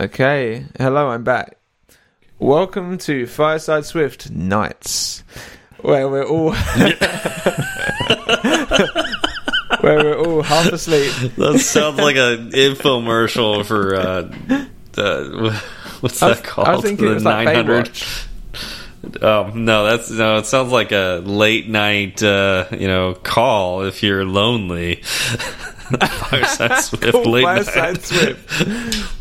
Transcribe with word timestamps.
Okay, 0.00 0.64
hello, 0.78 1.08
I'm 1.10 1.24
back. 1.24 1.58
Welcome 2.38 2.96
to 2.98 3.26
Fireside 3.26 3.84
Swift 3.84 4.30
Nights, 4.30 5.22
where 5.82 6.08
we're 6.08 6.24
all 6.26 6.52
where 9.80 9.98
we're 10.02 10.16
all 10.18 10.40
half 10.40 10.72
asleep. 10.72 11.12
That 11.36 11.58
sounds 11.58 11.98
like 11.98 12.16
an 12.16 12.50
infomercial 12.52 13.62
for 13.66 13.94
uh, 13.94 14.32
uh, 14.96 15.60
what's 16.00 16.18
was- 16.22 16.38
that 16.38 16.44
called? 16.44 16.68
I 16.68 16.76
was 16.76 16.82
thinking 16.82 17.06
it 17.06 17.14
was 17.14 17.24
like 17.26 17.48
Baywatch. 17.48 18.26
Oh 19.20 19.50
no, 19.54 19.84
that's 19.84 20.10
no. 20.10 20.38
It 20.38 20.46
sounds 20.46 20.72
like 20.72 20.92
a 20.92 21.20
late 21.22 21.68
night, 21.68 22.22
uh, 22.22 22.68
you 22.72 22.88
know, 22.88 23.12
call 23.12 23.82
if 23.82 24.02
you're 24.02 24.24
lonely. 24.24 25.02
Fireside 25.90 26.78
Swift 26.84 27.26
late 27.26 27.42
Fireside 27.42 27.94
night. 27.94 28.02
Swift. 28.02 29.19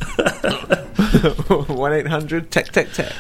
One 1.67 1.93
eight 1.93 2.07
hundred 2.07 2.52
tech 2.52 2.71
tech 2.71 2.91
tech. 2.91 3.13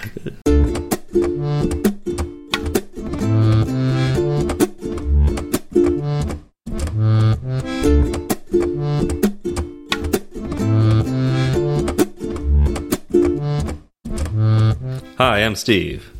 Hi, 15.17 15.39
I'm 15.39 15.55
Steve. 15.55 16.11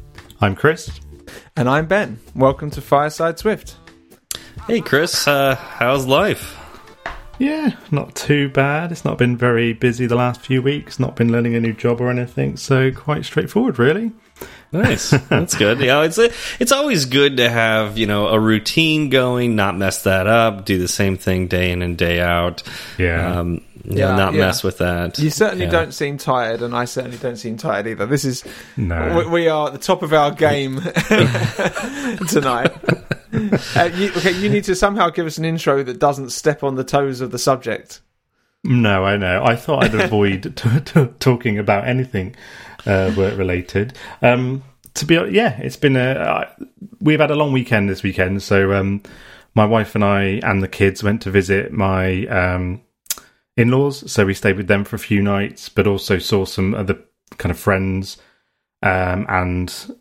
I'm 0.41 0.55
Chris. 0.55 0.99
And 1.55 1.69
I'm 1.69 1.87
Ben. 1.87 2.19
Welcome 2.35 2.69
to 2.71 2.81
Fireside 2.81 3.37
Swift. 3.39 3.75
Hey, 4.67 4.81
Chris. 4.81 5.27
Uh, 5.27 5.55
how's 5.55 6.05
life? 6.05 6.58
Yeah, 7.39 7.77
not 7.89 8.15
too 8.15 8.49
bad. 8.49 8.91
It's 8.91 9.05
not 9.05 9.17
been 9.17 9.37
very 9.37 9.71
busy 9.71 10.05
the 10.05 10.15
last 10.15 10.41
few 10.41 10.61
weeks. 10.61 10.99
Not 10.99 11.15
been 11.15 11.31
learning 11.31 11.55
a 11.55 11.61
new 11.61 11.71
job 11.71 12.01
or 12.01 12.09
anything, 12.09 12.57
so 12.57 12.91
quite 12.91 13.23
straightforward, 13.23 13.79
really. 13.79 14.11
Nice. 14.71 15.09
That's 15.29 15.55
good. 15.55 15.79
Yeah, 15.79 16.03
it's 16.03 16.17
it's 16.17 16.71
always 16.71 17.05
good 17.05 17.37
to 17.37 17.49
have 17.49 17.97
you 17.97 18.05
know 18.05 18.27
a 18.27 18.39
routine 18.39 19.09
going, 19.09 19.55
not 19.55 19.75
mess 19.77 20.03
that 20.03 20.27
up, 20.27 20.65
do 20.65 20.77
the 20.77 20.87
same 20.87 21.17
thing 21.17 21.47
day 21.47 21.71
in 21.71 21.81
and 21.81 21.97
day 21.97 22.19
out. 22.21 22.61
Yeah. 22.97 23.39
um, 23.39 23.61
you 23.85 23.97
Yeah, 23.97 24.11
know, 24.11 24.17
not 24.17 24.33
yeah. 24.35 24.39
mess 24.41 24.61
with 24.63 24.77
that. 24.79 25.17
You 25.17 25.29
certainly 25.31 25.65
Yeah. 25.65 25.71
don't 25.71 25.93
seem 25.93 26.17
tired, 26.19 26.61
and 26.61 26.75
I 26.75 26.85
certainly 26.85 27.17
don't 27.17 27.37
seem 27.37 27.57
tired 27.57 27.87
either. 27.87 28.05
This 28.05 28.25
is 28.25 28.43
No. 28.77 29.17
we, 29.17 29.27
we 29.27 29.47
are 29.47 29.67
at 29.67 29.73
the 29.73 29.79
top 29.79 30.03
of 30.03 30.13
our 30.13 30.29
game 30.31 30.75
tonight. 32.27 32.71
Uh, 33.75 33.89
you, 33.95 34.09
okay, 34.17 34.31
you 34.31 34.49
need 34.49 34.63
to 34.65 34.75
somehow 34.75 35.09
give 35.09 35.25
us 35.25 35.37
an 35.37 35.45
intro 35.45 35.83
that 35.83 35.99
doesn't 35.99 36.31
step 36.31 36.63
on 36.63 36.75
the 36.75 36.83
toes 36.83 37.21
of 37.21 37.31
the 37.31 37.39
subject. 37.39 38.01
No, 38.63 39.05
I 39.05 39.15
know. 39.17 39.43
I 39.43 39.55
thought 39.55 39.85
I'd 39.85 39.95
avoid 39.95 40.43
t- 40.55 40.79
t- 40.81 41.07
talking 41.19 41.57
about 41.57 41.87
anything 41.87 42.35
uh, 42.85 43.11
work 43.15 43.37
related. 43.37 43.93
Um, 44.21 44.63
to 44.99 45.05
be 45.05 45.15
yeah, 45.15 45.57
it's 45.59 45.77
been 45.77 45.95
a. 45.95 46.11
Uh, 46.11 46.49
we've 47.01 47.19
had 47.19 47.31
a 47.31 47.35
long 47.35 47.51
weekend 47.51 47.89
this 47.89 48.03
weekend, 48.03 48.41
so 48.43 48.73
um, 48.73 49.01
my 49.55 49.65
wife 49.65 49.95
and 49.95 50.03
I 50.03 50.39
and 50.43 50.61
the 50.61 50.67
kids 50.67 51.03
went 51.03 51.21
to 51.23 51.31
visit 51.31 51.71
my 51.71 52.25
um, 52.27 52.81
in-laws. 53.57 54.09
So 54.11 54.25
we 54.25 54.33
stayed 54.33 54.57
with 54.57 54.67
them 54.67 54.83
for 54.85 54.95
a 54.95 54.99
few 54.99 55.21
nights, 55.21 55.69
but 55.69 55.87
also 55.87 56.19
saw 56.19 56.45
some 56.45 56.73
other 56.75 56.97
kind 57.37 57.51
of 57.51 57.59
friends 57.59 58.17
um, 58.83 59.25
and 59.29 59.95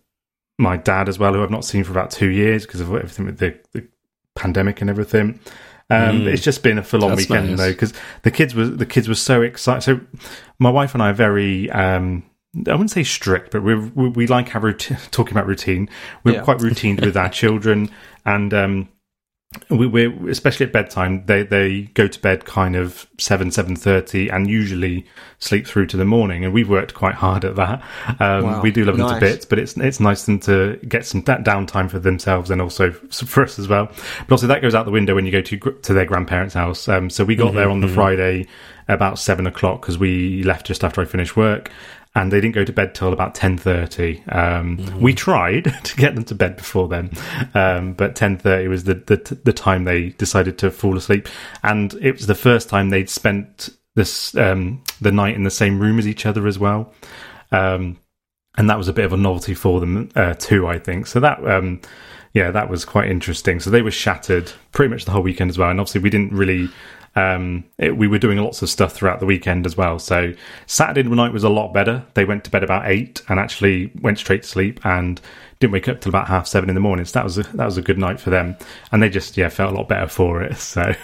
my 0.58 0.76
dad 0.76 1.08
as 1.08 1.18
well, 1.18 1.32
who 1.34 1.42
I've 1.42 1.50
not 1.50 1.64
seen 1.64 1.84
for 1.84 1.92
about 1.92 2.10
two 2.10 2.28
years 2.28 2.66
because 2.66 2.80
of 2.80 2.88
everything 2.94 3.26
with 3.26 3.38
the, 3.38 3.58
the 3.72 3.86
pandemic 4.34 4.80
and 4.80 4.90
everything. 4.90 5.40
Um, 5.90 6.20
Mm. 6.20 6.26
It's 6.26 6.42
just 6.42 6.62
been 6.62 6.76
a 6.76 6.82
full-on 6.82 7.10
That's 7.10 7.28
weekend 7.28 7.50
nice. 7.50 7.58
though, 7.58 7.72
because 7.72 7.94
the 8.22 8.30
kids 8.30 8.54
was 8.54 8.76
the 8.76 8.84
kids 8.84 9.08
were 9.08 9.14
so 9.14 9.40
excited. 9.40 9.82
So 9.82 10.00
my 10.58 10.70
wife 10.70 10.92
and 10.94 11.02
I 11.02 11.10
are 11.10 11.14
very. 11.14 11.70
Um, 11.70 12.24
I 12.66 12.72
wouldn't 12.72 12.90
say 12.90 13.04
strict, 13.04 13.52
but 13.52 13.62
we're, 13.62 13.80
we 13.94 14.08
we 14.08 14.26
like 14.26 14.54
our 14.54 14.60
routine. 14.62 14.96
Talking 15.10 15.32
about 15.34 15.46
routine, 15.46 15.88
we're 16.24 16.34
Yeah. 16.36 16.42
quite 16.42 16.60
routine 16.60 16.96
with 16.96 17.16
our 17.16 17.28
children, 17.28 17.90
and 18.24 18.52
um, 18.54 18.88
we, 19.70 19.86
we're 19.86 20.28
especially 20.30 20.66
at 20.66 20.72
bedtime. 20.72 21.24
They 21.26 21.42
they 21.42 21.82
go 21.94 22.06
to 22.08 22.20
bed 22.20 22.46
kind 22.46 22.74
of 22.74 23.06
seven 23.18 23.50
seven 23.50 23.76
thirty, 23.76 24.28
and 24.30 24.48
usually 24.48 25.04
sleep 25.38 25.66
through 25.66 25.86
to 25.86 25.96
the 25.98 26.06
morning. 26.06 26.42
And 26.44 26.54
we've 26.54 26.68
worked 26.70 26.94
quite 26.94 27.14
hard 27.14 27.44
at 27.44 27.56
that. 27.56 27.82
Um, 28.18 28.44
Wow. 28.44 28.62
We 28.62 28.70
do 28.70 28.84
love 28.84 28.96
them 28.96 29.06
to 29.08 29.20
bits, 29.20 29.44
but 29.44 29.58
it's 29.58 29.76
it's 29.76 30.00
nice 30.00 30.24
them 30.24 30.40
to 30.40 30.76
get 30.88 31.04
some 31.04 31.20
that 31.24 31.44
downtime 31.44 31.90
for 31.90 31.98
themselves 31.98 32.50
and 32.50 32.62
also 32.62 32.92
for 32.92 33.42
us 33.44 33.58
as 33.58 33.68
well. 33.68 33.86
But 34.20 34.32
also 34.32 34.46
that 34.46 34.62
goes 34.62 34.74
out 34.74 34.86
the 34.86 34.90
window 34.90 35.14
when 35.14 35.26
you 35.26 35.32
go 35.32 35.42
to 35.42 35.56
to 35.58 35.92
their 35.92 36.06
grandparents' 36.06 36.54
house. 36.54 36.88
Um, 36.88 37.10
so 37.10 37.24
we 37.24 37.36
got 37.36 37.52
there 37.54 37.68
on 37.68 37.80
the 37.80 37.88
Friday 37.88 38.46
about 38.88 39.18
seven 39.18 39.46
o'clock 39.46 39.82
because 39.82 39.98
we 39.98 40.42
left 40.44 40.66
just 40.66 40.82
after 40.82 41.02
I 41.02 41.04
finished 41.04 41.36
work. 41.36 41.70
And 42.14 42.32
they 42.32 42.40
didn't 42.40 42.54
go 42.54 42.64
to 42.64 42.72
bed 42.72 42.94
till 42.94 43.12
about 43.12 43.34
ten 43.34 43.58
thirty. 43.58 44.22
Um, 44.28 45.00
We 45.00 45.14
tried 45.14 45.64
to 45.84 45.96
get 45.96 46.14
them 46.14 46.24
to 46.24 46.34
bed 46.34 46.56
before 46.56 46.88
then, 46.88 47.10
um, 47.54 47.92
but 47.92 48.16
ten 48.16 48.38
thirty 48.38 48.66
was 48.66 48.84
the, 48.84 48.94
the 48.94 49.38
the 49.44 49.52
time 49.52 49.84
they 49.84 50.10
decided 50.10 50.58
to 50.58 50.70
fall 50.70 50.96
asleep. 50.96 51.28
And 51.62 51.94
it 51.94 52.12
was 52.12 52.26
the 52.26 52.34
first 52.34 52.68
time 52.68 52.90
they'd 52.90 53.10
spent 53.10 53.70
this 53.94 54.34
um, 54.36 54.82
the 55.00 55.12
night 55.12 55.34
in 55.34 55.44
the 55.44 55.50
same 55.50 55.78
room 55.80 55.98
as 55.98 56.06
each 56.08 56.26
other 56.26 56.46
as 56.46 56.58
well. 56.58 56.92
Um, 57.52 57.98
and 58.56 58.68
that 58.68 58.78
was 58.78 58.88
a 58.88 58.92
bit 58.92 59.04
of 59.04 59.12
a 59.12 59.16
novelty 59.16 59.54
for 59.54 59.80
them 59.80 60.10
uh, 60.16 60.34
too, 60.34 60.66
I 60.66 60.78
think. 60.78 61.06
So 61.06 61.20
that, 61.20 61.46
um, 61.48 61.80
yeah, 62.32 62.50
that 62.50 62.68
was 62.68 62.84
quite 62.84 63.08
interesting. 63.08 63.60
So 63.60 63.70
they 63.70 63.82
were 63.82 63.92
shattered 63.92 64.50
pretty 64.72 64.90
much 64.90 65.04
the 65.04 65.12
whole 65.12 65.22
weekend 65.22 65.50
as 65.50 65.58
well. 65.58 65.70
And 65.70 65.80
obviously, 65.80 66.00
we 66.00 66.10
didn't 66.10 66.32
really. 66.32 66.68
Um, 67.18 67.64
it, 67.78 67.96
we 67.96 68.06
were 68.06 68.18
doing 68.18 68.38
lots 68.38 68.62
of 68.62 68.68
stuff 68.68 68.92
throughout 68.92 69.18
the 69.20 69.26
weekend 69.26 69.66
as 69.66 69.76
well. 69.76 69.98
So 69.98 70.32
Saturday 70.66 71.02
night 71.08 71.32
was 71.32 71.42
a 71.44 71.48
lot 71.48 71.72
better. 71.72 72.04
They 72.14 72.24
went 72.24 72.44
to 72.44 72.50
bed 72.50 72.62
about 72.62 72.86
eight 72.86 73.22
and 73.28 73.40
actually 73.40 73.90
went 74.00 74.18
straight 74.18 74.42
to 74.44 74.48
sleep 74.48 74.84
and 74.84 75.20
didn't 75.58 75.72
wake 75.72 75.88
up 75.88 76.00
till 76.00 76.10
about 76.10 76.28
half 76.28 76.46
seven 76.46 76.68
in 76.68 76.74
the 76.76 76.80
morning. 76.80 77.04
So 77.06 77.18
that 77.18 77.24
was 77.24 77.38
a, 77.38 77.42
that 77.56 77.64
was 77.64 77.76
a 77.76 77.82
good 77.82 77.98
night 77.98 78.20
for 78.20 78.30
them, 78.30 78.56
and 78.92 79.02
they 79.02 79.08
just 79.08 79.36
yeah 79.36 79.48
felt 79.48 79.72
a 79.72 79.76
lot 79.76 79.88
better 79.88 80.06
for 80.08 80.42
it. 80.42 80.56
So 80.58 80.94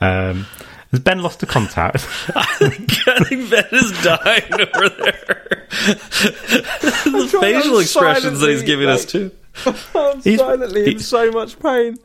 um, 0.00 0.46
has 0.90 1.00
Ben 1.00 1.22
lost 1.22 1.40
the 1.40 1.46
contact? 1.46 2.06
I 2.34 2.44
think 2.70 3.50
Ben 3.50 3.64
is 3.72 3.92
dying 4.02 4.52
over 4.52 4.88
there. 4.88 5.66
the 7.04 7.38
facial 7.40 7.78
expressions 7.78 8.40
that 8.40 8.50
he's 8.50 8.60
silently, 8.60 8.66
giving 8.66 8.88
us 8.88 9.04
too. 9.04 9.30
I'm 9.94 10.20
He's- 10.22 10.38
silently 10.38 10.92
in 10.92 10.98
so 10.98 11.30
much 11.30 11.58
pain. 11.58 11.98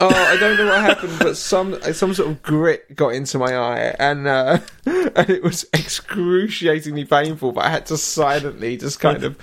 Oh, 0.00 0.08
I 0.08 0.36
don't 0.36 0.56
know 0.56 0.66
what 0.66 0.80
happened, 0.80 1.18
but 1.20 1.36
some 1.36 1.80
some 1.92 2.14
sort 2.14 2.28
of 2.28 2.42
grit 2.42 2.96
got 2.96 3.14
into 3.14 3.38
my 3.38 3.56
eye, 3.56 3.94
and 3.98 4.26
uh, 4.26 4.58
and 4.86 5.30
it 5.30 5.42
was 5.42 5.64
excruciatingly 5.72 7.04
painful. 7.04 7.52
But 7.52 7.64
I 7.64 7.70
had 7.70 7.86
to 7.86 7.96
silently 7.96 8.76
just 8.76 8.98
kind 8.98 9.22
of 9.22 9.36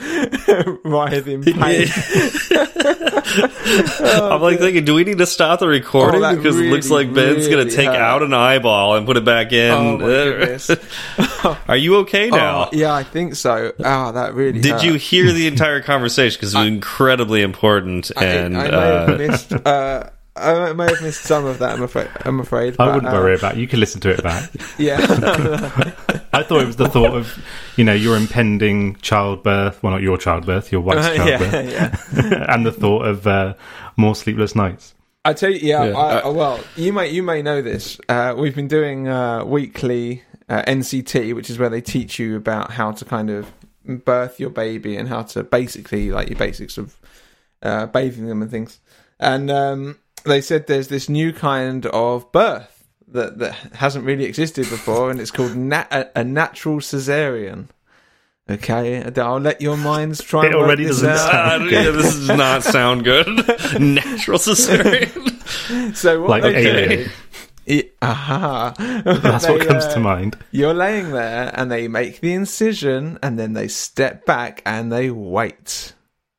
writhe 0.84 1.28
in 1.28 1.44
pain. 1.44 1.88
I'm 4.04 4.42
like 4.42 4.60
thinking, 4.60 4.84
do 4.84 4.94
we 4.94 5.04
need 5.04 5.20
to 5.20 5.26
stop 5.26 5.60
the 5.60 5.68
recording 5.68 6.24
Oh, 6.24 6.36
because 6.36 6.60
it 6.60 6.66
looks 6.66 6.90
like 6.90 7.14
Ben's 7.14 7.48
gonna 7.48 7.70
take 7.70 7.88
hurt. 7.88 7.96
out 7.96 8.24
an 8.24 8.34
eyeball 8.34 8.96
and 8.96 9.06
put 9.06 9.18
it 9.18 9.26
back 9.26 9.54
in. 9.54 10.02
Oh. 10.02 11.58
Are 11.68 11.78
you 11.78 11.98
okay 11.98 12.30
now? 12.30 12.66
Oh, 12.66 12.70
yeah, 12.74 12.94
I 12.94 13.04
think 13.04 13.36
so. 13.36 13.74
Ah, 13.84 14.12
that 14.12 14.34
really. 14.34 14.60
Did 14.60 14.74
hurt. 14.74 14.84
you 14.84 14.94
hear 14.96 15.32
the 15.32 15.48
entire 15.48 15.82
conversation? 15.82 16.38
Because 16.38 16.54
it 16.54 16.58
was 16.58 16.68
incredibly 16.68 17.42
important. 17.42 18.12
I, 18.18 18.26
and 18.26 18.58
I 18.58 18.64
may 18.64 18.76
uh, 18.76 19.08
have 19.08 19.18
missed. 19.18 19.54
Uh, 19.54 20.10
I 20.36 20.72
may 20.74 20.86
have 20.86 21.02
missed 21.02 21.24
some 21.24 21.46
of 21.46 21.60
that. 21.60 21.74
I'm 21.74 21.84
afraid. 21.84 22.10
I'm 22.22 22.40
afraid. 22.40 22.74
I 22.74 22.86
but, 22.86 22.96
wouldn't 22.96 23.14
uh, 23.14 23.18
worry 23.18 23.36
about. 23.36 23.56
it. 23.56 23.60
You 23.60 23.68
can 23.68 23.80
listen 23.80 24.00
to 24.02 24.10
it 24.10 24.24
back. 24.24 24.50
Yeah. 24.78 24.98
I 26.34 26.44
thought 26.44 26.62
it 26.62 26.66
was 26.66 26.78
the 26.78 26.88
thought 26.88 27.14
of, 27.14 27.38
you 27.76 27.84
know, 27.84 27.94
your 27.94 28.16
impending 28.16 28.96
childbirth. 28.98 29.84
Well, 29.84 29.92
not 29.92 30.02
your 30.02 30.18
childbirth, 30.18 30.72
your 30.72 30.82
wife's 30.82 31.06
childbirth, 31.16 31.54
yeah, 31.54 31.98
yeah. 32.14 32.54
and 32.54 32.66
the 32.66 32.72
thought 32.72 33.06
of 33.06 33.28
uh, 33.28 33.54
more 33.98 34.16
sleepless 34.16 34.56
nights. 34.56 34.96
I 35.26 35.34
tell 35.34 35.52
you, 35.52 35.60
yeah. 35.62 35.84
Yeah. 35.84 35.98
I, 35.98 36.28
well, 36.30 36.60
you 36.76 36.94
may 36.94 37.10
you 37.10 37.22
may 37.22 37.42
know 37.42 37.62
this. 37.62 38.00
Uh, 38.08 38.34
we've 38.38 38.56
been 38.56 38.70
doing 38.70 39.08
uh, 39.10 39.44
weekly 39.44 40.24
uh, 40.50 40.64
NCT, 40.64 41.36
which 41.36 41.50
is 41.50 41.60
where 41.60 41.70
they 41.70 41.82
teach 41.82 42.18
you 42.18 42.38
about 42.38 42.72
how 42.72 42.92
to 42.92 43.06
kind 43.06 43.30
of 43.30 43.52
birth 43.86 44.40
your 44.40 44.50
baby 44.50 44.96
and 44.96 45.10
how 45.10 45.24
to 45.24 45.44
basically 45.44 46.12
like 46.12 46.30
your 46.30 46.40
basics 46.40 46.78
of 46.78 46.98
uh, 47.62 47.86
bathing 47.88 48.28
them 48.28 48.42
and 48.42 48.50
things. 48.50 48.80
And 49.20 49.52
um, 49.52 50.00
they 50.24 50.42
said 50.42 50.68
there's 50.68 50.88
this 50.88 51.10
new 51.10 51.34
kind 51.34 51.86
of 51.88 52.32
birth 52.32 52.88
that 53.08 53.40
that 53.40 53.54
hasn't 53.76 54.06
really 54.06 54.26
existed 54.26 54.70
before, 54.70 55.12
and 55.12 55.20
it's 55.20 55.32
called 55.32 55.56
nat- 55.56 55.88
a, 55.92 56.20
a 56.20 56.24
natural 56.24 56.78
cesarean. 56.80 57.68
Okay, 58.50 59.04
I'll 59.18 59.40
let 59.40 59.62
your 59.62 59.78
minds 59.78 60.22
try. 60.24 60.46
It 60.48 60.56
already 60.56 60.84
this 60.86 61.02
doesn't 61.02 61.34
out. 61.36 61.62
uh, 61.62 61.66
yeah, 61.66 61.84
this 61.92 62.16
does 62.16 62.28
not 62.30 62.64
sound 62.64 63.04
good. 63.04 63.28
Natural 63.80 64.38
cesarean. 64.40 65.96
So 65.96 66.22
what 66.22 66.30
Like 66.30 66.44
they 66.44 66.68
Alien. 66.68 66.90
do- 67.06 67.10
I- 67.70 67.90
aha. 68.02 68.74
That's 69.06 69.48
what 69.48 69.66
comes 69.68 69.86
uh, 69.86 69.94
to 69.94 70.00
mind. 70.00 70.38
You're 70.52 70.74
laying 70.74 71.12
there, 71.12 71.52
and 71.54 71.72
they 71.72 71.88
make 71.88 72.20
the 72.20 72.34
incision, 72.34 73.20
and 73.22 73.38
then 73.40 73.54
they 73.54 73.68
step 73.68 74.26
back 74.26 74.62
and 74.66 74.92
they 74.92 75.12
wait, 75.12 75.94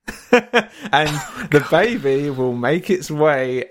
and 0.32 1.08
the 1.50 1.66
baby 1.70 2.28
will 2.30 2.52
make 2.54 2.90
its 2.90 3.10
way 3.10 3.66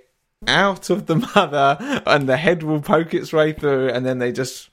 out 0.47 0.89
of 0.89 1.05
the 1.05 1.15
mother, 1.35 1.77
and 2.05 2.27
the 2.27 2.37
head 2.37 2.63
will 2.63 2.81
poke 2.81 3.13
its 3.13 3.31
way 3.33 3.53
through, 3.53 3.89
and 3.89 4.05
then 4.05 4.19
they 4.19 4.31
just 4.31 4.69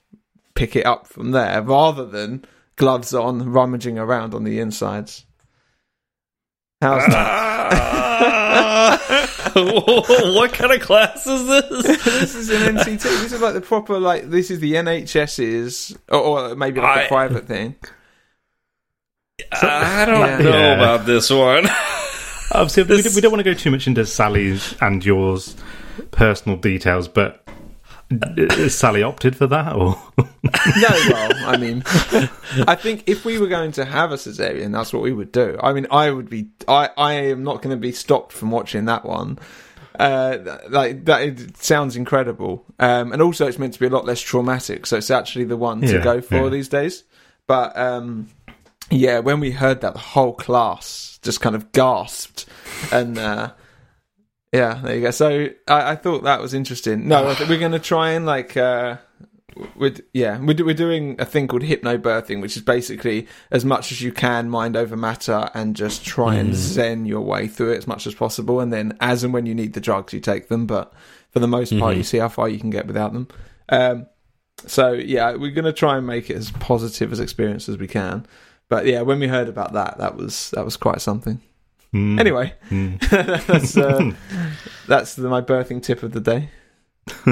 pick 0.55 0.75
it 0.75 0.85
up 0.85 1.07
from 1.07 1.31
there 1.31 1.61
rather 1.61 2.05
than 2.05 2.43
gloves 2.75 3.13
on, 3.13 3.51
rummaging 3.51 3.97
around 3.99 4.33
on 4.33 4.43
the 4.43 4.59
insides. 4.59 5.25
How's 6.81 7.05
that? 7.07 7.71
Ah! 7.71 8.99
what 10.35 10.53
kind 10.53 10.71
of 10.71 10.79
class 10.81 11.27
is 11.27 11.45
this? 11.47 12.03
this 12.05 12.35
is 12.35 12.49
an 12.49 12.75
NCT. 12.77 13.01
This 13.01 13.31
is 13.33 13.41
like 13.41 13.53
the 13.53 13.61
proper 13.61 13.99
like 13.99 14.29
this 14.29 14.49
is 14.49 14.59
the 14.59 14.73
NHS's 14.75 15.97
or, 16.09 16.19
or 16.19 16.55
maybe 16.55 16.79
like 16.79 16.97
a 16.97 17.05
I- 17.05 17.07
private 17.07 17.45
thing. 17.47 17.75
I 19.51 20.05
don't 20.05 20.19
Yeah. 20.19 20.37
know 20.39 20.49
Yeah. 20.49 20.73
about 20.75 21.05
this 21.05 21.29
one. 21.29 21.65
Obviously, 22.51 22.83
we, 22.83 23.01
don't- 23.01 23.15
we 23.15 23.21
don't 23.21 23.31
want 23.31 23.43
to 23.43 23.49
go 23.51 23.53
too 23.53 23.71
much 23.71 23.87
into 23.87 24.05
Sally's 24.05 24.75
and 24.81 25.03
yours 25.05 25.55
personal 26.11 26.57
details, 26.57 27.07
but 27.07 27.43
Sally 28.69 29.03
opted 29.03 29.35
for 29.35 29.45
that, 29.47 29.75
or 29.75 29.95
No, 30.17 30.89
well, 31.09 31.31
I 31.45 31.57
mean, 31.57 31.83
I 32.67 32.75
think 32.75 33.03
if 33.07 33.23
we 33.23 33.37
were 33.37 33.47
going 33.47 33.71
to 33.73 33.85
have 33.85 34.11
a 34.11 34.15
cesarean, 34.15 34.71
that's 34.71 34.91
what 34.91 35.03
we 35.03 35.11
would 35.13 35.31
do. 35.31 35.59
I 35.61 35.73
mean, 35.73 35.85
I 35.91 36.09
would 36.09 36.29
be. 36.29 36.49
I 36.67 36.89
I 36.97 37.13
am 37.13 37.43
not 37.43 37.61
going 37.61 37.75
to 37.75 37.79
be 37.79 37.91
stopped 37.91 38.33
from 38.33 38.49
watching 38.51 38.85
that 38.85 39.05
one. 39.05 39.37
Uh, 39.99 40.57
like 40.69 41.05
that 41.05 41.21
it 41.21 41.57
sounds 41.57 41.95
incredible, 41.97 42.65
um, 42.79 43.11
and 43.11 43.21
also 43.21 43.45
it's 43.45 43.59
meant 43.59 43.73
to 43.73 43.79
be 43.79 43.85
a 43.85 43.89
lot 43.89 44.05
less 44.05 44.21
traumatic, 44.21 44.85
so 44.87 44.97
it's 44.97 45.11
actually 45.11 45.43
the 45.45 45.57
one 45.57 45.81
to 45.81 45.93
Yeah, 45.97 46.03
go 46.03 46.21
for 46.21 46.43
yeah. 46.45 46.49
these 46.49 46.69
days. 46.69 47.03
But 47.47 47.77
um, 47.77 48.29
yeah, 48.91 49.19
when 49.19 49.39
we 49.39 49.51
heard 49.51 49.81
that, 49.81 49.93
the 49.93 49.99
whole 49.99 50.33
class 50.33 51.19
just 51.21 51.41
kind 51.41 51.55
of 51.55 51.71
gasped, 51.71 52.45
and 52.91 53.17
uh, 53.17 53.51
yeah, 54.53 54.79
there 54.83 54.95
you 54.95 55.01
go. 55.01 55.11
So 55.11 55.49
I, 55.67 55.91
I 55.91 55.95
thought 55.95 56.23
that 56.23 56.41
was 56.41 56.53
interesting. 56.53 57.07
No, 57.07 57.35
we're 57.47 57.59
going 57.59 57.71
to 57.73 57.79
try 57.79 58.11
and 58.11 58.25
like. 58.25 58.57
Uh, 58.57 58.97
with 59.75 60.01
yeah, 60.13 60.39
we're, 60.39 60.63
we're 60.63 60.73
doing 60.73 61.15
a 61.19 61.25
thing 61.25 61.47
called 61.47 61.63
hypnobirthing, 61.63 62.41
which 62.41 62.55
is 62.55 62.61
basically 62.61 63.27
as 63.51 63.65
much 63.65 63.91
as 63.91 64.01
you 64.01 64.11
can 64.11 64.49
mind 64.49 64.77
over 64.77 64.95
matter 64.95 65.49
and 65.53 65.75
just 65.75 66.05
try 66.05 66.35
and 66.35 66.55
zen 66.55 67.05
your 67.05 67.21
way 67.21 67.47
through 67.47 67.73
it 67.73 67.77
as 67.77 67.87
much 67.87 68.07
as 68.07 68.15
possible. 68.15 68.59
And 68.61 68.71
then, 68.71 68.97
as 69.01 69.23
and 69.23 69.33
when 69.33 69.45
you 69.45 69.53
need 69.53 69.73
the 69.73 69.81
drugs, 69.81 70.13
you 70.13 70.19
take 70.21 70.47
them. 70.47 70.65
But 70.65 70.93
for 71.31 71.39
the 71.39 71.47
most 71.47 71.77
part, 71.77 71.97
you 71.97 72.03
see 72.03 72.19
how 72.19 72.29
far 72.29 72.47
you 72.47 72.59
can 72.59 72.69
get 72.69 72.87
without 72.87 73.11
them. 73.11 73.27
Um, 73.67 74.07
so 74.65 74.93
yeah, 74.93 75.35
we're 75.35 75.51
going 75.51 75.65
to 75.65 75.73
try 75.73 75.97
and 75.97 76.07
make 76.07 76.29
it 76.29 76.35
as 76.35 76.51
positive 76.51 77.11
as 77.11 77.19
experience 77.19 77.67
as 77.69 77.77
we 77.77 77.87
can. 77.87 78.25
But 78.69 78.85
yeah, 78.85 79.01
when 79.01 79.19
we 79.19 79.27
heard 79.27 79.49
about 79.49 79.73
that, 79.73 79.97
that 79.97 80.15
was 80.15 80.51
that 80.51 80.63
was 80.63 80.77
quite 80.77 81.01
something. 81.01 81.41
Mm, 81.93 82.19
Anyway, 82.19 82.53
mm. 82.69 82.99
that's 83.47 83.75
uh, 83.75 84.11
that's 84.87 85.15
the, 85.15 85.27
my 85.27 85.41
birthing 85.41 85.81
tip 85.81 86.03
of 86.03 86.11
the 86.11 86.21
day. 86.21 86.49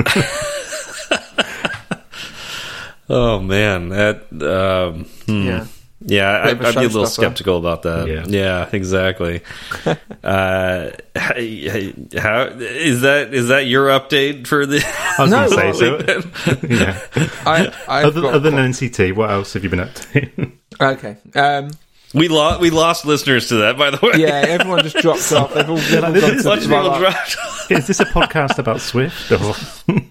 Oh 3.09 3.39
man, 3.39 3.87
that 3.89 4.23
um, 4.43 5.05
hmm. 5.25 5.47
Yeah. 5.47 5.65
yeah, 6.01 6.41
I, 6.43 6.53
Bit 6.53 6.59
of 6.59 6.61
a 6.61 6.67
I'd 6.67 6.73
be 6.75 6.79
a 6.79 6.83
little 6.89 7.03
showstopper. 7.03 7.07
skeptical 7.09 7.57
about 7.57 7.83
that. 7.83 8.07
Yeah. 8.09 8.25
Yeah, 8.27 8.69
exactly. 8.73 9.43
uh, 10.25 10.89
hey, 11.15 11.69
hey, 11.69 11.93
how 12.19 12.47
is 12.47 13.01
that? 13.01 13.33
Is 13.33 13.47
that 13.47 13.67
your 13.67 13.87
update 13.87 14.45
for 14.45 14.65
the? 14.65 14.83
I 15.17 15.21
was 15.21 15.31
No, 15.31 15.49
going 15.49 15.73
to 15.73 16.21
say 16.21 16.51
so. 16.51 16.67
yeah. 16.67 17.71
I, 17.87 18.03
Other, 18.03 18.25
other 18.25 18.51
than 18.51 18.55
NCT, 18.71 19.15
what 19.15 19.29
else 19.31 19.53
have 19.53 19.63
you 19.63 19.69
been 19.69 19.79
up 19.79 19.93
to? 19.93 20.51
Okay. 20.81 21.17
Um, 21.35 21.71
we 22.13 22.27
lost. 22.29 22.61
We 22.61 22.69
lost 22.69 23.05
listeners 23.05 23.49
to 23.49 23.55
that, 23.55 23.77
by 23.77 23.89
the 23.89 23.99
way. 24.01 24.13
yeah, 24.19 24.45
everyone 24.47 24.81
just 24.83 24.97
dropped 24.97 25.31
off. 25.33 25.53
They've 25.53 25.69
all, 25.69 25.75
they've 25.77 26.03
all 26.03 26.13
gone 26.13 26.15
is 26.15 26.43
to 26.43 26.49
a 26.49 26.51
bunch 26.51 26.63
of 26.63 26.69
people 26.69 26.83
Valhalla. 26.83 26.99
dropped. 26.99 27.37
Is 27.71 27.87
this 27.87 27.99
a 27.99 28.05
podcast 28.05 28.57
about 28.59 28.79
Swift, 28.81 29.31
or 29.31 29.53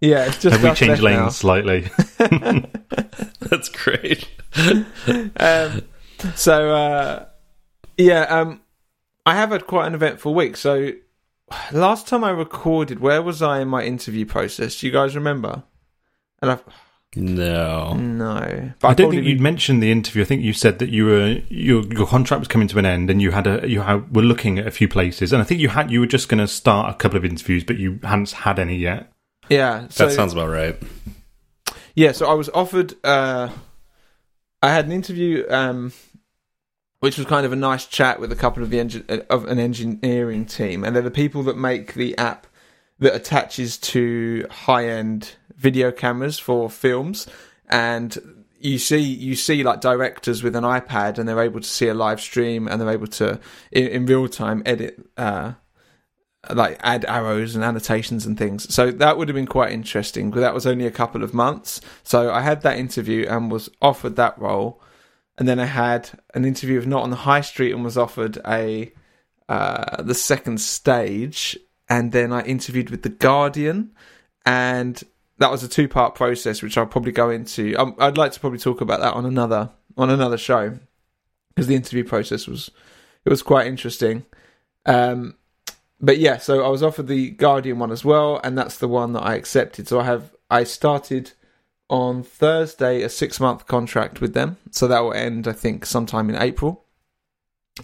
Yeah, 0.00 0.26
it's 0.26 0.38
just 0.42 0.56
have 0.56 0.62
we 0.62 0.74
changed 0.74 1.02
left 1.02 1.16
now. 1.16 1.22
lanes 1.22 1.36
slightly? 1.36 1.90
That's 3.40 3.68
great. 3.70 4.28
Um, 5.38 5.82
so 6.34 6.70
uh, 6.74 7.24
yeah, 7.96 8.22
um, 8.24 8.60
I 9.24 9.34
have 9.34 9.50
had 9.50 9.66
quite 9.66 9.86
an 9.86 9.94
eventful 9.94 10.34
week. 10.34 10.58
So 10.58 10.92
last 11.72 12.06
time 12.06 12.24
I 12.24 12.30
recorded, 12.30 13.00
where 13.00 13.22
was 13.22 13.40
I 13.40 13.60
in 13.60 13.68
my 13.68 13.84
interview 13.84 14.26
process? 14.26 14.78
Do 14.78 14.86
you 14.86 14.92
guys 14.92 15.14
remember? 15.16 15.62
And 16.42 16.50
I've 16.50 16.64
No. 17.16 17.94
no, 17.94 18.72
but 18.78 18.88
I 18.88 18.90
I've 18.90 18.96
don't 18.96 19.10
think 19.10 19.24
you'd 19.24 19.40
mentioned 19.40 19.82
the 19.82 19.90
interview. 19.90 20.20
I 20.20 20.26
think 20.26 20.42
you 20.42 20.52
said 20.52 20.78
that 20.80 20.90
you 20.90 21.06
were 21.06 21.40
your 21.48 21.82
your 21.86 22.06
contract 22.06 22.40
was 22.40 22.48
coming 22.48 22.68
to 22.68 22.78
an 22.78 22.84
end, 22.84 23.08
and 23.08 23.22
you 23.22 23.30
had 23.30 23.46
a 23.46 23.66
you 23.68 23.80
had, 23.80 24.14
were 24.14 24.22
looking 24.22 24.58
at 24.58 24.66
a 24.66 24.70
few 24.70 24.86
places, 24.86 25.32
and 25.32 25.40
I 25.40 25.44
think 25.44 25.60
you 25.60 25.70
had 25.70 25.90
you 25.90 26.00
were 26.00 26.06
just 26.06 26.28
going 26.28 26.40
to 26.40 26.46
start 26.46 26.90
a 26.90 26.94
couple 26.94 27.16
of 27.16 27.24
interviews, 27.24 27.64
but 27.64 27.78
you 27.78 27.98
hadn't 28.02 28.30
had 28.32 28.58
any 28.58 28.76
yet. 28.76 29.10
yeah. 29.48 29.88
So 29.88 30.06
That 30.06 30.12
sounds 30.12 30.34
about 30.34 30.50
right. 30.50 30.76
Yeah, 31.94 32.12
so 32.12 32.26
I 32.26 32.34
was 32.34 32.50
offered. 32.50 32.94
Uh, 33.02 33.48
I 34.62 34.70
had 34.70 34.84
an 34.84 34.92
interview, 34.92 35.46
um, 35.48 35.92
which 37.00 37.16
was 37.16 37.26
kind 37.26 37.46
of 37.46 37.52
a 37.52 37.56
nice 37.56 37.86
chat 37.86 38.20
with 38.20 38.30
a 38.30 38.36
couple 38.36 38.62
of 38.62 38.68
the 38.68 38.76
engi- 38.76 39.26
of 39.28 39.46
an 39.46 39.58
engineering 39.58 40.44
team, 40.44 40.84
and 40.84 40.94
they're 40.94 41.02
the 41.02 41.10
people 41.10 41.42
that 41.44 41.56
make 41.56 41.94
the 41.94 42.16
app 42.18 42.46
that 42.98 43.14
attaches 43.14 43.78
to 43.78 44.46
high 44.50 44.88
end 44.88 45.36
video 45.56 45.90
cameras 45.90 46.38
for 46.38 46.70
films, 46.70 47.26
and 47.68 48.44
you 48.58 48.78
see 48.78 48.98
you 48.98 49.34
see 49.34 49.62
like 49.62 49.80
directors 49.80 50.42
with 50.42 50.56
an 50.56 50.64
iPad, 50.64 51.18
and 51.18 51.28
they're 51.28 51.42
able 51.42 51.60
to 51.60 51.68
see 51.68 51.88
a 51.88 51.94
live 51.94 52.20
stream, 52.20 52.68
and 52.68 52.80
they're 52.80 52.90
able 52.90 53.06
to 53.06 53.40
in, 53.72 53.86
in 53.88 54.06
real 54.06 54.28
time 54.28 54.62
edit. 54.66 54.98
Uh, 55.16 55.52
like 56.54 56.78
add 56.80 57.04
arrows 57.06 57.56
and 57.56 57.64
annotations 57.64 58.24
and 58.24 58.38
things. 58.38 58.72
So 58.72 58.92
that 58.92 59.18
would 59.18 59.28
have 59.28 59.34
been 59.34 59.46
quite 59.46 59.72
interesting, 59.72 60.30
but 60.30 60.40
that 60.40 60.54
was 60.54 60.64
only 60.64 60.86
a 60.86 60.92
couple 60.92 61.24
of 61.24 61.34
months. 61.34 61.80
So 62.04 62.30
I 62.30 62.40
had 62.40 62.62
that 62.62 62.78
interview 62.78 63.26
and 63.28 63.50
was 63.50 63.68
offered 63.82 64.14
that 64.14 64.38
role. 64.38 64.80
And 65.38 65.48
then 65.48 65.58
I 65.58 65.66
had 65.66 66.10
an 66.34 66.44
interview 66.44 66.78
of 66.78 66.86
Not 66.86 67.02
on 67.02 67.10
the 67.10 67.16
High 67.16 67.40
Street 67.40 67.72
and 67.72 67.84
was 67.84 67.98
offered 67.98 68.38
a 68.46 68.92
uh, 69.48 70.02
the 70.02 70.14
second 70.14 70.60
stage. 70.60 71.58
And 71.88 72.12
then 72.12 72.32
I 72.32 72.42
interviewed 72.42 72.90
with 72.90 73.02
The 73.02 73.10
Guardian, 73.10 73.92
and 74.44 75.02
that 75.38 75.50
was 75.50 75.62
a 75.62 75.68
two 75.68 75.88
part 75.88 76.14
process, 76.14 76.62
which 76.62 76.78
I'll 76.78 76.86
probably 76.86 77.12
go 77.12 77.30
into. 77.30 77.74
Um, 77.76 77.94
I'd 77.98 78.18
like 78.18 78.32
to 78.32 78.40
probably 78.40 78.58
talk 78.58 78.80
about 78.80 79.00
that 79.00 79.14
on 79.14 79.26
another 79.26 79.70
on 79.96 80.10
another 80.10 80.38
show 80.38 80.78
because 81.54 81.66
the 81.66 81.74
interview 81.74 82.04
process 82.04 82.46
was 82.46 82.70
it 83.24 83.30
was 83.30 83.42
quite 83.42 83.66
interesting. 83.66 84.24
Um, 84.84 85.34
but 86.00 86.18
yeah, 86.18 86.38
so 86.38 86.64
I 86.64 86.68
was 86.68 86.82
offered 86.82 87.08
the 87.08 87.30
Guardian 87.30 87.78
one 87.78 87.90
as 87.90 88.04
well, 88.04 88.40
and 88.44 88.56
that's 88.56 88.78
the 88.78 88.88
one 88.88 89.12
that 89.14 89.22
I 89.22 89.34
accepted. 89.34 89.88
So 89.88 90.00
I 90.00 90.04
have 90.04 90.34
I 90.50 90.64
started 90.64 91.32
on 91.88 92.22
Thursday 92.22 93.02
a 93.02 93.08
six 93.08 93.40
month 93.40 93.66
contract 93.66 94.20
with 94.20 94.34
them, 94.34 94.56
so 94.70 94.88
that 94.88 95.00
will 95.00 95.14
end 95.14 95.48
I 95.48 95.52
think 95.52 95.86
sometime 95.86 96.30
in 96.30 96.36
April. 96.36 96.84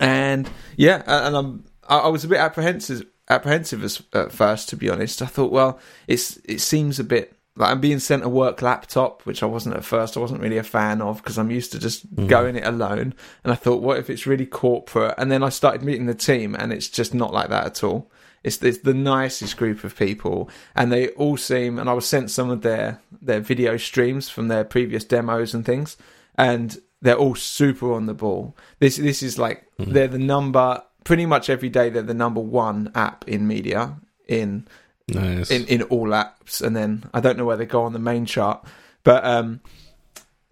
And 0.00 0.48
yeah, 0.76 1.02
and 1.06 1.36
I'm 1.36 1.64
I 1.88 2.08
was 2.08 2.24
a 2.24 2.28
bit 2.28 2.38
apprehensive 2.38 3.06
apprehensive 3.28 4.04
at 4.12 4.32
first, 4.32 4.68
to 4.70 4.76
be 4.76 4.88
honest. 4.88 5.22
I 5.22 5.26
thought, 5.26 5.52
well, 5.52 5.78
it's 6.06 6.36
it 6.44 6.60
seems 6.60 6.98
a 6.98 7.04
bit 7.04 7.36
like 7.56 7.70
I'm 7.70 7.80
being 7.80 7.98
sent 7.98 8.24
a 8.24 8.28
work 8.28 8.62
laptop, 8.62 9.26
which 9.26 9.42
I 9.42 9.46
wasn't 9.46 9.76
at 9.76 9.84
first. 9.84 10.16
I 10.16 10.20
wasn't 10.20 10.40
really 10.40 10.56
a 10.56 10.62
fan 10.62 11.02
of 11.02 11.18
because 11.18 11.38
I'm 11.38 11.50
used 11.50 11.72
to 11.72 11.78
just 11.78 12.14
mm. 12.14 12.26
going 12.26 12.56
it 12.56 12.66
alone. 12.66 13.14
And 13.44 13.52
I 13.52 13.56
thought, 13.56 13.82
what 13.82 13.98
if 13.98 14.08
it's 14.08 14.26
really 14.26 14.46
corporate? 14.46 15.14
And 15.18 15.30
then 15.30 15.42
I 15.42 15.50
started 15.50 15.82
meeting 15.82 16.06
the 16.06 16.14
team, 16.14 16.54
and 16.54 16.72
it's 16.72 16.88
just 16.88 17.12
not 17.12 17.32
like 17.32 17.50
that 17.50 17.66
at 17.66 17.84
all. 17.84 18.10
It's, 18.42 18.60
it's 18.62 18.78
the 18.78 18.94
nicest 18.94 19.56
group 19.56 19.84
of 19.84 19.96
people, 19.96 20.48
and 20.74 20.90
they 20.90 21.08
all 21.10 21.36
seem. 21.36 21.78
And 21.78 21.90
I 21.90 21.92
was 21.92 22.06
sent 22.06 22.30
some 22.30 22.50
of 22.50 22.62
their 22.62 23.00
their 23.20 23.40
video 23.40 23.76
streams 23.76 24.28
from 24.28 24.48
their 24.48 24.64
previous 24.64 25.04
demos 25.04 25.52
and 25.52 25.64
things, 25.64 25.96
and 26.36 26.78
they're 27.02 27.16
all 27.16 27.34
super 27.34 27.92
on 27.92 28.06
the 28.06 28.14
ball. 28.14 28.56
This 28.78 28.96
this 28.96 29.22
is 29.22 29.38
like 29.38 29.66
mm. 29.78 29.92
they're 29.92 30.08
the 30.08 30.18
number 30.18 30.82
pretty 31.04 31.26
much 31.26 31.50
every 31.50 31.68
day. 31.68 31.90
They're 31.90 32.02
the 32.02 32.14
number 32.14 32.40
one 32.40 32.90
app 32.94 33.28
in 33.28 33.46
media 33.46 33.96
in 34.26 34.66
Nice. 35.08 35.50
in, 35.50 35.66
in 35.66 35.82
all 35.82 36.08
apps, 36.08 36.62
and 36.62 36.76
then 36.76 37.04
I 37.12 37.20
don't 37.20 37.36
know 37.36 37.44
where 37.44 37.56
they 37.56 37.66
go 37.66 37.82
on 37.82 37.92
the 37.92 37.98
main 37.98 38.26
chart, 38.26 38.64
but 39.04 39.24
um, 39.24 39.60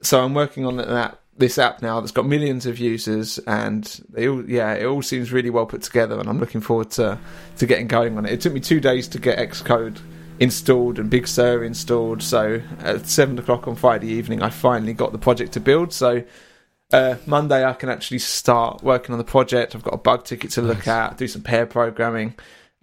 so 0.03 0.23
I'm 0.23 0.35
working 0.35 0.67
on 0.67 0.77
that 0.77 1.21
this 1.37 1.57
app 1.57 1.81
now 1.81 2.01
that's 2.01 2.13
got 2.13 2.27
millions 2.27 2.67
of 2.67 2.79
users, 2.79 3.39
and 3.47 3.85
they 4.11 4.29
all, 4.29 4.49
yeah, 4.49 4.75
it 4.75 4.85
all 4.85 5.03
seems 5.03 5.33
really 5.33 5.51
well 5.51 5.67
put 5.67 5.83
together, 5.83 6.19
and 6.19 6.29
I'm 6.29 6.39
looking 6.39 6.61
forward 6.61 6.91
to 6.93 7.19
to 7.57 7.67
getting 7.67 7.87
going 7.87 8.17
on 8.19 8.27
it. 8.27 8.33
It 8.33 8.41
took 8.41 8.53
me 8.53 8.61
two 8.61 8.81
days 8.81 9.09
to 9.09 9.19
get 9.19 9.39
Xcode 9.39 9.99
installed 10.39 10.99
and 10.99 11.11
Big 11.11 11.29
Sur 11.29 11.65
installed, 11.65 12.23
so 12.23 12.61
at 12.81 13.07
seven 13.07 13.39
o'clock 13.39 13.69
on 13.69 13.77
Friday 13.77 14.09
evening, 14.09 14.43
I 14.43 14.51
finally 14.51 14.93
got 14.93 15.13
the 15.13 15.19
project 15.19 15.53
to 15.53 15.61
build. 15.61 15.93
So. 15.93 16.25
Uh, 16.93 17.15
Monday, 17.25 17.65
I 17.65 17.73
can 17.75 17.89
actually 17.89 18.19
start 18.19 18.83
working 18.83 19.13
on 19.13 19.19
the 19.19 19.25
project. 19.25 19.77
I've 19.77 19.85
got 19.85 19.95
a 19.95 19.97
bug 19.97 20.25
ticket 20.25 20.51
to 20.51 20.61
look 20.61 20.89
at, 20.89 21.19
do 21.19 21.29
some 21.29 21.41
pair 21.41 21.65
programming. 21.65 22.35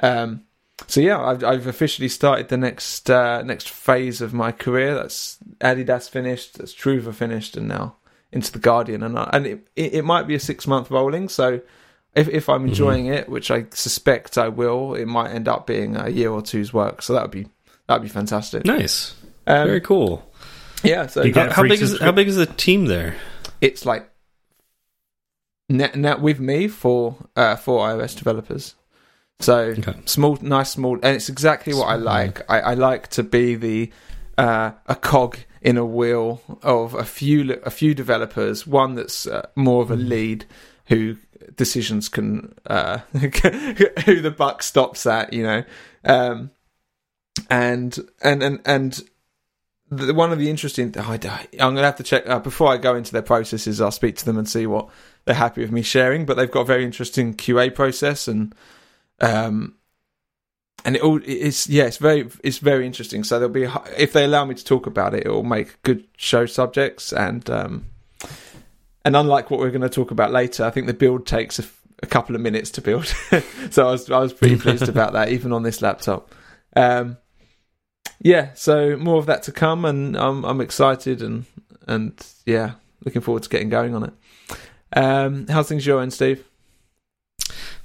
Um, 0.01 0.43
so 0.85 1.01
yeah, 1.01 1.19
I've, 1.19 1.43
I've 1.43 1.67
officially 1.67 2.07
started 2.09 2.49
the 2.49 2.57
next 2.57 3.09
uh, 3.09 3.41
next 3.41 3.69
phase 3.69 4.21
of 4.21 4.33
my 4.33 4.51
career. 4.51 4.93
That's 4.93 5.37
Adidas 5.59 6.09
finished, 6.09 6.57
that's 6.59 6.73
Truva 6.73 7.13
finished, 7.13 7.57
and 7.57 7.67
now 7.67 7.95
into 8.31 8.51
the 8.51 8.59
Guardian. 8.59 9.01
And 9.03 9.17
I, 9.17 9.29
and 9.33 9.47
it, 9.47 9.67
it 9.75 9.93
it 9.95 10.05
might 10.05 10.27
be 10.27 10.35
a 10.35 10.39
six 10.39 10.67
month 10.67 10.91
rolling. 10.91 11.29
So 11.29 11.61
if 12.13 12.27
if 12.29 12.47
I'm 12.49 12.67
enjoying 12.67 13.07
it, 13.07 13.27
which 13.29 13.49
I 13.49 13.65
suspect 13.71 14.37
I 14.37 14.49
will, 14.49 14.93
it 14.93 15.05
might 15.07 15.31
end 15.31 15.47
up 15.47 15.65
being 15.65 15.95
a 15.95 16.09
year 16.09 16.29
or 16.31 16.41
two's 16.41 16.71
work. 16.73 17.01
So 17.01 17.13
that 17.13 17.23
would 17.23 17.31
be 17.31 17.47
that 17.87 17.95
would 17.95 18.03
be 18.03 18.09
fantastic. 18.09 18.65
nice. 18.65 19.15
Um, 19.47 19.65
Very 19.67 19.81
cool. 19.81 20.29
Yeah, 20.83 21.07
so 21.07 21.23
You 21.23 21.31
get- 21.31 21.53
How 21.53 21.63
big 21.63 21.81
is 21.81 21.99
how 21.99 22.11
big 22.11 22.27
is 22.27 22.35
the 22.35 22.45
team 22.45 22.85
there? 22.85 23.15
it's 23.61 23.85
like 23.85 24.09
net, 25.69 25.95
net 25.95 26.21
with 26.21 26.39
me 26.39 26.67
for 26.67 27.15
uh, 27.35 27.55
for 27.55 27.87
iOS 27.87 28.15
developers. 28.15 28.75
So 29.39 29.57
Okay. 29.57 29.93
small, 30.05 30.37
nice, 30.41 30.71
small, 30.71 30.95
and 30.95 31.15
it's 31.15 31.29
exactly 31.29 31.73
what 31.73 31.87
I 31.87 31.95
like. 31.95 32.41
I, 32.49 32.59
I 32.59 32.73
like 32.73 33.07
to 33.09 33.23
be 33.23 33.55
the 33.55 33.91
uh, 34.37 34.71
a 34.87 34.95
cog 34.95 35.37
in 35.61 35.77
a 35.77 35.85
wheel 35.85 36.41
of 36.63 36.93
a 36.95 37.03
few 37.03 37.53
a 37.63 37.69
few 37.69 37.93
developers. 37.93 38.65
One 38.65 38.95
that's 38.95 39.27
uh, 39.27 39.47
more 39.55 39.83
of 39.83 39.91
a 39.91 39.95
lead 39.95 40.45
who 40.85 41.17
decisions 41.55 42.09
can 42.09 42.55
uh, 42.65 42.97
who 43.13 44.21
the 44.21 44.33
buck 44.35 44.63
stops 44.63 45.05
at. 45.05 45.33
You 45.33 45.43
know, 45.43 45.63
um, 46.03 46.51
and 47.49 47.97
and 48.23 48.41
and 48.41 48.59
and 48.65 49.01
the, 49.91 50.13
one 50.13 50.31
of 50.31 50.39
the 50.39 50.49
interesting. 50.49 50.93
Oh, 50.97 51.11
I, 51.11 51.47
am 51.59 51.75
gonna 51.75 51.83
have 51.83 51.97
to 51.97 52.03
check 52.03 52.27
uh, 52.27 52.39
before 52.39 52.69
I 52.73 52.77
go 52.77 52.95
into 52.95 53.11
their 53.11 53.21
processes. 53.21 53.81
I'll 53.81 53.91
speak 53.91 54.17
to 54.17 54.25
them 54.25 54.37
and 54.37 54.49
see 54.49 54.65
what 54.65 54.89
they're 55.25 55.35
happy 55.35 55.61
with 55.61 55.71
me 55.71 55.83
sharing. 55.83 56.25
But 56.25 56.37
they've 56.37 56.49
got 56.49 56.61
a 56.61 56.65
very 56.65 56.83
interesting 56.83 57.35
QA 57.35 57.73
process 57.73 58.27
and 58.27 58.53
um 59.19 59.75
and 60.85 60.95
it 60.95 61.01
all 61.01 61.19
it's 61.25 61.67
yeah 61.67 61.85
it's 61.85 61.97
very 61.97 62.29
it's 62.43 62.59
very 62.59 62.85
interesting. 62.85 63.23
So 63.23 63.39
there'll 63.39 63.53
be 63.53 63.67
if 63.97 64.13
they 64.13 64.23
allow 64.23 64.45
me 64.45 64.55
to 64.55 64.63
talk 64.63 64.87
about 64.87 65.13
it, 65.13 65.25
it 65.25 65.29
will 65.29 65.43
make 65.43 65.81
good 65.83 66.05
show 66.17 66.45
subjects 66.45 67.11
and 67.11 67.49
um 67.49 67.87
and 69.07 69.15
unlike 69.15 69.49
what 69.49 69.61
we're 69.61 69.71
going 69.71 69.81
to 69.81 69.89
talk 69.89 70.11
about 70.11 70.33
later, 70.33 70.65
I 70.65 70.69
think 70.69 70.85
the 70.85 70.93
build 70.93 71.25
takes 71.25 71.59
a, 71.59 71.63
a 72.03 72.05
couple 72.05 72.35
of 72.35 72.41
minutes 72.41 72.69
to 72.71 72.81
build. 72.81 73.05
so 73.69 73.87
I 73.87 73.91
was 73.91 74.11
I 74.11 74.19
was 74.19 74.33
pretty 74.33 74.57
pleased 74.59 74.89
about 74.89 75.13
that, 75.13 75.29
even 75.29 75.53
on 75.53 75.63
this 75.63 75.81
laptop. 75.81 76.33
Um, 76.75 77.17
yeah, 78.21 78.53
so 78.53 78.97
more 78.97 79.17
of 79.17 79.25
that 79.27 79.43
to 79.43 79.51
come, 79.51 79.85
and 79.85 80.17
I'm 80.17 80.43
I'm 80.43 80.61
excited 80.61 81.21
and 81.21 81.45
and 81.87 82.25
yeah, 82.45 82.73
looking 83.05 83.21
forward 83.21 83.43
to 83.43 83.49
getting 83.49 83.69
going 83.69 83.95
on 83.95 84.03
it. 84.03 84.13
Um, 84.93 85.47
how's 85.47 85.67
things 85.69 85.85
your 85.85 86.01
end, 86.01 86.13
Steve? 86.13 86.46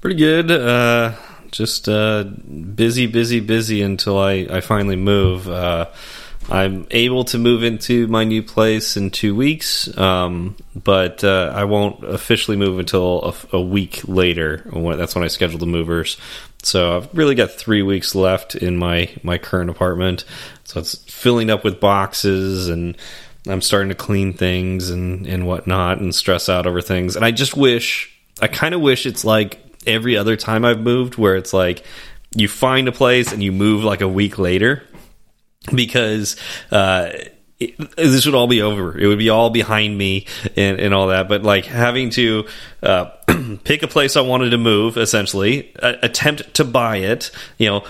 Pretty 0.03 0.17
good. 0.17 0.51
Uh, 0.51 1.15
just 1.53 1.89
uh, 1.89 2.25
busy, 2.25 3.07
busy, 3.07 3.39
busy 3.39 3.83
until 3.83 4.19
I, 4.19 4.49
I 4.51 4.61
finally 4.61 4.97
move. 4.97 5.49
Uh, 5.49 5.91
I'm 6.51 6.89
able 6.91 7.23
to 7.27 7.39
move 7.39 7.63
into 7.63 8.09
my 8.09 8.25
new 8.25 8.43
place 8.43 8.97
in 8.97 9.11
two 9.11 9.37
weeks, 9.37 9.97
um, 9.97 10.57
but 10.75 11.23
uh, 11.23 11.53
I 11.55 11.63
won't 11.65 12.03
officially 12.03 12.57
move 12.57 12.81
until 12.81 13.33
a, 13.53 13.57
a 13.59 13.61
week 13.61 14.01
later. 14.09 14.69
That's 14.75 15.15
when 15.15 15.23
I 15.23 15.29
schedule 15.29 15.61
the 15.61 15.67
movers. 15.67 16.17
So 16.65 16.97
I've 16.97 17.17
really 17.17 17.37
got 17.37 17.53
three 17.53 17.83
weeks 17.83 18.17
left 18.17 18.57
in 18.57 18.77
my 18.77 19.09
my 19.23 19.39
current 19.39 19.71
apartment. 19.71 20.25
So 20.65 20.81
it's 20.81 20.97
filling 21.05 21.49
up 21.49 21.65
with 21.65 21.81
boxes 21.81 22.69
and. 22.69 22.97
I'm 23.45 23.61
starting 23.61 23.89
to 23.89 23.97
clean 23.97 24.35
things 24.35 24.91
and, 24.91 25.27
and 25.27 25.49
whatnot 25.49 25.99
and 25.99 26.15
stress 26.15 26.49
out 26.49 26.65
over 26.65 26.81
things. 26.81 27.17
And 27.17 27.25
I 27.25 27.33
just 27.33 27.57
wish, 27.57 28.17
I 28.41 28.47
kind 28.47 28.73
of 28.73 28.81
wish 28.81 29.05
it's 29.05 29.25
like 29.25 29.72
every 29.87 30.17
other 30.17 30.37
time 30.37 30.65
I've 30.65 30.81
moved 30.81 31.17
where 31.17 31.37
it's 31.37 31.53
like 31.53 31.85
you 32.35 32.49
find 32.49 32.89
a 32.89 32.93
place 32.93 33.33
and 33.33 33.43
you 33.43 33.53
move 33.53 33.85
like 33.85 34.01
a 34.01 34.09
week 34.09 34.39
later 34.39 34.83
because 35.75 36.37
uh, 36.71 37.11
it, 37.61 37.97
this 37.97 38.27
would 38.27 38.35
all 38.35 38.47
be 38.47 38.63
over. 38.63 38.99
It 38.99 39.07
would 39.07 39.19
be 39.19 39.31
all 39.31 39.51
behind 39.51 39.97
me 39.97 40.27
and, 40.57 40.81
and 40.81 40.95
all 40.95 41.09
that. 41.09 41.29
But 41.29 41.43
like 41.43 41.67
having 41.67 42.11
to 42.11 42.47
uh, 42.83 43.11
pick 43.65 43.83
a 43.83 43.89
place 43.89 44.17
I 44.17 44.23
wanted 44.23 44.51
to 44.51 44.59
move, 44.59 44.97
essentially, 44.97 45.73
attempt 45.77 46.55
to 46.55 46.65
buy 46.65 46.99
it, 46.99 47.31
you 47.59 47.69
know, 47.69 47.85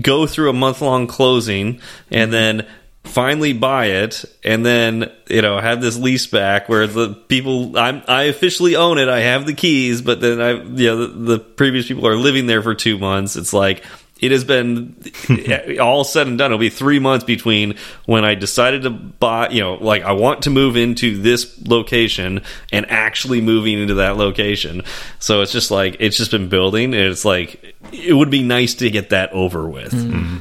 go 0.00 0.26
through 0.26 0.50
a 0.50 0.54
month 0.54 0.80
long 0.80 1.06
closing, 1.06 1.80
and 2.10 2.32
then 2.32 2.66
finally 3.06 3.52
buy 3.52 3.86
it 3.86 4.24
and 4.44 4.64
then 4.64 5.10
you 5.28 5.40
know 5.40 5.58
have 5.58 5.80
this 5.80 5.96
lease 5.96 6.26
back 6.26 6.68
where 6.68 6.86
the 6.86 7.14
people 7.14 7.78
I'm 7.78 8.02
I 8.08 8.24
officially 8.24 8.76
own 8.76 8.98
it 8.98 9.08
I 9.08 9.20
have 9.20 9.46
the 9.46 9.54
keys 9.54 10.02
but 10.02 10.20
then 10.20 10.40
I 10.40 10.50
you 10.50 10.88
know 10.88 11.06
the, 11.06 11.36
the 11.36 11.38
previous 11.38 11.88
people 11.88 12.06
are 12.06 12.16
living 12.16 12.46
there 12.46 12.62
for 12.62 12.74
2 12.74 12.98
months. 12.98 13.36
It's 13.36 13.52
like 13.52 13.84
it 14.18 14.32
has 14.32 14.44
been 14.44 14.96
all 15.80 16.02
said 16.02 16.26
and 16.26 16.38
done. 16.38 16.50
It'll 16.50 16.58
be 16.58 16.70
3 16.70 16.98
months 16.98 17.24
between 17.24 17.76
when 18.06 18.24
I 18.24 18.34
decided 18.34 18.82
to 18.82 18.90
buy 18.90 19.48
you 19.48 19.60
know 19.60 19.74
like 19.74 20.02
I 20.02 20.12
want 20.12 20.42
to 20.42 20.50
move 20.50 20.76
into 20.76 21.16
this 21.16 21.58
location 21.66 22.42
and 22.72 22.90
actually 22.90 23.40
moving 23.40 23.78
into 23.78 23.94
that 23.94 24.16
location. 24.16 24.82
So 25.20 25.42
it's 25.42 25.52
just 25.52 25.70
like 25.70 25.96
it's 26.00 26.16
just 26.16 26.30
been 26.30 26.48
building 26.48 26.92
and 26.92 27.04
it's 27.04 27.24
like 27.24 27.74
it 27.92 28.12
would 28.12 28.30
be 28.30 28.42
nice 28.42 28.74
to 28.74 28.90
get 28.90 29.10
that 29.10 29.32
over 29.32 29.68
with 29.68 29.92
mm-hmm. 29.92 30.38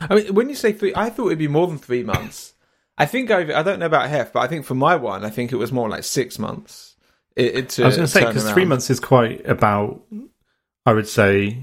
I 0.00 0.14
mean, 0.14 0.34
when 0.34 0.48
you 0.48 0.54
say 0.54 0.72
three, 0.72 0.92
I 0.94 1.10
thought 1.10 1.26
it'd 1.26 1.38
be 1.38 1.48
more 1.48 1.66
than 1.66 1.78
three 1.78 2.02
months. 2.02 2.54
I 2.96 3.06
think 3.06 3.30
I 3.30 3.58
I 3.58 3.62
don't 3.62 3.78
know 3.78 3.86
about 3.86 4.08
Hef, 4.08 4.32
but 4.32 4.40
I 4.40 4.48
think 4.48 4.64
for 4.64 4.74
my 4.74 4.96
one, 4.96 5.24
I 5.24 5.30
think 5.30 5.52
it 5.52 5.56
was 5.56 5.72
more 5.72 5.88
like 5.88 6.04
six 6.04 6.38
months. 6.38 6.96
It, 7.36 7.54
it 7.54 7.68
to 7.70 7.84
I 7.84 7.86
was 7.86 7.96
going 7.96 8.06
to 8.06 8.12
say 8.12 8.24
because 8.24 8.50
three 8.50 8.64
months 8.64 8.90
is 8.90 8.98
quite 8.98 9.46
about, 9.46 10.02
I 10.84 10.92
would 10.92 11.06
say, 11.06 11.62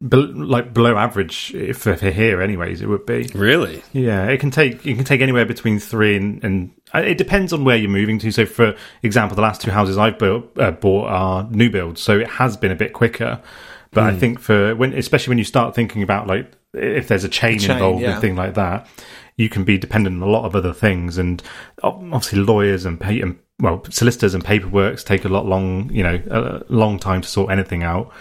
bel 0.00 0.26
like 0.34 0.72
below 0.72 0.96
average 0.96 1.54
if 1.54 1.78
for 1.78 1.94
here. 1.94 2.40
Anyways, 2.40 2.80
it 2.80 2.88
would 2.88 3.04
be. 3.04 3.28
really 3.34 3.82
Yeah, 3.92 4.26
it 4.28 4.40
can 4.40 4.50
take 4.50 4.86
it 4.86 4.96
can 4.96 5.04
take 5.04 5.20
anywhere 5.20 5.44
between 5.44 5.78
three 5.78 6.16
and 6.16 6.42
and 6.42 6.70
uh, 6.94 7.00
it 7.00 7.18
depends 7.18 7.52
on 7.52 7.64
where 7.64 7.76
you're 7.76 7.90
moving 7.90 8.18
to. 8.20 8.32
So, 8.32 8.46
for 8.46 8.74
example, 9.02 9.36
the 9.36 9.42
last 9.42 9.60
two 9.60 9.70
houses 9.70 9.98
I've 9.98 10.18
built 10.18 10.58
uh, 10.58 10.70
bought 10.72 11.08
are 11.08 11.48
new 11.50 11.70
builds, 11.70 12.00
so 12.00 12.18
it 12.18 12.28
has 12.28 12.56
been 12.56 12.72
a 12.72 12.76
bit 12.76 12.92
quicker. 12.92 13.42
But 13.92 14.04
I 14.04 14.12
hmm. 14.12 14.18
think 14.18 14.38
for 14.40 14.74
when, 14.74 14.94
especially 14.94 15.32
when 15.32 15.38
you 15.38 15.44
start 15.44 15.74
thinking 15.74 16.02
about 16.02 16.26
like 16.26 16.50
if 16.74 17.08
there's 17.08 17.24
a 17.24 17.28
chain, 17.28 17.58
chain, 17.58 17.72
involved 17.72 18.00
yeah. 18.00 18.12
and 18.12 18.20
thing 18.20 18.36
like 18.36 18.54
that, 18.54 18.88
you 19.36 19.48
can 19.48 19.64
be 19.64 19.78
dependent 19.78 20.22
on 20.22 20.28
a 20.28 20.30
lot 20.30 20.44
of 20.44 20.56
other 20.56 20.72
things, 20.72 21.18
and 21.18 21.42
obviously 21.82 22.38
lawyers 22.40 22.84
and 22.84 22.98
pay 22.98 23.20
and 23.20 23.38
well 23.60 23.84
solicitors 23.90 24.34
and 24.34 24.44
paperworks 24.44 25.04
take 25.04 25.24
a 25.24 25.28
lot 25.28 25.46
long, 25.46 25.90
you 25.92 26.02
know, 26.02 26.20
a 26.30 26.72
long 26.72 26.98
time 26.98 27.20
to 27.20 27.28
sort 27.28 27.52
anything 27.52 27.82
out, 27.82 28.12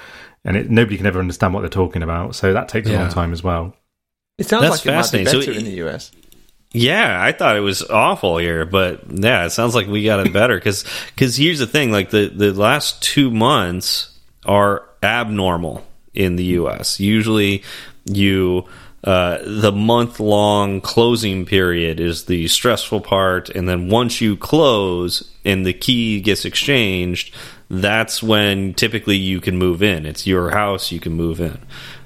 and 0.44 0.58
it, 0.58 0.70
nobody 0.70 0.98
can 0.98 1.06
ever 1.06 1.20
understand 1.20 1.54
what 1.54 1.62
they're 1.62 1.70
talking 1.70 2.04
about. 2.04 2.36
So 2.36 2.54
that 2.54 2.68
takes 2.68 2.90
a 2.90 2.94
long 2.94 3.10
time 3.10 3.32
as 3.32 3.42
well. 3.42 3.74
It 4.38 4.48
sounds 4.48 4.64
That's 4.64 4.86
like 4.86 4.86
it 4.86 4.90
might 4.90 4.94
be 4.94 5.26
fascinating. 5.26 5.32
So 5.32 5.40
better 5.40 5.52
it- 5.52 5.58
in 5.58 5.66
the 5.66 5.88
US. 5.88 6.12
Yeah, 6.74 7.22
I 7.22 7.34
thought 7.34 7.58
it 7.58 7.62
was 7.62 7.84
awful 7.84 8.38
here, 8.38 8.66
but 8.66 9.02
yeah, 9.10 9.46
it 9.46 9.50
sounds 9.50 9.76
like 9.76 9.88
we 9.88 10.06
got 10.06 10.26
it 10.26 10.32
better 10.32 10.56
because 10.56 10.86
because 11.14 11.36
here's 11.36 11.60
the 11.60 11.68
thing: 11.68 11.92
like 11.92 12.12
the 12.12 12.32
the 12.34 12.54
last 12.54 13.04
two 13.04 13.30
months 13.30 14.11
are 14.46 14.88
abnormal 15.04 15.86
in 16.14 16.36
the 16.36 16.44
U.S. 16.44 17.00
Usually, 17.00 17.64
you 18.06 18.66
uh, 19.04 19.40
the 19.44 19.72
month 19.72 20.20
long 20.20 20.80
closing 20.80 21.46
period 21.46 22.00
is 22.00 22.26
the 22.26 22.48
stressful 22.48 23.02
part, 23.02 23.50
and 23.50 23.68
then 23.68 23.90
once 23.90 24.22
you 24.22 24.38
close 24.38 25.32
and 25.44 25.66
the 25.66 25.74
key 25.74 26.22
gets 26.22 26.46
exchanged, 26.46 27.34
that's 27.70 28.22
when 28.22 28.74
typically 28.76 29.18
you 29.18 29.42
can 29.42 29.58
move 29.58 29.82
in. 29.82 30.06
It's 30.06 30.28
your 30.28 30.52
house, 30.52 30.92
you 30.92 31.00
can 31.00 31.14
move 31.14 31.40
in. 31.40 31.58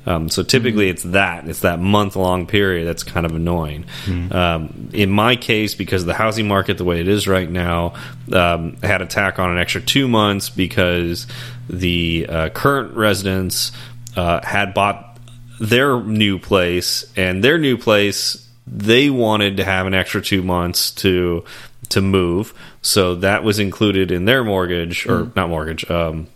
Um, 0.05 0.29
so 0.29 0.43
typically 0.43 0.89
it's 0.89 1.01
that 1.01 1.47
it's 1.49 1.61
that 1.61 1.79
month 1.79 2.15
long 2.15 2.45
period 2.45 2.87
that's 2.87 3.03
kind 3.03 3.25
of 3.25 3.33
annoying. 3.33 3.85
Um, 4.31 4.89
in 4.93 5.09
my 5.09 5.35
case, 5.35 5.73
because 5.73 6.03
of 6.03 6.07
the 6.07 6.13
housing 6.13 6.47
market 6.47 6.77
the 6.77 6.83
way 6.83 7.01
it 7.01 7.07
is 7.07 7.27
right 7.27 7.49
now, 7.49 7.95
um, 8.31 8.77
I 8.83 8.87
had 8.87 8.99
to 8.99 9.07
tack 9.07 9.39
on 9.39 9.49
an 9.49 9.57
extra 9.57 9.81
two 9.81 10.07
months 10.07 10.49
because 10.49 11.25
the 11.69 12.25
uh, 12.27 12.49
current 12.49 12.95
residents 12.95 13.71
uh, 14.15 14.43
had 14.43 14.73
bought 14.73 15.19
their 15.59 16.01
new 16.01 16.39
place, 16.39 17.11
and 17.15 17.43
their 17.43 17.57
new 17.57 17.77
place 17.77 18.41
they 18.67 19.09
wanted 19.09 19.57
to 19.57 19.63
have 19.63 19.85
an 19.85 19.93
extra 19.93 20.21
two 20.21 20.41
months 20.41 20.91
to 20.91 21.43
to 21.89 22.01
move, 22.01 22.53
so 22.81 23.15
that 23.15 23.43
was 23.43 23.59
included 23.59 24.11
in 24.11 24.25
their 24.25 24.43
mortgage 24.43 25.05
or 25.05 25.31
not 25.35 25.49
mortgage. 25.49 25.89
Um, 25.89 26.27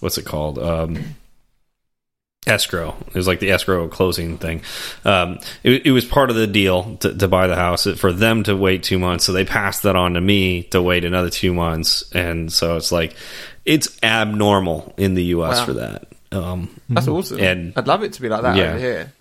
what's 0.00 0.18
it 0.18 0.24
called? 0.24 0.58
Um, 0.58 1.16
escrow. 2.46 2.96
It 3.06 3.14
was 3.14 3.26
like 3.26 3.40
the 3.40 3.50
escrow 3.50 3.86
closing 3.88 4.38
thing. 4.38 4.62
Um, 5.04 5.38
it, 5.62 5.86
it 5.86 5.90
was 5.92 6.04
part 6.04 6.30
of 6.30 6.36
the 6.36 6.46
deal 6.46 6.96
to, 6.96 7.14
to 7.14 7.28
buy 7.28 7.46
the 7.46 7.56
house 7.56 7.86
for 7.98 8.12
them 8.12 8.42
to 8.44 8.56
wait 8.56 8.82
two 8.82 8.98
months. 8.98 9.24
So 9.24 9.32
they 9.32 9.44
passed 9.44 9.82
that 9.82 9.96
on 9.96 10.14
to 10.14 10.20
me 10.20 10.64
to 10.64 10.82
wait 10.82 11.04
another 11.04 11.30
two 11.30 11.52
months, 11.52 12.10
and 12.12 12.52
so 12.52 12.76
it's 12.76 12.92
like 12.92 13.14
it's 13.64 13.98
abnormal 14.02 14.94
in 14.96 15.14
the 15.14 15.24
U.S. 15.24 15.58
Wow. 15.58 15.64
for 15.66 15.72
that. 15.74 16.08
Um, 16.32 16.80
That's 16.88 17.08
awesome. 17.08 17.40
And- 17.40 17.72
I'd 17.76 17.86
love 17.86 18.02
it 18.02 18.12
to 18.14 18.22
be 18.22 18.28
like 18.28 18.42
that 18.42 18.56
Yeah. 18.56 18.70
over 18.70 18.78
here. 18.78 19.12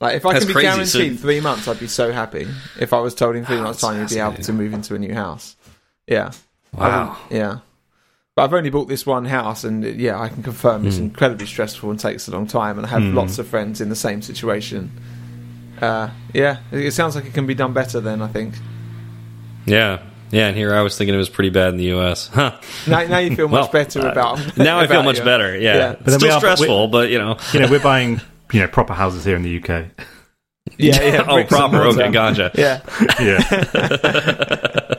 Like 0.00 0.16
if 0.16 0.26
I 0.26 0.32
That's 0.34 0.44
can 0.44 0.48
be 0.48 0.52
crazy, 0.52 0.66
guaranteed 0.68 1.16
so- 1.18 1.22
three 1.22 1.40
months, 1.40 1.66
I'd 1.66 1.80
be 1.80 1.88
so 1.88 2.12
happy. 2.12 2.46
If 2.78 2.92
I 2.92 3.00
was 3.00 3.14
told 3.14 3.34
in 3.36 3.44
three 3.44 3.56
Wow, 3.56 3.64
months' 3.64 3.80
time 3.80 3.98
you'd 4.00 4.10
be 4.10 4.18
able 4.20 4.34
to 4.34 4.52
move 4.52 4.72
into 4.72 4.94
a 4.94 4.98
new 4.98 5.12
house, 5.14 5.56
yeah, 6.06 6.30
wow. 6.72 7.16
yeah. 7.30 7.58
But 8.36 8.44
I've 8.44 8.54
only 8.54 8.70
bought 8.70 8.86
this 8.86 9.04
one 9.04 9.24
house, 9.24 9.64
and 9.64 9.82
yeah, 9.84 10.20
I 10.20 10.28
can 10.28 10.44
confirm 10.44 10.86
it's 10.86 10.98
incredibly 10.98 11.46
stressful 11.46 11.90
and 11.90 11.98
takes 11.98 12.28
a 12.28 12.30
long 12.30 12.46
time. 12.46 12.76
And 12.78 12.86
I 12.86 12.90
have 12.90 13.02
lots 13.02 13.40
of 13.40 13.48
friends 13.48 13.80
in 13.80 13.88
the 13.88 13.96
same 13.96 14.22
situation. 14.22 14.92
Uh, 15.82 16.10
yeah, 16.32 16.58
it 16.70 16.92
sounds 16.92 17.16
like 17.16 17.24
it 17.24 17.34
can 17.34 17.46
be 17.46 17.54
done 17.54 17.72
better. 17.72 17.98
Then 18.00 18.22
I 18.22 18.28
think 18.28 18.54
Yeah. 19.66 19.98
Yeah, 20.30 20.48
and 20.48 20.56
here 20.56 20.74
I 20.74 20.82
was 20.82 20.96
thinking 20.96 21.14
it 21.14 21.18
was 21.18 21.28
pretty 21.28 21.50
bad 21.50 21.70
in 21.70 21.76
the 21.78 21.84
U.S. 21.84 22.28
Huh. 22.28 22.58
now, 22.86 23.04
now 23.06 23.18
you 23.18 23.34
feel 23.34 23.48
much 23.48 23.72
Well, 23.72 23.72
better 23.84 24.00
uh, 24.06 24.12
about. 24.12 24.56
now 24.58 24.78
I 24.78 24.86
feel 24.86 25.02
much 25.02 25.16
your- 25.16 25.24
better. 25.24 25.56
Yeah, 25.58 25.74
Yeah. 25.76 25.90
It's 25.92 26.02
But 26.02 26.10
then 26.10 26.20
still 26.20 26.32
are- 26.34 26.38
stressful, 26.40 26.88
but 26.88 27.10
you 27.10 27.18
know, 27.18 27.36
You 27.52 27.60
know, 27.60 27.68
we're 27.70 27.80
buying 27.82 28.20
you 28.52 28.60
know 28.60 28.68
proper 28.68 28.92
houses 28.94 29.24
here 29.24 29.36
in 29.36 29.42
the 29.42 29.56
UK. 29.58 29.86
Yeah, 30.76 31.00
yeah. 31.02 31.24
oh, 31.26 31.42
proper. 31.44 31.76
mortar. 31.82 32.02
Okay, 32.02 32.10
gotcha. 32.12 32.50
Yeah, 32.54 32.80
Yeah. 33.18 34.94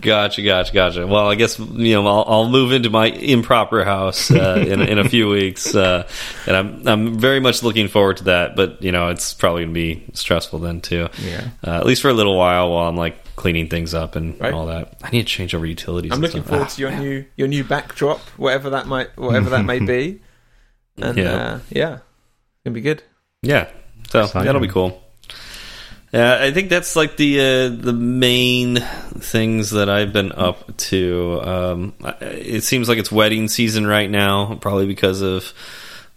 Gotcha, 0.00 0.42
gotcha, 0.42 0.72
gotcha. 0.72 1.06
Well, 1.06 1.28
I 1.28 1.34
guess 1.34 1.58
you 1.58 1.94
know 1.94 2.06
I'll, 2.06 2.24
I'll 2.26 2.48
move 2.48 2.72
into 2.72 2.90
my 2.90 3.06
improper 3.06 3.84
house 3.84 4.30
uh, 4.30 4.62
in 4.66 4.80
in 4.82 4.98
a 4.98 5.08
few 5.08 5.28
weeks, 5.28 5.74
uh, 5.74 6.06
and 6.46 6.56
I'm 6.56 6.86
I'm 6.88 7.18
very 7.18 7.40
much 7.40 7.62
looking 7.62 7.88
forward 7.88 8.18
to 8.18 8.24
that. 8.24 8.56
But 8.56 8.82
you 8.82 8.92
know, 8.92 9.08
it's 9.08 9.32
probably 9.34 9.62
gonna 9.62 9.72
be 9.74 10.04
stressful 10.12 10.58
then 10.58 10.80
too. 10.80 11.08
Yeah. 11.22 11.48
Uh, 11.66 11.70
at 11.72 11.86
least 11.86 12.02
for 12.02 12.08
a 12.10 12.12
little 12.14 12.36
while 12.36 12.70
while 12.70 12.88
I'm 12.88 12.96
like 12.96 13.18
cleaning 13.40 13.68
things 13.68 13.94
up 13.94 14.14
and 14.16 14.38
Right. 14.40 14.52
all 14.52 14.66
that. 14.66 14.98
I 15.02 15.10
need 15.10 15.20
to 15.22 15.24
change 15.26 15.54
over 15.54 15.64
utilities. 15.66 16.12
I'm 16.12 16.20
looking 16.20 16.42
stuff. 16.42 16.48
forward 16.50 16.66
Ah, 16.66 16.74
to 16.74 16.80
your 16.82 16.90
new 16.92 17.24
your 17.36 17.48
new 17.48 17.64
backdrop, 17.64 18.20
whatever 18.36 18.70
that 18.70 18.86
might 18.86 19.16
whatever 19.16 19.50
that 19.50 19.64
may 19.64 19.78
be. 19.80 20.20
And 21.02 21.16
Yeah. 21.16 21.32
uh, 21.32 21.58
yeah, 21.70 21.98
gonna 22.64 22.74
be 22.74 22.82
good. 22.82 23.02
Yeah, 23.42 23.68
so 24.10 24.24
Exciting. 24.24 24.44
that'll 24.46 24.60
be 24.60 24.68
cool. 24.68 25.02
Yeah, 26.12 26.38
I 26.42 26.50
think 26.50 26.68
that's 26.68 26.96
like 26.96 27.16
the 27.16 27.38
uh, 27.40 27.68
the 27.70 27.92
main 27.94 28.76
things 29.18 29.70
that 29.70 29.88
I've 29.88 30.12
been 30.12 30.32
up 30.32 30.76
to. 30.90 31.40
Um, 31.42 31.94
it 32.20 32.64
seems 32.64 32.88
like 32.88 32.98
it's 32.98 33.10
wedding 33.12 33.48
season 33.48 33.86
right 33.86 34.10
now, 34.10 34.58
probably 34.60 34.86
because 34.86 35.22
of 35.22 35.54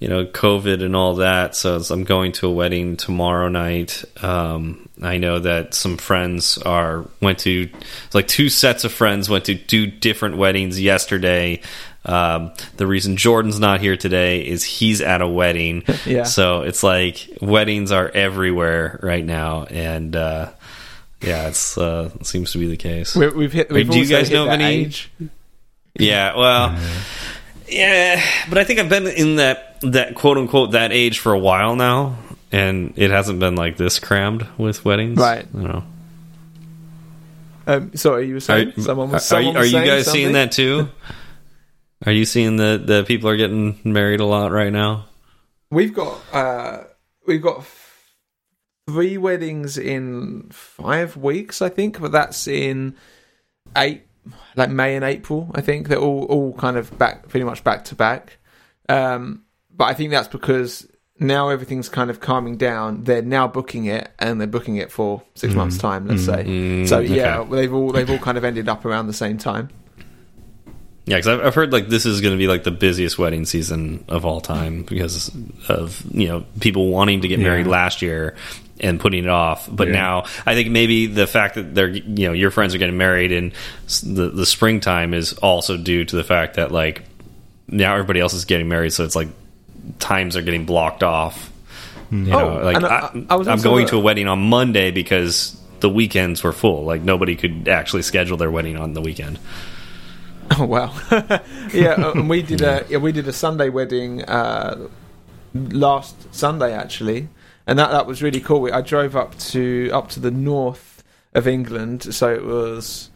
you 0.04 0.10
know 0.10 0.26
COVID 0.26 0.84
and 0.84 0.96
all 0.96 1.16
that. 1.16 1.56
So 1.56 1.76
it's- 1.76 1.90
I'm 1.90 2.04
going 2.04 2.34
to 2.34 2.48
a 2.48 2.52
wedding 2.52 2.98
tomorrow 2.98 3.48
night. 3.48 4.04
Um, 4.22 4.90
I 5.02 5.18
know 5.18 5.40
that 5.40 5.74
some 5.74 5.96
friends 5.98 6.58
are 6.60 7.06
went 7.22 7.40
to 7.40 7.70
like 8.14 8.28
two 8.28 8.50
sets 8.50 8.84
of 8.84 8.92
friends 8.92 9.30
went 9.30 9.46
to 9.46 9.56
two 9.56 9.88
different 9.88 10.36
weddings 10.38 10.80
yesterday. 10.80 11.62
Um, 12.06 12.52
the 12.76 12.86
reason 12.86 13.16
Jordan's 13.16 13.60
not 13.62 13.80
here 13.80 13.96
today 13.96 14.46
is 14.46 14.62
he's 14.66 15.00
at 15.00 15.22
a 15.22 15.28
wedding. 15.28 15.84
Yeah. 16.06 16.24
So 16.24 16.64
it's 16.64 16.84
like 16.84 17.26
weddings 17.42 17.94
are 17.94 18.10
everywhere 18.10 19.00
right 19.02 19.24
now, 19.26 19.64
and 19.64 20.14
uh, 20.16 20.52
yeah, 21.22 21.48
it's 21.48 21.78
uh, 21.78 22.10
it 22.20 22.26
seems 22.26 22.52
to 22.52 22.58
be 22.58 22.68
the 22.68 22.76
case. 22.78 23.16
We, 23.16 23.30
we've 23.30 23.54
hit. 23.54 23.72
We've 23.72 23.90
do 23.90 23.98
you 24.00 24.06
guys 24.06 24.28
hit 24.28 24.36
know 24.36 24.44
of 24.48 24.50
any- 24.52 24.66
age. 24.66 25.10
Yeah, 25.98 26.36
well, 26.36 26.78
yeah, 27.68 28.24
but 28.50 28.58
I 28.58 28.64
think 28.64 28.80
I've 28.80 28.90
been 28.90 29.08
in 29.08 29.38
that 29.38 29.80
that 29.82 30.16
quote 30.16 30.38
unquote 30.38 30.72
that 30.72 30.92
age 30.92 31.20
for 31.20 31.34
a 31.34 31.40
while 31.40 31.76
now, 31.76 32.18
and 32.52 32.94
it 32.96 33.12
hasn't 33.12 33.40
been 33.40 33.56
like 33.56 33.78
this 33.78 34.00
crammed 34.00 34.48
with 34.58 34.84
weddings. 34.86 35.18
Right. 35.18 35.52
Don't 35.52 35.64
know. 35.64 35.84
Um, 37.66 37.96
sorry, 37.96 38.28
you 38.28 38.34
were 38.34 38.38
Are, 38.38 38.42
saying 38.42 38.74
someone 38.80 39.10
was. 39.12 39.24
are, 39.24 39.26
Someone 39.26 39.54
you, 39.54 39.60
are 39.60 39.62
was 39.62 39.72
you 39.72 39.78
saying 39.80 39.88
guys 39.88 40.12
seeing 40.12 40.32
that 40.34 40.52
too? 40.52 40.90
Are 42.06 42.12
you 42.12 42.26
seeing 42.26 42.58
that 42.58 42.86
the 42.86 43.06
people 43.06 43.30
are 43.30 43.38
getting 43.38 43.80
married 43.86 44.20
a 44.20 44.26
lot 44.26 44.52
right 44.52 44.74
now? 44.74 45.06
We've 45.72 45.94
got 45.94 46.20
uh, 46.34 46.84
we've 47.26 47.42
got 47.42 47.66
three 48.90 49.18
weddings 49.18 49.78
in 49.78 50.50
five 50.52 51.16
weeks, 51.16 51.62
I 51.62 51.70
think, 51.70 52.02
but 52.02 52.12
that's 52.12 52.46
in 52.46 52.96
eight, 53.78 54.04
like 54.56 54.70
May 54.70 54.96
and 54.96 55.04
April. 55.06 55.50
I 55.56 55.62
think 55.62 55.88
they're 55.88 55.98
all 56.00 56.24
all 56.26 56.54
kind 56.54 56.78
of 56.78 56.98
back, 56.98 57.28
pretty 57.30 57.44
much 57.44 57.64
back 57.64 57.86
to 57.86 57.96
back. 57.96 58.38
Um, 58.90 59.44
but 59.76 59.86
I 59.86 59.94
think 59.94 60.12
that's 60.12 60.28
because 60.28 60.88
now 61.20 61.50
everything's 61.50 61.90
kind 61.90 62.10
of 62.10 62.20
calming 62.20 62.58
down. 62.58 63.04
They're 63.04 63.22
now 63.22 63.48
booking 63.48 63.86
it, 63.86 64.10
and 64.20 64.40
they're 64.40 64.48
booking 64.48 64.78
it 64.78 64.92
for 64.92 65.22
six 65.36 65.54
months' 65.54 65.78
time. 65.78 66.08
Let's 66.08 66.26
say. 66.26 66.44
Mm, 66.44 66.88
So 66.88 67.00
yeah, 67.00 67.40
okay. 67.40 67.50
well, 67.50 67.60
they've 67.62 67.74
all 67.74 67.92
they've 67.92 68.10
all 68.10 68.18
kind 68.20 68.38
of 68.38 68.44
ended 68.44 68.68
up 68.70 68.86
around 68.86 69.08
the 69.08 69.14
same 69.14 69.38
time. 69.38 69.70
Yeah, 71.06 71.18
because 71.18 71.28
I've, 71.28 71.46
I've 71.48 71.56
heard 71.56 71.74
like 71.74 71.90
this 71.90 72.06
is 72.06 72.22
going 72.22 72.34
to 72.34 72.38
be 72.38 72.48
like 72.48 72.64
the 72.64 72.72
busiest 72.72 73.18
wedding 73.20 73.46
season 73.46 74.06
of 74.08 74.26
all 74.26 74.40
time 74.40 74.84
because 74.84 75.30
of 75.68 76.02
you 76.14 76.28
know 76.30 76.46
people 76.62 76.88
wanting 76.90 77.22
to 77.22 77.28
get 77.28 77.40
Yeah. 77.40 77.48
married 77.50 77.68
last 77.68 78.02
year 78.02 78.36
and 78.80 79.00
putting 79.00 79.24
it 79.24 79.30
off. 79.30 79.68
But 79.72 79.88
Yeah. 79.88 79.94
now 79.94 80.24
I 80.46 80.56
think 80.56 80.70
maybe 80.70 81.06
the 81.08 81.28
fact 81.28 81.56
that 81.56 81.76
they're 81.76 81.90
you 81.90 82.28
know 82.28 82.34
your 82.34 82.52
friends 82.52 82.74
are 82.76 82.78
getting 82.80 82.98
married 82.98 83.32
in 83.32 83.54
the 84.04 84.30
the 84.30 84.46
springtime 84.46 85.14
is 85.14 85.34
also 85.34 85.78
due 85.78 86.06
to 86.06 86.16
the 86.16 86.24
fact 86.24 86.56
that 86.56 86.72
like 86.72 87.04
now 87.68 87.94
everybody 87.94 88.20
else 88.20 88.34
is 88.34 88.46
getting 88.46 88.68
married, 88.68 88.94
so 88.94 89.04
it's 89.06 89.16
like 89.16 89.30
times 90.00 90.36
are 90.36 90.42
getting 90.42 90.66
blocked 90.66 91.04
off. 91.04 91.52
You 92.12 92.18
know, 92.20 92.60
Oh, 92.60 92.64
like 92.66 92.84
I- 92.84 92.88
I, 92.88 93.26
I 93.32 93.36
was 93.36 93.48
I'm 93.48 93.62
going 93.62 93.88
to 93.88 93.96
a 93.98 94.00
wedding 94.00 94.28
on 94.28 94.40
Monday 94.40 94.92
because 94.92 95.60
the 95.80 95.90
weekends 95.90 96.44
were 96.44 96.54
full. 96.54 96.84
Like 96.84 97.02
nobody 97.02 97.36
could 97.36 97.68
actually 97.68 98.04
schedule 98.04 98.38
their 98.38 98.52
wedding 98.52 98.78
on 98.78 98.94
the 98.94 99.02
weekend. 99.02 99.40
Oh 100.60 100.66
wow, 100.66 100.94
yeah, 101.74 101.94
uh, 101.94 102.12
and 102.12 102.30
we 102.30 102.42
did 102.44 102.62
a 102.62 102.86
yeah, 102.90 102.98
we 102.98 103.12
did 103.14 103.28
a 103.28 103.34
Sunday 103.34 103.70
wedding 103.70 104.24
uh, 104.24 104.88
last 105.54 106.16
Sunday 106.36 106.74
actually, 106.74 107.30
and 107.68 107.80
that 107.80 107.92
that 107.92 108.06
was 108.06 108.22
really 108.22 108.42
cool. 108.42 108.62
We, 108.62 108.72
I 108.72 108.82
drove 108.82 109.16
up 109.16 109.38
to 109.40 109.90
up 109.92 110.10
to 110.10 110.20
the 110.20 110.32
north 110.32 111.04
of 111.34 111.48
England, 111.48 112.14
so 112.14 112.34
it 112.34 112.44
was. 112.44 113.10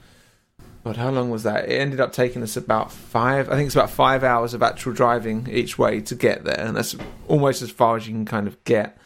God, 0.83 0.95
how 0.95 1.09
long 1.09 1.29
was 1.29 1.43
that? 1.43 1.65
It 1.65 1.81
ended 1.81 1.99
up 1.99 2.13
taking 2.13 2.41
us 2.43 2.55
about 2.55 2.93
five. 2.93 3.49
I 3.49 3.55
think 3.55 3.65
it's 3.65 3.75
about 3.75 3.89
five 3.89 4.23
hours 4.23 4.53
of 4.53 4.63
actual 4.63 4.93
driving 4.93 5.49
each 5.51 5.77
way 5.77 5.99
to 6.01 6.15
get 6.15 6.45
there, 6.45 6.59
and 6.59 6.77
that's 6.77 6.95
almost 7.27 7.61
as 7.61 7.69
far 7.69 7.97
as 7.97 8.07
you 8.07 8.13
can 8.13 8.23
kind 8.23 8.47
of 8.47 8.63
get 8.63 8.97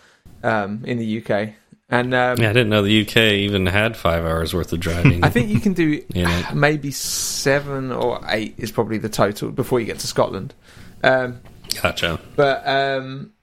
um, 0.44 0.84
in 0.86 1.00
the 1.00 1.24
UK. 1.24 1.56
And 1.90 2.14
um, 2.14 2.40
Yeah, 2.40 2.50
I 2.50 2.54
didn't 2.54 2.70
know 2.70 2.84
the 2.84 3.02
UK 3.02 3.18
even 3.18 3.66
had 3.66 3.98
five 3.98 4.24
hours 4.24 4.54
worth 4.54 4.72
of 4.72 4.80
driving. 4.80 5.24
I 5.24 5.30
think 5.30 5.50
you 5.50 5.60
can 5.60 5.74
do 5.74 6.02
maybe 6.54 6.92
seven 6.92 7.92
or 7.92 8.22
eight 8.30 8.56
is 8.58 8.72
probably 8.72 8.98
the 8.98 9.10
total 9.10 9.52
before 9.52 9.80
you 9.80 9.86
get 9.86 10.00
to 10.00 10.08
Scotland. 10.08 10.54
Um, 11.04 11.42
Gotcha. 11.82 12.20
but 12.36 12.66
um, 12.68 13.34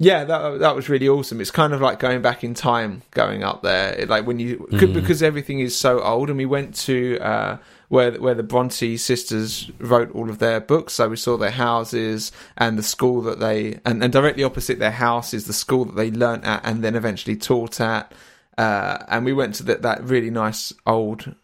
yeah, 0.00 0.22
that 0.24 0.60
that 0.60 0.76
was 0.76 0.88
really 0.88 1.08
awesome. 1.08 1.40
It's 1.40 1.50
kind 1.50 1.72
of 1.72 1.80
like 1.80 1.98
going 1.98 2.22
back 2.22 2.44
in 2.44 2.54
time, 2.54 3.02
going 3.10 3.42
up 3.42 3.62
there. 3.62 3.94
It, 3.94 4.08
like 4.08 4.26
when 4.26 4.38
you 4.38 4.68
could, 4.78 4.94
because 4.94 5.24
everything 5.24 5.58
is 5.58 5.76
so 5.76 6.00
old, 6.00 6.28
and 6.28 6.38
we 6.38 6.46
went 6.46 6.76
to 6.76 7.18
uh, 7.18 7.58
where 7.88 8.12
where 8.12 8.34
the 8.34 8.44
Bronte 8.44 8.96
sisters 8.96 9.70
wrote 9.80 10.12
all 10.12 10.30
of 10.30 10.38
their 10.38 10.60
books. 10.60 10.94
So 10.94 11.08
we 11.08 11.16
saw 11.16 11.36
their 11.36 11.50
houses 11.50 12.30
and 12.56 12.78
the 12.78 12.82
school 12.84 13.22
that 13.22 13.40
they 13.40 13.80
and, 13.84 14.02
and 14.02 14.12
directly 14.12 14.44
opposite 14.44 14.78
their 14.78 14.92
house 14.92 15.34
is 15.34 15.46
the 15.46 15.52
school 15.52 15.84
that 15.86 15.96
they 15.96 16.12
learnt 16.12 16.44
at 16.44 16.60
and 16.64 16.84
then 16.84 16.94
eventually 16.94 17.36
taught 17.36 17.80
at. 17.80 18.12
Uh, 18.56 19.04
and 19.08 19.24
we 19.24 19.32
went 19.32 19.54
to 19.56 19.62
the, 19.64 19.76
that 19.76 20.02
really 20.04 20.30
nice 20.30 20.72
old 20.86 21.34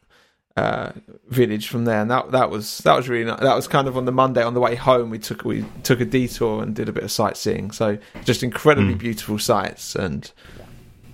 uh, 0.57 0.93
village 1.29 1.69
from 1.69 1.85
there, 1.85 2.01
and 2.01 2.11
that 2.11 2.31
that 2.31 2.51
was 2.51 2.79
that 2.79 2.97
was 2.97 3.09
really 3.09 3.25
nice. 3.25 3.41
That 3.41 3.57
was 3.57 3.67
kind 3.67 3.89
of 3.89 3.97
on 3.97 4.05
the 4.05 4.13
Monday 4.13 4.43
on 4.43 4.55
the 4.55 4.61
way 4.61 4.77
home. 4.77 5.11
We 5.11 5.19
took 5.19 5.45
we 5.45 5.65
took 5.83 6.01
a 6.01 6.05
detour 6.05 6.63
and 6.63 6.75
did 6.75 6.89
a 6.89 6.93
bit 6.93 7.05
of 7.05 7.11
sightseeing. 7.11 7.73
So 7.73 7.99
just 8.25 8.43
incredibly 8.43 8.95
beautiful 8.95 9.39
sights, 9.39 9.97
and 9.97 10.31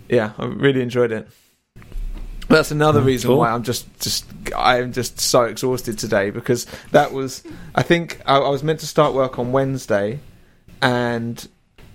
yeah, 0.08 0.32
I 0.38 0.44
really 0.44 0.82
enjoyed 0.82 1.12
it. 1.12 1.28
That's 2.48 2.72
another 2.72 3.00
reason 3.00 3.28
cool. 3.28 3.38
why 3.38 3.50
I'm 3.50 3.62
just 3.62 3.86
just 4.00 4.26
I'm 4.56 4.92
just 4.92 5.20
so 5.20 5.44
exhausted 5.44 5.98
today 5.98 6.30
because 6.30 6.66
that 6.90 7.12
was 7.12 7.44
I 7.74 7.82
think 7.82 8.20
I, 8.26 8.36
I 8.36 8.48
was 8.48 8.62
meant 8.62 8.80
to 8.80 8.86
start 8.86 9.14
work 9.14 9.38
on 9.38 9.52
Wednesday, 9.52 10.18
and 10.82 11.48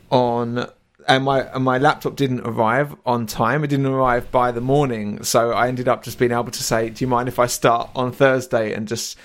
on 0.10 0.68
and 1.08 1.24
my 1.24 1.42
and 1.42 1.64
my 1.64 1.78
laptop 1.78 2.16
didn't 2.16 2.42
arrive 2.42 2.96
on 3.06 3.26
time. 3.28 3.64
It 3.64 3.68
didn't 3.68 3.86
arrive 3.88 4.32
by 4.32 4.52
the 4.52 4.62
morning, 4.62 5.24
so 5.24 5.52
I 5.52 5.68
ended 5.68 5.88
up 5.88 6.04
just 6.04 6.18
being 6.20 6.32
able 6.32 6.52
to 6.52 6.64
say, 6.64 6.90
"Do 6.90 7.04
you 7.04 7.08
mind 7.08 7.28
if 7.30 7.40
I 7.40 7.46
start 7.48 7.90
on 7.96 8.12
Thursday?" 8.12 8.74
and 8.74 8.88
just 8.88 9.18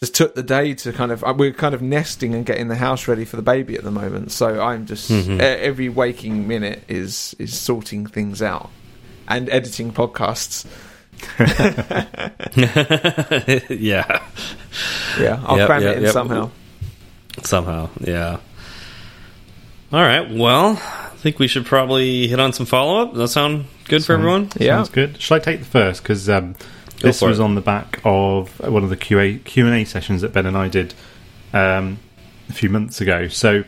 just 0.00 0.14
took 0.14 0.34
the 0.36 0.42
day 0.44 0.74
to 0.74 0.92
kind 0.92 1.10
of 1.10 1.24
we're 1.36 1.52
kind 1.52 1.74
of 1.74 1.82
nesting 1.82 2.32
and 2.34 2.46
getting 2.46 2.68
the 2.68 2.76
house 2.76 3.08
ready 3.08 3.24
for 3.24 3.34
the 3.36 3.42
baby 3.42 3.74
at 3.76 3.82
the 3.84 3.90
moment. 3.90 4.30
So 4.32 4.60
I'm 4.60 4.86
just 4.86 5.10
Mhm. 5.10 5.38
e- 5.40 5.42
every 5.42 5.88
waking 5.88 6.46
minute 6.46 6.84
is 6.88 7.34
is 7.38 7.52
sorting 7.52 8.06
things 8.06 8.40
out 8.40 8.70
and 9.26 9.48
editing 9.50 9.92
podcasts. 9.92 10.64
yeah, 13.68 14.22
Yeah, 15.18 15.40
I'll 15.44 15.58
Yep, 15.58 15.66
cram 15.66 15.82
yep, 15.82 15.92
it 15.92 15.96
in 15.98 16.02
yep. 16.04 16.12
somehow. 16.12 16.50
somehow. 17.42 17.88
Yeah. 18.00 18.36
All 19.92 20.00
right. 20.02 20.30
Well, 20.30 20.80
think 21.20 21.38
we 21.38 21.48
should 21.48 21.66
probably 21.66 22.28
hit 22.28 22.38
on 22.38 22.52
some 22.52 22.66
follow 22.66 23.02
up. 23.02 23.10
Does 23.10 23.18
that 23.18 23.28
sound 23.28 23.66
good 23.86 24.04
for 24.04 24.14
everyone? 24.14 24.50
Yeah. 24.56 24.76
Sounds 24.76 24.90
good. 24.90 25.20
Should 25.20 25.34
I 25.34 25.38
take 25.38 25.60
the 25.60 25.66
first? 25.66 26.02
Because 26.02 26.28
um, 26.28 26.54
this 27.00 27.20
was 27.20 27.38
it. 27.38 27.42
on 27.42 27.54
the 27.54 27.60
back 27.60 28.00
of 28.04 28.58
one 28.60 28.84
of 28.84 28.90
the 28.90 28.96
QA 28.96 29.42
Q 29.44 29.66
and 29.66 29.74
A 29.74 29.84
sessions 29.84 30.22
that 30.22 30.32
Ben 30.32 30.46
and 30.46 30.56
I 30.56 30.68
did 30.68 30.94
um, 31.52 31.98
a 32.48 32.52
few 32.52 32.70
months 32.70 33.00
ago. 33.00 33.28
So 33.28 33.64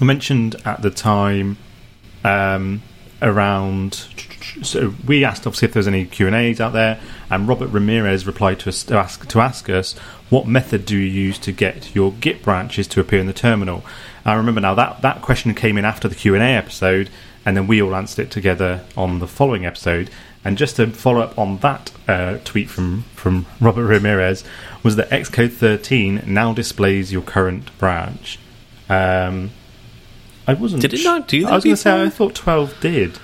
I 0.00 0.04
mentioned 0.04 0.56
at 0.64 0.82
the 0.82 0.90
time 0.90 1.58
um, 2.24 2.82
around. 3.22 4.06
So 4.62 4.94
we 5.06 5.24
asked 5.24 5.46
obviously 5.46 5.68
if 5.68 5.74
there's 5.74 5.88
any 5.88 6.06
Q 6.06 6.26
and 6.26 6.36
A's 6.36 6.60
out 6.60 6.72
there, 6.72 7.00
and 7.30 7.48
Robert 7.48 7.68
Ramirez 7.68 8.26
replied 8.26 8.60
to 8.60 8.68
us 8.68 8.82
to 8.84 8.96
ask 8.96 9.26
to 9.28 9.40
ask 9.40 9.68
us 9.68 9.94
what 10.30 10.46
method 10.46 10.84
do 10.84 10.96
you 10.96 11.08
use 11.08 11.38
to 11.40 11.52
get 11.52 11.94
your 11.94 12.12
Git 12.12 12.42
branches 12.42 12.86
to 12.88 13.00
appear 13.00 13.20
in 13.20 13.26
the 13.26 13.32
terminal. 13.32 13.84
I 14.24 14.34
remember 14.34 14.60
now 14.60 14.74
that 14.74 15.02
that 15.02 15.22
question 15.22 15.54
came 15.54 15.78
in 15.78 15.84
after 15.84 16.08
the 16.08 16.14
Q 16.14 16.34
and 16.34 16.42
A 16.42 16.46
episode, 16.46 17.10
and 17.44 17.56
then 17.56 17.66
we 17.66 17.80
all 17.80 17.94
answered 17.94 18.26
it 18.26 18.30
together 18.30 18.84
on 18.96 19.18
the 19.18 19.28
following 19.28 19.64
episode. 19.64 20.10
And 20.44 20.56
just 20.56 20.76
to 20.76 20.86
follow 20.88 21.20
up 21.20 21.36
on 21.36 21.58
that 21.58 21.90
uh, 22.06 22.38
tweet 22.44 22.70
from 22.70 23.02
from 23.14 23.46
Robert 23.60 23.86
Ramirez 23.86 24.44
was 24.82 24.96
that 24.96 25.10
Xcode 25.10 25.52
13 25.52 26.22
now 26.26 26.52
displays 26.52 27.12
your 27.12 27.22
current 27.22 27.76
branch. 27.78 28.38
Um, 28.88 29.50
I 30.46 30.54
wasn't. 30.54 30.82
Did 30.82 30.94
it 30.94 31.02
not 31.02 31.26
do 31.26 31.42
that 31.42 31.52
I 31.52 31.54
was 31.56 31.64
going 31.64 31.74
to 31.74 31.82
say? 31.82 32.02
I 32.02 32.08
thought 32.08 32.34
twelve 32.34 32.78
did. 32.80 33.18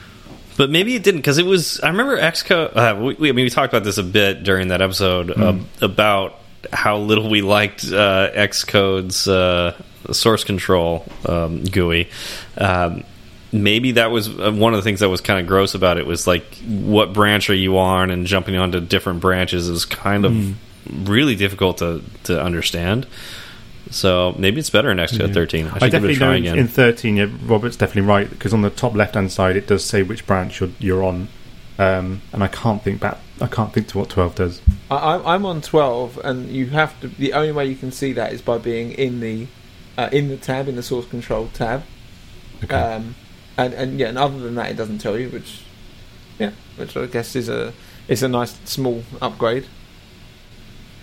But 0.56 0.70
maybe 0.70 0.94
it 0.94 1.02
didn't 1.02 1.20
because 1.20 1.38
it 1.38 1.46
was. 1.46 1.80
I 1.80 1.88
remember 1.88 2.18
Xcode. 2.18 2.76
Uh, 2.76 2.96
we, 3.00 3.14
we, 3.14 3.28
I 3.30 3.32
mean, 3.32 3.44
we 3.44 3.50
talked 3.50 3.72
about 3.72 3.84
this 3.84 3.98
a 3.98 4.02
bit 4.02 4.42
during 4.42 4.68
that 4.68 4.82
episode 4.82 5.30
uh, 5.30 5.56
about 5.80 6.38
how 6.72 6.98
little 6.98 7.28
we 7.28 7.42
liked 7.42 7.84
uh, 7.84 8.30
Xcode's 8.32 9.26
uh, 9.26 9.80
source 10.12 10.44
control 10.44 11.06
um, 11.26 11.64
GUI. 11.64 12.08
Um, 12.56 13.04
maybe 13.52 13.92
that 13.92 14.10
was 14.10 14.28
uh, 14.28 14.52
one 14.52 14.72
of 14.74 14.78
the 14.78 14.82
things 14.82 15.00
that 15.00 15.08
was 15.08 15.20
kind 15.20 15.40
of 15.40 15.46
gross 15.46 15.74
about 15.74 15.98
it 15.98 16.06
was 16.06 16.26
like 16.26 16.44
what 16.66 17.12
branch 17.12 17.50
are 17.50 17.54
you 17.54 17.78
on 17.78 18.10
and 18.10 18.26
jumping 18.26 18.56
onto 18.56 18.80
different 18.80 19.20
branches 19.20 19.68
is 19.68 19.84
kind 19.84 20.24
of 20.24 20.56
really 21.08 21.36
difficult 21.36 21.78
to 21.78 22.02
to 22.24 22.42
understand. 22.42 23.06
So 23.92 24.35
maybe 24.38 24.59
it's 24.59 24.70
better 24.70 24.90
in 24.90 24.98
Xcode 24.98 25.33
13. 25.35 25.66
I 25.66 25.72
should 25.74 25.83
I 25.83 25.88
give 25.90 26.05
it 26.05 26.11
a 26.11 26.14
try 26.14 26.37
in, 26.37 26.42
again. 26.44 26.59
in 26.59 26.66
13, 26.68 27.16
yeah, 27.16 27.26
Robert's 27.44 27.76
definitely 27.76 28.09
right 28.09 28.28
because 28.28 28.52
on 28.55 28.62
the 28.62 28.70
top 28.70 28.94
left 28.94 29.14
hand 29.14 29.31
side 29.31 29.55
it 29.57 29.66
does 29.66 29.85
say 29.85 30.02
which 30.02 30.26
branch 30.26 30.61
you're, 30.61 30.70
you're 30.78 31.05
on, 31.05 31.28
um, 31.78 32.22
and 32.33 32.42
I 32.42 32.48
can't 32.48 32.83
think 32.83 33.00
back. 33.00 33.18
I 33.40 33.46
can't 33.48 33.72
think 33.72 33.88
to 33.88 33.98
what 33.98 34.09
12 34.09 34.35
does. 34.35 34.62
I, 34.90 34.96
I'm- 34.96 35.26
I'm 35.26 35.44
on 35.46 35.61
12, 35.62 36.18
and 36.24 36.48
you 36.48 36.66
have 36.68 36.98
to. 37.00 37.09
The 37.09 37.33
only 37.35 37.52
way 37.52 37.66
you 37.66 37.76
can 37.76 37.92
see 37.92 38.12
that 38.14 38.33
is 38.33 38.40
by 38.42 38.59
being 38.59 38.92
in 38.92 39.20
the 39.20 39.46
uh, 39.98 40.09
in 40.12 40.28
the 40.28 40.37
tab 40.37 40.68
in 40.68 40.76
the 40.76 40.83
source 40.83 41.07
control 41.07 41.48
tab. 41.52 41.83
Okay. 42.64 42.74
Um, 42.76 43.14
and 43.59 43.74
and 43.74 43.98
yeah, 44.00 44.09
and 44.09 44.16
other 44.18 44.38
than 44.38 44.55
that, 44.55 44.70
it 44.70 44.76
doesn't 44.76 44.98
tell 44.98 45.18
you, 45.18 45.28
which 45.28 45.62
yeah, 46.38 46.52
which 46.76 46.96
I 46.96 47.07
guess 47.07 47.37
is 47.37 47.48
a 47.48 47.72
is 48.09 48.22
a 48.22 48.28
nice 48.28 48.59
small 48.64 49.02
upgrade. 49.20 49.66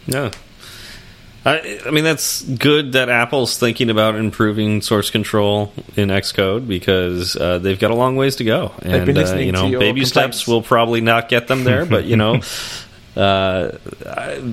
Yeah. 0.08 0.32
I, 1.46 1.80
I 1.86 1.92
mean, 1.92 2.04
that's 2.04 2.42
good 2.42 2.94
that 2.94 3.08
Apple's 3.10 3.58
thinking 3.58 3.90
about 3.90 4.16
improving 4.16 4.82
source 4.82 5.10
control 5.10 5.72
in 5.96 6.10
Xcode 6.10 6.68
because 6.68 7.36
uh, 7.36 7.60
they've 7.60 7.80
got 7.80 7.92
a 7.92 7.96
long 7.96 8.18
ways 8.18 8.36
to 8.38 8.44
go. 8.44 8.74
And, 8.82 9.18
uh, 9.18 9.36
you 9.36 9.52
to 9.54 9.70
know, 9.70 9.80
baby 9.80 10.04
steps 10.04 10.48
will 10.48 10.62
probably 10.62 11.02
not 11.02 11.30
get 11.30 11.48
them 11.48 11.64
there, 11.64 11.86
but, 11.86 12.04
you 12.04 12.18
know, 12.18 12.42
uh, 13.16 13.78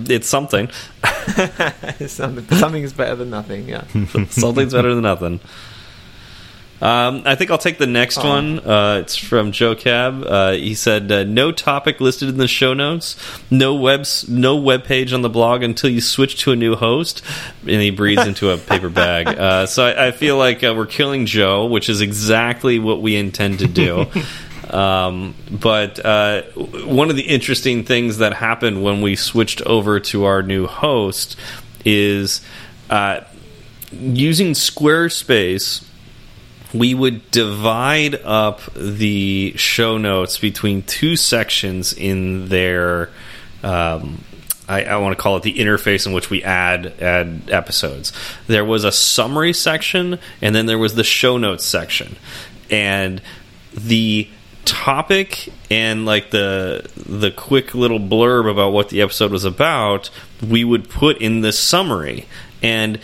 it's 0.08 0.28
something. 0.28 0.70
something, 2.06 2.48
something 2.56 2.82
is 2.82 2.92
better 2.92 3.16
than 3.16 3.30
nothing. 3.30 3.68
Yeah. 3.68 3.84
Something's 4.28 4.72
better 4.72 4.94
than 4.94 5.02
nothing. 5.02 5.40
Um, 6.82 7.22
I 7.24 7.34
think 7.36 7.50
I'll 7.50 7.56
take 7.56 7.78
the 7.78 7.86
next 7.86 8.18
Oh. 8.18 8.28
one. 8.28 8.58
Uh, 8.58 8.98
it's 9.00 9.16
from 9.16 9.50
Joe 9.52 9.74
Cab. 9.74 10.22
Uh, 10.26 10.52
he 10.52 10.74
said, 10.74 11.10
uh, 11.10 11.24
"No 11.24 11.50
topic 11.50 12.00
listed 12.02 12.28
in 12.28 12.36
the 12.36 12.46
show 12.48 12.74
notes. 12.74 13.16
No 13.50 13.74
webs. 13.74 14.28
No 14.28 14.56
web 14.56 14.84
page 14.84 15.14
on 15.14 15.22
the 15.22 15.30
blog 15.30 15.62
until 15.62 15.88
you 15.88 16.02
switch 16.02 16.36
to 16.42 16.52
a 16.52 16.56
new 16.56 16.74
host." 16.76 17.22
And 17.62 17.80
he 17.80 17.90
breathes 17.90 18.26
into 18.26 18.50
a 18.50 18.58
paper 18.72 18.90
bag. 18.90 19.26
Uh, 19.28 19.64
so 19.66 19.86
I, 19.86 20.08
I 20.08 20.10
feel 20.10 20.36
like 20.36 20.62
uh, 20.62 20.74
we're 20.76 20.84
killing 20.84 21.24
Joe, 21.24 21.64
which 21.64 21.88
is 21.88 22.02
exactly 22.02 22.78
what 22.78 23.00
we 23.00 23.16
intend 23.16 23.60
to 23.60 23.66
do. 23.66 24.06
Um, 24.68 25.36
but 25.48 26.04
uh, 26.04 26.42
one 26.86 27.08
of 27.08 27.14
the 27.14 27.22
interesting 27.22 27.84
things 27.84 28.18
that 28.18 28.32
happened 28.34 28.82
when 28.82 29.00
we 29.00 29.14
switched 29.14 29.62
over 29.62 30.00
to 30.00 30.24
our 30.24 30.42
new 30.42 30.66
host 30.66 31.36
is 31.84 32.40
uh, 32.90 33.20
using 33.92 34.54
Squarespace. 34.54 35.84
We 36.76 36.94
would 36.94 37.30
divide 37.30 38.16
up 38.16 38.60
the 38.74 39.54
show 39.56 39.98
notes 39.98 40.38
between 40.38 40.82
two 40.82 41.16
sections 41.16 41.92
in 41.92 42.48
their. 42.48 43.10
Um, 43.62 44.22
I, 44.68 44.84
I 44.84 44.96
want 44.96 45.16
to 45.16 45.22
call 45.22 45.36
it 45.36 45.44
the 45.44 45.54
interface 45.54 46.06
in 46.06 46.12
which 46.12 46.28
we 46.28 46.42
add 46.42 47.00
add 47.00 47.50
episodes. 47.50 48.12
There 48.46 48.64
was 48.64 48.84
a 48.84 48.92
summary 48.92 49.52
section, 49.52 50.18
and 50.42 50.54
then 50.54 50.66
there 50.66 50.78
was 50.78 50.94
the 50.94 51.04
show 51.04 51.38
notes 51.38 51.64
section, 51.64 52.16
and 52.70 53.22
the 53.74 54.28
topic 54.66 55.52
and 55.70 56.04
like 56.04 56.30
the 56.30 56.84
the 56.96 57.30
quick 57.30 57.74
little 57.74 58.00
blurb 58.00 58.50
about 58.50 58.72
what 58.72 58.88
the 58.88 59.00
episode 59.00 59.30
was 59.30 59.44
about 59.44 60.10
we 60.46 60.64
would 60.64 60.90
put 60.90 61.16
in 61.18 61.40
the 61.40 61.52
summary 61.52 62.26
and 62.62 62.98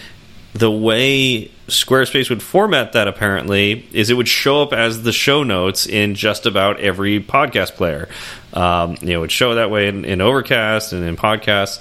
the 0.54 0.70
way 0.70 1.50
Squarespace 1.68 2.28
would 2.28 2.42
format 2.42 2.92
that 2.92 3.08
apparently 3.08 3.88
is 3.92 4.10
it 4.10 4.14
would 4.14 4.28
show 4.28 4.62
up 4.62 4.72
as 4.72 5.02
the 5.02 5.12
show 5.12 5.42
notes 5.42 5.86
in 5.86 6.14
just 6.14 6.44
about 6.44 6.80
every 6.80 7.20
podcast 7.20 7.74
player. 7.74 8.08
Um, 8.52 8.96
you 9.00 9.08
know, 9.08 9.14
it 9.14 9.20
would 9.20 9.32
show 9.32 9.54
that 9.54 9.70
way 9.70 9.88
in, 9.88 10.04
in 10.04 10.20
Overcast 10.20 10.92
and 10.92 11.04
in 11.04 11.16
podcasts, 11.16 11.80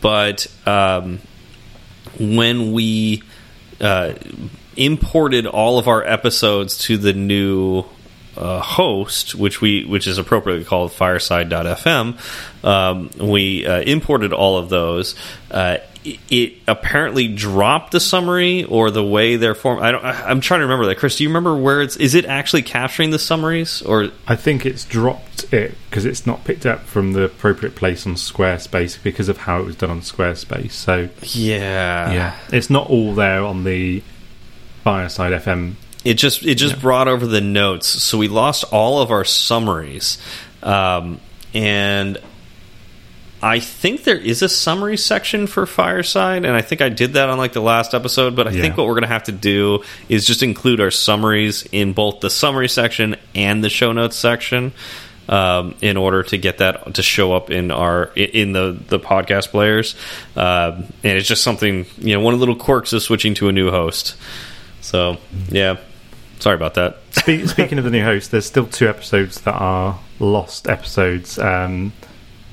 but 0.00 0.48
um, 0.66 1.20
when 2.18 2.72
we 2.72 3.22
uh, 3.80 4.14
imported 4.76 5.46
all 5.46 5.78
of 5.78 5.86
our 5.86 6.02
episodes 6.04 6.78
to 6.78 6.96
the 6.96 7.12
new 7.12 7.84
uh, 8.36 8.60
host, 8.60 9.34
which 9.34 9.60
we 9.60 9.84
which 9.84 10.06
is 10.06 10.18
appropriately 10.18 10.64
called 10.64 10.92
Fireside.fm, 10.92 12.64
um, 12.64 13.10
we 13.18 13.66
uh, 13.66 13.80
imported 13.80 14.32
all 14.32 14.58
of 14.58 14.68
those. 14.68 15.14
Uh, 15.50 15.78
it, 16.30 16.54
apparently 16.66 17.28
dropped 17.28 17.92
the 17.92 18.00
summary 18.00 18.64
or 18.64 18.90
the 18.90 19.04
way 19.04 19.36
they're 19.36 19.54
form. 19.54 19.80
I 19.82 19.92
don't. 19.92 20.04
I- 20.04 20.28
I'm 20.30 20.40
trying 20.40 20.60
to 20.60 20.64
remember 20.66 20.86
that. 20.86 20.96
Chris, 20.96 21.16
do 21.16 21.24
you 21.24 21.28
remember 21.30 21.56
where 21.56 21.82
it's? 21.82 21.96
Is 21.96 22.14
it 22.14 22.24
actually 22.24 22.62
capturing 22.62 23.10
the 23.10 23.18
summaries 23.18 23.82
or? 23.82 24.08
I 24.26 24.36
think 24.36 24.64
it's 24.66 24.84
dropped 24.84 25.52
it 25.52 25.74
because 25.88 26.04
it's 26.04 26.26
not 26.26 26.44
picked 26.44 26.66
up 26.66 26.80
from 26.84 27.12
the 27.12 27.24
appropriate 27.24 27.74
place 27.76 28.06
on 28.06 28.14
Squarespace 28.14 29.02
because 29.02 29.28
of 29.28 29.38
how 29.38 29.60
it 29.60 29.64
was 29.66 29.76
done 29.76 29.90
on 29.90 30.00
Squarespace. 30.00 30.72
So 30.72 31.08
Yeah, 31.22 32.12
yeah, 32.12 32.36
it's 32.52 32.70
not 32.70 32.88
all 32.90 33.14
there 33.14 33.44
on 33.44 33.64
the 33.64 34.02
Fireside 34.84 35.32
FM. 35.42 35.74
It 36.04 36.14
just 36.14 36.44
it 36.44 36.54
just 36.54 36.80
brought 36.80 37.08
over 37.08 37.26
the 37.26 37.40
notes, 37.40 37.88
so 37.88 38.16
we 38.18 38.28
lost 38.28 38.64
all 38.72 39.02
of 39.02 39.10
our 39.10 39.24
summaries, 39.24 40.16
um, 40.62 41.20
and 41.52 42.18
I 43.42 43.60
think 43.60 44.04
there 44.04 44.16
is 44.18 44.42
a 44.42 44.48
summary 44.48 44.96
section 44.96 45.46
for 45.46 45.64
Fireside, 45.66 46.44
and 46.44 46.54
I 46.56 46.60
think 46.62 46.80
I 46.82 46.88
did 46.88 47.12
that 47.12 47.28
on 47.28 47.38
like 47.38 47.52
the 47.52 47.60
last 47.62 47.94
episode. 47.94 48.34
But 48.34 48.48
I 48.48 48.50
Yeah. 48.50 48.62
think 48.62 48.76
what 48.76 48.86
we're 48.86 48.94
gonna 48.94 49.06
have 49.06 49.24
to 49.24 49.32
do 49.32 49.84
is 50.08 50.26
just 50.26 50.42
include 50.42 50.80
our 50.80 50.90
summaries 50.90 51.64
in 51.70 51.92
both 51.92 52.20
the 52.20 52.30
summary 52.30 52.68
section 52.68 53.16
and 53.34 53.62
the 53.62 53.68
show 53.70 53.92
notes 53.92 54.16
section. 54.16 54.72
Um, 55.30 55.74
in 55.82 55.98
order 55.98 56.22
to 56.22 56.38
get 56.38 56.56
that 56.56 56.94
to 56.94 57.02
show 57.02 57.34
up 57.34 57.50
in 57.50 57.70
our 57.70 58.04
in 58.16 58.52
the 58.52 58.78
the 58.88 58.98
podcast 58.98 59.50
players, 59.50 59.94
um, 60.36 60.84
and 61.04 61.18
it's 61.18 61.28
just 61.28 61.42
something 61.44 61.84
you 61.98 62.14
know 62.14 62.20
one 62.20 62.32
of 62.32 62.40
the 62.40 62.46
little 62.46 62.56
quirks 62.58 62.94
of 62.94 63.02
switching 63.02 63.34
to 63.34 63.48
a 63.48 63.52
new 63.52 63.70
host. 63.70 64.16
So 64.80 65.18
yeah, 65.50 65.76
sorry 66.38 66.56
about 66.56 66.72
that. 66.74 66.96
Spe- 67.10 67.44
speaking 67.46 67.76
of 67.76 67.84
the 67.84 67.90
new 67.90 68.02
host, 68.02 68.30
there's 68.30 68.46
still 68.46 68.64
two 68.66 68.88
episodes 68.88 69.42
that 69.42 69.52
are 69.52 69.98
lost 70.18 70.66
episodes. 70.66 71.38
Um, 71.38 71.92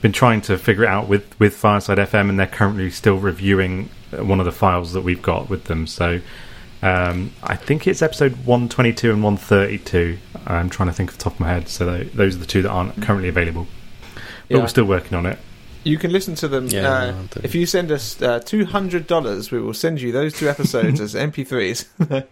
been 0.05 0.11
trying 0.11 0.39
to 0.39 0.55
figure 0.55 0.83
it 0.83 0.87
out 0.87 1.07
with 1.07 1.39
with 1.39 1.55
Fireside 1.55 1.97
FM, 1.97 2.29
and 2.29 2.39
they're 2.39 2.45
currently 2.45 2.91
still 2.91 3.17
reviewing 3.17 3.89
uh, 4.13 4.23
one 4.23 4.39
of 4.39 4.45
the 4.45 4.51
files 4.51 4.93
that 4.93 5.01
we've 5.01 5.21
got 5.23 5.49
with 5.49 5.63
them. 5.63 5.87
So 5.87 6.19
um, 6.83 7.31
I 7.41 7.55
think 7.55 7.87
it's 7.87 8.03
episode 8.03 8.33
122 8.45 9.11
and 9.11 9.23
132. 9.23 10.19
I'm 10.45 10.69
trying 10.69 10.89
to 10.89 10.93
think 10.93 11.09
off 11.09 11.17
the 11.17 11.23
top 11.23 11.33
of 11.33 11.39
my 11.39 11.47
head. 11.47 11.67
So 11.69 11.85
tho- 11.87 12.03
those 12.03 12.35
are 12.35 12.37
the 12.39 12.45
two 12.45 12.61
that 12.61 12.69
aren't 12.69 13.01
currently 13.01 13.29
available. 13.29 13.65
But 14.13 14.21
Yeah. 14.49 14.57
we're 14.61 14.67
still 14.67 14.85
working 14.85 15.17
on 15.17 15.25
it. 15.25 15.39
You 15.83 15.97
can 15.97 16.11
listen 16.11 16.35
to 16.35 16.47
them. 16.47 16.67
Yeah, 16.67 16.87
uh, 16.91 17.11
no, 17.11 17.27
if 17.41 17.55
you 17.55 17.65
send 17.65 17.91
us 17.91 18.21
uh, 18.21 18.41
two 18.41 18.63
hundred 18.65 19.07
dollars, 19.07 19.49
we 19.49 19.59
will 19.59 19.73
send 19.73 20.01
you 20.01 20.11
those 20.11 20.33
two 20.33 20.47
episodes 20.47 21.01
as 21.05 21.15
MP3s. 21.15 21.87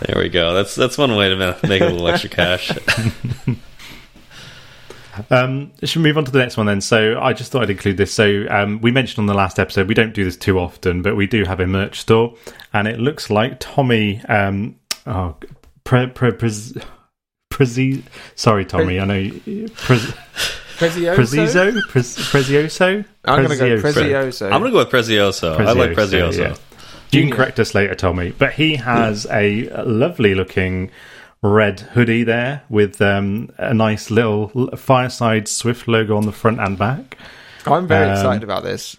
There 0.00 0.18
we 0.18 0.28
go. 0.28 0.54
That's 0.54 0.74
that's 0.74 0.96
one 0.98 1.14
way 1.16 1.28
to 1.28 1.36
make 1.68 1.80
a 1.82 1.86
little 1.86 2.08
extra 2.08 2.30
cash. 2.30 2.72
Um, 5.30 5.72
should 5.82 5.96
we 6.02 6.08
move 6.08 6.18
on 6.18 6.24
to 6.24 6.30
the 6.30 6.38
next 6.38 6.56
one 6.56 6.66
then? 6.66 6.80
So 6.80 7.18
I 7.20 7.32
just 7.32 7.52
thought 7.52 7.62
I'd 7.62 7.70
include 7.70 7.96
this. 7.96 8.12
So 8.12 8.46
um, 8.50 8.80
we 8.80 8.90
mentioned 8.90 9.18
on 9.20 9.26
the 9.26 9.34
last 9.34 9.58
episode 9.58 9.88
we 9.88 9.94
don't 9.94 10.14
do 10.14 10.24
this 10.24 10.36
too 10.36 10.58
often, 10.58 11.02
but 11.02 11.16
we 11.16 11.26
do 11.26 11.44
have 11.44 11.60
a 11.60 11.66
merch 11.66 12.00
store, 12.00 12.34
and 12.72 12.86
it 12.88 12.98
looks 12.98 13.30
like 13.30 13.58
Tommy. 13.60 14.20
Um, 14.28 14.76
oh, 15.06 15.36
pre, 15.84 16.06
pre, 16.08 16.32
pres, 16.32 16.76
prezi, 17.52 18.02
sorry, 18.34 18.64
Tommy. 18.64 18.98
I 19.00 19.04
know 19.04 19.14
you- 19.18 19.68
prez, 19.74 20.14
Prezioso. 20.76 21.14
Prezioso, 21.14 21.72
Prezioso. 22.32 23.04
I'm 23.24 23.44
going 23.44 23.48
to 23.50 23.56
go 23.56 23.76
Prezioso. 23.76 23.92
Prezioso. 23.92 24.46
I'm 24.46 24.60
gonna 24.60 24.70
go 24.72 24.78
with 24.78 24.90
Prezioso. 24.90 25.58
I 25.60 25.72
like 25.72 25.90
Prezioso, 25.92 26.30
Prezioso. 26.32 26.38
yeah. 26.38 26.56
You 27.12 27.20
can 27.22 27.30
correct 27.30 27.60
us 27.60 27.76
later, 27.76 27.94
Tommy. 27.94 28.32
But 28.32 28.54
he 28.54 28.74
has 28.74 29.24
a 29.30 29.68
lovely 29.84 30.34
looking 30.34 30.90
red 31.44 31.80
hoodie 31.80 32.24
there 32.24 32.62
with 32.68 33.00
um, 33.02 33.50
a 33.58 33.74
nice 33.74 34.10
little 34.10 34.48
Fireside 34.76 35.46
Swift 35.46 35.86
logo 35.86 36.16
on 36.16 36.24
the 36.26 36.32
front 36.32 36.58
and 36.58 36.78
back. 36.78 37.18
I'm 37.66 37.86
very 37.86 38.06
Um, 38.08 38.12
excited 38.12 38.42
about 38.42 38.62
this. 38.62 38.96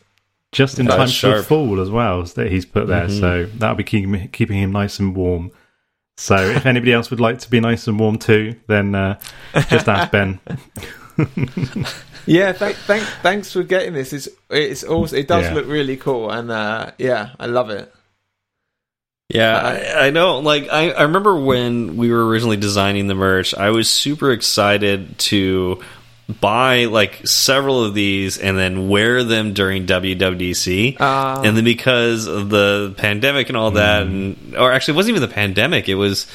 Just 0.52 0.80
in 0.80 0.86
That's 0.86 1.20
time 1.20 1.32
for 1.32 1.38
the 1.40 1.44
fall 1.44 1.82
as 1.82 1.90
well 1.90 2.24
that 2.24 2.52
he's 2.52 2.66
put 2.66 2.88
there. 2.88 3.10
So 3.10 3.46
that'll 3.56 3.76
be 3.76 3.84
keeping, 3.84 4.30
keeping 4.30 4.58
him 4.58 4.72
nice 4.72 5.00
and 5.00 5.16
warm. 5.16 5.52
So 6.18 6.36
if 6.36 6.66
anybody 6.68 6.94
else 6.94 7.10
would 7.10 7.20
like 7.20 7.40
to 7.40 7.50
be 7.50 7.60
nice 7.60 7.88
and 7.88 8.00
warm 8.00 8.18
too, 8.18 8.56
then 8.68 8.96
uh, 8.96 9.20
just 9.70 9.90
ask 9.90 10.12
Ben. 10.12 10.40
Yeah, 12.28 12.54
thank, 12.54 12.76
thank, 12.78 13.04
thanks 13.22 13.52
for 13.54 13.62
getting 13.64 13.94
this. 13.94 14.12
It's 14.12 14.28
it's 14.50 14.84
also 14.84 15.16
it 15.16 15.28
does 15.28 15.44
Yeah. 15.46 15.54
look 15.54 15.68
really 15.68 15.96
cool, 15.98 16.32
and 16.32 16.50
uh, 16.50 16.92
yeah, 16.98 17.30
I 17.40 17.46
love 17.46 17.70
it. 17.70 17.94
Yeah, 19.30 19.58
I, 19.58 20.08
I 20.08 20.10
know. 20.12 20.40
Like, 20.40 20.70
I, 20.70 20.92
I 20.92 21.04
remember 21.04 21.40
when 21.40 21.98
we 21.98 22.12
were 22.12 22.28
originally 22.28 22.58
designing 22.58 23.08
the 23.08 23.16
merch, 23.16 23.56
I 23.56 23.72
was 23.72 23.90
super 23.90 24.32
excited 24.32 25.18
to 25.18 25.84
buy 26.42 26.86
like 26.86 27.26
several 27.28 27.84
of 27.84 27.94
these 27.94 28.38
and 28.38 28.58
then 28.58 28.90
wear 28.90 29.24
them 29.24 29.54
during 29.54 29.86
WWDC. 29.86 30.98
Ah. 31.00 31.42
and 31.44 31.56
then 31.56 31.64
because 31.64 32.28
of 32.28 32.50
the 32.50 32.94
pandemic 32.98 33.50
and 33.50 33.58
all 33.58 33.72
that, 33.72 34.04
and 34.04 34.56
or 34.56 34.72
actually, 34.72 34.94
it 34.94 34.98
wasn't 34.98 35.18
even 35.18 35.28
the 35.28 35.34
pandemic. 35.34 35.90
It 35.90 35.96
was 35.96 36.28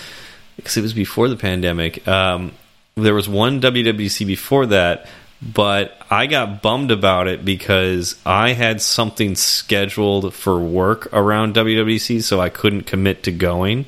because 0.57 0.77
it 0.77 0.83
was 0.83 0.95
before 0.95 1.29
the 1.29 1.37
pandemic. 1.37 2.07
Um, 2.09 2.53
there 2.97 3.15
was 3.15 3.29
one 3.29 3.61
WWDC 3.61 4.27
before 4.27 4.67
that, 4.67 5.07
but 5.43 5.97
I 6.11 6.27
got 6.27 6.61
bummed 6.63 6.91
about 6.91 7.29
it 7.29 7.45
because 7.45 8.17
I 8.27 8.53
had 8.53 8.83
something 8.83 9.35
scheduled 9.35 10.35
for 10.35 10.59
work 10.59 11.09
around 11.13 11.55
WWDC, 11.55 12.23
so 12.23 12.41
I 12.41 12.51
couldn't 12.51 12.83
commit 12.83 13.23
to 13.25 13.33
going. 13.33 13.87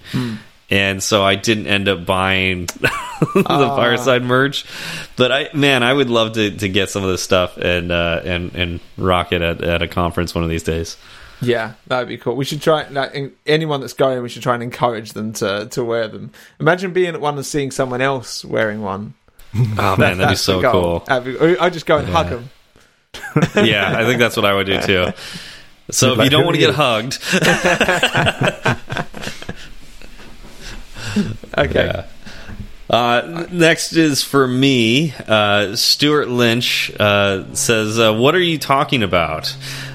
And 0.70 1.02
so 1.02 1.22
I 1.22 1.34
didn't 1.34 1.66
end 1.66 1.88
up 1.88 2.06
buying 2.06 2.64
the 3.34 3.72
fireside 3.76 4.22
merch, 4.22 4.64
but 5.16 5.30
I 5.30 5.50
man, 5.52 5.82
I 5.82 5.92
would 5.92 6.08
love 6.08 6.32
to, 6.32 6.50
to 6.50 6.68
get 6.68 6.88
some 6.88 7.04
of 7.04 7.10
this 7.10 7.22
stuff 7.22 7.58
and 7.58 7.92
uh, 7.92 8.22
and 8.24 8.54
and 8.54 8.80
rock 8.96 9.32
it 9.32 9.42
at, 9.42 9.62
at 9.62 9.82
a 9.82 9.88
conference 9.88 10.34
one 10.34 10.44
of 10.44 10.48
these 10.48 10.62
days. 10.62 10.96
Yeah, 11.42 11.74
that'd 11.88 12.08
be 12.08 12.16
cool. 12.16 12.36
We 12.36 12.44
should 12.44 12.62
try. 12.62 12.88
Like, 12.88 13.34
anyone 13.46 13.80
that's 13.80 13.92
going, 13.92 14.22
we 14.22 14.28
should 14.28 14.42
try 14.42 14.54
and 14.54 14.62
encourage 14.62 15.12
them 15.12 15.34
to 15.34 15.66
to 15.72 15.84
wear 15.84 16.08
them. 16.08 16.30
Imagine 16.58 16.92
being 16.94 17.14
at 17.14 17.20
one 17.20 17.36
and 17.36 17.44
seeing 17.44 17.70
someone 17.70 18.00
else 18.00 18.42
wearing 18.42 18.80
one. 18.80 19.12
Oh 19.78 19.96
man, 19.96 20.18
that'd 20.18 20.28
be 20.30 20.36
so 20.36 20.62
cool. 20.62 21.00
That'd 21.00 21.38
be- 21.38 21.58
I 21.58 21.68
just 21.70 21.84
go 21.86 21.98
and 21.98 22.08
hug 22.08 22.28
them. 22.30 22.50
yeah, 23.66 23.94
I 23.98 24.04
think 24.04 24.18
that's 24.18 24.36
what 24.36 24.46
I 24.46 24.54
would 24.54 24.66
do 24.66 24.80
too. 24.80 25.06
So 25.90 26.12
if 26.12 26.18
Like, 26.18 26.24
you 26.26 26.30
don't 26.30 26.44
want 26.44 26.54
to 26.54 26.60
get 26.60 26.74
hugged, 26.74 27.18
Okay. 31.58 31.86
Yeah. 31.86 32.06
Uh, 32.88 33.46
next 33.50 33.92
is 33.94 34.22
for 34.22 34.46
me. 34.46 35.12
Uh, 35.26 35.74
Stuart 35.76 36.28
Lynch 36.28 36.92
uh, 36.98 37.52
says, 37.54 37.98
uh, 37.98 38.14
"What 38.14 38.34
are 38.34 38.40
you 38.40 38.58
talking 38.58 39.02
about?" 39.02 39.54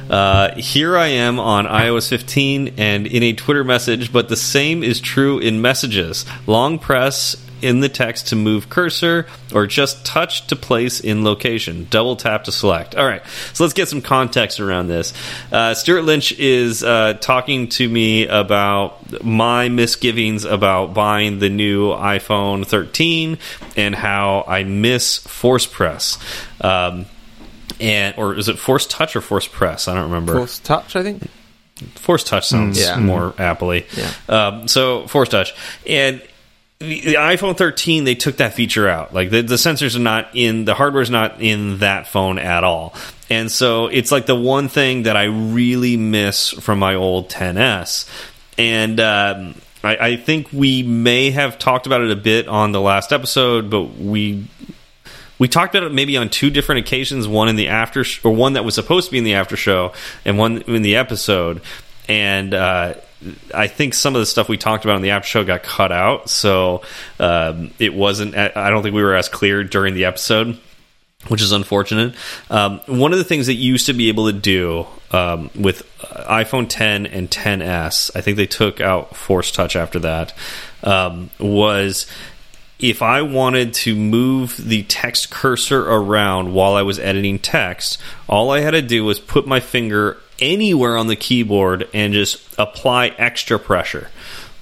Uh, 0.09 0.55
here 0.55 0.97
I 0.97 1.07
am 1.07 1.39
on 1.39 1.65
iOS 1.65 2.09
15 2.09 2.75
and 2.77 3.05
in 3.05 3.23
a 3.23 3.33
Twitter 3.33 3.63
message, 3.63 4.11
but 4.11 4.29
the 4.29 4.35
same 4.35 4.83
is 4.83 4.99
true 5.01 5.37
in 5.37 5.61
messages. 5.61 6.25
Long 6.47 6.79
press 6.79 7.35
in 7.61 7.79
the 7.79 7.89
text 7.89 8.27
to 8.29 8.35
move 8.35 8.69
cursor, 8.69 9.27
or 9.53 9.67
just 9.67 10.05
touch 10.05 10.47
to 10.47 10.55
place 10.55 10.99
in 10.99 11.23
location. 11.23 11.87
Double 11.89 12.15
tap 12.15 12.43
to 12.45 12.51
select. 12.51 12.95
All 12.95 13.05
right, 13.05 13.21
so 13.53 13.63
let's 13.63 13.73
get 13.73 13.87
some 13.87 14.01
context 14.01 14.59
around 14.59 14.87
this. 14.87 15.13
Uh, 15.51 15.73
Stuart 15.73 16.01
Lynch 16.03 16.31
is 16.33 16.83
uh, 16.83 17.13
talking 17.19 17.67
to 17.69 17.87
me 17.87 18.27
about 18.27 19.23
my 19.23 19.69
misgivings 19.69 20.45
about 20.45 20.93
buying 20.93 21.39
the 21.39 21.49
new 21.49 21.89
iPhone 21.93 22.65
13 22.65 23.37
and 23.75 23.95
how 23.95 24.43
I 24.47 24.63
miss 24.63 25.17
Force 25.17 25.65
Press. 25.65 26.17
Um, 26.61 27.05
and 27.79 28.15
or 28.17 28.35
is 28.35 28.49
it 28.49 28.57
Force 28.57 28.87
Touch 28.87 29.15
or 29.15 29.21
Force 29.21 29.47
Press? 29.47 29.87
I 29.87 29.93
don't 29.93 30.03
remember. 30.05 30.33
Force 30.33 30.59
touch, 30.59 30.95
I 30.95 31.03
think. 31.03 31.29
Force 31.93 32.23
Touch 32.23 32.47
sounds 32.47 32.79
Yeah. 32.81 32.97
more 32.99 33.35
aptly. 33.37 33.85
Yeah. 33.95 34.11
Um, 34.27 34.67
so 34.67 35.05
Force 35.07 35.29
Touch 35.29 35.53
and 35.85 36.21
the, 36.79 37.15
iPhone 37.15 37.57
13, 37.57 38.03
they 38.03 38.15
took 38.15 38.37
that 38.37 38.53
feature 38.53 38.87
out. 38.87 39.13
Like 39.13 39.29
the, 39.29 39.41
the 39.41 39.55
sensors 39.55 39.95
are 39.95 39.99
not 39.99 40.29
in 40.33 40.65
the 40.65 40.75
hardware's 40.75 41.09
not 41.09 41.41
in 41.41 41.79
that 41.79 42.07
phone 42.07 42.37
at 42.39 42.63
all. 42.63 42.93
And 43.29 43.51
so 43.51 43.87
it's 43.87 44.11
like 44.11 44.25
the 44.25 44.35
one 44.35 44.69
thing 44.69 45.03
that 45.03 45.17
I 45.17 45.23
really 45.23 45.97
miss 45.97 46.49
from 46.49 46.79
my 46.79 46.95
old 46.95 47.29
10s. 47.29 48.09
And 48.57 48.99
um, 48.99 49.55
I, 49.83 49.97
I 49.97 50.15
think 50.17 50.51
we 50.53 50.83
may 50.83 51.31
have 51.31 51.59
talked 51.59 51.87
about 51.87 52.01
it 52.01 52.11
a 52.11 52.15
bit 52.15 52.47
on 52.47 52.71
the 52.71 52.81
last 52.81 53.11
episode, 53.11 53.69
but 53.69 53.97
we 53.97 54.47
we 55.39 55.47
talked 55.47 55.75
about 55.75 55.85
it 55.85 55.93
maybe 55.93 56.17
on 56.17 56.29
two 56.29 56.49
different 56.49 56.79
occasions 56.79 57.27
one 57.27 57.47
in 57.47 57.55
the 57.55 57.67
after 57.67 58.03
or 58.23 58.31
one 58.31 58.53
that 58.53 58.65
was 58.65 58.73
supposed 58.73 59.07
to 59.07 59.11
be 59.11 59.19
in 59.19 59.23
the 59.23 59.35
after 59.35 59.55
show 59.55 59.93
and 60.25 60.37
one 60.37 60.63
in 60.63 60.81
the 60.81 60.95
episode 60.95 61.61
and 62.09 62.55
uh, 62.55 62.95
I 63.53 63.67
think 63.67 63.93
some 63.93 64.15
of 64.15 64.19
the 64.19 64.25
stuff 64.25 64.47
we 64.47 64.58
talked 64.58 64.86
about 64.86 64.97
in 64.97 65.01
the 65.01 65.12
after 65.12 65.27
show 65.27 65.43
got 65.43 65.63
cut 65.63 65.91
out, 65.91 66.30
so 66.30 66.84
um, 67.19 67.71
it 67.80 67.93
wasn't. 67.93 68.36
I 68.38 68.69
don't 68.69 68.84
think 68.84 68.95
we 68.95 69.01
were 69.01 69.15
as 69.15 69.27
clear 69.27 69.63
during 69.63 69.95
the 69.95 70.06
episode, 70.06 70.60
which 71.27 71.41
is 71.41 71.51
unfortunate. 71.51 72.15
Um, 72.49 72.80
one 72.86 73.13
of 73.13 73.17
the 73.17 73.23
things 73.23 73.47
that 73.47 73.56
you 73.56 73.71
used 73.71 73.88
to 73.88 73.93
be 73.93 74.10
able 74.10 74.27
to 74.27 74.38
do 74.38 74.86
um, 75.12 75.49
with 75.56 75.88
iPhone 75.99 76.67
10 76.69 77.08
and 77.08 77.30
10s, 77.30 78.12
I 78.15 78.21
think 78.21 78.38
they 78.38 78.45
took 78.45 78.82
out 78.82 79.15
Force 79.15 79.51
Touch 79.51 79.75
after 79.75 79.99
that, 79.99 80.34
um, 80.84 81.30
was 81.39 82.06
if 82.80 83.01
I 83.01 83.23
wanted 83.23 83.73
to 83.73 83.95
move 83.95 84.58
the 84.58 84.84
text 84.84 85.32
cursor 85.32 85.82
around 85.89 86.53
while 86.53 86.75
I 86.75 86.84
was 86.84 86.99
editing 86.99 87.39
text, 87.39 87.99
all 88.27 88.51
I 88.51 88.60
had 88.60 88.71
to 88.71 88.82
do 88.82 89.03
was 89.03 89.19
put 89.19 89.47
my 89.47 89.60
finger 89.60 90.17
anywhere 90.39 90.97
on 90.97 91.08
the 91.08 91.15
keyboard 91.15 91.88
and 91.93 92.13
just 92.13 92.41
apply 92.58 93.08
extra 93.08 93.60
pressure. 93.60 94.10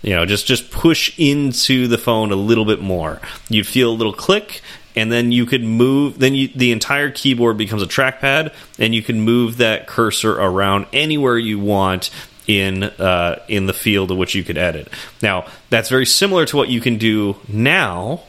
You 0.01 0.15
know, 0.15 0.25
just 0.25 0.45
just 0.45 0.69
push 0.69 1.17
into 1.17 1.87
the 1.87 1.97
phone 1.97 2.31
a 2.31 2.35
little 2.35 2.65
bit 2.65 2.79
more. 2.79 3.19
You'd 3.49 3.67
feel 3.67 3.89
a 3.89 3.95
little 3.95 4.13
click 4.13 4.61
and 4.95 5.11
then 5.11 5.31
you 5.31 5.45
could 5.45 5.63
move 5.63 6.19
then 6.19 6.33
you, 6.33 6.47
the 6.49 6.71
entire 6.71 7.11
keyboard 7.11 7.57
becomes 7.57 7.81
a 7.81 7.87
trackpad 7.87 8.53
and 8.79 8.95
you 8.95 9.01
can 9.01 9.21
move 9.21 9.57
that 9.57 9.87
cursor 9.87 10.33
around 10.33 10.85
anywhere 10.93 11.37
you 11.37 11.59
want 11.59 12.09
in 12.47 12.83
uh, 12.83 13.41
in 13.47 13.65
the 13.65 13.73
field 13.73 14.11
of 14.11 14.17
which 14.17 14.35
you 14.35 14.43
could 14.43 14.57
edit. 14.57 14.87
Now 15.21 15.47
that's 15.69 15.89
very 15.89 16.05
similar 16.05 16.45
to 16.45 16.57
what 16.57 16.69
you 16.69 16.81
can 16.81 16.97
do 16.97 17.37
now 17.47 18.21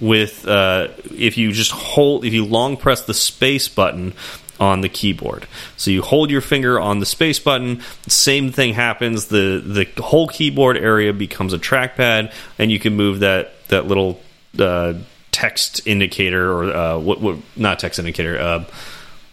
with 0.00 0.46
uh, 0.46 0.88
if 1.16 1.38
you 1.38 1.52
just 1.52 1.70
hold 1.70 2.24
if 2.24 2.32
you 2.32 2.44
long 2.44 2.76
press 2.76 3.02
the 3.02 3.14
space 3.14 3.68
button 3.68 4.12
on 4.60 4.80
the 4.80 4.88
keyboard. 4.88 5.46
So 5.76 5.90
you 5.90 6.02
hold 6.02 6.30
your 6.30 6.40
finger 6.40 6.78
on 6.80 7.00
the 7.00 7.06
space 7.06 7.38
button, 7.38 7.82
same 8.06 8.52
thing 8.52 8.74
happens. 8.74 9.26
The 9.26 9.62
the 9.64 10.02
whole 10.02 10.28
keyboard 10.28 10.76
area 10.76 11.12
becomes 11.12 11.52
a 11.52 11.58
trackpad, 11.58 12.32
and 12.58 12.70
you 12.70 12.78
can 12.78 12.94
move 12.94 13.20
that 13.20 13.52
that 13.68 13.86
little 13.86 14.20
uh, 14.58 14.94
text 15.32 15.86
indicator 15.86 16.52
or 16.52 16.64
uh, 16.64 16.98
what 16.98 17.20
what 17.20 17.36
not 17.56 17.78
text 17.78 17.98
indicator 17.98 18.38
uh, 18.38 18.64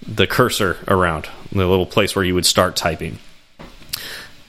the 0.07 0.27
cursor 0.27 0.77
around 0.87 1.29
the 1.51 1.67
little 1.67 1.85
place 1.85 2.15
where 2.15 2.25
you 2.25 2.33
would 2.33 2.45
start 2.45 2.75
typing. 2.75 3.19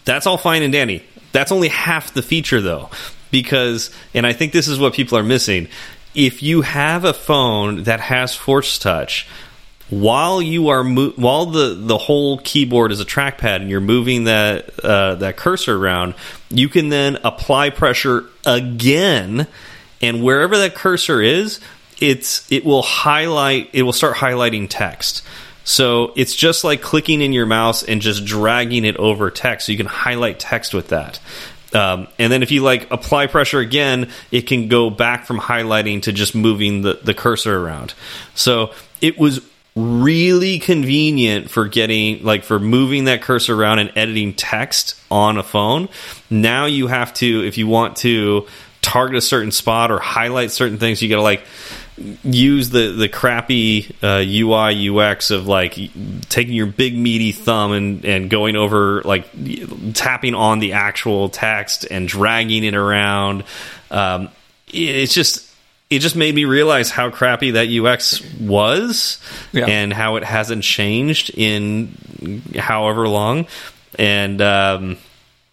That's 0.04 0.26
all 0.26 0.38
fine 0.38 0.62
and 0.62 0.72
dandy. 0.72 1.04
That's 1.32 1.52
only 1.52 1.68
half 1.68 2.14
the 2.14 2.22
feature, 2.22 2.60
though, 2.60 2.90
because, 3.30 3.90
and 4.14 4.26
I 4.26 4.32
think 4.32 4.52
this 4.52 4.68
is 4.68 4.78
what 4.78 4.94
people 4.94 5.18
are 5.18 5.22
missing. 5.22 5.68
If 6.14 6.42
you 6.42 6.62
have 6.62 7.04
a 7.04 7.14
phone 7.14 7.84
that 7.84 8.00
has 8.00 8.34
Force 8.34 8.78
Touch, 8.78 9.26
while 9.90 10.40
you 10.40 10.68
are 10.68 10.84
while 10.84 11.46
the 11.46 11.74
the 11.74 11.98
whole 11.98 12.38
keyboard 12.38 12.92
is 12.92 13.00
a 13.00 13.04
trackpad 13.04 13.56
and 13.56 13.70
you're 13.70 13.80
moving 13.80 14.24
that 14.24 14.78
uh, 14.80 15.16
that 15.16 15.36
cursor 15.36 15.76
around, 15.76 16.14
you 16.48 16.68
can 16.68 16.88
then 16.88 17.18
apply 17.24 17.70
pressure 17.70 18.24
again, 18.46 19.46
and 20.00 20.22
wherever 20.22 20.56
that 20.58 20.74
cursor 20.74 21.20
is, 21.20 21.60
it's 22.00 22.50
it 22.50 22.64
will 22.64 22.82
highlight. 22.82 23.70
It 23.72 23.82
will 23.82 23.92
start 23.92 24.16
highlighting 24.16 24.66
text. 24.68 25.22
So 25.64 26.12
it's 26.16 26.34
just 26.34 26.64
like 26.64 26.82
clicking 26.82 27.20
in 27.20 27.32
your 27.32 27.46
mouse 27.46 27.82
and 27.82 28.00
just 28.00 28.24
dragging 28.24 28.84
it 28.84 28.96
over 28.96 29.30
text. 29.30 29.66
So 29.66 29.72
you 29.72 29.78
can 29.78 29.86
highlight 29.86 30.40
text 30.40 30.74
with 30.74 30.88
that. 30.88 31.20
Um, 31.72 32.08
and 32.18 32.32
then 32.32 32.42
if 32.42 32.50
you 32.50 32.62
like 32.62 32.90
apply 32.90 33.28
pressure 33.28 33.60
again, 33.60 34.10
it 34.30 34.42
can 34.42 34.68
go 34.68 34.90
back 34.90 35.24
from 35.24 35.38
highlighting 35.38 36.02
to 36.02 36.12
just 36.12 36.34
moving 36.34 36.82
the, 36.82 36.94
the 37.02 37.14
cursor 37.14 37.58
around. 37.58 37.94
So 38.34 38.72
it 39.00 39.18
was 39.18 39.40
really 39.74 40.58
convenient 40.58 41.50
for 41.50 41.66
getting 41.66 42.22
like 42.22 42.44
for 42.44 42.58
moving 42.58 43.04
that 43.04 43.22
cursor 43.22 43.54
around 43.54 43.78
and 43.78 43.92
editing 43.96 44.34
text 44.34 45.00
on 45.10 45.38
a 45.38 45.42
phone. 45.42 45.88
Now 46.28 46.66
you 46.66 46.88
have 46.88 47.14
to, 47.14 47.46
if 47.46 47.56
you 47.56 47.66
want 47.66 47.96
to 47.98 48.46
target 48.82 49.16
a 49.16 49.22
certain 49.22 49.52
spot 49.52 49.90
or 49.90 49.98
highlight 49.98 50.50
certain 50.50 50.78
things, 50.78 51.00
you 51.00 51.08
got 51.08 51.16
to 51.16 51.22
like 51.22 51.44
use 52.24 52.70
the 52.70 52.92
the 52.92 53.08
crappy 53.08 53.94
uh, 54.02 54.22
UI 54.26 54.88
UX 54.88 55.30
of 55.30 55.46
like 55.46 55.74
taking 56.28 56.54
your 56.54 56.66
big 56.66 56.96
meaty 56.96 57.32
thumb 57.32 57.72
and 57.72 58.04
and 58.04 58.30
going 58.30 58.56
over 58.56 59.02
like 59.02 59.30
tapping 59.94 60.34
on 60.34 60.58
the 60.58 60.72
actual 60.72 61.28
text 61.28 61.86
and 61.90 62.08
dragging 62.08 62.64
it 62.64 62.74
around. 62.74 63.44
Um, 63.90 64.30
it's 64.68 65.14
just 65.14 65.51
it 65.96 66.00
just 66.00 66.16
made 66.16 66.34
me 66.34 66.44
realize 66.44 66.90
how 66.90 67.10
crappy 67.10 67.52
that 67.52 67.68
UX 67.68 68.20
was 68.40 69.18
Yeah. 69.52 69.66
and 69.66 69.92
how 69.92 70.16
it 70.16 70.24
hasn't 70.24 70.64
changed 70.64 71.30
in 71.36 72.42
however 72.58 73.08
long. 73.08 73.46
And 73.98 74.40
um, 74.40 74.96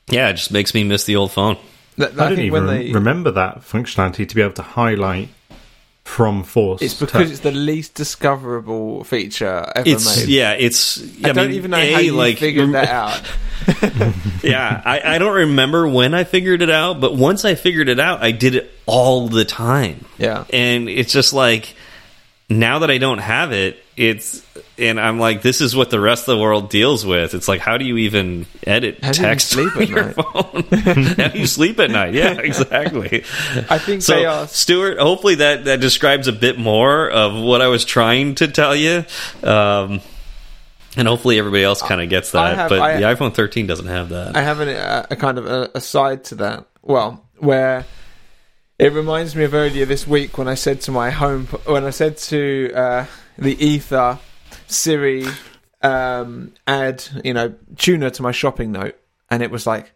yeah, 0.10 0.30
it 0.30 0.34
just 0.36 0.52
makes 0.52 0.74
me 0.74 0.84
miss 0.84 1.04
the 1.06 1.16
old 1.18 1.32
phone. 1.32 1.58
That- 1.98 2.20
I, 2.20 2.26
I 2.26 2.30
didn't 2.30 2.46
even 2.46 2.66
when 2.66 2.78
they, 2.78 2.92
remember 2.92 3.32
that 3.32 3.62
functionality 3.62 4.28
to 4.28 4.36
be 4.36 4.42
able 4.42 4.54
to 4.54 4.62
highlight 4.62 5.30
from 6.10 6.44
Force. 6.44 6.82
it's 6.82 6.96
because 6.96 7.30
it's 7.32 7.42
the 7.42 7.52
least 7.52 7.94
discoverable 7.94 9.04
feature 9.04 9.72
ever 9.76 9.88
It's 9.88 10.18
made. 10.26 10.28
yeah, 10.30 10.52
it's 10.54 11.00
I, 11.24 11.30
I, 11.30 11.34
don't 11.34 11.48
mean, 11.50 11.56
even 11.56 11.72
know 11.72 11.78
A, 11.78 11.94
how 11.94 12.00
you 12.00 12.14
like 12.16 12.40
figured 12.40 12.72
that 12.74 12.90
out. 12.90 13.22
yeah, 14.44 14.82
I, 14.84 15.16
I 15.16 15.18
don't 15.20 15.36
remember 15.36 15.88
when 15.88 16.14
I 16.14 16.24
figured 16.24 16.62
it 16.62 16.70
out, 16.72 17.00
but 17.00 17.16
once 17.16 17.46
I 17.46 17.56
figured 17.56 17.90
it 17.90 18.00
out, 18.00 18.24
I 18.24 18.32
did 18.32 18.56
it 18.56 18.72
all 18.88 19.28
the 19.28 19.46
time. 19.46 20.06
Yeah. 20.18 20.46
And 20.52 20.90
it's 20.90 21.14
just 21.14 21.32
like 21.32 21.76
now 22.50 22.80
that 22.80 22.90
I 22.90 22.98
don't 22.98 23.20
have 23.20 23.52
it, 23.52 23.84
it's 23.96 24.46
and 24.78 25.00
I'm 25.00 25.20
like, 25.20 25.42
this 25.42 25.60
is 25.62 25.76
what 25.76 25.90
the 25.90 26.00
rest 26.00 26.28
of 26.28 26.38
the 26.38 26.42
world 26.42 26.70
deals 26.70 27.06
with. 27.06 27.34
It's 27.34 27.48
like, 27.50 27.60
how 27.60 27.78
do 27.78 27.84
you 27.86 27.98
even 27.98 28.46
edit 28.66 29.04
How 29.04 29.12
do 29.12 29.22
you 29.22 29.28
text 29.28 29.50
sleep 29.50 29.76
on 29.76 29.82
at 29.84 29.90
your 29.90 30.06
night? 30.06 30.16
phone? 30.16 30.64
how 31.18 31.28
do 31.28 31.40
you 31.40 31.46
sleep 31.48 31.80
at 31.80 31.92
night? 31.92 32.14
Yeah, 32.14 32.32
exactly. 32.40 33.24
I 33.70 33.78
think 33.78 34.02
So, 34.02 34.16
they 34.16 34.26
are. 34.26 34.48
Stuart, 34.48 35.00
hopefully 35.00 35.36
that 35.36 35.66
that 35.66 35.82
describes 35.82 36.28
a 36.28 36.32
bit 36.34 36.58
more 36.58 37.10
of 37.10 37.36
what 37.36 37.62
I 37.62 37.68
was 37.68 37.84
trying 37.86 38.36
to 38.36 38.48
tell 38.48 38.76
you. 38.76 39.04
Um, 39.44 40.00
and 40.98 41.08
hopefully 41.08 41.38
everybody 41.38 41.64
else 41.64 41.82
kind 41.82 42.02
of 42.02 42.10
gets 42.10 42.32
that, 42.32 42.56
have- 42.56 42.70
but 42.70 42.80
I- 42.80 42.98
the 42.98 43.04
iPhone 43.04 43.34
13 43.34 43.68
doesn't 43.68 43.88
have 43.88 44.10
that. 44.10 44.36
I 44.38 44.42
have 44.42 44.60
an, 44.62 44.70
a, 44.70 45.08
a 45.12 45.16
kind 45.18 45.38
of 45.38 45.46
a, 45.46 45.70
a 45.76 45.82
side 45.82 46.24
to 46.26 46.36
that. 46.36 46.66
Well, 46.82 47.24
where 47.38 47.86
it 48.80 48.94
reminds 48.94 49.36
me 49.36 49.44
of 49.44 49.54
earlier 49.54 49.86
this 49.86 50.08
week 50.08 50.38
when 50.38 50.48
I 50.48 50.56
said 50.56 50.80
to 50.82 50.92
my 50.92 51.12
home, 51.12 51.46
when 51.66 51.84
I 51.84 51.90
said 51.90 52.18
to 52.18 52.72
uh, 52.74 53.06
the 53.38 53.62
Ether, 53.64 54.18
Siri, 54.68 55.26
um, 55.82 56.54
add 56.66 57.04
you 57.24 57.34
know 57.34 57.56
tuner 57.76 58.10
to 58.10 58.22
my 58.24 58.32
shopping 58.32 58.72
note, 58.72 58.98
and 59.30 59.44
it 59.44 59.52
was 59.52 59.68
like, 59.68 59.92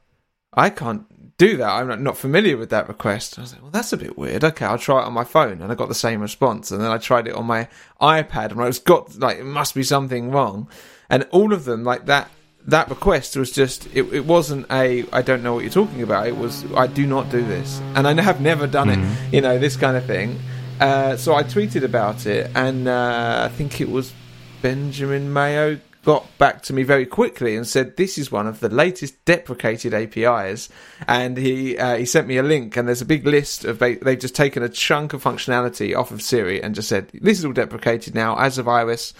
I 0.51 0.69
can't 0.69 1.37
do 1.37 1.55
that. 1.57 1.69
I'm 1.69 1.87
not, 1.87 2.01
not 2.01 2.17
familiar 2.17 2.57
with 2.57 2.69
that 2.71 2.89
request. 2.89 3.39
I 3.39 3.41
was 3.41 3.53
like, 3.53 3.61
well, 3.61 3.71
that's 3.71 3.93
a 3.93 3.97
bit 3.97 4.17
weird. 4.17 4.43
Okay, 4.43 4.65
I'll 4.65 4.77
try 4.77 5.01
it 5.01 5.05
on 5.05 5.13
my 5.13 5.23
phone, 5.23 5.61
and 5.61 5.71
I 5.71 5.75
got 5.75 5.87
the 5.87 5.95
same 5.95 6.21
response. 6.21 6.69
And 6.69 6.81
then 6.81 6.91
I 6.91 6.97
tried 6.97 7.27
it 7.27 7.35
on 7.35 7.45
my 7.45 7.69
iPad, 8.01 8.51
and 8.51 8.61
I 8.61 8.65
was 8.65 8.79
got 8.79 9.17
like, 9.17 9.39
it 9.39 9.45
must 9.45 9.75
be 9.75 9.83
something 9.83 10.29
wrong. 10.29 10.69
And 11.09 11.25
all 11.31 11.53
of 11.53 11.63
them, 11.63 11.85
like 11.85 12.05
that, 12.07 12.29
that 12.67 12.89
request 12.89 13.35
was 13.35 13.51
just, 13.51 13.87
it, 13.87 14.03
it 14.13 14.25
wasn't 14.25 14.65
a, 14.71 15.05
I 15.11 15.21
don't 15.21 15.43
know 15.43 15.53
what 15.53 15.63
you're 15.63 15.71
talking 15.71 16.01
about. 16.01 16.27
It 16.27 16.37
was, 16.37 16.65
I 16.73 16.87
do 16.87 17.05
not 17.05 17.29
do 17.29 17.43
this, 17.45 17.79
and 17.95 18.07
I 18.07 18.19
have 18.21 18.41
never 18.41 18.67
done 18.67 18.89
it. 18.89 19.33
You 19.33 19.41
know, 19.41 19.57
this 19.57 19.75
kind 19.75 19.97
of 19.97 20.05
thing. 20.05 20.39
Uh, 20.79 21.17
so 21.17 21.35
I 21.35 21.43
tweeted 21.43 21.83
about 21.83 22.25
it, 22.25 22.51
and 22.55 22.87
uh, 22.87 23.49
I 23.49 23.53
think 23.53 23.81
it 23.81 23.89
was 23.89 24.13
Benjamin 24.61 25.31
Mayo 25.31 25.79
got 26.05 26.37
back 26.37 26.61
to 26.63 26.73
me 26.73 26.83
very 26.83 27.05
quickly 27.05 27.55
and 27.55 27.65
said 27.65 27.95
this 27.95 28.17
is 28.17 28.29
one 28.29 28.45
of 28.45 28.59
the 28.59 28.67
latest 28.67 29.23
deprecated 29.25 29.93
APIs, 29.93 30.69
and 31.07 31.37
he 31.37 31.77
uh, 31.77 31.97
he 31.97 32.05
sent 32.05 32.27
me 32.27 32.37
a 32.37 32.43
link 32.43 32.75
and 32.75 32.87
there's 32.87 33.01
a 33.01 33.05
big 33.05 33.25
list 33.25 33.63
of 33.63 33.79
ba- 33.79 33.97
they've 34.01 34.19
just 34.19 34.35
taken 34.35 34.63
a 34.63 34.69
chunk 34.69 35.13
of 35.13 35.23
functionality 35.23 35.95
off 35.95 36.11
of 36.11 36.21
Siri 36.21 36.61
and 36.61 36.75
just 36.75 36.89
said 36.89 37.09
this 37.13 37.39
is 37.39 37.45
all 37.45 37.53
deprecated 37.53 38.13
now 38.13 38.37
as 38.37 38.57
of 38.57 38.65
iOS 38.65 39.13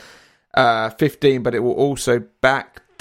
uh, 0.53 0.89
15, 0.91 1.43
but 1.43 1.55
it 1.55 1.59
will 1.59 1.73
also 1.73 2.19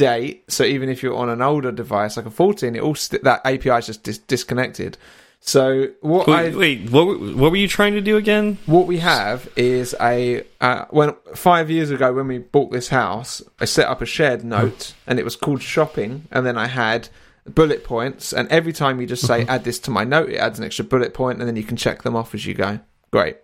backdate. 0.06 0.40
So 0.48 0.64
even 0.64 0.88
if 0.88 1.02
you're 1.02 1.16
on 1.16 1.28
an 1.28 1.42
older 1.42 1.72
device 1.72 2.16
like 2.16 2.26
a 2.26 2.30
14, 2.30 2.76
it 2.76 2.82
all 2.82 2.94
st- 2.94 3.22
that 3.24 3.40
API 3.44 3.70
is 3.70 3.86
just 3.86 4.02
dis- 4.02 4.18
disconnected. 4.18 4.98
So 5.44 5.88
what 6.02 6.28
I 6.28 6.44
Wait, 6.50 6.54
wait 6.56 6.90
what, 6.90 7.06
were- 7.06 7.16
what 7.16 7.50
were 7.50 7.56
you 7.56 7.66
trying 7.68 7.94
to 7.94 8.00
do 8.00 8.16
again? 8.16 8.58
what 8.66 8.86
we 8.86 8.98
have 8.98 9.48
is 9.56 9.94
a 10.00 10.44
uh, 10.60 10.84
when 10.90 11.14
five 11.34 11.68
years 11.68 11.90
ago 11.90 12.12
when 12.12 12.28
we 12.28 12.38
bought 12.38 12.70
this 12.70 12.88
house, 12.88 13.42
I 13.60 13.64
set 13.64 13.88
up 13.88 14.00
a 14.00 14.06
shared 14.06 14.44
note 14.44 14.94
and 15.06 15.18
it 15.18 15.24
was 15.24 15.34
called 15.34 15.60
shopping, 15.62 16.26
and 16.30 16.46
then 16.46 16.56
I 16.56 16.66
had 16.68 17.08
bullet 17.44 17.82
points, 17.82 18.32
and 18.32 18.48
every 18.50 18.72
time 18.72 19.00
you 19.00 19.06
just 19.08 19.26
say 19.26 19.44
add 19.48 19.64
this 19.64 19.80
to 19.80 19.90
my 19.90 20.04
note, 20.04 20.30
it 20.30 20.36
adds 20.36 20.60
an 20.60 20.64
extra 20.64 20.84
bullet 20.84 21.12
point, 21.12 21.40
and 21.40 21.48
then 21.48 21.56
you 21.56 21.64
can 21.64 21.76
check 21.76 22.02
them 22.02 22.14
off 22.14 22.34
as 22.34 22.46
you 22.46 22.54
go. 22.54 22.78
Great. 23.10 23.38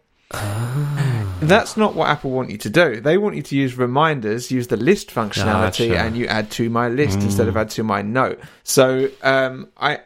That's 1.41 1.77
not 1.77 1.95
what 1.95 2.09
Apple 2.09 2.31
want 2.31 2.51
you 2.51 2.59
to 2.59 2.71
do. 2.71 3.01
They 3.01 3.17
want 3.19 3.37
you 3.37 3.43
to 3.43 3.57
use 3.57 3.77
reminders, 3.79 4.51
use 4.51 4.67
the 4.67 4.77
list 4.77 5.11
functionality, 5.11 5.89
Gotcha. 5.91 5.99
and 6.01 6.17
you 6.17 6.27
add 6.27 6.51
to 6.53 6.69
my 6.69 6.89
list 6.89 7.21
instead 7.21 7.49
of 7.49 7.57
add 7.57 7.71
to 7.71 7.83
my 7.85 8.03
note. 8.03 8.41
So 8.65 9.09
um, 9.23 9.69
I 9.77 10.01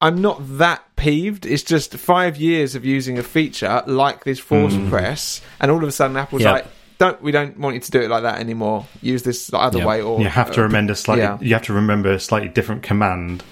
I'm 0.00 0.20
not 0.20 0.40
that 0.58 0.84
peeved. 0.96 1.46
It's 1.46 1.62
just 1.62 1.94
five 1.94 2.36
years 2.36 2.74
of 2.74 2.84
using 2.84 3.18
a 3.18 3.22
feature 3.22 3.82
like 3.86 4.24
this 4.24 4.38
force 4.38 4.76
press, 4.88 5.40
and 5.60 5.70
all 5.70 5.78
of 5.78 5.88
a 5.88 5.92
sudden 5.92 6.16
Apple's 6.16 6.42
Yep. 6.42 6.52
like, 6.52 6.66
"Don't 6.98 7.22
we 7.22 7.32
don't 7.32 7.58
want 7.58 7.74
you 7.74 7.80
to 7.80 7.90
do 7.90 8.00
it 8.02 8.10
like 8.10 8.22
that 8.22 8.38
anymore. 8.38 8.86
Use 9.02 9.22
this 9.24 9.50
other 9.52 9.78
Yep. 9.78 9.86
way." 9.86 10.02
Or 10.02 10.20
You 10.20 10.28
have 10.28 10.52
to 10.52 10.60
uh, 10.60 10.64
remember 10.64 10.94
slightly. 10.94 11.22
yeah. 11.24 11.38
You 11.40 11.54
have 11.54 11.62
to 11.64 11.72
remember 11.72 12.12
a 12.12 12.20
slightly 12.20 12.48
different 12.50 12.82
command. 12.82 13.42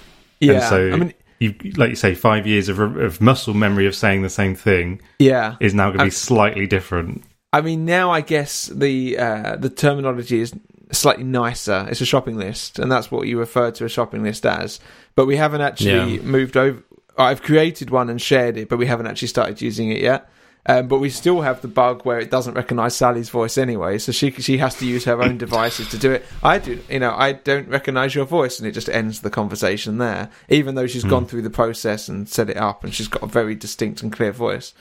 Yeah, 0.41 0.55
And 0.55 0.63
so 0.65 0.91
I 0.93 0.97
mean, 0.97 1.15
you, 1.39 1.55
like 1.77 1.91
you 1.91 1.97
say, 1.97 2.15
five 2.15 2.47
years 2.47 2.69
of, 2.69 2.79
of 2.79 3.21
muscle 3.21 3.55
memory 3.55 3.87
of 3.87 3.95
saying 3.95 4.23
the 4.23 4.31
same 4.31 4.55
thing 4.55 5.01
yeah. 5.19 5.57
is 5.61 5.75
now 5.75 5.89
going 5.89 5.99
to 5.99 6.05
be 6.05 6.11
slightly 6.11 6.67
different. 6.67 7.25
I 7.53 7.61
mean, 7.61 7.85
now 7.85 8.11
I 8.11 8.21
guess 8.21 8.67
the 8.67 9.17
uh, 9.19 9.57
the 9.57 9.71
terminology 9.71 10.41
is 10.41 10.53
slightly 10.91 11.25
nicer. 11.25 11.87
It's 11.89 12.01
a 12.01 12.07
shopping 12.07 12.37
list, 12.37 12.79
and 12.79 12.91
that's 12.91 13.11
what 13.11 13.27
you 13.27 13.39
refer 13.39 13.71
to 13.73 13.85
a 13.85 13.89
shopping 13.89 14.23
list 14.23 14.45
as. 14.45 14.81
But 15.15 15.27
we 15.27 15.37
haven't 15.37 15.61
actually 15.61 16.17
Yeah. 16.17 16.23
moved 16.23 16.57
over. 16.57 16.83
I've 17.17 17.43
created 17.43 17.91
one 17.91 18.11
and 18.11 18.21
shared 18.21 18.57
it, 18.57 18.69
but 18.69 18.79
we 18.79 18.87
haven't 18.87 19.07
actually 19.07 19.29
started 19.29 19.63
using 19.63 19.91
it 19.91 20.01
yet. 20.01 20.29
Um, 20.67 20.89
but 20.89 20.99
we 20.99 21.11
still 21.11 21.43
have 21.43 21.61
the 21.61 21.69
bug 21.69 22.07
where 22.07 22.19
it 22.19 22.31
doesn't 22.31 22.55
recognise 22.55 22.97
Sally's 22.97 23.29
voice 23.29 23.59
anyway, 23.59 23.99
so 23.99 24.13
she 24.13 24.31
she 24.31 24.57
has 24.59 24.75
to 24.77 24.87
use 24.87 25.05
her 25.05 25.21
own 25.21 25.37
devices 25.37 25.89
to 25.91 25.99
do 25.99 26.11
it. 26.11 26.25
I 26.43 26.59
do, 26.59 26.81
you 26.89 27.01
know, 27.01 27.15
I 27.15 27.33
don't 27.33 27.69
recognise 27.69 28.15
your 28.15 28.25
voice, 28.25 28.59
and 28.59 28.67
it 28.67 28.73
just 28.73 28.89
ends 28.89 29.21
the 29.21 29.29
conversation 29.29 29.99
there. 29.99 30.31
Even 30.49 30.75
though 30.75 30.87
she's 30.87 31.05
gone 31.05 31.27
through 31.27 31.43
the 31.43 31.51
process 31.51 32.09
and 32.09 32.27
set 32.27 32.49
it 32.49 32.57
up, 32.57 32.83
and 32.83 32.95
she's 32.95 33.09
got 33.09 33.23
a 33.23 33.27
very 33.27 33.55
distinct 33.55 34.03
and 34.03 34.11
clear 34.11 34.33
voice. 34.33 34.73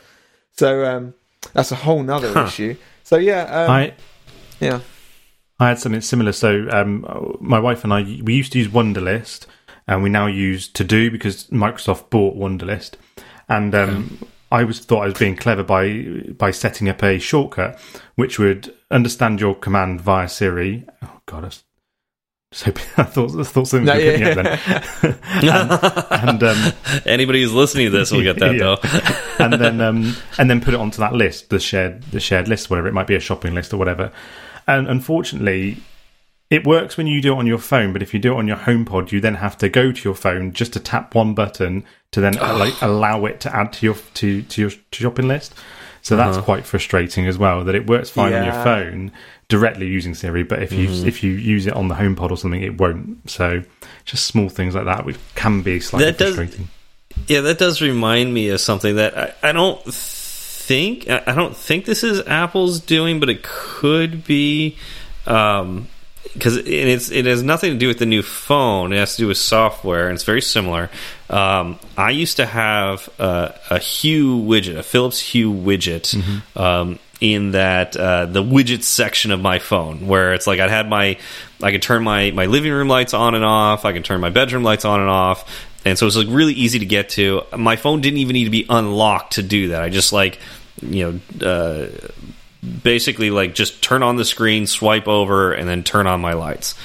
So 0.54 0.86
um, 0.86 1.16
that's 1.52 1.72
a 1.74 1.76
whole 1.76 2.02
nother 2.02 2.32
Huh. 2.34 2.46
issue. 2.46 2.76
So 3.04 3.18
yeah, 3.18 3.44
um, 3.44 3.70
I 3.72 3.94
yeah. 4.62 4.80
I 5.60 5.68
had 5.68 5.80
something 5.80 6.00
similar. 6.02 6.32
So 6.32 6.68
um, 6.72 7.38
my 7.42 7.60
wife 7.60 7.84
and 7.84 7.94
I 7.94 8.04
we 8.24 8.36
used 8.36 8.54
to 8.54 8.58
use 8.60 8.70
Wunderlist, 8.70 9.48
and 9.86 10.02
we 10.02 10.10
now 10.10 10.28
use 10.28 10.70
To 10.70 10.86
Do 10.86 11.12
because 11.12 11.48
Microsoft 11.48 12.10
bought 12.10 12.38
Wunderlist, 12.38 12.94
and 13.50 13.76
um, 13.76 14.18
I 14.54 14.64
was 14.64 14.80
thought 14.80 15.02
I 15.02 15.06
was 15.08 15.18
being 15.20 15.36
clever 15.36 15.64
by 15.64 16.04
by 16.38 16.52
setting 16.52 16.88
up 16.88 17.02
a 17.04 17.20
shortcut 17.20 17.80
which 18.16 18.38
would 18.40 18.74
understand 18.92 19.42
your 19.42 19.56
command 19.56 20.00
via 20.02 20.30
Siri. 20.30 20.86
Oh 21.04 21.20
God, 21.26 21.44
I 21.44 21.48
was 21.48 21.64
hoping 22.64 22.84
I 22.98 23.04
thought 23.04 23.32
I 23.40 23.44
thought 23.44 23.68
something 23.68 23.86
No, 23.86 23.96
was 23.96 24.04
yeah, 24.04 24.12
picking 24.18 24.38
up 24.38 24.60
then. 25.02 25.20
and 26.30 26.44
um, 26.44 26.74
Anybody 27.06 27.42
who's 27.42 27.54
listening 27.54 27.88
to 27.88 27.98
this 27.98 28.12
will 28.12 28.22
get 28.22 28.38
that 28.40 28.54
Yeah. 28.56 28.76
though. 29.40 29.44
and 29.44 29.54
then 29.54 29.82
um, 29.82 30.16
and 30.38 30.50
then 30.50 30.62
put 30.62 30.74
it 30.76 30.80
onto 30.80 31.00
that 31.00 31.14
list, 31.14 31.50
the 31.50 31.60
shared 31.60 32.04
the 32.04 32.20
shared 32.20 32.48
list, 32.48 32.70
whatever 32.70 32.88
it 32.88 32.94
might 32.94 33.08
be, 33.08 33.16
a 33.16 33.20
shopping 33.20 33.56
list 33.56 33.74
or 33.74 33.78
whatever. 33.78 34.12
And 34.68 34.88
unfortunately, 34.88 35.78
it 36.54 36.68
works 36.68 36.98
when 36.98 37.08
you 37.08 37.20
do 37.20 37.34
it 37.34 37.38
on 37.38 37.48
your 37.48 37.58
phone, 37.58 37.94
but 37.94 38.04
if 38.04 38.14
you 38.14 38.20
do 38.20 38.34
it 38.34 38.38
on 38.38 38.48
your 38.48 38.58
HomePod, 38.58 39.12
you 39.12 39.20
then 39.20 39.34
have 39.34 39.58
to 39.58 39.70
go 39.70 39.92
to 39.92 40.04
your 40.04 40.14
phone 40.14 40.54
just 40.54 40.74
to 40.74 40.80
tap 40.80 41.16
one 41.16 41.34
button 41.34 41.84
to 42.12 42.22
then 42.22 42.34
like 42.36 42.80
allow 42.80 43.26
it 43.26 43.40
to 43.40 43.56
add 43.56 43.74
to 43.74 43.86
your 43.88 43.96
to 44.14 44.44
to 44.44 44.62
your 44.62 44.72
shopping 44.92 45.28
list. 45.28 45.56
So 46.04 46.16
that's 46.16 46.38
uh-huh. 46.38 46.46
quite 46.46 46.66
frustrating 46.68 47.26
as 47.26 47.40
well. 47.40 47.64
That 47.64 47.74
it 47.74 47.88
works 47.88 48.12
fine 48.12 48.34
on 48.34 48.46
your 48.46 48.54
phone 48.54 49.12
directly 49.48 49.88
using 49.88 50.14
Siri, 50.14 50.44
but 50.44 50.62
if 50.62 50.72
you 50.72 50.90
mm-hmm. 50.90 51.08
if 51.08 51.24
you 51.24 51.32
use 51.32 51.66
it 51.66 51.74
on 51.74 51.88
the 51.88 51.96
HomePod 51.96 52.30
or 52.30 52.38
something, 52.38 52.62
it 52.62 52.78
won't. 52.78 53.28
So 53.28 53.64
just 54.06 54.28
small 54.28 54.48
things 54.48 54.76
like 54.76 54.86
that 54.86 55.06
which 55.06 55.18
can 55.34 55.64
be 55.64 55.80
slightly 55.80 56.12
That 56.12 56.20
does- 56.20 56.36
frustrating. 56.36 56.70
Yeah, 57.28 57.42
that 57.42 57.60
does 57.60 57.80
remind 57.82 58.34
me 58.34 58.50
of 58.50 58.60
something 58.60 58.96
that 58.96 59.18
I, 59.18 59.50
I 59.50 59.52
don't 59.52 59.84
think 59.86 61.10
I 61.10 61.24
I 61.26 61.34
don't 61.34 61.58
think 61.58 61.86
this 61.86 62.04
is 62.04 62.22
Apple's 62.28 62.80
doing, 62.80 63.20
but 63.20 63.30
it 63.30 63.42
could 63.42 64.24
be 64.24 64.78
um, 65.26 65.88
because 66.34 66.58
it's 66.58 67.12
it 67.12 67.26
has 67.26 67.44
nothing 67.44 67.74
to 67.74 67.78
do 67.78 67.88
with 67.88 68.00
the 68.00 68.06
new 68.06 68.22
phone. 68.22 68.94
It 68.94 68.98
has 68.98 69.16
to 69.16 69.24
do 69.24 69.28
with 69.28 69.38
software, 69.38 70.08
and 70.08 70.16
it's 70.16 70.24
very 70.24 70.42
similar. 70.42 70.90
Um, 71.30 71.80
I 71.98 72.12
used 72.12 72.38
to 72.38 72.46
have 72.46 73.10
uh, 73.20 73.52
a 73.70 73.80
Hue 73.80 74.38
widget, 74.38 74.78
a 74.78 74.84
Philips 74.84 75.20
Hue 75.20 75.52
widget. 75.52 76.16
Um, 76.56 77.00
in 77.22 77.52
that 77.52 77.96
uh, 77.96 78.26
the 78.26 78.44
widget 78.44 78.84
section 78.84 79.32
of 79.32 79.40
my 79.40 79.58
phone, 79.58 80.08
where 80.08 80.34
it's 80.34 80.46
like 80.46 80.60
I 80.60 80.68
had 80.68 80.90
my, 80.90 81.18
I 81.62 81.72
could 81.72 81.82
turn 81.82 82.04
my 82.04 82.32
my 82.32 82.48
living 82.48 82.74
room 82.74 82.90
lights 82.90 83.14
on 83.14 83.34
and 83.34 83.46
off. 83.46 83.86
I 83.86 83.94
can 83.94 84.04
turn 84.04 84.20
my 84.20 84.30
bedroom 84.30 84.64
lights 84.64 84.84
on 84.84 85.00
and 85.00 85.10
off, 85.10 85.50
and 85.86 85.98
so 85.98 86.06
it's 86.06 86.18
like 86.18 86.28
really 86.30 86.54
easy 86.54 86.80
to 86.80 86.86
get 86.86 87.10
to. 87.10 87.44
My 87.58 87.78
phone 87.78 88.02
didn't 88.02 88.20
even 88.20 88.34
need 88.34 88.44
to 88.44 88.50
be 88.50 88.66
unlocked 88.70 89.34
to 89.34 89.44
do 89.44 89.70
that. 89.70 89.84
I 89.84 89.90
just 89.90 90.12
like, 90.12 90.38
you 90.82 91.22
know, 91.40 91.48
uh, 91.48 91.88
basically 92.84 93.30
like 93.30 93.56
just 93.56 93.82
turn 93.82 94.04
on 94.04 94.16
the 94.16 94.26
screen, 94.26 94.68
swipe 94.68 95.08
over, 95.08 95.54
and 95.54 95.68
then 95.68 95.84
turn 95.84 96.08
on 96.08 96.22
my 96.22 96.34
lights. 96.34 96.76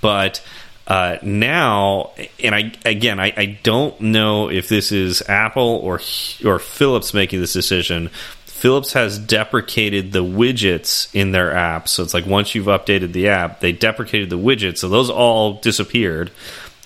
But 0.00 0.44
uh, 0.86 1.16
now, 1.22 2.12
and 2.42 2.54
I 2.54 2.72
again, 2.84 3.18
I, 3.18 3.32
I 3.36 3.58
don't 3.62 3.98
know 4.00 4.50
if 4.50 4.68
this 4.68 4.92
is 4.92 5.22
Apple 5.28 5.80
or 5.82 6.00
or 6.44 6.58
Philips 6.58 7.14
making 7.14 7.40
this 7.40 7.52
decision. 7.52 8.10
Philips 8.44 8.94
has 8.94 9.18
deprecated 9.18 10.12
the 10.12 10.24
widgets 10.24 11.14
in 11.14 11.32
their 11.32 11.54
app, 11.54 11.88
so 11.88 12.02
it's 12.02 12.14
like 12.14 12.24
once 12.26 12.54
you've 12.54 12.66
updated 12.66 13.12
the 13.12 13.28
app, 13.28 13.60
they 13.60 13.72
deprecated 13.72 14.30
the 14.30 14.38
widgets, 14.38 14.78
so 14.78 14.88
those 14.88 15.10
all 15.10 15.54
disappeared, 15.60 16.30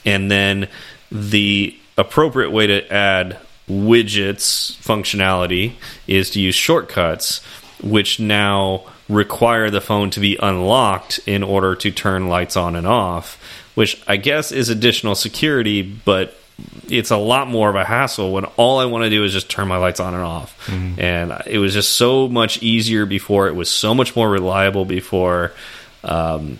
and 0.04 0.28
then 0.28 0.68
the 1.12 1.76
appropriate 1.96 2.50
way 2.50 2.66
to 2.66 2.92
add 2.92 3.38
widgets 3.68 4.74
functionality 4.78 5.74
is 6.06 6.30
to 6.30 6.40
use 6.40 6.54
shortcuts 6.54 7.40
which 7.82 8.20
now 8.20 8.84
require 9.08 9.70
the 9.70 9.80
phone 9.80 10.10
to 10.10 10.20
be 10.20 10.36
unlocked 10.40 11.20
in 11.26 11.42
order 11.42 11.74
to 11.76 11.90
turn 11.90 12.28
lights 12.28 12.56
on 12.56 12.76
and 12.76 12.86
off, 12.86 13.40
which 13.74 14.02
I 14.06 14.16
guess 14.16 14.52
is 14.52 14.68
additional 14.68 15.14
security, 15.14 15.82
but 15.82 16.34
it's 16.88 17.10
a 17.10 17.16
lot 17.16 17.48
more 17.48 17.70
of 17.70 17.76
a 17.76 17.84
hassle 17.84 18.32
when 18.32 18.44
all 18.56 18.80
I 18.80 18.86
want 18.86 19.04
to 19.04 19.10
do 19.10 19.22
is 19.24 19.32
just 19.32 19.48
turn 19.48 19.68
my 19.68 19.76
lights 19.76 20.00
on 20.00 20.14
and 20.14 20.22
off. 20.22 20.66
Mm-hmm. 20.66 21.00
And 21.00 21.42
it 21.46 21.58
was 21.58 21.72
just 21.72 21.94
so 21.94 22.28
much 22.28 22.62
easier 22.62 23.06
before. 23.06 23.46
It 23.46 23.54
was 23.54 23.70
so 23.70 23.94
much 23.94 24.16
more 24.16 24.28
reliable 24.28 24.84
before. 24.84 25.52
Um, 26.02 26.58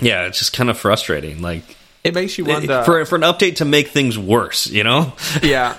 yeah, 0.00 0.26
it's 0.26 0.38
just 0.38 0.52
kind 0.52 0.70
of 0.70 0.78
frustrating. 0.78 1.42
Like 1.42 1.76
It 2.04 2.14
makes 2.14 2.38
you 2.38 2.44
wonder. 2.44 2.82
for 2.84 3.04
for 3.04 3.16
an 3.16 3.22
update 3.22 3.56
to 3.56 3.64
make 3.64 3.88
things 3.88 4.18
worse, 4.18 4.66
you 4.66 4.84
know? 4.84 5.12
yeah, 5.42 5.76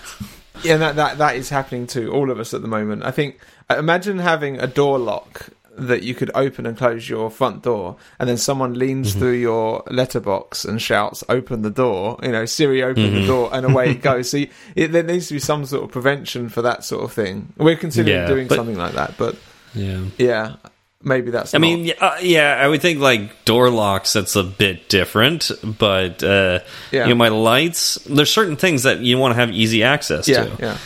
yeah, 0.63 0.77
that 0.77 0.95
that 0.97 1.17
that 1.17 1.35
is 1.35 1.49
happening 1.49 1.87
to 1.87 2.11
all 2.11 2.29
of 2.29 2.39
us 2.39 2.53
at 2.53 2.61
the 2.61 2.67
moment. 2.67 3.03
I 3.03 3.11
think. 3.11 3.39
Imagine 3.69 4.19
having 4.19 4.59
a 4.59 4.67
door 4.67 4.97
lock 4.97 5.49
that 5.77 6.03
you 6.03 6.13
could 6.13 6.29
open 6.35 6.65
and 6.65 6.77
close 6.77 7.07
your 7.07 7.29
front 7.29 7.63
door, 7.63 7.95
and 8.19 8.27
then 8.27 8.37
someone 8.37 8.73
leans 8.77 9.11
Mm-hmm. 9.11 9.19
through 9.19 9.33
your 9.33 9.83
letterbox 9.89 10.65
and 10.65 10.81
shouts, 10.81 11.23
"Open 11.29 11.61
the 11.61 11.69
door!" 11.69 12.17
You 12.23 12.31
know, 12.33 12.45
Siri, 12.45 12.83
open 12.83 13.03
Mm-hmm. 13.03 13.21
the 13.21 13.27
door, 13.27 13.49
and 13.53 13.65
away 13.65 13.91
it 13.91 14.01
goes. 14.01 14.29
So 14.31 14.37
you, 14.37 14.47
it, 14.75 14.91
there 14.91 15.03
needs 15.03 15.27
to 15.27 15.35
be 15.35 15.39
some 15.39 15.65
sort 15.65 15.83
of 15.85 15.91
prevention 15.91 16.49
for 16.49 16.61
that 16.63 16.83
sort 16.83 17.03
of 17.03 17.13
thing. 17.13 17.53
We're 17.57 17.77
considering 17.77 18.17
Yeah, 18.17 18.27
doing 18.27 18.47
but- 18.47 18.55
something 18.55 18.77
like 18.77 18.93
that, 18.93 19.15
but 19.17 19.35
Yeah. 19.73 20.01
yeah, 20.17 20.55
maybe 21.01 21.31
that's. 21.31 21.53
I 21.53 21.59
not- 21.59 21.61
mean, 21.61 21.85
yeah, 21.85 21.93
uh, 22.01 22.17
yeah, 22.21 22.57
I 22.59 22.67
would 22.67 22.81
think 22.81 22.99
like 22.99 23.45
door 23.45 23.69
locks. 23.69 24.11
That's 24.13 24.35
a 24.35 24.43
bit 24.43 24.89
different, 24.89 25.49
but 25.63 26.21
uh, 26.23 26.59
Yeah. 26.91 27.03
you 27.03 27.09
know, 27.11 27.15
my 27.15 27.29
lights. 27.29 27.95
There's 28.05 28.31
certain 28.33 28.57
things 28.57 28.83
that 28.83 28.99
you 28.99 29.17
want 29.17 29.33
to 29.33 29.39
have 29.39 29.51
easy 29.51 29.83
access 29.83 30.27
yeah, 30.27 30.43
to. 30.45 30.77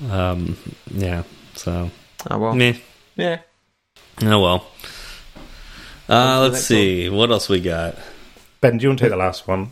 yeah. 0.00 0.30
Um, 0.30 0.56
yeah. 0.94 1.22
So, 1.54 1.90
Oh 2.30 2.38
well, 2.38 2.54
meh. 2.54 2.74
yeah. 3.16 3.40
Oh 4.22 4.40
well. 4.40 4.66
Uh, 6.08 6.40
let's 6.40 6.54
next 6.54 6.66
see 6.66 7.08
what 7.08 7.30
else 7.30 7.48
we 7.48 7.60
got. 7.60 7.96
Ben, 8.60 8.78
do 8.78 8.82
you 8.84 8.88
want 8.90 8.98
to 9.00 9.04
take 9.04 9.10
the 9.10 9.16
last 9.16 9.46
one? 9.48 9.70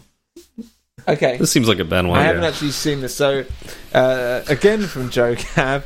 Okay. 1.06 1.36
This 1.36 1.50
seems 1.50 1.68
like 1.68 1.78
a 1.78 1.84
Ben 1.84 2.08
one. 2.08 2.18
I 2.18 2.24
haven't 2.24 2.42
yeah. 2.42 2.48
actually 2.48 2.70
seen 2.70 3.00
this. 3.00 3.14
So, 3.14 3.44
uh, 3.92 4.42
again 4.48 4.82
from 4.82 5.10
Joe 5.10 5.34
Cab, 5.38 5.84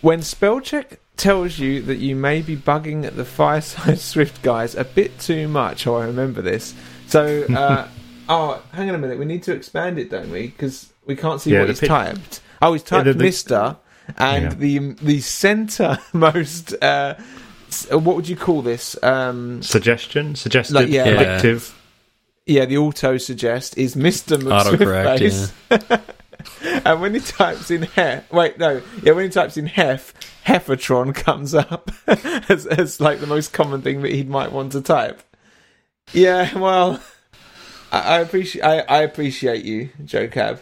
when 0.00 0.20
spellcheck 0.20 0.98
tells 1.16 1.58
you 1.58 1.82
that 1.82 1.96
you 1.96 2.14
may 2.16 2.42
be 2.42 2.56
bugging 2.56 3.04
at 3.04 3.16
the 3.16 3.24
Fireside 3.24 3.98
Swift 4.12 4.42
guys 4.42 4.74
a 4.74 4.84
bit 4.84 5.18
too 5.18 5.48
much, 5.48 5.86
oh, 5.86 5.96
I 5.96 6.06
remember 6.06 6.42
this. 6.42 6.74
So, 7.06 7.44
uh, 7.50 7.88
oh, 8.28 8.62
hang 8.72 8.88
on 8.88 8.94
a 8.94 8.98
minute, 8.98 9.18
we 9.18 9.24
need 9.24 9.42
to 9.44 9.52
expand 9.52 9.98
it, 9.98 10.10
don't 10.10 10.30
we? 10.30 10.48
Because 10.48 10.92
we 11.06 11.16
can't 11.16 11.40
see 11.40 11.52
Yeah, 11.52 11.60
what 11.60 11.68
he's 11.70 11.80
pic- 11.80 11.88
typed. 11.88 12.40
Oh, 12.60 12.72
he's 12.74 12.82
typed 12.82 13.06
the- 13.06 13.14
the- 13.14 13.24
Mister, 13.24 13.76
and 14.18 14.44
Yeah. 14.44 14.54
the 14.54 14.78
the 15.02 15.18
centermost. 15.18 16.74
Uh, 16.82 17.14
what 17.98 18.16
would 18.16 18.28
you 18.28 18.36
call 18.36 18.60
this? 18.60 19.02
Um, 19.02 19.62
Suggestion, 19.62 20.34
suggested, 20.34 20.74
Like, 20.74 20.88
yeah, 20.88 21.38
like- 21.42 21.62
yeah, 22.44 22.66
the 22.66 22.76
auto 22.76 23.16
suggest 23.16 23.78
is 23.78 23.96
Mister 23.96 24.36
Autocorrect, 24.38 25.50
McSwiftface. 25.70 26.82
and 26.84 27.00
when 27.00 27.14
he 27.14 27.20
types 27.20 27.70
in 27.70 27.82
hef, 27.82 28.30
wait, 28.30 28.58
no, 28.58 28.82
yeah, 29.02 29.12
when 29.12 29.24
he 29.24 29.30
types 29.30 29.56
in 29.56 29.64
hef, 29.66 30.12
Heffertron 30.44 31.14
comes 31.14 31.54
up 31.54 31.90
as, 32.06 32.66
as 32.66 33.00
like 33.00 33.20
the 33.20 33.26
most 33.26 33.54
common 33.54 33.80
thing 33.80 34.02
that 34.02 34.12
he 34.12 34.22
might 34.24 34.52
want 34.52 34.72
to 34.72 34.82
type. 34.82 35.22
Yeah, 36.12 36.58
well, 36.58 37.00
I, 37.90 38.00
I 38.00 38.20
appreciate, 38.20 38.62
I, 38.62 38.80
I 38.80 39.00
appreciate 39.02 39.64
you, 39.64 39.88
Joe 40.04 40.28
Cab. 40.28 40.58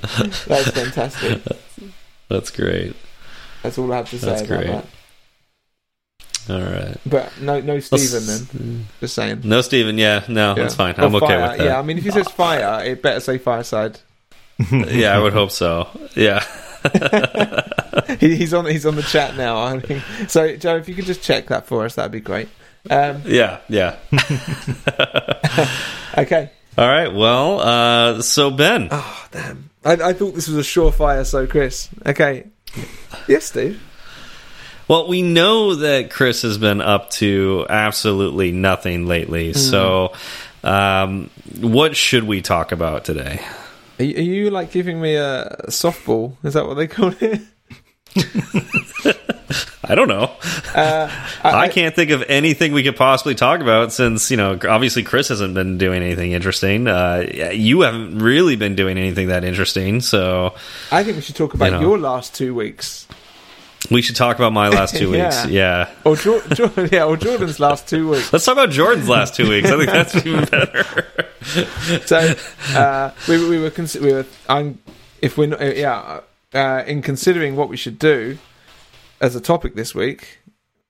That's 0.46 0.70
fantastic. 0.70 1.42
That's 2.28 2.50
great. 2.50 2.94
That's 3.62 3.76
all 3.78 3.92
I 3.92 3.96
have 3.98 4.10
to 4.10 4.18
say 4.18 4.26
That's 4.26 4.42
about 4.42 4.58
great. 4.64 4.66
that. 4.68 4.86
All 6.48 6.62
right. 6.62 6.96
But 7.06 7.40
no, 7.40 7.60
no 7.60 7.78
Stephen 7.80 8.26
then. 8.26 8.86
Just 9.00 9.14
saying. 9.14 9.42
No, 9.44 9.60
Steven. 9.60 9.98
Yeah, 9.98 10.24
no, 10.28 10.48
Yeah. 10.56 10.62
that's 10.62 10.74
fine. 10.74 10.94
Or 10.98 11.04
I'm 11.04 11.14
okay 11.16 11.36
with 11.40 11.58
that. 11.58 11.64
Yeah, 11.64 11.78
I 11.78 11.82
mean, 11.82 11.98
if 11.98 12.04
he 12.04 12.10
says 12.10 12.28
fire, 12.28 12.82
it 12.84 13.02
better 13.02 13.20
say 13.20 13.38
fireside. 13.38 14.00
yeah, 14.72 15.16
I 15.16 15.20
would 15.20 15.32
hope 15.32 15.50
so. 15.50 15.88
Yeah. 16.14 16.44
He, 18.20 18.36
he's 18.36 18.54
on. 18.54 18.66
He's 18.66 18.86
on 18.86 18.96
the 18.96 19.02
chat 19.02 19.36
now. 19.36 19.58
I 19.62 19.78
think. 19.80 20.02
So, 20.28 20.56
Joe, 20.56 20.76
if 20.76 20.88
you 20.88 20.94
could 20.94 21.04
just 21.06 21.22
check 21.22 21.46
that 21.48 21.66
for 21.66 21.84
us, 21.84 21.94
that'd 21.96 22.12
be 22.12 22.20
great. 22.20 22.48
Um, 22.88 23.22
Yeah, 23.26 23.58
yeah. 23.68 23.96
okay. 26.18 26.50
All 26.78 26.86
right. 26.88 27.12
Well, 27.12 27.60
uh, 27.60 28.22
so 28.22 28.50
Ben, 28.50 28.88
Oh 28.90 29.26
damn! 29.30 29.69
I, 29.84 29.92
I 29.92 30.12
thought 30.12 30.34
this 30.34 30.48
was 30.48 30.56
a 30.58 30.68
surefire. 30.68 31.24
So, 31.26 31.46
Chris. 31.46 31.88
Okay. 32.04 32.46
Yes, 33.26 33.46
Steve. 33.46 33.82
well, 34.88 35.08
we 35.08 35.22
know 35.22 35.74
that 35.74 36.10
Chris 36.10 36.42
has 36.42 36.58
been 36.58 36.80
up 36.80 37.10
to 37.10 37.66
absolutely 37.68 38.52
nothing 38.52 39.06
lately. 39.06 39.52
So, 39.52 40.12
um, 40.62 41.30
what 41.60 41.96
should 41.96 42.24
we 42.24 42.42
talk 42.42 42.72
about 42.72 43.04
today? 43.04 43.40
Are 43.98 44.04
you, 44.04 44.16
are 44.16 44.20
you 44.20 44.50
like 44.50 44.70
giving 44.70 45.00
me 45.00 45.16
a 45.16 45.56
softball? 45.68 46.36
Is 46.44 46.54
that 46.54 46.66
what 46.66 46.74
they 46.74 46.86
call 46.86 47.12
it? 47.20 47.40
I 49.82 49.94
don't 49.94 50.08
know. 50.08 50.30
Uh, 50.74 51.10
I, 51.42 51.68
can't 51.68 51.96
think 51.96 52.10
of 52.10 52.22
anything 52.28 52.72
we 52.72 52.82
could 52.84 52.96
possibly 52.96 53.34
talk 53.34 53.60
about 53.60 53.92
since 53.92 54.30
you 54.30 54.36
know 54.36 54.58
obviously 54.68 55.02
Chris 55.02 55.28
hasn't 55.28 55.54
been 55.54 55.78
doing 55.78 56.02
anything 56.02 56.32
interesting. 56.32 56.86
Uh, 56.86 57.26
you 57.52 57.80
haven't 57.80 58.18
really 58.20 58.54
been 58.56 58.76
doing 58.76 58.98
anything 58.98 59.28
that 59.28 59.42
interesting, 59.42 60.00
so 60.00 60.54
I 60.92 61.02
think 61.02 61.16
we 61.16 61.22
should 61.22 61.34
talk 61.34 61.54
about 61.54 61.66
You 61.66 61.70
know. 61.72 61.80
your 61.80 61.98
last 61.98 62.34
two 62.34 62.54
weeks, 62.54 63.08
we 63.90 64.00
should 64.02 64.14
talk 64.16 64.36
about 64.36 64.52
my 64.52 64.68
last 64.68 64.96
two 64.96 65.10
weeks. 65.12 65.46
Yeah. 65.46 65.90
Or 66.04 66.14
Jor- 66.14 66.42
Jor- 66.52 66.86
yeah, 66.92 67.04
or 67.04 67.16
Jordan's 67.16 67.58
last 67.58 67.88
two 67.88 68.10
weeks. 68.10 68.32
Let's 68.32 68.44
talk 68.44 68.52
about 68.52 68.70
Jordan's 68.70 69.08
last 69.08 69.34
two 69.34 69.48
weeks. 69.48 69.68
I 69.70 69.76
think 69.76 69.90
that's 69.90 70.14
even 70.24 70.44
better. 70.44 70.84
So 72.06 72.34
uh, 72.78 73.10
we, 73.28 73.48
we 73.48 73.58
were 73.58 73.72
we 74.00 74.12
were 74.12 74.26
I'm 74.48 74.78
if 75.20 75.36
we're 75.36 75.46
not, 75.46 75.60
uh, 75.60 75.64
yeah 75.66 76.20
uh, 76.54 76.82
in 76.86 77.02
considering 77.02 77.56
what 77.56 77.68
we 77.68 77.76
should 77.76 77.98
do 77.98 78.38
as 79.20 79.34
a 79.36 79.40
topic 79.40 79.74
this 79.74 79.94
week, 79.94 80.38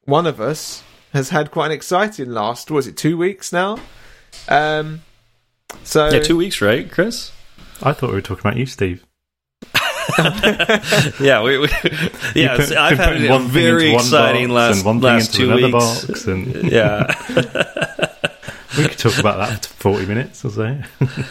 one 0.05 0.27
of 0.27 0.41
us 0.41 0.83
has 1.13 1.31
had 1.31 1.51
quite 1.51 1.67
an 1.67 1.73
exciting 1.73 2.31
last. 2.31 2.71
Was 2.71 2.87
it 2.87 2.97
two 2.97 3.17
weeks 3.17 3.53
now? 3.53 3.79
Um, 4.49 5.03
so 5.85 6.09
yeah, 6.11 6.21
two 6.21 6.37
weeks, 6.37 6.61
right, 6.61 6.91
Chris? 6.91 7.33
I 7.83 7.93
thought 7.93 8.11
we 8.11 8.17
were 8.17 8.21
talking 8.23 8.47
about 8.47 8.57
you, 8.59 8.67
Steve. 8.67 9.05
Yeah, 11.21 11.43
we, 11.43 11.57
we 11.59 11.69
yeah. 12.35 12.57
Put- 12.57 12.73
I've 12.77 12.99
had 12.99 13.09
putting 13.13 13.27
a 13.29 13.31
one 13.31 13.47
very 13.47 13.93
one 13.93 14.01
exciting 14.01 14.49
last 14.49 14.79
and 14.79 14.85
one 14.87 15.01
last 15.01 15.27
into 15.29 15.39
two 15.39 15.53
another 15.53 15.63
weeks. 15.79 16.05
box, 16.07 16.25
and 16.27 16.55
Yeah, 16.73 17.07
we 18.77 18.89
could 18.89 18.99
talk 18.99 19.19
about 19.19 19.39
that 19.39 19.67
for 19.67 19.75
forty 19.75 20.07
minutes 20.07 20.45
or 20.45 20.51
so. 20.51 20.79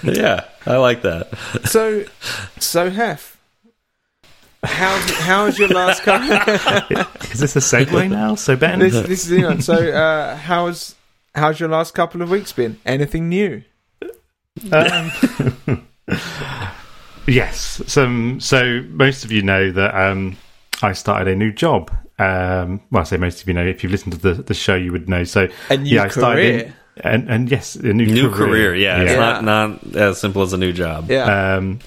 yeah, 0.04 0.46
I 0.66 0.78
like 0.78 1.02
that. 1.02 1.28
so 1.66 2.06
so 2.60 2.90
Hef. 2.90 3.38
How's 4.64 5.10
how's 5.12 5.58
your 5.60 5.70
last 5.70 6.04
couple? 6.04 6.28
Is 7.32 7.40
this 7.40 7.56
a 7.56 7.60
segue 7.60 8.10
now? 8.10 8.36
So 8.36 8.56
Ben, 8.58 8.80
this 8.80 8.94
this 9.08 9.26
is 9.26 9.32
you 9.32 9.42
know, 9.42 9.60
so 9.60 9.74
uh, 9.74 10.36
how's 10.36 10.96
how's 11.34 11.60
your 11.60 11.70
last 11.70 11.94
couple 11.94 12.22
of 12.22 12.30
weeks 12.30 12.52
been? 12.52 12.78
Anything 12.86 13.30
new? 13.30 13.64
Um, 14.74 15.12
yes. 17.28 17.82
Some. 17.88 18.40
So 18.42 18.84
most 18.90 19.24
of 19.24 19.32
you 19.32 19.42
know 19.42 19.72
that 19.72 19.96
um, 19.96 20.36
I 20.82 20.92
started 20.94 21.32
a 21.32 21.36
new 21.36 21.52
job. 21.54 21.90
Um, 22.18 22.82
well, 22.92 23.02
I 23.02 23.04
say 23.06 23.16
most 23.18 23.42
of 23.42 23.48
you 23.48 23.54
know. 23.54 23.66
If 23.66 23.82
you've 23.84 23.92
listened 23.94 24.14
to 24.14 24.20
the, 24.20 24.34
the 24.44 24.54
show, 24.54 24.76
you 24.76 24.92
would 24.92 25.08
know. 25.08 25.24
So 25.24 25.48
A 25.70 25.78
new 25.78 25.96
yeah, 25.96 26.04
I 26.04 26.08
started 26.10 26.46
in- 26.46 26.60
career. 26.62 26.74
and 26.98 27.30
and 27.30 27.50
yes, 27.52 27.76
a 27.76 27.94
new 27.94 28.06
New 28.08 28.30
career. 28.30 28.74
career, 28.74 28.76
yeah. 28.76 29.02
It's 29.04 29.16
not 29.16 29.44
not 29.46 29.96
as 29.96 30.20
simple 30.20 30.42
as 30.42 30.52
a 30.52 30.58
new 30.58 30.74
job. 30.74 31.10
Yeah. 31.10 31.56
Um, 31.56 31.80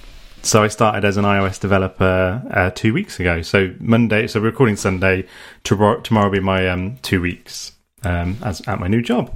so 0.43 0.63
I 0.63 0.69
started 0.69 1.05
as 1.05 1.17
an 1.17 1.25
iOS 1.25 1.59
developer 1.61 2.43
uh, 2.51 2.71
two 2.75 2.93
weeks 2.93 3.19
ago. 3.21 3.43
So 3.43 3.73
Monday, 3.81 4.27
so 4.27 4.41
recording 4.41 4.77
Sunday. 4.77 5.27
Tomorrow, 5.65 6.01
tomorrow 6.01 6.27
will 6.27 6.33
be 6.33 6.41
my 6.41 6.69
um, 6.69 6.97
two 7.03 7.21
weeks 7.21 7.73
um, 8.05 8.37
as 8.43 8.61
at 8.67 8.81
my 8.81 8.89
new 8.89 9.03
job. 9.03 9.33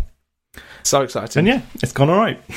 so 0.83 1.03
exciting. 1.03 1.41
And 1.41 1.49
yeah, 1.49 1.63
it's 1.83 1.93
gone 1.93 2.11
all 2.11 2.19
right. 2.19 2.41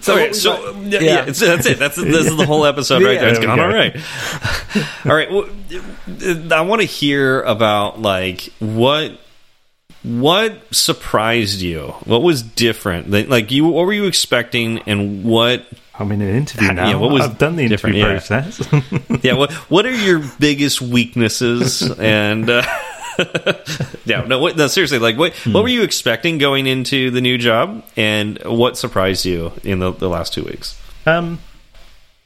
So, 0.00 0.14
okay, 0.16 0.32
so 0.34 0.72
that- 0.74 0.90
yeah, 0.92 1.00
yeah. 1.00 1.14
yeah, 1.16 1.24
that's 1.24 1.40
it. 1.66 1.78
That's 1.78 1.96
this 1.96 2.26
is 2.26 2.36
the 2.36 2.44
whole 2.44 2.66
episode 2.66 3.02
right 3.02 3.14
Yeah. 3.14 3.20
there. 3.20 3.28
It's 3.30 3.38
There 3.38 3.48
we 3.48 3.56
gone 3.56 3.60
all 3.60 3.70
go. 3.70 3.74
right. 3.74 3.96
all 5.06 5.14
right. 5.16 5.30
Well, 5.32 6.52
I 6.52 6.60
want 6.60 6.82
to 6.82 6.86
hear 6.86 7.40
about 7.42 8.02
like 8.02 8.50
what 8.58 9.18
what 10.02 10.60
surprised 10.74 11.62
you. 11.62 11.94
What 12.04 12.22
was 12.22 12.42
different? 12.42 13.10
Like 13.10 13.28
like, 13.28 13.50
you, 13.50 13.64
what 13.64 13.86
were 13.86 13.94
you 13.94 14.04
expecting, 14.04 14.80
and 14.80 15.24
what? 15.24 15.66
I'm 15.98 16.10
in 16.12 16.20
an 16.22 16.34
interview 16.34 16.72
now. 16.72 16.88
Yeah, 16.88 16.96
what 16.96 17.10
was 17.12 17.22
I've 17.22 17.38
done 17.38 17.56
the 17.56 17.64
interview 17.64 17.94
Yeah. 17.94 18.06
process. 18.06 18.60
Yeah, 19.22 19.34
what 19.34 19.52
what 19.70 19.86
are 19.86 19.94
your 19.94 20.22
biggest 20.38 20.82
weaknesses? 20.82 21.82
And 21.98 22.50
uh, 22.50 22.62
yeah, 24.04 24.24
no, 24.26 24.38
what, 24.38 24.56
no, 24.56 24.66
seriously, 24.66 24.98
like 24.98 25.16
what 25.16 25.34
what 25.46 25.62
were 25.62 25.68
you 25.68 25.82
expecting 25.82 26.38
going 26.38 26.66
into 26.66 27.10
the 27.10 27.20
new 27.20 27.38
job, 27.38 27.84
and 27.96 28.38
what 28.44 28.76
surprised 28.76 29.24
you 29.24 29.52
in 29.62 29.78
the, 29.78 29.92
the 29.92 30.08
last 30.08 30.32
two 30.34 30.42
weeks? 30.44 30.80
um, 31.06 31.38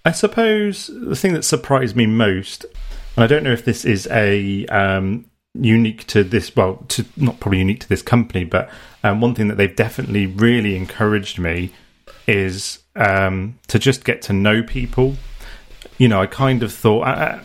I 0.04 0.12
suppose 0.12 0.86
the 0.92 1.16
thing 1.16 1.34
that 1.34 1.44
surprised 1.44 1.94
me 1.94 2.06
most 2.06 2.64
And 3.16 3.24
I 3.24 3.26
don't 3.26 3.42
know 3.44 3.52
if 3.52 3.64
this 3.64 3.84
is 3.84 4.06
a 4.10 4.64
um, 4.66 5.26
unique 5.54 6.06
to 6.08 6.24
this. 6.24 6.54
Well, 6.56 6.84
to 6.88 7.04
not 7.16 7.38
probably 7.40 7.58
unique 7.58 7.80
to 7.80 7.88
this 7.88 8.02
company, 8.02 8.44
but 8.44 8.70
um, 9.04 9.20
one 9.20 9.34
thing 9.34 9.48
that 9.48 9.56
they've 9.56 9.74
definitely 9.76 10.26
really 10.26 10.74
encouraged 10.76 11.38
me 11.38 11.70
is 12.26 12.78
um, 12.98 13.58
to 13.68 13.78
just 13.78 14.04
get 14.04 14.20
to 14.22 14.32
know 14.32 14.62
people. 14.62 15.16
You 15.96 16.08
know, 16.08 16.20
I 16.20 16.26
kind 16.26 16.62
of 16.62 16.72
thought. 16.72 17.06
I, 17.06 17.40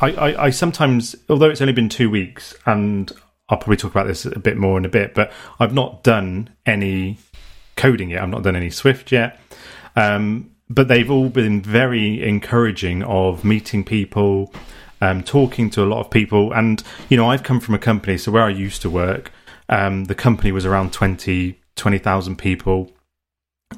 I, 0.00 0.10
I, 0.10 0.44
I 0.46 0.50
sometimes, 0.50 1.14
although 1.28 1.50
it's 1.50 1.60
only 1.60 1.72
been 1.72 1.88
two 1.88 2.08
weeks, 2.08 2.54
and 2.64 3.10
I'll 3.48 3.58
probably 3.58 3.76
talk 3.76 3.90
about 3.90 4.06
this 4.06 4.24
a 4.24 4.38
bit 4.38 4.56
more 4.56 4.78
in 4.78 4.84
a 4.84 4.88
bit, 4.88 5.14
but 5.14 5.32
I've 5.60 5.74
not 5.74 6.02
done 6.02 6.50
any 6.64 7.18
coding 7.76 8.10
yet. 8.10 8.22
I've 8.22 8.28
not 8.28 8.42
done 8.42 8.56
any 8.56 8.70
Swift 8.70 9.12
yet. 9.12 9.38
Um, 9.94 10.50
but 10.68 10.88
they've 10.88 11.10
all 11.10 11.28
been 11.28 11.62
very 11.62 12.26
encouraging 12.26 13.02
of 13.04 13.44
meeting 13.44 13.84
people, 13.84 14.52
um, 15.00 15.22
talking 15.22 15.70
to 15.70 15.84
a 15.84 15.86
lot 15.86 16.00
of 16.00 16.10
people. 16.10 16.52
And, 16.52 16.82
you 17.08 17.16
know, 17.16 17.30
I've 17.30 17.44
come 17.44 17.60
from 17.60 17.74
a 17.74 17.78
company, 17.78 18.18
so 18.18 18.32
where 18.32 18.42
I 18.42 18.48
used 18.48 18.82
to 18.82 18.90
work, 18.90 19.30
um, 19.68 20.04
the 20.04 20.14
company 20.14 20.50
was 20.52 20.66
around 20.66 20.92
20, 20.92 21.60
20,000 21.76 22.36
people. 22.36 22.90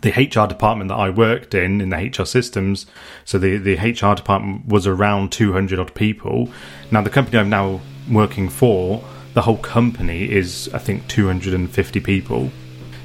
The 0.00 0.10
HR 0.10 0.46
department 0.46 0.88
that 0.88 0.96
I 0.96 1.08
worked 1.08 1.54
in, 1.54 1.80
in 1.80 1.88
the 1.88 1.96
HR 1.96 2.26
systems, 2.26 2.86
so 3.24 3.38
the, 3.38 3.56
the 3.56 3.74
HR 3.76 4.14
department 4.14 4.66
was 4.66 4.86
around 4.86 5.32
200 5.32 5.78
odd 5.78 5.94
people. 5.94 6.50
Now, 6.90 7.00
the 7.00 7.10
company 7.10 7.38
I'm 7.38 7.48
now 7.48 7.80
working 8.10 8.48
for, 8.50 9.02
the 9.32 9.42
whole 9.42 9.56
company 9.56 10.30
is, 10.30 10.68
I 10.74 10.78
think, 10.78 11.08
250 11.08 12.00
people. 12.00 12.50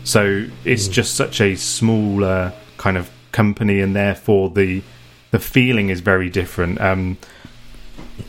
So 0.04 0.46
it's 0.66 0.88
mm. 0.88 0.92
just 0.92 1.16
such 1.16 1.40
a 1.40 1.56
smaller 1.56 2.54
kind 2.78 2.98
of 2.98 3.10
company, 3.32 3.80
and 3.80 3.96
therefore 3.96 4.50
the 4.50 4.84
the 5.32 5.40
feeling 5.40 5.90
is 5.90 6.00
very 6.02 6.30
different. 6.30 6.80
Um, 6.80 7.18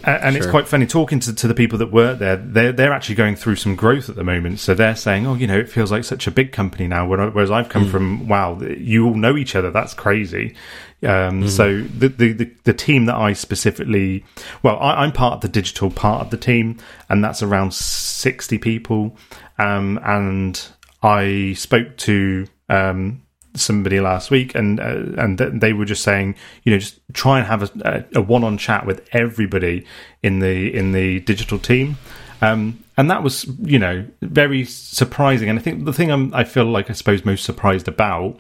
and 0.03 0.35
sure. 0.35 0.43
it's 0.43 0.51
quite 0.51 0.67
funny 0.67 0.87
talking 0.87 1.21
to, 1.21 1.35
to 1.35 1.47
the 1.47 1.55
people 1.55 1.79
that 1.79 1.93
work 1.93 2.19
there. 2.19 2.37
They're 2.37 2.73
they're 2.73 2.93
actually 2.93 3.15
going 3.15 3.37
through 3.37 3.57
some 3.57 3.77
growth 3.77 4.09
at 4.09 4.17
the 4.17 4.25
moment. 4.25 4.59
So 4.61 4.75
they're 4.75 4.97
saying, 4.97 5.27
"Oh, 5.27 5.35
you 5.35 5.47
know, 5.47 5.59
it 5.59 5.69
feels 5.69 5.93
like 5.93 6.05
such 6.05 6.27
a 6.27 6.31
big 6.31 6.53
company 6.53 6.87
now." 6.87 7.07
Whereas 7.07 7.51
I've 7.51 7.69
come 7.69 7.87
mm. 7.87 7.91
from, 7.91 8.29
wow, 8.29 8.61
you 8.61 9.07
all 9.07 9.15
know 9.15 9.37
each 9.37 9.55
other. 9.55 9.71
That's 9.71 9.95
crazy. 9.95 10.55
Um, 11.03 11.45
mm. 11.45 11.49
So 11.49 11.83
the, 11.83 12.09
the, 12.09 12.33
the 12.33 12.51
the 12.65 12.75
team 12.75 13.07
that 13.07 13.17
I 13.17 13.33
specifically, 13.33 14.25
well, 14.63 14.79
I, 14.79 15.05
am 15.05 15.13
part 15.13 15.35
of 15.35 15.41
the 15.41 15.49
digital 15.49 15.91
part 15.91 16.23
of 16.23 16.31
the 16.31 16.39
team, 16.39 16.79
and 17.09 17.23
that's 17.23 17.43
around 17.43 17.75
sixty 17.75 18.59
people. 18.59 19.17
Um, 19.59 20.01
and 20.05 20.61
I 21.03 21.55
spoke 21.57 21.97
to 21.99 22.47
um, 22.69 23.24
somebody 23.55 24.01
last 24.01 24.31
week, 24.31 24.55
and 24.55 24.81
uh, 24.81 25.23
and 25.23 25.39
they 25.39 25.73
were 25.73 25.85
just 25.85 26.03
saying, 26.03 26.35
you 26.65 26.73
know, 26.73 26.79
just 26.79 27.01
try 27.13 27.39
and 27.39 27.47
have 27.47 27.63
a, 27.81 28.05
a 28.15 28.21
one-on 28.21 28.59
chat 28.59 28.87
with 28.87 29.07
everybody 29.13 29.87
in 30.23 30.41
the 30.41 30.75
in 30.75 30.93
the 30.93 31.21
digital 31.21 31.59
team. 31.59 31.97
Um, 32.43 32.85
and 32.97 33.11
that 33.11 33.23
was, 33.23 33.47
you 33.63 33.79
know, 33.79 34.07
very 34.21 34.65
surprising. 34.65 35.49
And 35.49 35.59
I 35.59 35.63
think 35.63 35.85
the 35.85 35.93
thing 35.93 36.11
I'm, 36.11 36.33
I 36.35 36.45
feel 36.45 36.65
like 36.65 36.91
I 36.91 36.93
suppose 36.93 37.25
most 37.25 37.45
surprised 37.45 37.89
about 37.89 38.39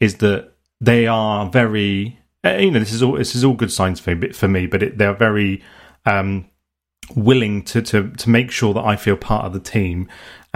is 0.00 0.16
that 0.16 0.52
they 0.80 1.06
are 1.06 1.48
very, 1.50 2.18
uh, 2.44 2.50
you 2.50 2.70
know, 2.70 2.78
this 2.78 2.92
is 2.92 3.02
all 3.02 3.16
this 3.16 3.34
is 3.34 3.44
all 3.44 3.54
good 3.54 3.72
signs 3.72 4.00
for 4.00 4.14
me, 4.14 4.30
for 4.30 4.48
me 4.48 4.66
but 4.66 4.82
it, 4.82 4.98
they're 4.98 5.14
very 5.14 5.62
um, 6.06 6.48
willing 7.16 7.62
to, 7.64 7.82
to 7.82 8.10
to 8.10 8.30
make 8.30 8.50
sure 8.50 8.74
that 8.74 8.84
I 8.84 8.96
feel 8.96 9.16
part 9.16 9.44
of 9.46 9.52
the 9.52 9.60
team 9.60 10.08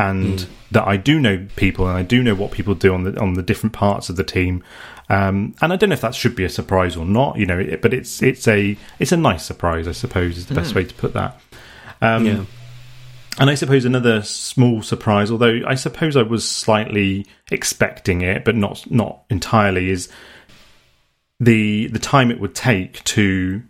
and 0.02 0.38
mm. 0.38 0.48
that 0.72 0.86
I 0.86 0.96
do 0.96 1.20
know 1.20 1.46
people 1.54 1.86
and 1.86 1.96
I 1.96 2.02
do 2.02 2.22
know 2.22 2.34
what 2.34 2.50
people 2.50 2.74
do 2.74 2.92
on 2.92 3.04
the 3.04 3.18
on 3.20 3.34
the 3.34 3.42
different 3.42 3.72
parts 3.72 4.08
of 4.08 4.16
the 4.16 4.24
team. 4.24 4.64
Um, 5.08 5.54
and 5.60 5.72
I 5.72 5.76
don't 5.76 5.90
know 5.90 5.94
if 5.94 6.00
that 6.00 6.14
should 6.14 6.34
be 6.34 6.44
a 6.44 6.48
surprise 6.48 6.96
or 6.96 7.04
not, 7.04 7.36
you 7.36 7.46
know, 7.46 7.58
it, 7.58 7.82
but 7.82 7.94
it's 7.94 8.22
it's 8.22 8.48
a 8.48 8.76
it's 8.98 9.12
a 9.12 9.16
nice 9.16 9.44
surprise, 9.44 9.86
I 9.86 9.92
suppose, 9.92 10.38
is 10.38 10.46
the 10.46 10.54
mm. 10.54 10.58
best 10.58 10.74
way 10.74 10.84
to 10.84 10.94
put 10.94 11.12
that. 11.14 11.40
Um, 12.00 12.26
yeah. 12.26 12.44
And 13.38 13.48
I 13.48 13.54
suppose 13.54 13.84
another 13.84 14.22
small 14.22 14.82
surprise, 14.82 15.30
although 15.30 15.60
I 15.66 15.74
suppose 15.74 16.16
I 16.16 16.22
was 16.22 16.46
slightly 16.46 17.26
expecting 17.50 18.20
it, 18.22 18.44
but 18.44 18.56
not 18.56 18.90
not 18.90 19.22
entirely, 19.30 19.90
is 19.90 20.08
the 21.38 21.86
the 21.88 21.98
time 21.98 22.30
it 22.30 22.40
would 22.40 22.54
take 22.54 23.02
to 23.04 23.62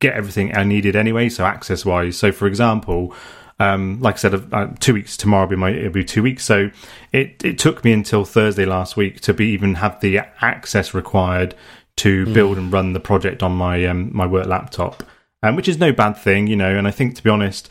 get 0.00 0.14
everything 0.14 0.56
I 0.56 0.64
needed 0.64 0.96
anyway. 0.96 1.28
So 1.30 1.44
access 1.44 1.84
wise, 1.84 2.16
so 2.16 2.30
for 2.30 2.46
example, 2.46 3.14
um, 3.60 4.00
like 4.00 4.14
I 4.14 4.18
said, 4.18 4.52
uh, 4.52 4.68
two 4.78 4.94
weeks 4.94 5.16
tomorrow 5.16 5.44
will 5.44 5.50
be 5.50 5.56
my 5.56 5.70
it'll 5.70 5.92
be 5.92 6.04
two 6.04 6.22
weeks. 6.22 6.44
So 6.44 6.70
it 7.12 7.44
it 7.44 7.58
took 7.58 7.84
me 7.84 7.92
until 7.92 8.24
Thursday 8.24 8.64
last 8.64 8.96
week 8.96 9.20
to 9.22 9.34
be 9.34 9.48
even 9.48 9.74
have 9.74 10.00
the 10.00 10.20
access 10.40 10.94
required 10.94 11.54
to 11.96 12.24
mm. 12.24 12.34
build 12.34 12.58
and 12.58 12.72
run 12.72 12.92
the 12.92 13.00
project 13.00 13.42
on 13.42 13.52
my 13.52 13.84
um, 13.86 14.10
my 14.14 14.26
work 14.26 14.46
laptop, 14.46 15.02
um, 15.42 15.56
which 15.56 15.68
is 15.68 15.78
no 15.78 15.92
bad 15.92 16.12
thing, 16.12 16.46
you 16.46 16.56
know. 16.56 16.76
And 16.76 16.86
I 16.86 16.90
think 16.90 17.16
to 17.16 17.22
be 17.22 17.30
honest. 17.30 17.70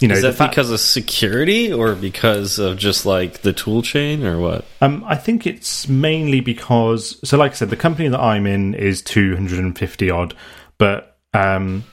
You 0.00 0.08
know, 0.08 0.16
is 0.16 0.22
that 0.22 0.50
because 0.50 0.72
of 0.72 0.80
security 0.80 1.72
or 1.72 1.94
because 1.94 2.58
of 2.58 2.76
just 2.76 3.06
like 3.06 3.42
the 3.42 3.52
tool 3.52 3.80
chain 3.80 4.26
or 4.26 4.40
what? 4.40 4.64
Um, 4.80 5.04
I 5.06 5.14
think 5.14 5.46
it's 5.46 5.88
mainly 5.88 6.40
because, 6.40 7.16
so 7.26 7.38
like 7.38 7.52
I 7.52 7.54
said, 7.54 7.70
the 7.70 7.76
company 7.76 8.08
that 8.08 8.18
I'm 8.18 8.44
in 8.44 8.74
is 8.74 9.02
250 9.02 10.10
odd, 10.10 10.34
but 10.78 11.16
um, 11.32 11.84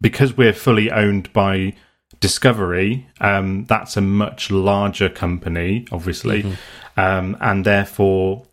because 0.00 0.36
we're 0.36 0.52
fully 0.52 0.90
owned 0.90 1.32
by 1.32 1.74
Discovery, 2.22 3.08
um, 3.20 3.64
that's 3.64 3.96
a 3.96 4.00
much 4.00 4.48
larger 4.50 5.08
company, 5.08 5.86
obviously, 5.90 6.44
mm-hmm. 6.44 7.00
um, 7.00 7.36
and 7.40 7.66
therefore, 7.66 8.46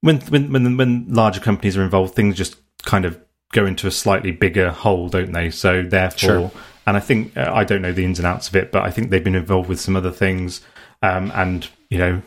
when, 0.00 0.20
when 0.20 0.52
when 0.52 0.76
when 0.76 1.06
larger 1.12 1.40
companies 1.40 1.76
are 1.76 1.82
involved, 1.82 2.14
things 2.14 2.36
just 2.36 2.56
kind 2.84 3.04
of 3.04 3.20
go 3.52 3.66
into 3.66 3.88
a 3.88 3.90
slightly 3.90 4.30
bigger 4.30 4.70
hole, 4.70 5.08
don't 5.08 5.32
they? 5.32 5.50
So 5.50 5.82
therefore, 5.82 6.50
sure. 6.50 6.50
and 6.86 6.96
I 6.96 7.00
think 7.00 7.36
uh, 7.36 7.50
I 7.52 7.64
don't 7.64 7.82
know 7.82 7.92
the 7.92 8.04
ins 8.04 8.20
and 8.20 8.26
outs 8.26 8.48
of 8.48 8.54
it, 8.54 8.70
but 8.70 8.82
I 8.84 8.92
think 8.92 9.10
they've 9.10 9.24
been 9.24 9.34
involved 9.34 9.68
with 9.68 9.80
some 9.80 9.96
other 9.96 10.12
things, 10.12 10.60
um, 11.02 11.32
and 11.34 11.68
you 11.90 11.98
know, 11.98 12.22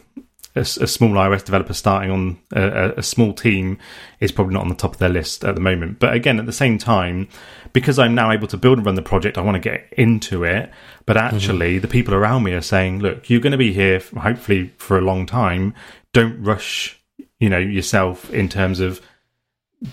a, 0.56 0.62
a, 0.62 0.88
small 0.88 1.12
iOS 1.12 1.46
developer 1.46 1.74
starting 1.74 2.12
on 2.12 2.40
a, 2.54 2.94
a, 2.98 3.04
small 3.04 3.34
team 3.34 3.78
is 4.20 4.32
probably 4.32 4.54
not 4.54 4.64
on 4.64 4.70
the 4.70 4.76
top 4.76 4.94
of 4.94 5.00
their 5.00 5.10
list 5.10 5.46
at 5.46 5.56
the 5.56 5.62
moment. 5.62 6.00
But 6.00 6.14
again, 6.14 6.40
at 6.40 6.46
the 6.46 6.52
same 6.52 6.78
time, 6.78 7.30
because 7.74 7.98
I'm 7.98 8.14
now 8.14 8.32
able 8.32 8.48
to 8.48 8.58
build 8.58 8.78
and 8.78 8.86
run 8.86 8.96
the 8.96 9.02
project, 9.02 9.38
I 9.38 9.42
want 9.42 9.56
to 9.56 9.70
get 9.70 9.88
into 9.94 10.44
it. 10.44 10.70
But 11.06 11.16
mm-hmm. 11.16 11.36
actually, 11.36 11.74
mm-hmm. 11.74 11.82
the 11.82 11.88
people 11.88 12.14
around 12.14 12.44
me 12.44 12.54
are 12.54 12.62
saying, 12.62 13.00
"Look, 13.00 13.30
you're 13.30 13.40
going 13.40 13.52
to 13.52 13.58
be 13.58 13.74
here, 13.74 14.02
hopefully, 14.18 14.74
for 14.78 14.98
a 14.98 15.02
long 15.02 15.26
time. 15.26 15.74
Don't 16.14 16.42
rush, 16.44 17.02
you 17.40 17.50
know, 17.50 17.60
yourself 17.60 18.30
in 18.32 18.50
terms 18.50 18.80
of." 18.80 19.02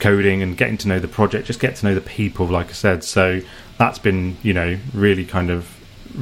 coding 0.00 0.42
and 0.42 0.58
getting 0.58 0.76
to 0.76 0.86
know 0.86 0.98
the 0.98 1.08
project 1.08 1.46
just 1.46 1.60
get 1.60 1.74
to 1.74 1.86
know 1.86 1.94
the 1.94 2.00
people 2.02 2.44
like 2.44 2.68
i 2.68 2.72
said 2.72 3.02
so 3.02 3.40
that's 3.78 3.98
been 3.98 4.36
you 4.42 4.52
know 4.52 4.76
really 4.92 5.24
kind 5.24 5.48
of 5.48 5.78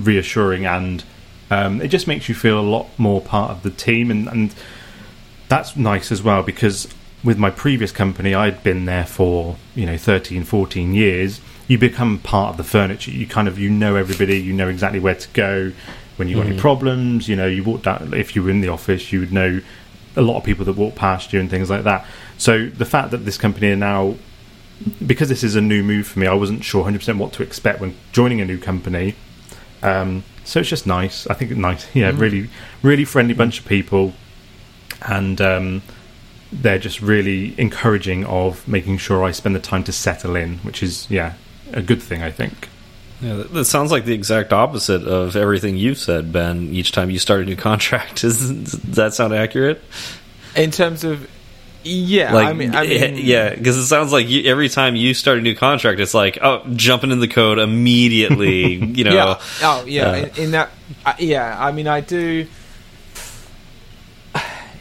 reassuring 0.06 0.64
and 0.64 1.02
um, 1.50 1.80
it 1.80 1.88
just 1.88 2.06
makes 2.06 2.28
you 2.28 2.34
feel 2.34 2.58
a 2.58 2.62
lot 2.62 2.88
more 2.98 3.20
part 3.20 3.50
of 3.50 3.62
the 3.62 3.70
team, 3.70 4.10
and, 4.10 4.28
and 4.28 4.54
that's 5.48 5.76
nice 5.76 6.10
as 6.10 6.22
well 6.22 6.42
because 6.42 6.88
with 7.22 7.38
my 7.38 7.50
previous 7.50 7.92
company, 7.92 8.34
I'd 8.34 8.62
been 8.62 8.84
there 8.84 9.06
for 9.06 9.56
you 9.74 9.86
know 9.86 9.96
13, 9.96 10.44
14 10.44 10.94
years. 10.94 11.40
You 11.68 11.78
become 11.78 12.18
part 12.18 12.50
of 12.50 12.56
the 12.56 12.64
furniture. 12.64 13.10
You 13.10 13.26
kind 13.26 13.48
of 13.48 13.58
you 13.58 13.70
know 13.70 13.96
everybody. 13.96 14.40
You 14.40 14.52
know 14.52 14.68
exactly 14.68 15.00
where 15.00 15.14
to 15.14 15.28
go 15.30 15.72
when 16.16 16.28
you've 16.28 16.38
got 16.38 16.46
mm. 16.46 16.52
any 16.52 16.60
problems. 16.60 17.28
You 17.28 17.36
know 17.36 17.46
you 17.46 17.64
walk 17.64 17.82
down 17.82 18.14
if 18.14 18.36
you 18.36 18.42
were 18.42 18.50
in 18.50 18.60
the 18.60 18.68
office, 18.68 19.12
you 19.12 19.20
would 19.20 19.32
know 19.32 19.60
a 20.16 20.22
lot 20.22 20.38
of 20.38 20.44
people 20.44 20.64
that 20.64 20.76
walk 20.76 20.94
past 20.94 21.32
you 21.32 21.40
and 21.40 21.50
things 21.50 21.68
like 21.68 21.84
that. 21.84 22.06
So 22.38 22.66
the 22.66 22.86
fact 22.86 23.10
that 23.10 23.18
this 23.18 23.36
company 23.36 23.70
are 23.70 23.76
now 23.76 24.16
because 25.04 25.28
this 25.28 25.42
is 25.42 25.56
a 25.56 25.60
new 25.60 25.82
move 25.82 26.06
for 26.06 26.18
me, 26.18 26.26
I 26.26 26.34
wasn't 26.34 26.62
sure 26.62 26.84
100% 26.84 27.16
what 27.18 27.32
to 27.34 27.42
expect 27.42 27.80
when 27.80 27.96
joining 28.12 28.40
a 28.40 28.44
new 28.44 28.58
company. 28.58 29.14
Um, 29.82 30.24
so 30.46 30.60
it's 30.60 30.68
just 30.68 30.86
nice. 30.86 31.26
I 31.26 31.34
think 31.34 31.50
it's 31.50 31.58
nice. 31.58 31.94
Yeah, 31.94 32.12
mm. 32.12 32.20
really, 32.20 32.48
really 32.82 33.04
friendly 33.04 33.34
bunch 33.34 33.58
of 33.58 33.66
people, 33.66 34.14
and 35.06 35.40
um, 35.40 35.82
they're 36.52 36.78
just 36.78 37.02
really 37.02 37.54
encouraging 37.58 38.24
of 38.26 38.66
making 38.68 38.98
sure 38.98 39.24
I 39.24 39.32
spend 39.32 39.56
the 39.56 39.60
time 39.60 39.82
to 39.84 39.92
settle 39.92 40.36
in, 40.36 40.58
which 40.58 40.82
is 40.82 41.10
yeah 41.10 41.34
a 41.72 41.82
good 41.82 42.00
thing. 42.00 42.22
I 42.22 42.30
think. 42.30 42.68
Yeah, 43.20 43.44
that 43.50 43.64
sounds 43.64 43.90
like 43.90 44.04
the 44.04 44.12
exact 44.12 44.52
opposite 44.52 45.02
of 45.02 45.36
everything 45.36 45.76
you've 45.76 45.98
said, 45.98 46.32
Ben. 46.32 46.68
Each 46.68 46.92
time 46.92 47.10
you 47.10 47.18
start 47.18 47.40
a 47.40 47.44
new 47.44 47.56
contract, 47.68 48.22
is 48.22 48.48
does 48.48 48.72
that 48.96 49.14
sound 49.14 49.34
accurate? 49.34 49.82
In 50.54 50.70
terms 50.70 51.02
of 51.02 51.28
yeah, 51.86 52.32
like, 52.32 52.48
I 52.48 52.52
mean, 52.52 52.74
I 52.74 52.86
mean 52.86 53.16
yeah, 53.16 53.54
because 53.54 53.76
it 53.76 53.86
sounds 53.86 54.12
like 54.12 54.28
you, 54.28 54.42
every 54.44 54.68
time 54.68 54.96
you 54.96 55.14
start 55.14 55.38
a 55.38 55.40
new 55.40 55.54
contract, 55.54 56.00
it's 56.00 56.14
like, 56.14 56.38
oh, 56.42 56.62
jumping 56.74 57.10
in 57.10 57.20
the 57.20 57.28
code 57.28 57.58
immediately. 57.58 58.74
you 58.96 59.04
know, 59.04 59.12
yeah. 59.12 59.40
oh 59.62 59.84
yeah, 59.86 60.02
uh, 60.02 60.14
in, 60.16 60.36
in, 60.36 60.50
that, 60.52 60.70
uh, 61.04 61.14
yeah. 61.18 61.56
I 61.58 61.72
mean, 61.72 61.86
I 61.86 62.00
do. 62.00 62.46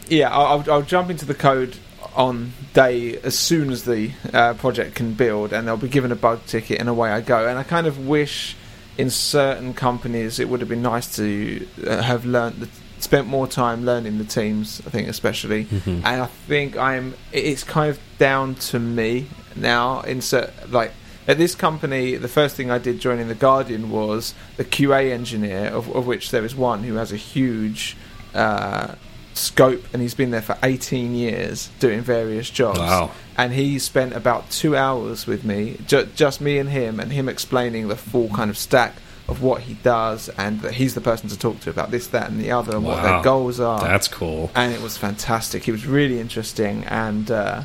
Yeah, 0.07 0.29
I'll, 0.29 0.63
I'll, 0.71 0.83
jump 0.83 1.09
into 1.09 1.25
the 1.25 1.33
code 1.33 1.77
on 2.15 2.53
day 2.73 3.17
as 3.17 3.37
soon 3.37 3.71
as 3.71 3.85
the 3.85 4.11
uh, 4.33 4.53
project 4.53 4.95
can 4.95 5.13
build, 5.13 5.51
and 5.51 5.67
they'll 5.67 5.77
be 5.77 5.87
given 5.87 6.11
a 6.11 6.15
bug 6.15 6.45
ticket, 6.45 6.79
and 6.79 6.89
away 6.89 7.09
I 7.09 7.21
go. 7.21 7.47
And 7.47 7.57
I 7.57 7.63
kind 7.63 7.87
of 7.87 8.07
wish 8.07 8.55
in 8.97 9.09
certain 9.09 9.73
companies 9.73 10.39
it 10.39 10.47
would 10.47 10.59
have 10.59 10.69
been 10.69 10.81
nice 10.81 11.15
to 11.15 11.67
uh, 11.85 12.01
have 12.01 12.25
learned 12.25 12.55
the 12.57 12.69
spent 12.99 13.27
more 13.27 13.47
time 13.47 13.85
learning 13.85 14.17
the 14.17 14.23
teams. 14.23 14.81
I 14.85 14.89
think 14.89 15.07
especially, 15.07 15.65
mm-hmm. 15.65 16.05
and 16.05 16.21
I 16.21 16.25
think 16.25 16.77
I'm. 16.77 17.15
It's 17.31 17.63
kind 17.63 17.89
of 17.89 17.99
down 18.17 18.55
to 18.55 18.79
me 18.79 19.27
now. 19.55 20.01
In 20.01 20.21
like 20.69 20.91
at 21.27 21.37
this 21.37 21.55
company, 21.55 22.15
the 22.15 22.27
first 22.27 22.55
thing 22.55 22.69
I 22.69 22.77
did 22.77 22.99
joining 22.99 23.27
the 23.27 23.35
Guardian 23.35 23.89
was 23.89 24.33
the 24.57 24.65
QA 24.65 25.11
engineer, 25.11 25.67
of, 25.67 25.89
of 25.95 26.05
which 26.05 26.31
there 26.31 26.45
is 26.45 26.55
one 26.55 26.83
who 26.83 26.95
has 26.95 27.11
a 27.11 27.17
huge 27.17 27.97
uh, 28.33 28.95
scope, 29.33 29.83
and 29.91 30.01
he's 30.01 30.13
been 30.13 30.31
there 30.31 30.41
for 30.41 30.57
18 30.61 31.15
years 31.15 31.69
doing 31.79 32.01
various 32.01 32.49
jobs. 32.49 32.79
Wow. 32.79 33.11
And 33.37 33.53
he 33.53 33.79
spent 33.79 34.13
about 34.13 34.49
two 34.51 34.75
hours 34.75 35.25
with 35.25 35.43
me, 35.43 35.77
ju- 35.87 36.07
just 36.15 36.41
me 36.41 36.57
and 36.59 36.69
him, 36.69 36.99
and 36.99 37.11
him 37.11 37.27
explaining 37.27 37.87
the 37.87 37.95
full 37.95 38.29
kind 38.29 38.49
of 38.49 38.57
stack 38.57 38.95
of 39.27 39.41
what 39.41 39.61
he 39.61 39.73
does, 39.75 40.29
and 40.37 40.61
that 40.61 40.73
he's 40.75 40.93
the 40.93 41.01
person 41.01 41.27
to 41.29 41.37
talk 41.39 41.59
to 41.61 41.69
about 41.69 41.89
this, 41.91 42.07
that, 42.07 42.29
and 42.29 42.39
the 42.39 42.51
other, 42.51 42.75
and 42.75 42.85
what 42.85 43.01
their 43.01 43.21
goals 43.23 43.59
are 43.59 43.79
That's 43.81 44.07
cool. 44.07 44.51
and 44.55 44.71
it 44.73 44.81
was 44.81 44.97
fantastic. 44.97 45.67
It 45.67 45.71
was 45.71 45.85
really 45.87 46.19
interesting, 46.19 46.83
and 46.85 47.31
uh, 47.31 47.63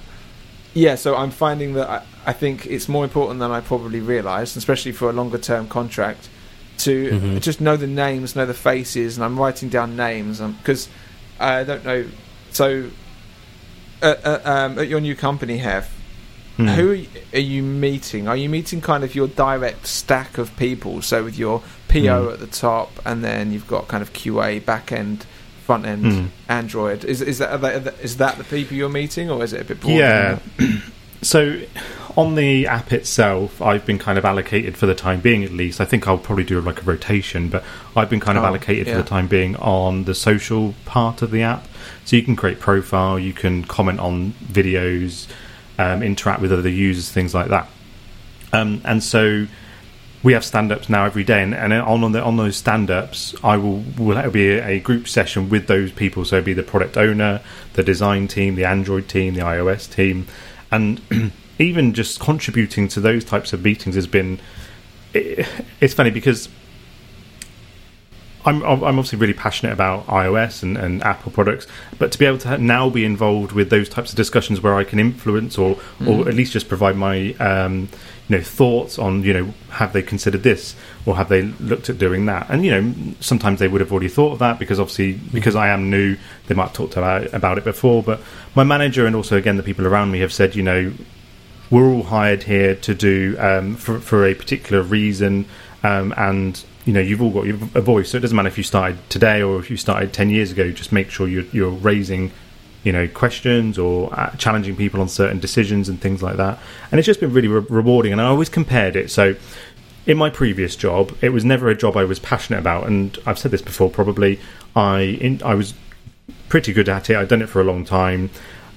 yeah, 0.72 0.94
so 0.94 1.16
I'm 1.16 1.30
finding 1.30 1.74
that 1.74 1.88
I, 1.90 2.02
I 2.26 2.32
think 2.32 2.66
it's 2.66 2.88
more 2.88 3.04
important 3.04 3.40
than 3.40 3.50
I 3.50 3.60
probably 3.60 4.00
realised, 4.00 4.56
especially 4.56 4.92
for 4.92 5.10
a 5.10 5.12
longer 5.12 5.36
term 5.38 5.68
contract, 5.68 6.28
to 6.78 7.10
Mhm. 7.10 7.40
just 7.42 7.60
know 7.60 7.76
the 7.76 7.86
names, 7.86 8.34
know 8.34 8.46
the 8.46 8.54
faces, 8.54 9.18
and 9.18 9.24
I'm 9.24 9.38
writing 9.38 9.68
down 9.68 9.96
names 9.96 10.40
because 10.40 10.88
I 11.38 11.62
don't 11.64 11.84
know. 11.84 12.06
So 12.52 12.86
uh, 14.02 14.14
uh, 14.24 14.40
um, 14.44 14.78
at 14.78 14.88
your 14.88 15.00
new 15.00 15.14
company, 15.14 15.58
Hef, 15.58 15.94
Hmm. 16.68 16.74
who 16.74 17.04
are 17.34 17.38
you 17.38 17.62
meeting? 17.62 18.28
Are 18.28 18.36
you 18.36 18.48
meeting 18.48 18.80
kind 18.80 19.04
of 19.04 19.14
your 19.14 19.28
direct 19.28 19.86
stack 19.86 20.38
of 20.38 20.54
people? 20.56 21.02
So 21.02 21.24
with 21.24 21.38
your 21.38 21.62
PO 21.88 22.26
Hmm. 22.26 22.32
at 22.32 22.40
the 22.40 22.46
top, 22.46 22.90
and 23.04 23.22
then 23.24 23.52
you've 23.52 23.66
got 23.66 23.88
kind 23.88 24.02
of 24.02 24.12
QA, 24.12 24.58
back 24.64 24.92
end, 24.92 25.26
front 25.66 25.86
end, 25.86 26.04
Hmm. 26.12 26.26
Android. 26.48 27.04
Is 27.04 27.20
is 27.22 27.38
that 27.38 27.50
are 27.52 27.58
they- 27.58 27.92
is 28.02 28.16
that 28.18 28.38
the 28.38 28.44
people 28.44 28.76
you're 28.76 28.88
meeting, 28.88 29.30
or 29.30 29.42
is 29.44 29.52
it 29.52 29.60
a 29.60 29.64
bit 29.64 29.80
broader? 29.80 29.96
Yeah. 29.96 30.38
So, 31.22 31.58
on 32.16 32.34
the 32.34 32.66
app 32.66 32.94
itself, 32.94 33.60
I've 33.60 33.84
been 33.84 33.98
kind 33.98 34.16
of 34.16 34.24
allocated 34.24 34.74
for 34.74 34.86
the 34.86 34.94
time 34.94 35.20
being, 35.20 35.44
at 35.44 35.52
least. 35.52 35.78
I 35.78 35.84
think 35.84 36.08
I'll 36.08 36.16
probably 36.16 36.44
do 36.44 36.58
like 36.62 36.80
a 36.80 36.84
rotation, 36.84 37.48
but 37.50 37.62
I've 37.94 38.08
been 38.08 38.20
kind 38.20 38.38
of 38.38 38.44
Oh, 38.44 38.46
allocated 38.46 38.86
yeah. 38.86 38.94
for 38.96 39.02
the 39.02 39.08
time 39.08 39.26
being 39.26 39.54
on 39.56 40.04
the 40.04 40.14
social 40.14 40.74
part 40.86 41.20
of 41.20 41.30
the 41.30 41.42
app. 41.42 41.68
So 42.06 42.16
you 42.16 42.22
can 42.22 42.36
create 42.36 42.58
profile, 42.58 43.18
you 43.18 43.34
can 43.34 43.64
comment 43.64 44.00
on 44.00 44.32
videos, 44.50 45.26
um, 45.80 46.02
interact 46.02 46.42
with 46.42 46.52
other 46.52 46.68
users, 46.68 47.10
things 47.10 47.34
like 47.34 47.48
that. 47.48 47.66
Um, 48.52 48.82
and 48.84 49.02
so 49.02 49.46
we 50.22 50.34
have 50.34 50.44
stand-ups 50.44 50.90
now 50.90 51.06
every 51.06 51.24
day, 51.24 51.42
and, 51.42 51.54
and 51.54 51.72
on 51.72 52.04
on, 52.04 52.12
the, 52.12 52.22
on 52.22 52.36
those 52.36 52.56
stand-ups, 52.56 53.34
I 53.42 53.56
will 53.56 53.82
will 53.96 54.30
be 54.30 54.50
a, 54.50 54.66
a 54.66 54.80
group 54.80 55.08
session 55.08 55.48
with 55.48 55.66
those 55.68 55.90
people. 55.90 56.26
So 56.26 56.42
be 56.42 56.52
the 56.52 56.62
product 56.62 56.98
owner, 56.98 57.40
the 57.72 57.82
design 57.82 58.28
team, 58.28 58.56
the 58.56 58.66
Android 58.66 59.08
team, 59.08 59.34
the 59.34 59.40
iOS 59.40 59.90
team, 59.90 60.26
and 60.70 61.00
even 61.58 61.94
just 61.94 62.20
contributing 62.20 62.86
to 62.88 63.00
those 63.00 63.24
types 63.24 63.54
of 63.54 63.64
meetings 63.64 63.94
has 63.94 64.06
been. 64.06 64.38
It, 65.14 65.48
it's 65.80 65.94
funny 65.94 66.10
because 66.10 66.48
I'm 68.44 68.62
I'm 68.62 68.82
obviously 68.82 69.18
really 69.18 69.34
passionate 69.34 69.72
about 69.72 70.06
iOS 70.06 70.62
and, 70.62 70.76
and 70.78 71.02
Apple 71.02 71.30
products, 71.30 71.66
but 71.98 72.10
to 72.12 72.18
be 72.18 72.24
able 72.24 72.38
to 72.38 72.56
now 72.58 72.88
be 72.88 73.04
involved 73.04 73.52
with 73.52 73.68
those 73.68 73.88
types 73.88 74.10
of 74.10 74.16
discussions 74.16 74.62
where 74.62 74.74
I 74.74 74.84
can 74.84 74.98
influence 74.98 75.58
or 75.58 75.78
or 76.06 76.28
at 76.28 76.34
least 76.34 76.52
just 76.52 76.68
provide 76.68 76.96
my 76.96 77.34
um, 77.34 77.88
you 78.28 78.36
know 78.36 78.42
thoughts 78.42 78.98
on 78.98 79.22
you 79.24 79.34
know 79.34 79.54
have 79.70 79.92
they 79.92 80.02
considered 80.02 80.42
this 80.42 80.74
or 81.04 81.16
have 81.16 81.28
they 81.28 81.42
looked 81.42 81.90
at 81.90 81.98
doing 81.98 82.26
that, 82.26 82.46
and 82.48 82.64
you 82.64 82.70
know 82.70 82.94
sometimes 83.20 83.58
they 83.58 83.68
would 83.68 83.82
have 83.82 83.92
already 83.92 84.08
thought 84.08 84.32
of 84.32 84.38
that 84.38 84.58
because 84.58 84.80
obviously 84.80 85.12
because 85.12 85.54
I 85.54 85.68
am 85.68 85.90
new 85.90 86.16
they 86.46 86.54
might 86.54 86.68
have 86.68 86.72
talked 86.72 86.96
about 86.96 87.32
about 87.34 87.58
it 87.58 87.64
before, 87.64 88.02
but 88.02 88.20
my 88.54 88.64
manager 88.64 89.06
and 89.06 89.14
also 89.14 89.36
again 89.36 89.58
the 89.58 89.62
people 89.62 89.86
around 89.86 90.12
me 90.12 90.20
have 90.20 90.32
said 90.32 90.54
you 90.56 90.62
know 90.62 90.92
we're 91.70 91.88
all 91.88 92.02
hired 92.02 92.44
here 92.44 92.74
to 92.74 92.94
do 92.94 93.36
um, 93.38 93.76
for 93.76 94.00
for 94.00 94.26
a 94.26 94.34
particular 94.34 94.82
reason, 94.82 95.44
um, 95.82 96.14
and 96.16 96.64
you 96.84 96.92
know 96.92 97.00
you've 97.00 97.22
all 97.22 97.30
got 97.30 97.46
a 97.76 97.80
voice. 97.80 98.10
So 98.10 98.18
it 98.18 98.20
doesn't 98.20 98.36
matter 98.36 98.48
if 98.48 98.58
you 98.58 98.64
started 98.64 98.98
today 99.10 99.42
or 99.42 99.58
if 99.58 99.70
you 99.70 99.76
started 99.76 100.12
ten 100.12 100.30
years 100.30 100.52
ago. 100.52 100.70
Just 100.70 100.92
make 100.92 101.10
sure 101.10 101.28
you're, 101.28 101.44
you're 101.52 101.70
raising, 101.70 102.32
you 102.84 102.92
know, 102.92 103.06
questions 103.08 103.78
or 103.78 104.12
uh, 104.18 104.30
challenging 104.36 104.76
people 104.76 105.00
on 105.00 105.08
certain 105.08 105.38
decisions 105.38 105.88
and 105.88 106.00
things 106.00 106.22
like 106.22 106.36
that. 106.36 106.58
And 106.90 106.98
it's 106.98 107.06
just 107.06 107.20
been 107.20 107.32
really 107.32 107.48
re- 107.48 107.66
rewarding. 107.68 108.12
And 108.12 108.20
I 108.20 108.24
always 108.24 108.48
compared 108.48 108.96
it. 108.96 109.10
So 109.10 109.36
in 110.06 110.16
my 110.16 110.30
previous 110.30 110.76
job, 110.76 111.14
it 111.20 111.28
was 111.28 111.44
never 111.44 111.68
a 111.68 111.76
job 111.76 111.96
I 111.96 112.04
was 112.04 112.18
passionate 112.18 112.58
about, 112.58 112.86
and 112.86 113.16
I've 113.26 113.38
said 113.38 113.50
this 113.50 113.62
before. 113.62 113.90
Probably 113.90 114.40
I 114.74 115.00
in, 115.20 115.42
I 115.44 115.54
was 115.54 115.74
pretty 116.48 116.72
good 116.72 116.88
at 116.88 117.10
it. 117.10 117.16
I'd 117.16 117.28
done 117.28 117.42
it 117.42 117.48
for 117.48 117.60
a 117.60 117.64
long 117.64 117.84
time. 117.84 118.30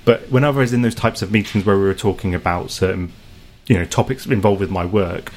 But 0.05 0.29
whenever 0.29 0.59
I 0.59 0.63
was 0.63 0.73
in 0.73 0.81
those 0.81 0.95
types 0.95 1.21
of 1.21 1.31
meetings 1.31 1.65
where 1.65 1.77
we 1.77 1.85
were 1.85 1.93
talking 1.93 2.35
about 2.35 2.71
certain, 2.71 3.13
you 3.67 3.77
know, 3.77 3.85
topics 3.85 4.25
involved 4.25 4.59
with 4.59 4.69
my 4.69 4.85
work, 4.85 5.31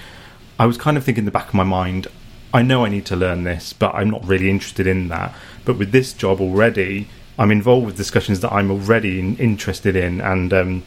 I 0.59 0.67
was 0.67 0.77
kind 0.77 0.97
of 0.97 1.05
thinking 1.05 1.23
in 1.23 1.25
the 1.25 1.31
back 1.31 1.49
of 1.49 1.55
my 1.55 1.65
mind, 1.65 2.09
I 2.57 2.63
know 2.63 2.87
I 2.87 2.89
need 2.89 3.05
to 3.07 3.17
learn 3.17 3.45
this, 3.45 3.75
but 3.75 3.95
I'm 3.95 4.09
not 4.09 4.27
really 4.27 4.49
interested 4.49 4.87
in 4.87 5.09
that. 5.09 5.35
But 5.67 5.77
with 5.77 5.93
this 5.93 6.15
job 6.15 6.41
already, 6.41 7.07
I'm 7.39 7.51
involved 7.51 7.85
with 7.85 7.99
discussions 7.99 8.41
that 8.41 8.51
I'm 8.51 8.71
already 8.71 9.21
in, 9.21 9.37
interested 9.37 9.95
in, 9.95 10.23
and 10.23 10.55
um, 10.55 10.83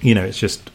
you 0.00 0.14
know, 0.14 0.24
it's 0.24 0.38
just. 0.38 0.70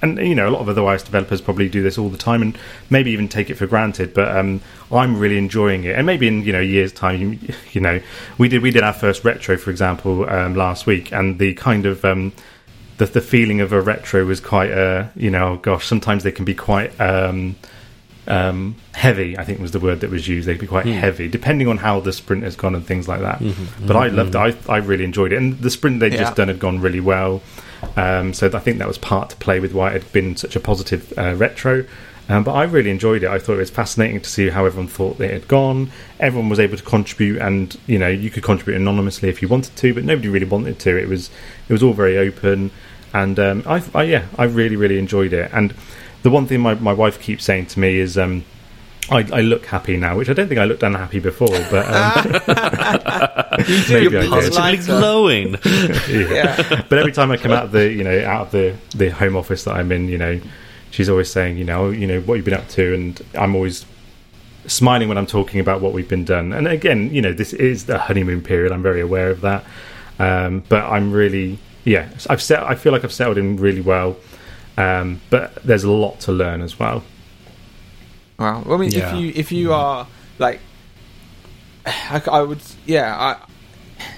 And 0.00 0.18
you 0.18 0.34
know, 0.34 0.48
a 0.48 0.50
lot 0.50 0.62
of 0.62 0.68
other 0.68 1.04
developers 1.04 1.40
probably 1.42 1.68
do 1.68 1.82
this 1.82 1.98
all 1.98 2.08
the 2.08 2.16
time, 2.16 2.40
and 2.40 2.58
maybe 2.88 3.10
even 3.10 3.28
take 3.28 3.50
it 3.50 3.54
for 3.56 3.66
granted. 3.66 4.14
But 4.14 4.34
um, 4.34 4.62
I'm 4.90 5.18
really 5.18 5.36
enjoying 5.36 5.84
it, 5.84 5.94
and 5.94 6.06
maybe 6.06 6.26
in 6.26 6.42
you 6.42 6.52
know 6.52 6.60
years' 6.60 6.92
time, 6.92 7.20
you, 7.20 7.38
you 7.72 7.80
know, 7.82 8.00
we 8.38 8.48
did 8.48 8.62
we 8.62 8.70
did 8.70 8.82
our 8.82 8.94
first 8.94 9.26
retro, 9.26 9.58
for 9.58 9.70
example, 9.70 10.28
um, 10.28 10.54
last 10.54 10.86
week, 10.86 11.12
and 11.12 11.38
the 11.38 11.52
kind 11.52 11.84
of 11.84 12.02
um, 12.02 12.32
the 12.96 13.04
the 13.04 13.20
feeling 13.20 13.60
of 13.60 13.74
a 13.74 13.80
retro 13.82 14.24
was 14.24 14.40
quite 14.40 14.72
uh, 14.72 15.08
you 15.14 15.30
know, 15.30 15.58
gosh, 15.58 15.86
sometimes 15.86 16.22
they 16.22 16.32
can 16.32 16.46
be 16.46 16.54
quite 16.54 16.98
um, 18.26 18.76
heavy. 18.94 19.36
I 19.36 19.44
think 19.44 19.60
was 19.60 19.72
the 19.72 19.80
word 19.80 20.00
that 20.00 20.10
was 20.10 20.28
used. 20.28 20.46
They'd 20.48 20.58
be 20.58 20.66
quite 20.66 20.86
heavy, 20.86 21.28
depending 21.28 21.68
on 21.68 21.78
how 21.78 22.00
the 22.00 22.12
sprint 22.12 22.44
has 22.44 22.56
gone 22.56 22.74
and 22.74 22.86
things 22.86 23.08
like 23.08 23.20
that. 23.20 23.42
But 23.86 23.96
I 23.96 24.08
loved 24.08 24.34
it. 24.34 24.38
I, 24.68 24.72
I 24.72 24.76
really 24.78 25.04
enjoyed 25.04 25.32
it, 25.32 25.36
and 25.36 25.58
the 25.60 25.70
sprint 25.70 26.00
they'd 26.00 26.12
Yeah. 26.12 26.20
just 26.20 26.36
done 26.36 26.48
had 26.48 26.58
gone 26.58 26.80
really 26.80 27.00
well. 27.00 27.42
Um, 27.96 28.32
so 28.32 28.46
I 28.54 28.60
think 28.60 28.78
that 28.78 28.86
was 28.86 28.98
part 28.98 29.30
to 29.30 29.36
play 29.36 29.58
with 29.58 29.72
why 29.72 29.90
it 29.90 30.02
had 30.04 30.12
been 30.12 30.36
such 30.36 30.54
a 30.54 30.60
positive 30.60 31.12
uh, 31.18 31.34
retro. 31.34 31.84
Um, 32.28 32.44
but 32.44 32.52
I 32.52 32.62
really 32.62 32.90
enjoyed 32.90 33.24
it. 33.24 33.28
I 33.28 33.40
thought 33.40 33.54
it 33.54 33.58
was 33.58 33.70
fascinating 33.70 34.20
to 34.20 34.30
see 34.30 34.48
how 34.48 34.64
everyone 34.64 34.86
thought 34.86 35.18
it 35.20 35.32
had 35.32 35.48
gone. 35.48 35.90
Everyone 36.20 36.48
was 36.48 36.60
able 36.60 36.76
to 36.76 36.82
contribute, 36.84 37.38
and 37.42 37.76
you 37.88 37.98
know 37.98 38.06
you 38.06 38.30
could 38.30 38.44
contribute 38.44 38.76
anonymously 38.76 39.28
if 39.28 39.42
you 39.42 39.48
wanted 39.48 39.74
to, 39.76 39.92
but 39.92 40.04
nobody 40.04 40.28
really 40.28 40.46
wanted 40.46 40.78
to. 40.78 40.96
It 40.96 41.08
was 41.08 41.28
it 41.68 41.72
was 41.72 41.82
all 41.82 41.92
very 41.92 42.16
open, 42.16 42.70
and 43.12 43.38
um, 43.40 43.64
I, 43.66 43.82
I 43.92 44.02
yeah 44.04 44.26
I 44.38 44.44
really 44.44 44.76
really 44.76 44.98
enjoyed 45.00 45.32
it. 45.32 45.50
And 45.52 45.74
the 46.22 46.30
one 46.30 46.46
thing 46.46 46.60
my, 46.60 46.74
my 46.74 46.92
wife 46.92 47.20
keeps 47.20 47.44
saying 47.44 47.66
to 47.66 47.80
me 47.80 47.98
is 47.98 48.16
um, 48.16 48.44
I, 49.10 49.26
I 49.32 49.40
look 49.40 49.66
happy 49.66 49.96
now, 49.96 50.16
which 50.16 50.28
I 50.28 50.32
don't 50.32 50.48
think 50.48 50.60
I 50.60 50.64
looked 50.64 50.82
unhappy 50.82 51.18
before, 51.18 51.48
but 51.48 51.86
um, 51.86 52.32
maybe 53.90 54.16
I 54.16 54.22
did. 54.22 54.30
Positive. 54.30 54.30
Positively 54.30 54.58
Lighter. 54.58 54.86
glowing. 54.86 55.56
Yeah. 56.32 56.82
but 56.88 56.98
every 56.98 57.12
time 57.12 57.30
I 57.30 57.36
come 57.36 57.52
out 57.52 57.64
of 57.64 57.72
the 57.72 57.90
you 57.90 58.04
know 58.04 58.24
out 58.24 58.46
of 58.46 58.50
the 58.52 58.76
the 58.96 59.10
home 59.10 59.36
office 59.36 59.64
that 59.64 59.74
I'm 59.74 59.90
in, 59.92 60.08
you 60.08 60.18
know, 60.18 60.40
she's 60.90 61.08
always 61.08 61.30
saying, 61.30 61.58
you 61.58 61.64
know, 61.64 61.90
you 61.90 62.06
know 62.06 62.20
what 62.20 62.36
you've 62.36 62.44
been 62.44 62.54
up 62.54 62.68
to, 62.70 62.94
and 62.94 63.20
I'm 63.34 63.54
always 63.54 63.84
smiling 64.66 65.08
when 65.08 65.18
I'm 65.18 65.26
talking 65.26 65.58
about 65.58 65.80
what 65.80 65.92
we've 65.92 66.08
been 66.08 66.24
done. 66.24 66.52
And 66.52 66.68
again, 66.68 67.12
you 67.12 67.20
know, 67.20 67.32
this 67.32 67.52
is 67.52 67.86
the 67.86 67.98
honeymoon 67.98 68.42
period. 68.42 68.70
I'm 68.70 68.82
very 68.82 69.00
aware 69.00 69.30
of 69.30 69.40
that, 69.40 69.64
um, 70.20 70.62
but 70.68 70.84
I'm 70.84 71.12
really 71.12 71.58
yeah. 71.84 72.08
I've 72.30 72.42
set. 72.42 72.62
I 72.62 72.76
feel 72.76 72.92
like 72.92 73.04
I've 73.04 73.12
settled 73.12 73.38
in 73.38 73.56
really 73.56 73.80
well, 73.80 74.16
um, 74.76 75.20
but 75.30 75.54
there's 75.64 75.84
a 75.84 75.90
lot 75.90 76.20
to 76.20 76.32
learn 76.32 76.60
as 76.62 76.78
well. 76.78 77.02
Wow. 78.38 78.64
I 78.68 78.76
mean, 78.76 78.90
Yeah. 78.90 79.14
if 79.14 79.20
you 79.20 79.32
if 79.34 79.52
you 79.52 79.72
are 79.72 80.06
like, 80.38 80.60
I, 81.86 82.22
I 82.30 82.42
would, 82.42 82.60
yeah, 82.86 83.16
I. 83.16 83.36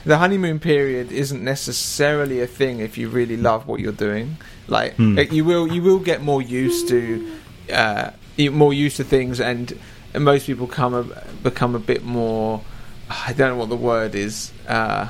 The 0.07 0.17
honeymoon 0.17 0.61
period 0.61 1.13
isn't 1.13 1.45
necessarily 1.45 2.41
a 2.41 2.47
thing 2.47 2.81
if 2.81 2.97
you 2.97 3.11
really 3.11 3.37
love 3.37 3.67
what 3.67 3.81
you're 3.81 3.93
doing. 3.93 4.37
Like, 4.67 4.95
Hmm. 4.97 5.15
like, 5.17 5.31
you 5.33 5.45
will 5.45 5.67
you 5.71 5.83
will 5.83 5.99
get 5.99 6.23
more 6.23 6.41
used 6.41 6.89
to, 6.89 7.37
uh, 7.73 8.11
more 8.51 8.73
used 8.73 8.97
to 8.97 9.05
things, 9.05 9.41
and, 9.41 9.79
and 10.15 10.25
most 10.25 10.47
people 10.47 10.67
come 10.67 10.95
a, 10.95 11.03
become 11.43 11.75
a 11.75 11.79
bit 11.79 12.03
more. 12.03 12.63
I 13.11 13.35
don't 13.35 13.51
know 13.51 13.57
what 13.57 13.69
the 13.69 13.77
word 13.77 14.15
is. 14.15 14.53
Uh, 14.67 15.09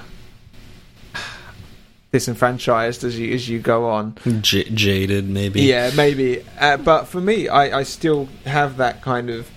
disenfranchised 2.14 3.02
as 3.02 3.18
you 3.18 3.34
as 3.34 3.48
you 3.48 3.58
go 3.58 3.88
on. 3.90 4.14
J- 4.40 4.70
jaded, 4.70 5.28
maybe. 5.28 5.62
Yeah, 5.62 5.90
maybe. 5.96 6.44
Uh, 6.60 6.76
but 6.76 7.06
for 7.06 7.20
me, 7.20 7.48
I, 7.48 7.80
I 7.80 7.82
still 7.82 8.28
have 8.46 8.76
that 8.76 9.02
kind 9.02 9.30
of 9.30 9.50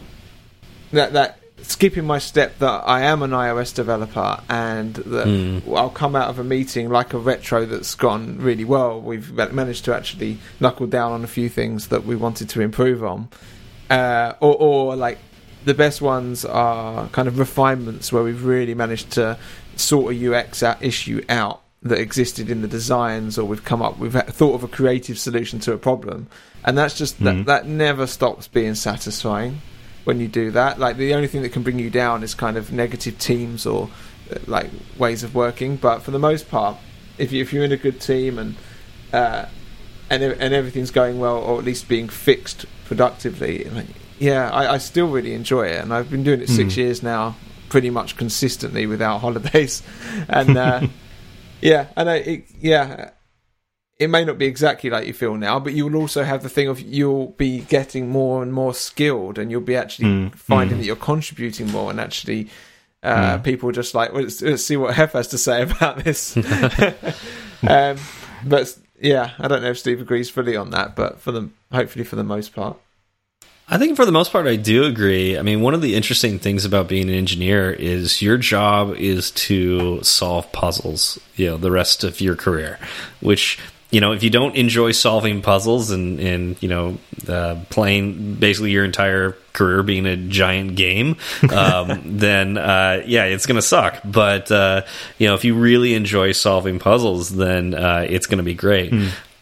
that 0.92 1.14
that 1.14 1.40
skipping 1.62 2.06
my 2.06 2.18
step 2.18 2.58
that 2.58 2.84
I 2.88 3.02
am 3.02 3.22
an 3.22 3.30
iOS 3.30 3.76
developer 3.76 4.42
and 4.50 4.96
that 4.96 5.28
Mm. 5.28 5.78
I'll 5.78 5.92
come 5.92 6.16
out 6.16 6.30
of 6.30 6.40
a 6.40 6.44
meeting 6.44 6.90
like 6.90 7.14
a 7.14 7.20
retro 7.20 7.66
that's 7.66 7.94
gone 7.94 8.38
really 8.40 8.64
well. 8.66 9.02
We've 9.02 9.32
managed 9.54 9.86
to 9.86 9.96
actually 9.96 10.40
knuckle 10.60 10.88
down 10.88 11.12
on 11.12 11.24
a 11.24 11.28
few 11.28 11.50
things 11.50 11.90
that 11.90 12.06
we 12.06 12.16
wanted 12.16 12.50
to 12.50 12.62
improve 12.62 13.04
on, 13.04 13.30
uh, 13.92 14.34
or, 14.40 14.56
or 14.56 14.96
like 14.96 15.20
the 15.66 15.76
best 15.76 16.02
ones 16.02 16.44
are 16.44 17.08
kind 17.10 17.28
of 17.28 17.38
refinements 17.38 18.12
where 18.12 18.24
we've 18.24 18.46
really 18.46 18.74
managed 18.74 19.12
to 19.12 19.38
sort 19.76 20.16
a 20.16 20.34
UX 20.34 20.64
issue 20.82 21.22
out 21.30 21.62
that 21.88 22.00
existed 22.00 22.50
in 22.50 22.62
the 22.62 22.68
designs, 22.68 23.38
or 23.38 23.46
we've 23.46 23.64
come 23.64 23.82
up, 23.82 23.98
we've 24.00 24.14
thought 24.14 24.54
of 24.56 24.64
a 24.64 24.68
creative 24.68 25.18
solution 25.18 25.60
to 25.62 25.74
a 25.74 25.78
problem, 25.78 26.28
and 26.64 26.78
that's 26.78 26.96
just 26.98 27.20
that 27.24 27.36
Mhm. 27.36 27.46
that 27.46 27.68
never 27.68 28.08
stops 28.08 28.48
being 28.48 28.76
satisfying 28.76 29.62
when 30.06 30.20
you 30.20 30.28
do 30.28 30.52
that. 30.52 30.80
Like 30.80 30.98
the 30.98 31.14
only 31.14 31.28
thing 31.28 31.42
that 31.44 31.50
can 31.54 31.64
bring 31.64 31.80
you 31.80 31.90
down 31.90 32.24
is 32.24 32.34
kind 32.34 32.58
of 32.58 32.72
negative 32.72 33.18
teams 33.20 33.66
or 33.66 33.90
uh, 34.32 34.36
like 34.48 34.70
ways 34.98 35.24
of 35.24 35.34
working. 35.36 35.76
But 35.78 36.02
for 36.04 36.12
the 36.12 36.20
most 36.20 36.50
part, 36.50 36.76
if 37.18 37.32
you 37.32 37.42
if 37.42 37.54
you're 37.54 37.64
in 37.64 37.72
a 37.72 37.78
good 37.78 38.00
team 38.02 38.38
and 38.40 38.56
uh, 39.14 39.46
and 40.10 40.24
and 40.24 40.54
everything's 40.54 40.92
going 40.92 41.20
well, 41.20 41.38
or 41.38 41.60
at 41.60 41.66
least 41.66 41.88
being 41.88 42.10
fixed 42.10 42.66
productively, 42.86 43.64
like, 43.74 43.88
yeah, 44.20 44.50
I, 44.52 44.74
I 44.76 44.78
still 44.80 45.08
really 45.08 45.34
enjoy 45.34 45.68
it, 45.68 45.82
and 45.84 45.94
I've 45.94 46.10
been 46.10 46.24
doing 46.24 46.42
it 46.42 46.50
six 46.50 46.74
Mm. 46.74 46.78
years 46.78 47.04
now, 47.04 47.36
pretty 47.70 47.90
much 47.90 48.16
consistently 48.18 48.86
without 48.88 49.20
holidays, 49.20 49.84
and 50.30 50.58
uh, 50.58 50.82
yeah, 51.62 51.88
and 51.96 52.10
I, 52.10 52.16
it, 52.18 52.46
yeah. 52.60 53.12
It 54.00 54.12
may 54.12 54.24
not 54.24 54.38
be 54.38 54.46
exactly 54.46 54.92
like 54.92 55.08
you 55.08 55.14
feel 55.14 55.36
now, 55.38 55.60
but 55.60 55.74
you 55.74 55.86
will 55.88 55.96
also 55.96 56.24
have 56.24 56.44
the 56.44 56.50
thing 56.50 56.68
of 56.68 56.80
you'll 56.80 57.30
be 57.30 57.62
getting 57.62 58.10
more 58.10 58.44
and 58.44 58.54
more 58.54 58.76
skilled, 58.76 59.40
and 59.40 59.50
you'll 59.50 59.60
be 59.62 59.76
actually 59.76 60.08
Mm, 60.08 60.36
finding 60.36 60.78
mm. 60.78 60.82
that 60.82 60.86
you're 60.86 60.96
contributing 60.96 61.72
more, 61.72 61.90
and 61.90 62.00
actually, 62.00 62.48
uh, 63.02 63.40
Mm. 63.40 63.44
people 63.44 63.72
just 63.72 63.96
like 63.96 64.14
well, 64.14 64.22
let's, 64.22 64.40
let's 64.44 64.64
see 64.64 64.78
what 64.78 64.94
Hef 65.00 65.14
has 65.14 65.28
to 65.30 65.38
say 65.40 65.64
about 65.64 66.04
this. 66.04 66.38
um, 67.68 67.98
but 68.46 68.78
yeah, 69.02 69.32
I 69.40 69.48
don't 69.48 69.64
know 69.64 69.72
if 69.72 69.80
Steve 69.80 70.00
agrees 70.00 70.30
fully 70.30 70.56
on 70.56 70.70
that, 70.72 70.96
but 70.96 71.20
for 71.20 71.32
the 71.32 71.50
hopefully 71.72 72.06
for 72.06 72.18
the 72.18 72.24
most 72.24 72.54
part, 72.54 72.78
I 73.70 73.78
think 73.78 73.98
for 73.98 74.06
the 74.06 74.14
most 74.14 74.32
part, 74.32 74.48
I 74.48 74.56
do 74.56 74.86
agree. 74.86 75.38
I 75.38 75.42
mean, 75.42 75.60
one 75.60 75.74
of 75.74 75.82
the 75.82 75.96
interesting 75.96 76.40
things 76.40 76.64
about 76.64 76.88
being 76.88 77.10
an 77.10 77.16
engineer 77.16 77.70
is 77.72 78.22
your 78.22 78.38
job 78.38 78.96
is 78.96 79.32
to 79.32 80.02
solve 80.04 80.50
puzzles, 80.54 81.20
you 81.36 81.48
know, 81.48 81.58
the 81.58 81.72
rest 81.72 82.06
of 82.06 82.22
your 82.22 82.38
career, 82.38 82.80
which, 83.20 83.60
you 83.92 84.00
know, 84.00 84.14
if 84.14 84.24
you 84.24 84.30
don't 84.30 84.56
enjoy 84.56 84.94
solving 84.94 85.42
puzzles 85.42 85.92
and, 85.92 86.18
and 86.22 86.64
you 86.64 86.70
know, 86.70 86.98
uh, 87.28 87.58
playing 87.70 88.36
basically 88.36 88.72
your 88.72 88.86
entire 88.86 89.36
career 89.52 89.84
being 89.84 90.06
a 90.06 90.16
giant 90.16 90.78
game, 90.78 91.18
um, 91.54 92.02
then, 92.06 92.58
uh, 92.58 93.04
yeah, 93.06 93.26
it's 93.26 93.46
going 93.46 93.58
to 93.58 93.62
suck. 93.62 94.00
But, 94.06 94.50
uh, 94.50 94.84
you 95.18 95.28
know, 95.28 95.34
if 95.34 95.44
you 95.44 95.56
really 95.56 95.94
enjoy 95.94 96.32
solving 96.32 96.80
puzzles, 96.80 97.36
then 97.36 97.74
uh, 97.74 98.06
it's 98.08 98.28
going 98.28 98.38
to 98.38 98.44
be 98.44 98.54
great. 98.54 98.94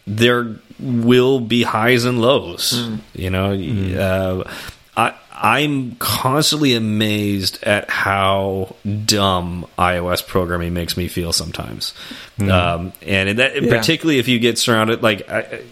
There 0.06 0.56
will 0.78 1.40
be 1.40 1.62
highs 1.62 2.04
and 2.04 2.20
lows, 2.20 2.88
you 3.14 3.30
know. 3.30 3.52
Uh, 3.54 4.52
I, 4.96 5.14
I'm 5.32 5.96
constantly 5.96 6.74
amazed 6.74 7.62
at 7.64 7.90
how 7.90 8.76
dumb 9.04 9.66
iOS 9.78 10.26
programming 10.26 10.72
makes 10.74 10.96
me 10.96 11.08
feel 11.08 11.32
sometimes, 11.32 11.92
um, 12.40 12.92
and 13.02 13.38
that 13.38 13.62
Yeah. 13.62 13.76
particularly 13.76 14.18
if 14.18 14.28
you 14.28 14.38
get 14.38 14.58
surrounded 14.58 15.02
like. 15.02 15.28
I, 15.30 15.62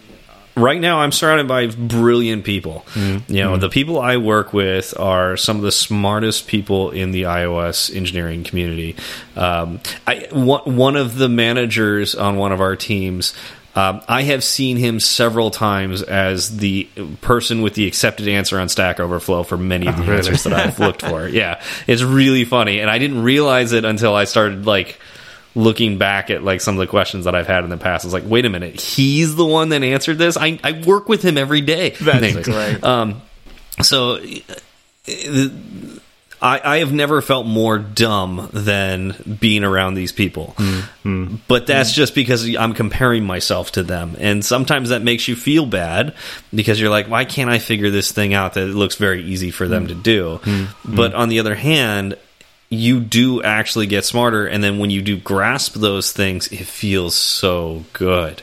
right 0.56 0.80
now 0.80 1.00
i'm 1.00 1.10
surrounded 1.10 1.48
by 1.48 1.66
brilliant 1.66 2.44
people. 2.44 2.86
You 2.94 3.42
know 3.42 3.56
the 3.56 3.68
people 3.68 3.98
i 4.00 4.18
work 4.18 4.52
with 4.52 4.94
are 5.00 5.36
some 5.36 5.56
of 5.56 5.62
the 5.64 5.72
smartest 5.72 6.46
people 6.46 6.92
in 6.92 7.10
the 7.10 7.22
ios 7.22 7.92
engineering 7.94 8.44
community. 8.44 8.94
Um, 9.34 9.80
I, 10.06 10.28
one 10.30 10.94
of 10.94 11.16
the 11.18 11.28
managers 11.28 12.14
on 12.14 12.36
one 12.36 12.52
of 12.52 12.60
our 12.60 12.76
teams 12.76 13.34
um, 13.74 14.02
I 14.08 14.22
have 14.22 14.44
seen 14.44 14.76
him 14.76 15.00
several 15.00 15.50
times 15.50 16.02
as 16.02 16.56
the 16.58 16.84
person 17.20 17.62
with 17.62 17.74
the 17.74 17.86
accepted 17.86 18.28
answer 18.28 18.58
on 18.60 18.68
Stack 18.68 19.00
Overflow 19.00 19.42
for 19.42 19.56
many 19.56 19.86
of 19.88 19.96
the 19.96 20.02
really? 20.04 20.16
answers 20.18 20.44
that 20.44 20.52
I've 20.52 20.78
looked 20.78 21.02
for. 21.02 21.26
Yeah, 21.28 21.60
it's 21.86 22.02
really 22.02 22.44
funny, 22.44 22.80
and 22.80 22.88
I 22.88 22.98
didn't 22.98 23.22
realize 23.22 23.72
it 23.72 23.84
until 23.84 24.14
I 24.14 24.24
started 24.24 24.64
like 24.66 24.98
looking 25.56 25.98
back 25.98 26.30
at 26.30 26.42
like 26.42 26.60
some 26.60 26.74
of 26.74 26.80
the 26.80 26.86
questions 26.86 27.24
that 27.24 27.34
I've 27.34 27.46
had 27.46 27.64
in 27.64 27.70
the 27.70 27.76
past. 27.76 28.04
I 28.04 28.06
was 28.08 28.14
like, 28.14 28.24
wait 28.26 28.44
a 28.44 28.50
minute, 28.50 28.80
he's 28.80 29.34
the 29.36 29.46
one 29.46 29.70
that 29.70 29.82
answered 29.82 30.18
this. 30.18 30.36
I 30.36 30.58
I 30.62 30.82
work 30.86 31.08
with 31.08 31.22
him 31.22 31.36
every 31.36 31.60
day. 31.60 31.90
That's 31.90 32.36
great. 32.48 32.82
Um, 32.84 33.22
so. 33.82 34.20
uh, 35.08 35.48
I, 36.42 36.60
I 36.62 36.78
have 36.78 36.92
never 36.92 37.22
felt 37.22 37.46
more 37.46 37.78
dumb 37.78 38.50
than 38.52 39.36
being 39.40 39.64
around 39.64 39.94
these 39.94 40.12
people. 40.12 40.54
Mm. 40.58 40.82
Mm. 41.04 41.38
But 41.48 41.66
that's 41.66 41.92
just 41.92 42.14
because 42.14 42.54
I'm 42.56 42.74
comparing 42.74 43.24
myself 43.24 43.72
to 43.72 43.82
them. 43.82 44.16
And 44.18 44.44
sometimes 44.44 44.90
that 44.90 45.02
makes 45.02 45.26
you 45.28 45.36
feel 45.36 45.66
bad 45.66 46.14
because 46.54 46.80
you're 46.80 46.90
like, 46.90 47.08
why 47.08 47.24
can't 47.24 47.50
I 47.50 47.58
figure 47.58 47.90
this 47.90 48.12
thing 48.12 48.34
out 48.34 48.54
that 48.54 48.62
it 48.68 48.74
looks 48.74 48.96
very 48.96 49.22
easy 49.22 49.50
for 49.50 49.68
them 49.68 49.86
mm. 49.86 49.88
to 49.88 49.94
do? 49.94 50.40
But 50.84 51.14
on 51.14 51.28
the 51.28 51.40
other 51.40 51.54
hand, 51.54 52.16
you 52.70 53.00
do 53.00 53.42
actually 53.42 53.86
get 53.86 54.04
smarter. 54.04 54.46
And 54.46 54.62
then 54.62 54.78
when 54.78 54.90
you 54.90 55.02
do 55.02 55.16
grasp 55.16 55.74
those 55.74 56.12
things, 56.12 56.48
it 56.48 56.66
feels 56.66 57.14
so 57.14 57.84
good. 57.92 58.42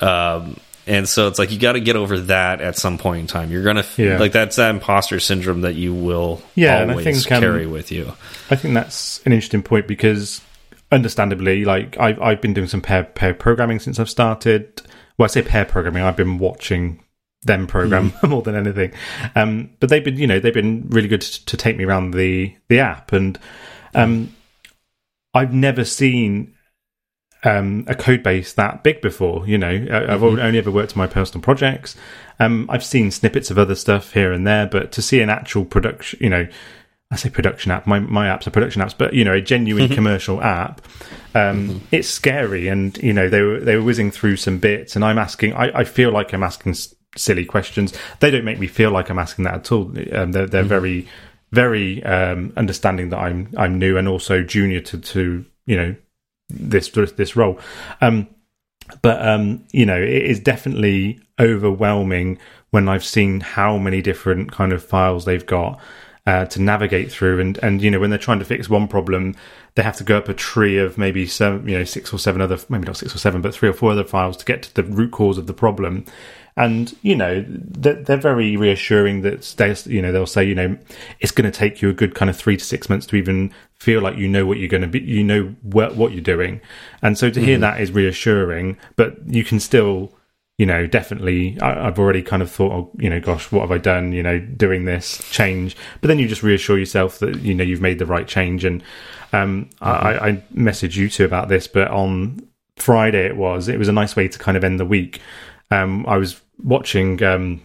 Um, 0.00 0.56
and 0.90 1.08
so 1.08 1.28
it's 1.28 1.38
like 1.38 1.50
you 1.52 1.58
got 1.58 1.72
to 1.72 1.80
get 1.80 1.96
over 1.96 2.18
that 2.20 2.60
at 2.60 2.76
some 2.76 2.98
point 2.98 3.20
in 3.20 3.26
time. 3.26 3.50
You're 3.50 3.62
gonna 3.62 3.84
Yeah. 3.96 4.18
like 4.18 4.32
that's 4.32 4.56
that 4.56 4.70
imposter 4.70 5.20
syndrome 5.20 5.60
that 5.62 5.74
you 5.76 5.94
will 5.94 6.42
Yeah, 6.56 6.80
and 6.82 6.90
I 6.90 6.94
always 6.94 7.04
think, 7.24 7.32
um, 7.32 7.40
carry 7.42 7.66
with 7.66 7.90
you. 7.92 8.12
I 8.50 8.56
think 8.56 8.74
that's 8.74 9.20
an 9.24 9.32
interesting 9.32 9.62
point 9.62 9.86
because, 9.86 10.40
understandably, 10.90 11.64
like 11.64 11.96
I've 11.98 12.20
I've 12.20 12.40
been 12.40 12.52
doing 12.54 12.66
some 12.68 12.80
pair 12.80 13.04
pair 13.04 13.32
programming 13.34 13.78
since 13.78 13.98
I've 14.00 14.10
started. 14.10 14.82
Well, 15.16 15.24
I 15.24 15.28
say 15.28 15.42
pair 15.42 15.64
programming. 15.64 16.02
I've 16.02 16.16
been 16.16 16.38
watching 16.38 17.02
them 17.44 17.66
program 17.66 18.12
more 18.22 18.42
than 18.42 18.54
anything. 18.56 18.92
Um, 19.34 19.70
but 19.80 19.88
they've 19.88 20.04
been, 20.04 20.16
you 20.18 20.26
know, 20.26 20.40
they've 20.40 20.52
been 20.52 20.86
really 20.90 21.08
good 21.08 21.22
to, 21.22 21.44
to 21.46 21.56
take 21.56 21.76
me 21.76 21.84
around 21.84 22.10
the 22.12 22.54
the 22.68 22.80
app, 22.80 23.12
and 23.12 23.38
um, 23.94 24.34
I've 25.34 25.54
never 25.54 25.84
seen 25.84 26.54
um, 27.44 27.84
a 27.86 27.94
code 27.94 28.22
base 28.22 28.52
that 28.54 28.82
big 28.82 29.00
before. 29.00 29.46
You 29.46 29.58
know, 29.58 29.68
I- 29.90 30.12
I've 30.12 30.22
only 30.22 30.58
ever 30.58 30.70
worked 30.70 30.92
on 30.92 30.98
my 30.98 31.06
personal 31.06 31.42
projects. 31.42 31.96
Um, 32.38 32.66
I've 32.70 32.84
seen 32.84 33.10
snippets 33.10 33.50
of 33.50 33.58
other 33.58 33.74
stuff 33.74 34.12
here 34.12 34.32
and 34.32 34.46
there, 34.46 34.66
but 34.66 34.92
to 34.92 35.02
see 35.02 35.20
an 35.20 35.30
actual 35.30 35.64
production, 35.64 36.18
you 36.22 36.30
know, 36.30 36.46
I 37.12 37.16
say 37.16 37.28
production 37.28 37.72
app. 37.72 37.86
My 37.86 37.98
my 37.98 38.26
apps 38.28 38.46
are 38.46 38.50
production 38.50 38.82
apps, 38.82 38.94
but 38.96 39.14
you 39.14 39.24
know, 39.24 39.32
a 39.32 39.40
genuine 39.40 39.88
commercial 39.88 40.40
app. 40.42 40.80
Um, 41.34 41.80
It's 41.90 42.08
scary, 42.08 42.68
and 42.68 42.96
you 42.98 43.12
know, 43.12 43.28
they 43.28 43.42
were 43.42 43.58
they 43.60 43.76
were 43.76 43.82
whizzing 43.82 44.10
through 44.12 44.36
some 44.36 44.58
bits, 44.58 44.94
and 44.96 45.04
I'm 45.04 45.18
asking. 45.18 45.54
I, 45.54 45.80
I 45.80 45.84
feel 45.84 46.12
like 46.12 46.32
I'm 46.32 46.42
asking 46.44 46.72
s- 46.72 46.94
silly 47.16 47.44
questions. 47.44 47.92
They 48.20 48.30
don't 48.30 48.44
make 48.44 48.58
me 48.60 48.68
feel 48.68 48.90
like 48.92 49.10
I'm 49.10 49.18
asking 49.18 49.44
that 49.44 49.54
at 49.54 49.72
all. 49.72 49.92
Um, 50.12 50.32
they're 50.32 50.46
they're 50.46 50.62
very 50.62 51.06
very 51.52 52.00
um, 52.04 52.52
understanding 52.56 53.08
that 53.10 53.18
I'm 53.18 53.48
I'm 53.56 53.78
new 53.78 53.96
and 53.98 54.06
also 54.06 54.42
junior 54.44 54.80
to 54.80 54.98
to 54.98 55.44
you 55.66 55.76
know 55.76 55.94
this 56.50 56.88
this 56.90 57.36
role. 57.36 57.58
Um, 58.00 58.28
but 59.02 59.26
um, 59.26 59.64
you 59.72 59.86
know, 59.86 60.00
it 60.00 60.08
is 60.08 60.40
definitely 60.40 61.20
overwhelming 61.38 62.38
when 62.70 62.88
I've 62.88 63.04
seen 63.04 63.40
how 63.40 63.78
many 63.78 64.02
different 64.02 64.52
kind 64.52 64.72
of 64.72 64.84
files 64.84 65.24
they've 65.24 65.46
got 65.46 65.80
uh, 66.26 66.44
to 66.46 66.62
navigate 66.62 67.10
through, 67.10 67.40
and 67.40 67.58
and 67.58 67.82
you 67.82 67.90
know, 67.90 68.00
when 68.00 68.10
they're 68.10 68.18
trying 68.18 68.40
to 68.40 68.44
fix 68.44 68.68
one 68.68 68.88
problem, 68.88 69.34
they 69.74 69.82
have 69.82 69.96
to 69.96 70.04
go 70.04 70.18
up 70.18 70.28
a 70.28 70.34
tree 70.34 70.78
of 70.78 70.98
maybe 70.98 71.26
seven, 71.26 71.68
you 71.68 71.78
know, 71.78 71.84
six 71.84 72.12
or 72.12 72.18
seven 72.18 72.40
other, 72.40 72.58
maybe 72.68 72.86
not 72.86 72.96
six 72.96 73.14
or 73.14 73.18
seven, 73.18 73.40
but 73.40 73.54
three 73.54 73.68
or 73.68 73.72
four 73.72 73.92
other 73.92 74.04
files 74.04 74.36
to 74.36 74.44
get 74.44 74.62
to 74.62 74.74
the 74.74 74.84
root 74.84 75.12
cause 75.12 75.38
of 75.38 75.46
the 75.46 75.54
problem. 75.54 76.04
And 76.60 76.94
you 77.00 77.16
know, 77.16 77.42
they're, 77.48 77.94
they're 77.94 78.18
very 78.18 78.54
reassuring 78.54 79.22
that 79.22 79.54
they, 79.56 79.74
you 79.90 80.02
know, 80.02 80.12
they'll 80.12 80.26
say, 80.26 80.44
you 80.44 80.54
know, 80.54 80.76
it's 81.18 81.32
going 81.32 81.50
to 81.50 81.58
take 81.58 81.80
you 81.80 81.88
a 81.88 81.94
good 81.94 82.14
kind 82.14 82.28
of 82.28 82.36
three 82.36 82.58
to 82.58 82.62
six 82.62 82.90
months 82.90 83.06
to 83.06 83.16
even 83.16 83.50
feel 83.78 84.02
like 84.02 84.18
you 84.18 84.28
know 84.28 84.44
what 84.44 84.58
you're 84.58 84.68
going 84.68 84.82
to 84.82 84.86
be, 84.86 85.00
you 85.00 85.24
know 85.24 85.54
what, 85.62 85.96
what 85.96 86.12
you're 86.12 86.20
doing. 86.20 86.60
And 87.00 87.16
so 87.16 87.30
to 87.30 87.40
hear 87.40 87.56
that 87.56 87.80
is 87.80 87.92
reassuring, 87.92 88.76
but 88.96 89.16
you 89.26 89.42
can 89.42 89.58
still, 89.58 90.12
you 90.58 90.66
know, 90.66 90.86
definitely, 90.86 91.58
I, 91.62 91.86
I've 91.86 91.98
already 91.98 92.22
kind 92.22 92.42
of 92.42 92.50
thought, 92.50 92.72
oh, 92.72 92.90
you 92.98 93.08
know, 93.08 93.20
gosh, 93.20 93.50
what 93.50 93.62
have 93.62 93.72
I 93.72 93.78
done, 93.78 94.12
you 94.12 94.22
know, 94.22 94.38
doing 94.38 94.84
this 94.84 95.26
change. 95.30 95.78
But 96.02 96.08
then 96.08 96.18
you 96.18 96.28
just 96.28 96.42
reassure 96.42 96.78
yourself 96.78 97.20
that, 97.20 97.40
you 97.40 97.54
know, 97.54 97.64
you've 97.64 97.80
made 97.80 97.98
the 97.98 98.04
right 98.04 98.28
change. 98.28 98.66
And 98.66 98.82
um, 99.32 99.70
I, 99.80 100.28
I 100.28 100.32
messaged 100.54 100.96
you 100.96 101.08
two 101.08 101.24
about 101.24 101.48
this, 101.48 101.66
but 101.66 101.88
on 101.88 102.46
Friday 102.76 103.24
it 103.24 103.36
was, 103.38 103.66
it 103.66 103.78
was 103.78 103.88
a 103.88 103.92
nice 103.92 104.14
way 104.14 104.28
to 104.28 104.38
kind 104.38 104.58
of 104.58 104.62
end 104.64 104.78
the 104.78 104.84
week. 104.84 105.22
Um, 105.70 106.04
I 106.06 106.18
was 106.18 106.38
watching, 106.62 107.22
um, 107.22 107.62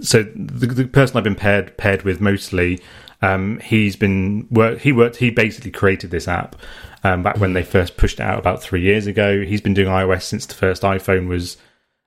so 0.00 0.22
the, 0.22 0.66
the 0.66 0.86
person 0.86 1.16
I've 1.16 1.24
been 1.24 1.34
paired 1.34 1.76
paired 1.76 2.02
with 2.02 2.20
mostly, 2.20 2.80
um, 3.22 3.58
he's 3.60 3.96
been 3.96 4.46
work. 4.50 4.80
He 4.80 4.92
worked. 4.92 5.16
He 5.16 5.30
basically 5.30 5.70
created 5.70 6.10
this 6.10 6.28
app 6.28 6.56
um, 7.02 7.22
back 7.22 7.38
when 7.38 7.52
they 7.52 7.62
first 7.62 7.96
pushed 7.96 8.20
it 8.20 8.22
out 8.22 8.38
about 8.38 8.62
three 8.62 8.82
years 8.82 9.06
ago. 9.06 9.42
He's 9.42 9.60
been 9.60 9.74
doing 9.74 9.88
iOS 9.88 10.22
since 10.22 10.46
the 10.46 10.54
first 10.54 10.82
iPhone 10.82 11.28
was 11.28 11.56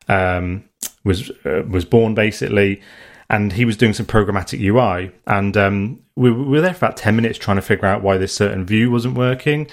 um, 0.07 0.63
was 1.03 1.30
uh, 1.45 1.63
was 1.67 1.86
born, 1.86 2.13
basically. 2.13 2.82
And 3.30 3.53
he 3.53 3.63
was 3.63 3.78
doing 3.78 3.93
some 3.93 4.05
programmatic 4.05 4.59
UI, 4.59 5.09
and 5.26 5.55
um, 5.55 6.01
we, 6.17 6.30
we 6.30 6.43
were 6.43 6.59
there 6.59 6.74
for 6.74 6.86
about 6.86 6.97
ten 6.97 7.15
minutes 7.15 7.39
trying 7.39 7.55
to 7.55 7.61
figure 7.61 7.86
out 7.86 8.01
why 8.01 8.17
this 8.17 8.34
certain 8.34 8.65
view 8.65 8.91
wasn't 8.91 9.15
working. 9.15 9.69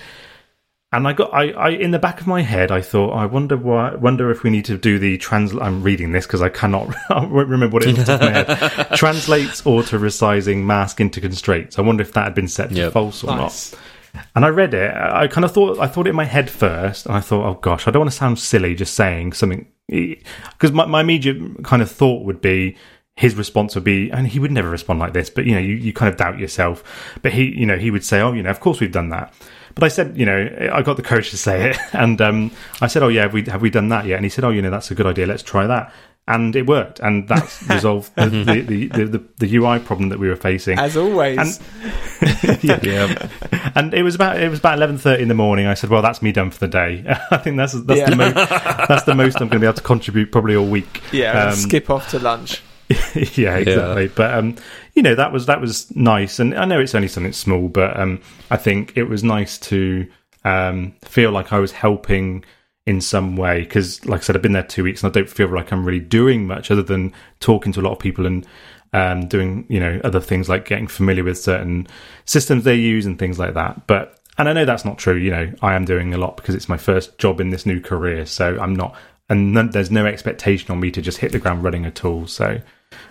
And 0.90 1.06
I 1.06 1.12
got, 1.12 1.34
I, 1.34 1.50
I, 1.50 1.68
in 1.70 1.90
the 1.90 1.98
back 1.98 2.18
of 2.22 2.26
my 2.26 2.40
head, 2.40 2.70
I 2.70 2.80
thought, 2.80 3.10
I 3.10 3.26
wonder 3.26 3.58
why, 3.58 3.94
wonder 3.96 4.30
if 4.30 4.42
we 4.42 4.48
need 4.48 4.64
to 4.66 4.78
do 4.78 4.98
the 4.98 5.18
translate. 5.18 5.62
I'm 5.62 5.82
reading 5.82 6.12
this 6.12 6.26
because 6.26 6.40
I 6.40 6.48
cannot 6.48 6.94
I 7.10 7.24
remember 7.26 7.68
what 7.74 7.84
it 7.86 7.98
is. 7.98 8.08
off 8.08 8.18
the 8.20 8.26
top 8.26 8.48
of 8.48 8.48
my 8.48 8.54
head. 8.84 8.88
Translates 8.96 9.66
auto 9.66 9.98
resizing 9.98 10.64
mask 10.64 10.98
into 11.00 11.20
constraints. 11.20 11.78
I 11.78 11.82
wonder 11.82 12.00
if 12.02 12.12
that 12.12 12.24
had 12.24 12.34
been 12.34 12.48
set 12.48 12.70
to 12.70 12.74
Yep. 12.74 12.92
false 12.94 13.22
or 13.22 13.36
Nice. 13.36 13.72
not. 14.14 14.24
and 14.34 14.44
I 14.46 14.48
read 14.48 14.72
it. 14.72 14.90
I 14.94 15.28
kind 15.28 15.44
of 15.44 15.52
thought 15.52 15.78
I 15.78 15.88
thought 15.88 16.06
it 16.06 16.10
in 16.10 16.16
my 16.16 16.24
head 16.24 16.48
first, 16.48 17.04
and 17.04 17.14
I 17.14 17.20
thought, 17.20 17.44
oh 17.46 17.54
gosh, 17.60 17.86
I 17.86 17.90
don't 17.90 18.00
want 18.00 18.10
to 18.10 18.16
sound 18.16 18.38
silly 18.38 18.74
just 18.74 18.94
saying 18.94 19.34
something 19.34 19.66
because 19.88 20.72
my, 20.72 20.86
my 20.86 21.02
immediate 21.02 21.64
kind 21.64 21.82
of 21.82 21.90
thought 21.90 22.24
would 22.24 22.40
be 22.40 22.76
his 23.14 23.34
response 23.34 23.74
would 23.74 23.84
be, 23.84 24.10
and 24.10 24.26
he 24.28 24.38
would 24.38 24.52
never 24.52 24.70
respond 24.70 25.00
like 25.00 25.12
this, 25.12 25.28
but 25.28 25.44
you 25.44 25.52
know, 25.52 25.60
you, 25.60 25.74
you 25.74 25.92
kind 25.92 26.08
of 26.10 26.16
doubt 26.16 26.38
yourself. 26.38 26.82
But 27.20 27.32
he, 27.32 27.44
you 27.44 27.66
know, 27.66 27.76
he 27.76 27.90
would 27.90 28.04
say, 28.04 28.20
oh, 28.22 28.32
you 28.32 28.42
know, 28.42 28.50
of 28.50 28.60
course 28.60 28.80
we've 28.80 28.92
done 28.92 29.10
that. 29.10 29.34
But 29.74 29.84
I 29.84 29.88
said, 29.88 30.16
you 30.16 30.26
know, 30.26 30.70
I 30.72 30.82
got 30.82 30.96
the 30.96 31.02
courage 31.02 31.30
to 31.30 31.36
say 31.36 31.70
it, 31.70 31.78
and 31.92 32.20
um, 32.20 32.50
I 32.80 32.86
said, 32.86 33.02
oh 33.02 33.08
yeah, 33.08 33.22
have 33.22 33.32
we 33.32 33.42
have 33.44 33.62
we 33.62 33.70
done 33.70 33.88
that 33.88 34.06
yet? 34.06 34.16
And 34.16 34.24
he 34.24 34.30
said, 34.30 34.44
oh, 34.44 34.50
you 34.50 34.62
know, 34.62 34.70
that's 34.70 34.90
a 34.90 34.94
good 34.94 35.06
idea. 35.06 35.26
Let's 35.26 35.42
try 35.42 35.66
that 35.66 35.92
and 36.28 36.54
it 36.54 36.66
worked, 36.66 37.00
and 37.00 37.26
that 37.28 37.62
resolved 37.68 38.14
the, 38.14 38.28
the, 38.28 38.88
the, 38.88 39.04
the, 39.04 39.24
the 39.38 39.56
UI 39.56 39.78
problem 39.78 40.10
that 40.10 40.18
we 40.18 40.28
were 40.28 40.36
facing. 40.36 40.78
As 40.78 40.96
always, 40.96 41.38
and, 41.38 42.62
yeah. 42.62 42.78
yeah. 42.82 43.70
and 43.74 43.94
it 43.94 44.02
was 44.02 44.14
about 44.14 44.40
it 44.40 44.48
was 44.50 44.58
about 44.58 44.76
eleven 44.76 44.98
thirty 44.98 45.22
in 45.22 45.28
the 45.28 45.34
morning. 45.34 45.66
I 45.66 45.74
said, 45.74 45.90
"Well, 45.90 46.02
that's 46.02 46.20
me 46.20 46.30
done 46.30 46.50
for 46.50 46.58
the 46.58 46.68
day." 46.68 47.02
I 47.30 47.38
think 47.38 47.56
that's 47.56 47.72
that's 47.72 48.00
yeah. 48.00 48.10
the 48.10 48.16
most 48.16 48.34
that's 48.34 49.04
the 49.04 49.14
most 49.14 49.36
I'm 49.40 49.48
going 49.48 49.58
to 49.58 49.60
be 49.60 49.66
able 49.66 49.74
to 49.74 49.82
contribute 49.82 50.30
probably 50.30 50.54
all 50.54 50.66
week. 50.66 51.02
Yeah, 51.12 51.46
um, 51.46 51.54
skip 51.54 51.88
off 51.88 52.10
to 52.10 52.18
lunch. 52.18 52.62
yeah, 53.36 53.56
exactly. 53.56 54.04
Yeah. 54.04 54.12
But 54.14 54.34
um, 54.34 54.56
you 54.94 55.02
know, 55.02 55.14
that 55.14 55.32
was 55.32 55.46
that 55.46 55.60
was 55.60 55.94
nice, 55.94 56.38
and 56.38 56.54
I 56.54 56.64
know 56.64 56.80
it's 56.80 56.94
only 56.94 57.08
something 57.08 57.32
small, 57.32 57.68
but 57.68 57.98
um, 57.98 58.20
I 58.50 58.56
think 58.56 58.96
it 58.96 59.04
was 59.04 59.22
nice 59.22 59.58
to 59.58 60.08
um, 60.44 60.94
feel 61.02 61.30
like 61.30 61.52
I 61.52 61.58
was 61.58 61.72
helping 61.72 62.44
in 62.88 63.02
some 63.02 63.36
way 63.36 63.60
because 63.60 64.02
like 64.06 64.20
i 64.20 64.24
said 64.24 64.34
i've 64.34 64.40
been 64.40 64.52
there 64.52 64.62
two 64.62 64.82
weeks 64.82 65.02
and 65.02 65.10
i 65.10 65.12
don't 65.12 65.28
feel 65.28 65.46
like 65.54 65.70
i'm 65.70 65.84
really 65.84 66.00
doing 66.00 66.46
much 66.46 66.70
other 66.70 66.82
than 66.82 67.12
talking 67.38 67.70
to 67.70 67.80
a 67.80 67.82
lot 67.82 67.92
of 67.92 67.98
people 67.98 68.24
and 68.24 68.46
um, 68.94 69.28
doing 69.28 69.66
you 69.68 69.78
know 69.78 70.00
other 70.04 70.20
things 70.20 70.48
like 70.48 70.64
getting 70.64 70.86
familiar 70.86 71.22
with 71.22 71.36
certain 71.36 71.86
systems 72.24 72.64
they 72.64 72.76
use 72.76 73.04
and 73.04 73.18
things 73.18 73.38
like 73.38 73.52
that 73.52 73.86
but 73.86 74.18
and 74.38 74.48
i 74.48 74.54
know 74.54 74.64
that's 74.64 74.86
not 74.86 74.96
true 74.96 75.16
you 75.16 75.30
know 75.30 75.52
i 75.60 75.74
am 75.74 75.84
doing 75.84 76.14
a 76.14 76.16
lot 76.16 76.38
because 76.38 76.54
it's 76.54 76.70
my 76.70 76.78
first 76.78 77.18
job 77.18 77.42
in 77.42 77.50
this 77.50 77.66
new 77.66 77.78
career 77.78 78.24
so 78.24 78.58
i'm 78.58 78.74
not 78.74 78.96
and 79.28 79.56
there's 79.72 79.90
no 79.90 80.06
expectation 80.06 80.70
on 80.70 80.80
me 80.80 80.90
to 80.90 81.02
just 81.02 81.18
hit 81.18 81.32
the 81.32 81.38
ground 81.38 81.62
running 81.62 81.84
at 81.84 82.04
all 82.04 82.26
so 82.26 82.60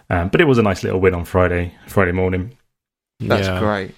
um, 0.09 0.29
but 0.29 0.41
it 0.41 0.45
was 0.45 0.57
a 0.57 0.63
nice 0.63 0.83
little 0.83 0.99
win 0.99 1.13
on 1.13 1.25
friday 1.25 1.73
friday 1.87 2.11
morning 2.11 2.55
that's 3.19 3.47
yeah. 3.47 3.59
great 3.59 3.95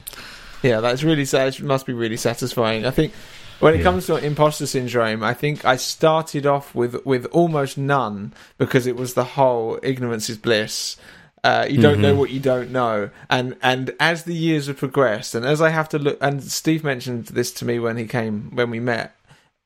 yeah 0.63 0.79
that's 0.79 1.03
really 1.03 1.25
sad 1.25 1.59
must 1.61 1.85
be 1.85 1.93
really 1.93 2.17
satisfying 2.17 2.85
i 2.85 2.91
think 2.91 3.13
when 3.59 3.73
it 3.73 3.77
yeah. 3.77 3.83
comes 3.83 4.05
to 4.07 4.15
imposter 4.15 4.65
syndrome, 4.65 5.21
I 5.23 5.33
think 5.33 5.65
I 5.65 5.75
started 5.75 6.45
off 6.45 6.73
with 6.73 7.05
with 7.05 7.25
almost 7.27 7.77
none 7.77 8.33
because 8.57 8.87
it 8.87 8.95
was 8.95 9.13
the 9.13 9.23
whole 9.23 9.79
ignorance 9.83 10.29
is 10.29 10.37
bliss. 10.37 10.97
Uh, 11.43 11.65
you 11.69 11.81
don't 11.81 11.93
mm-hmm. 11.93 12.01
know 12.01 12.15
what 12.15 12.31
you 12.31 12.39
don't 12.39 12.71
know, 12.71 13.09
and 13.29 13.55
and 13.61 13.91
as 13.99 14.23
the 14.23 14.35
years 14.35 14.67
have 14.67 14.77
progressed, 14.77 15.35
and 15.35 15.45
as 15.45 15.61
I 15.61 15.69
have 15.69 15.89
to 15.89 15.99
look, 15.99 16.17
and 16.21 16.43
Steve 16.43 16.83
mentioned 16.83 17.27
this 17.27 17.51
to 17.53 17.65
me 17.65 17.79
when 17.79 17.97
he 17.97 18.05
came 18.05 18.51
when 18.55 18.69
we 18.69 18.79
met. 18.79 19.15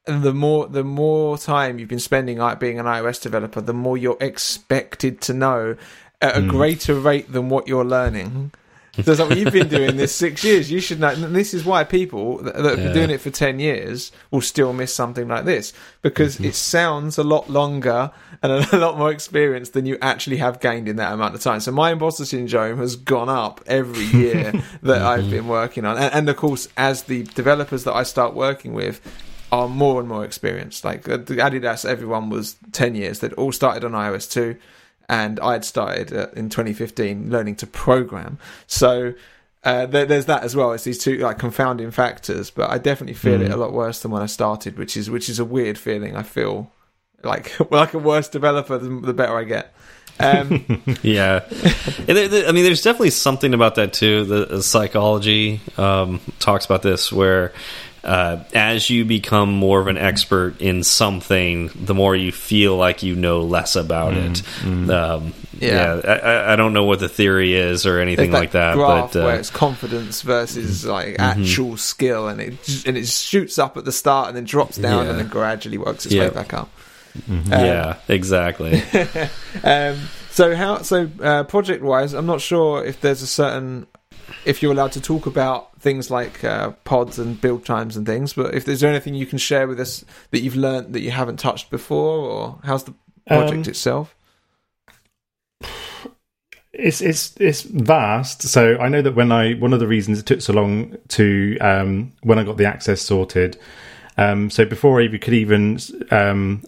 The 0.05 0.33
more 0.33 0.67
the 0.67 0.83
more 0.83 1.37
time 1.37 1.79
you've 1.79 1.89
been 1.89 1.99
spending 1.99 2.37
being 2.59 2.79
an 2.79 2.85
iOS 2.85 3.21
developer, 3.21 3.61
the 3.61 3.73
more 3.73 3.97
you're 3.97 4.17
expected 4.19 5.21
to 5.21 5.33
know 5.33 5.77
at 6.21 6.37
a 6.37 6.41
mm. 6.41 6.49
greater 6.49 6.95
rate 6.95 7.31
than 7.31 7.49
what 7.49 7.67
you're 7.67 7.85
learning. 7.85 8.51
So 9.01 9.13
like, 9.13 9.39
you've 9.39 9.51
been 9.51 9.69
doing 9.69 9.97
this 9.97 10.13
six 10.13 10.43
years. 10.43 10.69
You 10.69 10.79
should 10.79 10.99
know. 10.99 11.09
And 11.09 11.35
this 11.35 11.53
is 11.53 11.65
why 11.65 11.83
people 11.83 12.37
that, 12.43 12.55
have 12.55 12.77
been 12.77 12.93
doing 12.93 13.09
it 13.09 13.21
for 13.21 13.31
ten 13.31 13.59
years 13.59 14.11
will 14.29 14.41
still 14.41 14.71
miss 14.71 14.93
something 14.93 15.27
like 15.27 15.45
this 15.45 15.73
because 16.03 16.35
mm-hmm. 16.35 16.45
it 16.45 16.55
sounds 16.55 17.17
a 17.17 17.23
lot 17.23 17.49
longer 17.49 18.11
and 18.43 18.51
a 18.51 18.77
lot 18.77 18.97
more 18.97 19.11
experience 19.11 19.69
than 19.69 19.87
you 19.87 19.97
actually 20.01 20.37
have 20.37 20.59
gained 20.59 20.87
in 20.87 20.97
that 20.97 21.11
amount 21.11 21.33
of 21.33 21.41
time. 21.41 21.59
So 21.59 21.71
my 21.71 21.91
imposter 21.91 22.25
syndrome 22.25 22.77
has 22.77 22.95
gone 22.95 23.29
up 23.29 23.61
every 23.65 24.05
year 24.05 24.51
that 24.51 24.61
mm-hmm. 24.61 25.07
I've 25.07 25.29
been 25.29 25.47
working 25.47 25.85
on, 25.85 25.97
and, 25.97 26.13
and 26.13 26.29
of 26.29 26.37
course, 26.37 26.67
as 26.77 27.03
the 27.03 27.23
developers 27.23 27.85
that 27.85 27.93
I 27.93 28.03
start 28.03 28.35
working 28.35 28.73
with 28.73 29.01
are 29.53 29.69
more 29.69 29.99
and 29.99 30.09
more 30.09 30.25
experienced. 30.25 30.83
Like 30.83 31.07
uh, 31.07 31.17
the 31.17 31.35
Adidas, 31.35 31.85
everyone 31.85 32.29
was 32.29 32.57
ten 32.71 32.95
years. 32.95 33.19
They'd 33.19 33.33
all 33.33 33.51
started 33.51 33.85
on 33.85 33.91
iOS 33.91 34.29
two 34.29 34.57
and 35.09 35.39
I 35.39 35.53
had 35.53 35.65
started 35.65 36.13
uh, 36.13 36.27
in 36.35 36.49
2015 36.49 37.29
learning 37.29 37.55
to 37.57 37.67
program. 37.67 38.39
So 38.67 39.13
uh, 39.63 39.85
there, 39.85 40.05
there's 40.05 40.25
that 40.25 40.43
as 40.43 40.55
well. 40.55 40.71
It's 40.73 40.83
these 40.83 40.99
two 40.99 41.17
like 41.17 41.39
confounding 41.39 41.91
factors, 41.91 42.49
but 42.49 42.69
I 42.69 42.77
definitely 42.77 43.15
feel 43.15 43.39
mm. 43.39 43.45
it 43.45 43.51
a 43.51 43.57
lot 43.57 43.73
worse 43.73 44.01
than 44.01 44.11
when 44.11 44.21
I 44.21 44.27
started, 44.27 44.77
which 44.77 44.97
is 44.97 45.09
which 45.09 45.29
is 45.29 45.39
a 45.39 45.45
weird 45.45 45.77
feeling. 45.77 46.15
I 46.15 46.23
feel 46.23 46.71
like 47.23 47.59
like 47.71 47.93
a 47.93 47.99
worse 47.99 48.27
developer 48.27 48.77
the, 48.77 48.89
the 48.89 49.13
better 49.13 49.37
I 49.37 49.43
get. 49.43 49.73
Um, 50.19 50.83
yeah, 51.01 51.43
I 52.07 52.51
mean, 52.51 52.63
there's 52.63 52.83
definitely 52.83 53.09
something 53.09 53.53
about 53.53 53.75
that 53.75 53.93
too. 53.93 54.25
The, 54.25 54.45
the 54.45 54.63
psychology 54.63 55.59
um, 55.77 56.19
talks 56.39 56.65
about 56.65 56.83
this, 56.83 57.11
where 57.11 57.51
uh, 58.03 58.43
as 58.53 58.89
you 58.89 59.05
become 59.05 59.53
more 59.53 59.79
of 59.79 59.87
an 59.87 59.97
expert 59.97 60.59
in 60.59 60.83
something, 60.83 61.69
the 61.73 61.93
more 61.93 62.15
you 62.15 62.31
feel 62.31 62.75
like 62.75 63.01
you 63.01 63.15
know 63.15 63.41
less 63.41 63.75
about 63.75 64.13
mm, 64.13 64.31
it. 64.31 64.37
Mm. 64.61 64.89
Um, 64.89 65.33
yeah, 65.59 66.01
yeah 66.03 66.11
I, 66.11 66.53
I, 66.53 66.55
don't 66.57 66.73
know 66.73 66.83
what 66.83 66.99
the 66.99 67.07
theory 67.07 67.53
is 67.53 67.85
or 67.85 67.99
anything 67.99 68.31
that 68.31 68.37
like 68.37 68.51
that. 68.51 68.75
Graph 68.75 69.13
but 69.13 69.19
uh, 69.21 69.25
where 69.25 69.39
it's 69.39 69.49
confidence 69.49 70.21
versus 70.21 70.85
like 70.85 71.15
mm-hmm. 71.15 71.21
actual 71.21 71.69
mm 71.69 71.73
-hmm. 71.73 71.79
skill, 71.79 72.27
and 72.27 72.41
it 72.41 72.85
and 72.85 72.97
it 72.97 73.07
shoots 73.07 73.57
up 73.57 73.77
at 73.77 73.85
the 73.85 73.91
start 73.91 74.27
and 74.27 74.35
then 74.35 74.45
drops 74.45 74.77
down 74.77 75.03
yeah. 75.03 75.09
and 75.09 75.19
then 75.19 75.29
gradually 75.29 75.77
works 75.77 76.05
its 76.05 76.15
way 76.15 76.29
back 76.29 76.53
up. 76.53 76.69
Mm 77.29 77.43
-hmm. 77.43 77.53
um, 77.53 77.65
yeah, 77.65 77.95
exactly. 78.07 78.83
um, 79.63 79.95
so 80.29 80.55
how 80.55 80.81
so 80.81 81.07
uh, 81.21 81.43
project 81.43 81.83
wise, 81.83 82.17
I'm 82.17 82.25
not 82.25 82.41
sure 82.41 82.87
if 82.87 82.99
there's 82.99 83.23
a 83.23 83.27
certain 83.27 83.85
if 84.45 84.61
you're 84.61 84.71
allowed 84.71 84.91
to 84.93 85.01
talk 85.01 85.25
about 85.25 85.79
things 85.79 86.11
like 86.11 86.43
uh, 86.43 86.71
pods 86.83 87.19
and 87.19 87.39
build 87.39 87.65
times 87.65 87.97
and 87.97 88.05
things. 88.05 88.33
But 88.33 88.53
if 88.53 88.65
there's 88.65 88.83
anything 88.83 89.15
you 89.15 89.25
can 89.25 89.37
share 89.37 89.67
with 89.67 89.79
us 89.79 90.03
that 90.31 90.41
you've 90.41 90.55
learned 90.55 90.93
that 90.93 91.01
you 91.01 91.11
haven't 91.11 91.37
touched 91.37 91.69
before, 91.69 92.19
or 92.19 92.59
how's 92.63 92.83
the 92.83 92.93
project 93.27 93.67
um, 93.67 93.71
itself? 93.71 94.15
It's 96.73 97.01
it's 97.01 97.35
it's 97.39 97.61
vast. 97.61 98.41
So 98.43 98.77
I 98.79 98.89
know 98.89 99.01
that 99.01 99.15
when 99.15 99.31
I 99.31 99.53
one 99.53 99.73
of 99.73 99.79
the 99.79 99.87
reasons 99.87 100.19
it 100.19 100.25
took 100.25 100.41
so 100.41 100.53
long 100.53 100.97
to 101.09 101.57
um, 101.59 102.11
when 102.23 102.39
I 102.39 102.43
got 102.43 102.57
the 102.57 102.65
access 102.65 103.01
sorted. 103.01 103.57
Um, 104.17 104.49
so 104.49 104.65
before 104.65 105.01
I 105.01 105.07
could 105.17 105.33
even 105.33 105.79
um, 106.11 106.63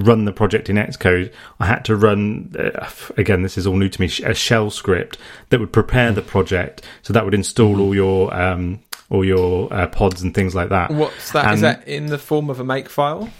run 0.00 0.24
the 0.24 0.32
project 0.32 0.68
in 0.68 0.76
Xcode, 0.76 1.32
I 1.58 1.66
had 1.66 1.84
to 1.86 1.96
run, 1.96 2.54
uh, 2.58 2.88
again, 3.16 3.42
this 3.42 3.56
is 3.56 3.66
all 3.66 3.76
new 3.76 3.88
to 3.88 4.00
me, 4.00 4.06
a 4.24 4.34
shell 4.34 4.70
script 4.70 5.18
that 5.50 5.60
would 5.60 5.72
prepare 5.72 6.12
the 6.12 6.22
project. 6.22 6.82
So 7.02 7.12
that 7.12 7.24
would 7.24 7.34
install 7.34 7.72
mm-hmm. 7.72 7.80
all 7.80 7.94
your, 7.94 8.34
um, 8.34 8.80
all 9.10 9.24
your 9.24 9.72
uh, 9.72 9.86
pods 9.88 10.22
and 10.22 10.34
things 10.34 10.54
like 10.54 10.70
that. 10.70 10.90
What's 10.90 11.32
that? 11.32 11.46
And 11.46 11.54
is 11.54 11.60
that 11.62 11.86
in 11.86 12.06
the 12.06 12.18
form 12.18 12.50
of 12.50 12.60
a 12.60 12.64
make 12.64 12.88
file? 12.88 13.30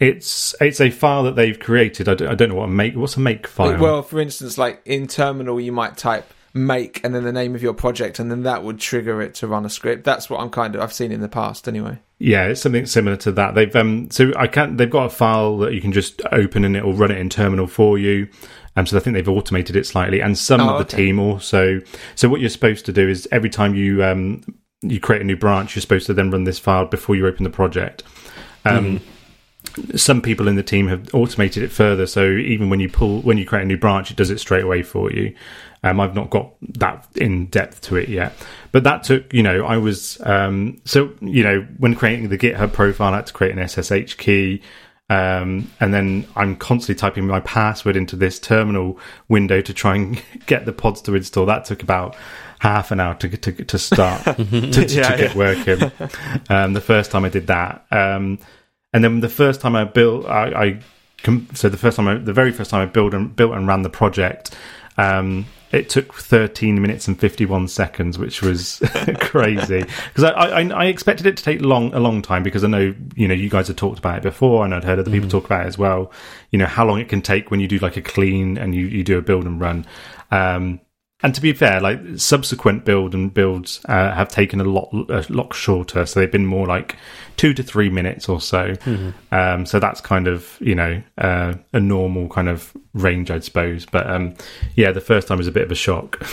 It's 0.00 0.54
it's 0.60 0.80
a 0.80 0.90
file 0.90 1.22
that 1.24 1.36
they've 1.36 1.58
created. 1.58 2.08
I 2.08 2.14
don't, 2.14 2.28
I 2.28 2.34
don't 2.34 2.48
know 2.48 2.56
what 2.56 2.64
a 2.64 2.68
make. 2.68 2.96
What's 2.96 3.16
a 3.16 3.20
make 3.20 3.46
file? 3.46 3.78
Well, 3.78 4.02
for 4.02 4.20
instance, 4.20 4.58
like 4.58 4.82
in 4.84 5.06
terminal, 5.06 5.60
you 5.60 5.70
might 5.70 5.96
type 5.96 6.28
make 6.54 7.02
and 7.02 7.14
then 7.14 7.24
the 7.24 7.32
name 7.32 7.54
of 7.54 7.62
your 7.62 7.72
project 7.72 8.18
and 8.18 8.30
then 8.30 8.42
that 8.42 8.62
would 8.62 8.78
trigger 8.78 9.22
it 9.22 9.34
to 9.34 9.46
run 9.46 9.64
a 9.64 9.70
script 9.70 10.04
that's 10.04 10.28
what 10.28 10.38
i'm 10.38 10.50
kind 10.50 10.74
of 10.74 10.82
i've 10.82 10.92
seen 10.92 11.10
in 11.10 11.20
the 11.20 11.28
past 11.28 11.66
anyway 11.66 11.98
yeah 12.18 12.44
it's 12.44 12.60
something 12.60 12.84
similar 12.84 13.16
to 13.16 13.32
that 13.32 13.54
they've 13.54 13.74
um 13.74 14.10
so 14.10 14.32
i 14.36 14.46
can't 14.46 14.76
they've 14.76 14.90
got 14.90 15.06
a 15.06 15.10
file 15.10 15.56
that 15.56 15.72
you 15.72 15.80
can 15.80 15.92
just 15.92 16.20
open 16.30 16.64
and 16.64 16.76
it 16.76 16.84
will 16.84 16.92
run 16.92 17.10
it 17.10 17.16
in 17.16 17.30
terminal 17.30 17.66
for 17.66 17.98
you 17.98 18.28
um, 18.76 18.86
so 18.86 18.96
I 18.96 19.00
think 19.00 19.14
they've 19.14 19.28
automated 19.28 19.76
it 19.76 19.86
slightly, 19.86 20.20
and 20.20 20.36
some 20.38 20.60
oh, 20.60 20.70
of 20.70 20.78
the 20.78 20.94
okay. 20.94 21.04
team 21.04 21.18
also. 21.18 21.80
So 22.14 22.28
what 22.28 22.40
you're 22.40 22.48
supposed 22.48 22.86
to 22.86 22.92
do 22.92 23.08
is 23.08 23.28
every 23.30 23.50
time 23.50 23.74
you 23.74 24.02
um, 24.02 24.42
you 24.80 24.98
create 24.98 25.20
a 25.20 25.24
new 25.24 25.36
branch, 25.36 25.76
you're 25.76 25.82
supposed 25.82 26.06
to 26.06 26.14
then 26.14 26.30
run 26.30 26.44
this 26.44 26.58
file 26.58 26.86
before 26.86 27.14
you 27.14 27.26
open 27.26 27.44
the 27.44 27.50
project. 27.50 28.02
Um, 28.64 28.98
mm 28.98 29.02
some 29.94 30.20
people 30.20 30.48
in 30.48 30.56
the 30.56 30.62
team 30.62 30.88
have 30.88 31.08
automated 31.14 31.62
it 31.62 31.70
further 31.70 32.04
so 32.04 32.28
even 32.32 32.68
when 32.68 32.80
you 32.80 32.88
pull 32.88 33.22
when 33.22 33.38
you 33.38 33.46
create 33.46 33.62
a 33.62 33.64
new 33.64 33.76
branch 33.76 34.10
it 34.10 34.16
does 34.16 34.28
it 34.28 34.38
straight 34.38 34.64
away 34.64 34.82
for 34.82 35.10
you 35.12 35.32
um, 35.82 36.00
I've 36.00 36.14
not 36.14 36.30
got 36.30 36.54
that 36.78 37.06
in 37.16 37.46
depth 37.46 37.80
to 37.82 37.96
it 37.96 38.08
yet, 38.08 38.34
but 38.70 38.84
that 38.84 39.02
took 39.04 39.32
you 39.32 39.42
know 39.42 39.64
I 39.64 39.76
was 39.76 40.20
um, 40.24 40.80
so 40.84 41.12
you 41.20 41.42
know 41.42 41.66
when 41.78 41.94
creating 41.94 42.28
the 42.28 42.38
GitHub 42.38 42.72
profile, 42.72 43.12
I 43.12 43.16
had 43.16 43.26
to 43.26 43.32
create 43.32 43.56
an 43.56 43.68
SSH 43.68 44.14
key. 44.14 44.62
Um, 45.10 45.70
and 45.78 45.92
then 45.92 46.26
I'm 46.36 46.56
constantly 46.56 46.98
typing 46.98 47.26
my 47.26 47.40
password 47.40 47.96
into 47.96 48.16
this 48.16 48.38
terminal 48.38 48.98
window 49.28 49.60
to 49.60 49.74
try 49.74 49.96
and 49.96 50.22
get 50.46 50.64
the 50.64 50.72
pods 50.72 51.02
to 51.02 51.14
install. 51.14 51.44
That 51.44 51.66
took 51.66 51.82
about 51.82 52.16
half 52.60 52.92
an 52.92 53.00
hour 53.00 53.14
to 53.16 53.36
to, 53.36 53.52
to 53.64 53.78
start 53.78 54.24
to, 54.24 54.34
to, 54.34 54.86
yeah, 54.86 55.10
to, 55.10 55.16
get 55.16 55.34
working. 55.34 55.92
Um, 56.48 56.72
the 56.72 56.80
first 56.80 57.10
time 57.10 57.26
I 57.26 57.28
did 57.28 57.48
that, 57.48 57.84
um, 57.90 58.38
and 58.94 59.04
then 59.04 59.20
the 59.20 59.28
first 59.28 59.60
time 59.60 59.76
I 59.76 59.84
built, 59.84 60.26
I, 60.26 60.46
I 60.64 60.80
so 61.54 61.68
the 61.68 61.76
first 61.76 61.96
time, 61.96 62.08
I, 62.08 62.14
the 62.14 62.32
very 62.32 62.52
first 62.52 62.70
time 62.70 62.80
I 62.80 62.90
built 62.90 63.14
and 63.14 63.34
built 63.34 63.52
and 63.52 63.66
ran 63.66 63.82
the 63.82 63.90
project, 63.90 64.54
um, 64.96 65.46
it 65.72 65.88
took 65.88 66.14
13 66.14 66.80
minutes 66.80 67.08
and 67.08 67.18
51 67.18 67.68
seconds, 67.68 68.18
which 68.18 68.42
was 68.42 68.80
crazy. 69.20 69.80
Because 69.80 70.24
I, 70.24 70.30
I, 70.30 70.68
I, 70.68 70.84
expected 70.86 71.26
it 71.26 71.38
to 71.38 71.42
take 71.42 71.62
long 71.62 71.94
a 71.94 72.00
long 72.00 72.20
time 72.20 72.42
because 72.42 72.62
I 72.62 72.68
know 72.68 72.94
you 73.14 73.26
know 73.26 73.34
you 73.34 73.48
guys 73.48 73.68
had 73.68 73.78
talked 73.78 73.98
about 73.98 74.18
it 74.18 74.22
before, 74.22 74.64
and 74.64 74.74
I'd 74.74 74.84
heard 74.84 74.98
other 74.98 75.10
people 75.10 75.28
mm. 75.28 75.32
talk 75.32 75.46
about 75.46 75.64
it 75.64 75.68
as 75.68 75.78
well. 75.78 76.12
You 76.50 76.58
know 76.58 76.66
how 76.66 76.84
long 76.84 77.00
it 77.00 77.08
can 77.08 77.22
take 77.22 77.50
when 77.50 77.60
you 77.60 77.68
do 77.68 77.78
like 77.78 77.96
a 77.96 78.02
clean 78.02 78.58
and 78.58 78.74
you, 78.74 78.86
you 78.86 79.02
do 79.02 79.18
a 79.18 79.22
build 79.22 79.46
and 79.46 79.60
run. 79.60 79.86
Um, 80.30 80.80
and 81.22 81.34
to 81.34 81.40
be 81.40 81.52
fair, 81.52 81.80
like 81.80 82.00
subsequent 82.16 82.84
build 82.84 83.14
and 83.14 83.32
builds 83.32 83.80
uh, 83.88 84.12
have 84.12 84.28
taken 84.28 84.60
a 84.60 84.64
lot 84.64 84.88
a 84.92 85.24
lot 85.28 85.54
shorter, 85.54 86.04
so 86.06 86.20
they've 86.20 86.30
been 86.32 86.46
more 86.46 86.66
like 86.66 86.96
two 87.36 87.54
to 87.54 87.62
three 87.62 87.88
minutes 87.88 88.28
or 88.28 88.40
so. 88.40 88.72
Mm-hmm. 88.72 89.34
Um, 89.34 89.66
so 89.66 89.78
that's 89.80 90.00
kind 90.00 90.28
of 90.28 90.56
you 90.60 90.74
know 90.74 91.02
uh, 91.18 91.54
a 91.72 91.80
normal 91.80 92.28
kind 92.28 92.48
of 92.48 92.72
range, 92.94 93.30
I 93.30 93.38
suppose. 93.40 93.86
But 93.86 94.08
um, 94.10 94.34
yeah, 94.74 94.92
the 94.92 95.00
first 95.00 95.28
time 95.28 95.38
was 95.38 95.46
a 95.46 95.52
bit 95.52 95.62
of 95.64 95.70
a 95.70 95.76
shock. 95.76 96.22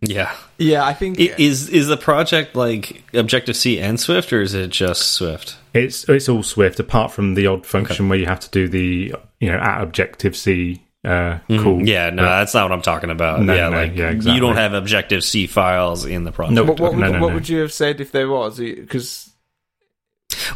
Yeah. 0.00 0.32
Yeah, 0.58 0.84
I 0.84 0.94
think 0.94 1.18
I- 1.20 1.34
Is 1.38 1.68
is 1.70 1.88
the 1.88 1.96
project 1.96 2.54
like 2.54 3.02
Objective 3.14 3.56
C 3.56 3.80
and 3.80 3.98
Swift, 3.98 4.32
or 4.32 4.40
is 4.40 4.54
it 4.54 4.70
just 4.70 5.10
Swift? 5.12 5.56
it's 5.74 6.08
it's 6.08 6.28
all 6.28 6.44
Swift, 6.44 6.78
apart 6.78 7.10
from 7.10 7.34
the 7.34 7.48
odd 7.48 7.66
function 7.66 8.08
where 8.08 8.16
you 8.16 8.26
have 8.26 8.38
to 8.40 8.50
do 8.50 8.68
the 8.68 9.14
you 9.40 9.50
know 9.50 9.58
at 9.58 9.82
Objective 9.82 10.36
C 10.36 10.84
uh, 11.08 11.38
call. 11.62 11.86
Yeah, 11.86 12.10
no, 12.10 12.22
But- 12.22 12.38
that's 12.40 12.54
not 12.54 12.64
what 12.68 12.72
I'm 12.76 12.82
talking 12.82 13.10
about. 13.10 13.40
No, 13.42 13.54
yeah, 13.54 13.68
no, 13.68 13.76
like 13.76 13.96
yeah, 13.96 14.10
you 14.10 14.40
don't 14.40 14.56
have 14.56 14.74
Objective 14.74 15.24
C 15.24 15.46
files 15.46 16.04
in 16.04 16.24
the 16.24 16.32
project. 16.32 16.54
No. 16.56 16.64
what, 16.64 16.78
what, 16.80 16.92
would, 16.94 17.00
no, 17.00 17.12
no, 17.12 17.20
what 17.20 17.28
no. 17.28 17.34
would 17.34 17.48
you 17.48 17.58
have 17.60 17.72
said 17.72 18.00
if 18.00 18.12
there 18.12 18.28
was? 18.28 18.58
Because 18.58 19.30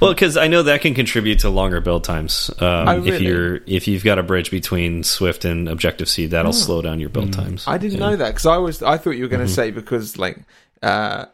Well, 0.01 0.13
because 0.13 0.37
I 0.37 0.49
know 0.49 0.63
that 0.65 0.81
can 0.83 0.95
contribute 0.95 1.41
to 1.41 1.49
longer 1.51 1.81
build 1.81 2.05
times. 2.05 2.51
Um, 2.59 2.89
Oh, 2.89 3.05
If 3.05 3.21
you're 3.21 3.61
if 3.67 3.89
you've 3.89 4.05
got 4.05 4.19
a 4.19 4.23
bridge 4.23 4.51
between 4.51 5.03
Swift 5.03 5.45
and 5.45 5.69
Objective 5.69 6.09
C, 6.09 6.27
that'll 6.27 6.51
Oh. 6.51 6.53
slow 6.53 6.83
down 6.83 7.01
your 7.01 7.09
build 7.09 7.33
times. 7.33 7.65
I 7.67 7.79
didn't 7.79 7.99
know 8.01 8.17
that 8.17 8.29
because 8.29 8.47
I 8.47 8.57
was 8.59 8.83
I 8.83 8.99
thought 8.99 9.13
you 9.13 9.23
were 9.25 9.29
going 9.29 9.41
to 9.41 9.47
Mm-hmm. 9.47 9.55
say 9.55 9.71
because 9.71 10.19
like 10.19 10.39
uh 10.83 11.27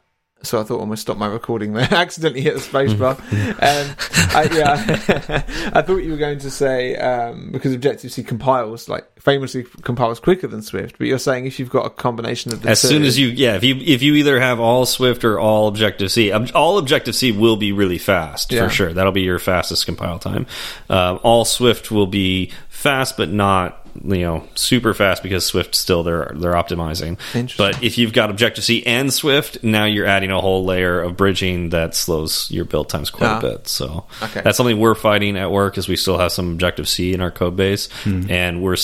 so 0.43 0.61
I 0.61 0.64
thought 0.64 0.76
I 0.76 0.80
almost 0.80 1.03
stopped 1.03 1.18
my 1.18 1.26
recording 1.26 1.72
there. 1.72 1.89
I 1.91 1.97
accidentally 1.97 2.43
hit 2.43 2.55
the 2.55 2.61
space 2.61 2.95
bar. 2.95 3.12
um, 3.32 3.97
I, 4.30 4.49
yeah, 4.53 5.43
I 5.72 5.82
thought 5.82 5.99
you 5.99 6.12
were 6.12 6.16
going 6.16 6.39
to 6.41 6.51
say 6.51 6.97
um, 6.97 7.51
because 7.51 7.74
Objective 7.74 8.12
C 8.12 8.22
compiles 8.22 8.89
like 8.89 9.07
famously 9.20 9.64
compiles 9.82 10.20
quicker 10.20 10.47
than 10.47 10.62
Swift. 10.62 10.99
But 10.99 11.09
you're 11.09 11.18
saying 11.18 11.47
if 11.47 11.59
you've 11.59 11.70
got 11.70 11.86
a 11.86 11.91
combination 11.91 12.53
of 12.53 12.62
the 12.62 12.70
As 12.70 12.80
two, 12.82 12.89
soon 12.89 13.03
as 13.03 13.18
you, 13.18 13.28
yeah, 13.28 13.57
if 13.57 13.64
you 13.64 13.76
if 13.76 14.03
you 14.03 14.14
either 14.14 14.39
have 14.39 14.61
all 14.61 14.86
Swift 14.86 15.24
or 15.24 15.41
all 15.41 15.66
Objective 15.66 16.11
C, 16.12 16.30
all 16.30 16.78
Objective 16.78 17.16
C 17.16 17.32
will 17.32 17.57
be 17.57 17.72
really 17.72 17.99
fast 17.99 18.53
Yeah. 18.53 18.64
for 18.64 18.70
sure. 18.70 18.93
That'll 18.93 19.12
be 19.12 19.22
your 19.22 19.39
fastest 19.41 19.86
compile 19.86 20.18
time. 20.18 20.47
Um, 20.89 21.18
all 21.22 21.45
Swift 21.45 21.91
will 21.91 22.07
be 22.07 22.53
fast, 22.68 23.16
but 23.16 23.30
not 23.30 23.88
you 24.05 24.21
know 24.23 24.49
super 24.55 24.95
fast 24.95 25.23
because 25.23 25.45
Swift 25.47 25.75
still 25.75 26.03
they're 26.03 26.33
they're 26.35 26.53
optimizing. 26.53 27.19
But 27.57 27.83
if 27.83 27.99
you've 27.99 28.13
got 28.13 28.31
Objective 28.31 28.65
C 28.65 28.85
and 28.87 29.13
Swift, 29.13 29.63
now 29.63 29.85
you're 29.85 30.07
adding 30.07 30.31
a 30.31 30.41
whole 30.41 30.65
layer 30.65 31.01
of 31.01 31.17
bridging 31.17 31.71
that 31.71 31.95
slows 31.95 32.51
your 32.51 32.65
build 32.65 32.89
times 32.89 33.11
quite 33.11 33.29
Ah. 33.29 33.39
a 33.39 33.43
bit. 33.43 33.69
So 33.69 34.05
Okay. 34.23 34.41
that's 34.43 34.57
something 34.57 34.79
we're 34.79 34.95
fighting 34.95 35.37
at 35.37 35.51
work. 35.51 35.79
Is 35.79 35.89
we 35.89 35.97
still 35.97 36.19
have 36.19 36.33
some 36.33 36.53
Objective 36.53 36.89
C 36.89 37.13
in 37.13 37.21
our 37.21 37.31
code 37.31 37.57
base, 37.57 37.89
and 38.05 38.63
we're 38.63 38.77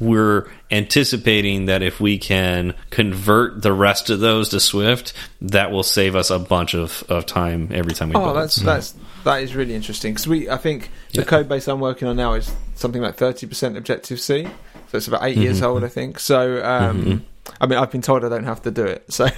we're 0.00 0.48
anticipating 0.70 1.66
that 1.66 1.82
if 1.82 2.00
we 2.00 2.18
can 2.18 2.74
convert 2.90 3.62
the 3.62 3.72
rest 3.72 4.10
of 4.10 4.20
those 4.20 4.50
to 4.50 4.60
Swift, 4.60 5.12
that 5.40 5.70
will 5.70 5.82
save 5.82 6.14
us 6.16 6.30
a 6.30 6.38
bunch 6.38 6.74
of, 6.74 7.02
of 7.08 7.26
time 7.26 7.68
every 7.72 7.92
time 7.92 8.08
we 8.10 8.14
Oh, 8.16 8.24
build. 8.24 8.36
that's 8.36 8.56
that's 8.56 8.94
that 9.28 9.42
is 9.42 9.54
really 9.54 9.74
interesting 9.74 10.12
because 10.14 10.26
we 10.26 10.48
I 10.50 10.56
think 10.56 10.90
the 11.12 11.20
Yeah. 11.20 11.26
code 11.26 11.48
base 11.48 11.68
I'm 11.68 11.80
working 11.80 12.08
on 12.08 12.16
now 12.16 12.34
is 12.34 12.50
something 12.74 13.02
like 13.02 13.16
thirty 13.16 13.46
percent 13.46 13.76
Objective 13.76 14.20
C, 14.20 14.44
so 14.90 14.96
it's 14.98 15.08
about 15.08 15.22
8 15.24 15.32
Mm-hmm. 15.32 15.42
years 15.42 15.62
old 15.62 15.84
I 15.84 15.88
think. 15.88 16.18
So 16.20 16.64
um, 16.64 17.24
I 17.60 17.66
mean 17.66 17.78
I've 17.78 17.90
been 17.90 18.02
told 18.02 18.24
I 18.24 18.28
don't 18.28 18.44
have 18.44 18.62
to 18.62 18.70
do 18.70 18.84
it. 18.84 19.04
So 19.12 19.26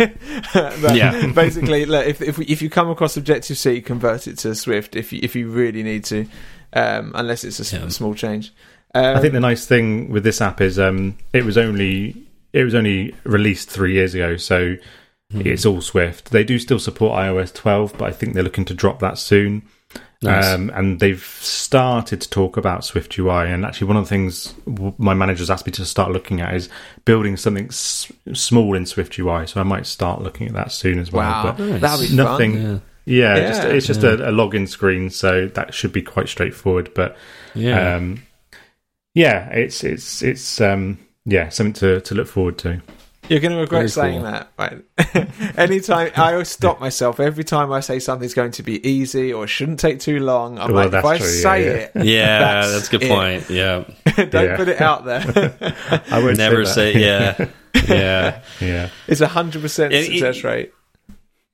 Yeah. 0.94 1.32
basically, 1.34 1.84
look, 1.86 2.06
if 2.06 2.20
if, 2.22 2.38
if 2.38 2.62
you 2.62 2.70
come 2.70 2.90
across 2.90 3.16
Objective 3.16 3.56
C, 3.58 3.80
convert 3.80 4.26
it 4.26 4.38
to 4.38 4.54
Swift 4.54 4.96
if 4.96 5.12
you 5.12 5.20
if 5.22 5.34
you 5.36 5.48
really 5.50 5.82
need 5.82 6.04
to, 6.06 6.26
um, 6.72 7.12
unless 7.14 7.44
it's 7.44 7.60
a 7.60 7.76
Yeah. 7.76 7.88
small 7.88 8.14
change. 8.14 8.52
Um, 8.94 9.16
I 9.16 9.20
think 9.20 9.32
the 9.34 9.40
nice 9.40 9.66
thing 9.66 10.10
with 10.10 10.24
this 10.24 10.40
app 10.40 10.60
is 10.60 10.78
um, 10.78 11.16
it 11.32 11.44
was 11.44 11.56
only 11.56 12.16
it 12.52 12.64
was 12.64 12.74
only 12.74 13.14
released 13.24 13.70
three 13.70 13.92
years 13.94 14.14
ago, 14.14 14.36
so 14.36 14.76
it's 15.32 15.64
all 15.64 15.80
Swift. 15.80 16.32
They 16.32 16.42
do 16.42 16.58
still 16.58 16.80
support 16.80 17.16
iOS 17.16 17.54
12, 17.54 17.94
but 17.96 18.08
I 18.08 18.10
think 18.10 18.34
they're 18.34 18.42
looking 18.42 18.64
to 18.64 18.74
drop 18.74 18.98
that 18.98 19.16
soon. 19.16 19.62
Nice. 20.22 20.46
Um, 20.54 20.70
and 20.74 21.00
they've 21.00 21.24
started 21.40 22.20
to 22.20 22.28
talk 22.28 22.58
about 22.58 22.84
Swift 22.84 23.18
UI. 23.18 23.50
And 23.50 23.64
actually, 23.64 23.86
one 23.86 23.96
of 23.96 24.04
the 24.04 24.08
things 24.10 24.52
w- 24.66 24.92
my 24.98 25.14
managers 25.14 25.48
asked 25.48 25.64
me 25.66 25.72
to 25.72 25.84
start 25.86 26.10
looking 26.12 26.42
at 26.42 26.54
is 26.54 26.68
building 27.06 27.38
something 27.38 27.68
s- 27.68 28.12
small 28.34 28.74
in 28.74 28.84
Swift 28.84 29.18
UI. 29.18 29.46
So 29.46 29.60
I 29.60 29.62
might 29.62 29.86
start 29.86 30.20
looking 30.20 30.46
at 30.48 30.52
that 30.52 30.72
soon 30.72 30.98
as 30.98 31.10
well. 31.10 31.26
wow, 31.26 31.54
But 31.56 31.64
Nice. 31.64 31.80
that'll 31.80 32.06
be 32.06 32.14
nothing. 32.14 32.52
fun. 32.52 32.82
yeah, 33.06 33.36
Yeah, 33.36 33.48
just, 33.48 33.64
it's 33.64 33.86
just 33.86 34.02
a, 34.02 34.28
a 34.28 34.32
login 34.32 34.68
screen, 34.68 35.08
so 35.08 35.46
that 35.46 35.72
should 35.72 35.92
be 35.92 36.02
quite 36.02 36.28
straightforward. 36.28 36.92
But 36.94 37.16
yeah. 37.54 37.94
um, 37.96 38.22
yeah, 39.14 39.48
it's 39.50 39.82
it's 39.82 40.22
it's 40.22 40.60
um, 40.60 40.98
yeah 41.24 41.48
something 41.48 41.72
to, 41.74 42.02
to 42.02 42.14
look 42.14 42.28
forward 42.28 42.58
to. 42.58 42.82
You're 43.30 43.40
going 43.40 43.52
to 43.54 43.60
regret 43.60 43.80
Very 43.82 43.88
saying 43.88 44.22
cool. 44.22 44.30
that. 44.30 44.52
Right? 44.58 45.56
Anytime 45.56 46.10
I 46.16 46.32
always 46.32 46.48
stop 46.48 46.80
myself 46.80 47.20
every 47.20 47.44
time 47.44 47.70
I 47.72 47.78
say 47.80 48.00
something's 48.00 48.34
going 48.34 48.50
to 48.52 48.62
be 48.64 48.86
easy 48.86 49.32
or 49.32 49.46
shouldn't 49.46 49.78
take 49.80 50.00
too 50.00 50.18
long. 50.20 50.58
I'm 50.58 50.72
Well, 50.72 50.86
like, 50.88 50.98
if 50.98 51.04
I 51.04 51.18
true, 51.18 51.26
say 51.26 51.64
yeah. 51.64 51.70
it, 51.70 52.04
yeah, 52.04 52.38
That's 52.40 52.72
that's, 52.72 52.88
a 52.88 52.90
good 52.90 53.02
it. 53.04 53.08
point. 53.08 53.48
Yeah, 53.50 53.84
don't 54.26 54.32
Yeah. 54.46 54.56
put 54.56 54.68
it 54.68 54.80
out 54.80 55.04
there. 55.04 55.22
I 56.10 56.18
won't 56.22 56.38
never 56.38 56.64
say, 56.64 56.92
say, 56.92 57.00
yeah, 57.00 57.48
yeah. 57.88 58.42
yeah. 58.60 58.88
it's 59.06 59.20
a 59.20 59.28
hundred 59.28 59.62
percent 59.62 59.94
And 59.94 60.02
it- 60.04 60.06
success 60.10 60.42
rate. 60.44 60.72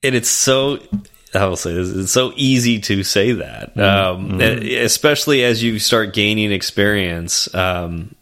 and 0.02 0.14
it's 0.14 0.30
so 0.30 0.78
I 1.34 1.44
will 1.44 1.56
say 1.56 1.74
this, 1.74 1.90
it's 1.94 2.12
so 2.12 2.32
easy 2.36 2.78
to 2.80 3.02
say 3.02 3.32
that, 3.32 3.76
um, 3.76 4.40
especially 4.40 5.44
as 5.44 5.62
you 5.62 5.78
start 5.78 6.14
gaining 6.14 6.50
experience. 6.52 7.54
Um, 7.54 8.14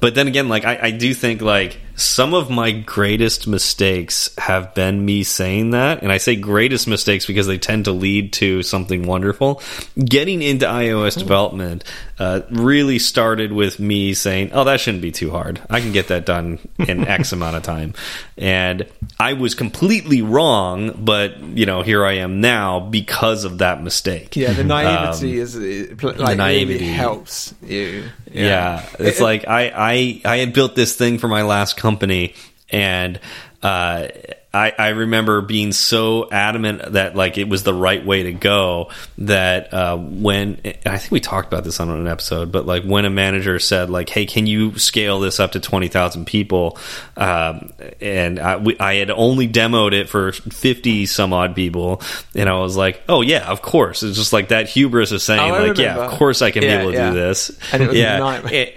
but 0.00 0.14
then 0.14 0.26
again, 0.26 0.48
like 0.48 0.64
I, 0.64 0.78
I 0.84 0.90
do 0.92 1.12
think 1.12 1.42
like 1.42 1.78
some 2.02 2.34
of 2.34 2.50
my 2.50 2.72
greatest 2.72 3.46
mistakes 3.46 4.34
have 4.36 4.74
been 4.74 5.04
me 5.04 5.22
saying 5.22 5.70
that, 5.70 6.02
and 6.02 6.10
I 6.10 6.18
say 6.18 6.36
greatest 6.36 6.86
mistakes 6.86 7.26
because 7.26 7.46
they 7.46 7.58
tend 7.58 7.86
to 7.86 7.92
lead 7.92 8.32
to 8.34 8.62
something 8.62 9.06
wonderful. 9.06 9.62
Getting 9.96 10.42
into 10.42 10.66
iOS 10.66 11.14
hmm. 11.14 11.20
development 11.20 11.84
uh, 12.22 12.40
really 12.50 12.98
started 12.98 13.52
with 13.52 13.78
me 13.80 14.14
saying, 14.14 14.50
"Oh, 14.52 14.64
that 14.64 14.80
shouldn't 14.80 15.02
be 15.02 15.10
too 15.12 15.30
hard. 15.30 15.60
I 15.68 15.80
can 15.80 15.92
get 15.92 16.08
that 16.08 16.24
done 16.26 16.58
in 16.78 17.06
X 17.20 17.32
amount 17.32 17.56
of 17.56 17.62
time," 17.62 17.94
and 18.38 18.86
I 19.18 19.32
was 19.32 19.54
completely 19.54 20.22
wrong. 20.22 20.92
But 21.04 21.38
you 21.40 21.66
know, 21.66 21.82
here 21.82 22.04
I 22.04 22.14
am 22.14 22.40
now 22.40 22.80
because 22.80 23.44
of 23.44 23.58
that 23.58 23.82
mistake. 23.82 24.36
Yeah, 24.36 24.52
the 24.52 24.64
naivety 24.64 25.34
Um, 25.36 25.42
is 25.42 25.56
like 26.02 26.36
naivety. 26.36 26.74
really 26.74 26.92
helps 26.92 27.54
you. 27.66 28.04
Yeah, 28.32 28.84
it's 28.98 29.20
It- 29.20 29.22
like 29.22 29.48
I, 29.48 29.72
I 29.74 30.20
I 30.34 30.36
had 30.38 30.52
built 30.52 30.74
this 30.76 30.94
thing 30.96 31.18
for 31.18 31.28
my 31.28 31.42
last 31.42 31.76
company, 31.76 32.34
and 32.70 33.18
uh, 33.62 34.08
I 34.54 34.72
I 34.78 34.88
remember 34.90 35.40
being 35.40 35.72
so 35.72 36.28
adamant 36.30 36.92
that 36.92 37.16
like 37.16 37.38
it 37.38 37.48
was 37.48 37.62
the 37.62 37.72
right 37.72 38.04
way 38.04 38.24
to 38.24 38.32
go 38.32 38.90
that 39.18 39.72
uh, 39.72 39.96
when 39.96 40.60
I 40.84 40.98
think 40.98 41.10
we 41.10 41.20
talked 41.20 41.46
about 41.50 41.64
this 41.64 41.80
on 41.80 41.88
an 41.90 42.06
episode, 42.06 42.52
but 42.52 42.66
like 42.66 42.82
when 42.84 43.04
a 43.04 43.10
manager 43.10 43.58
said 43.58 43.88
like, 43.88 44.08
"Hey, 44.10 44.26
can 44.26 44.46
you 44.46 44.78
scale 44.78 45.20
this 45.20 45.40
up 45.40 45.52
to 45.52 45.60
twenty 45.60 45.88
thousand 45.88 46.26
people?" 46.26 46.76
Um, 47.16 47.72
and 48.00 48.38
I, 48.38 48.56
we, 48.58 48.78
I 48.78 48.94
had 48.96 49.10
only 49.10 49.48
demoed 49.48 49.92
it 49.92 50.08
for 50.08 50.32
fifty 50.32 51.06
some 51.06 51.32
odd 51.32 51.54
people, 51.54 52.02
and 52.34 52.48
I 52.48 52.58
was 52.58 52.76
like, 52.76 53.02
"Oh 53.08 53.22
yeah, 53.22 53.48
of 53.50 53.62
course." 53.62 54.02
It's 54.02 54.16
just 54.18 54.32
like 54.32 54.48
that 54.48 54.68
hubris 54.68 55.12
of 55.12 55.22
saying 55.22 55.50
Oh, 55.52 55.66
like, 55.68 55.78
"Yeah, 55.78 55.96
of 55.96 56.10
course 56.10 56.42
I 56.42 56.50
can 56.50 56.62
Yeah, 56.62 56.76
be 56.76 56.82
able 56.82 56.92
to 56.92 56.98
yeah. 56.98 57.10
do 57.10 57.16
this." 57.16 57.58
And 57.72 57.82
it 57.82 57.88
was 57.88 57.96
a 57.96 58.00
yeah, 58.00 58.18
nightmare. 58.18 58.52
it- 58.54 58.76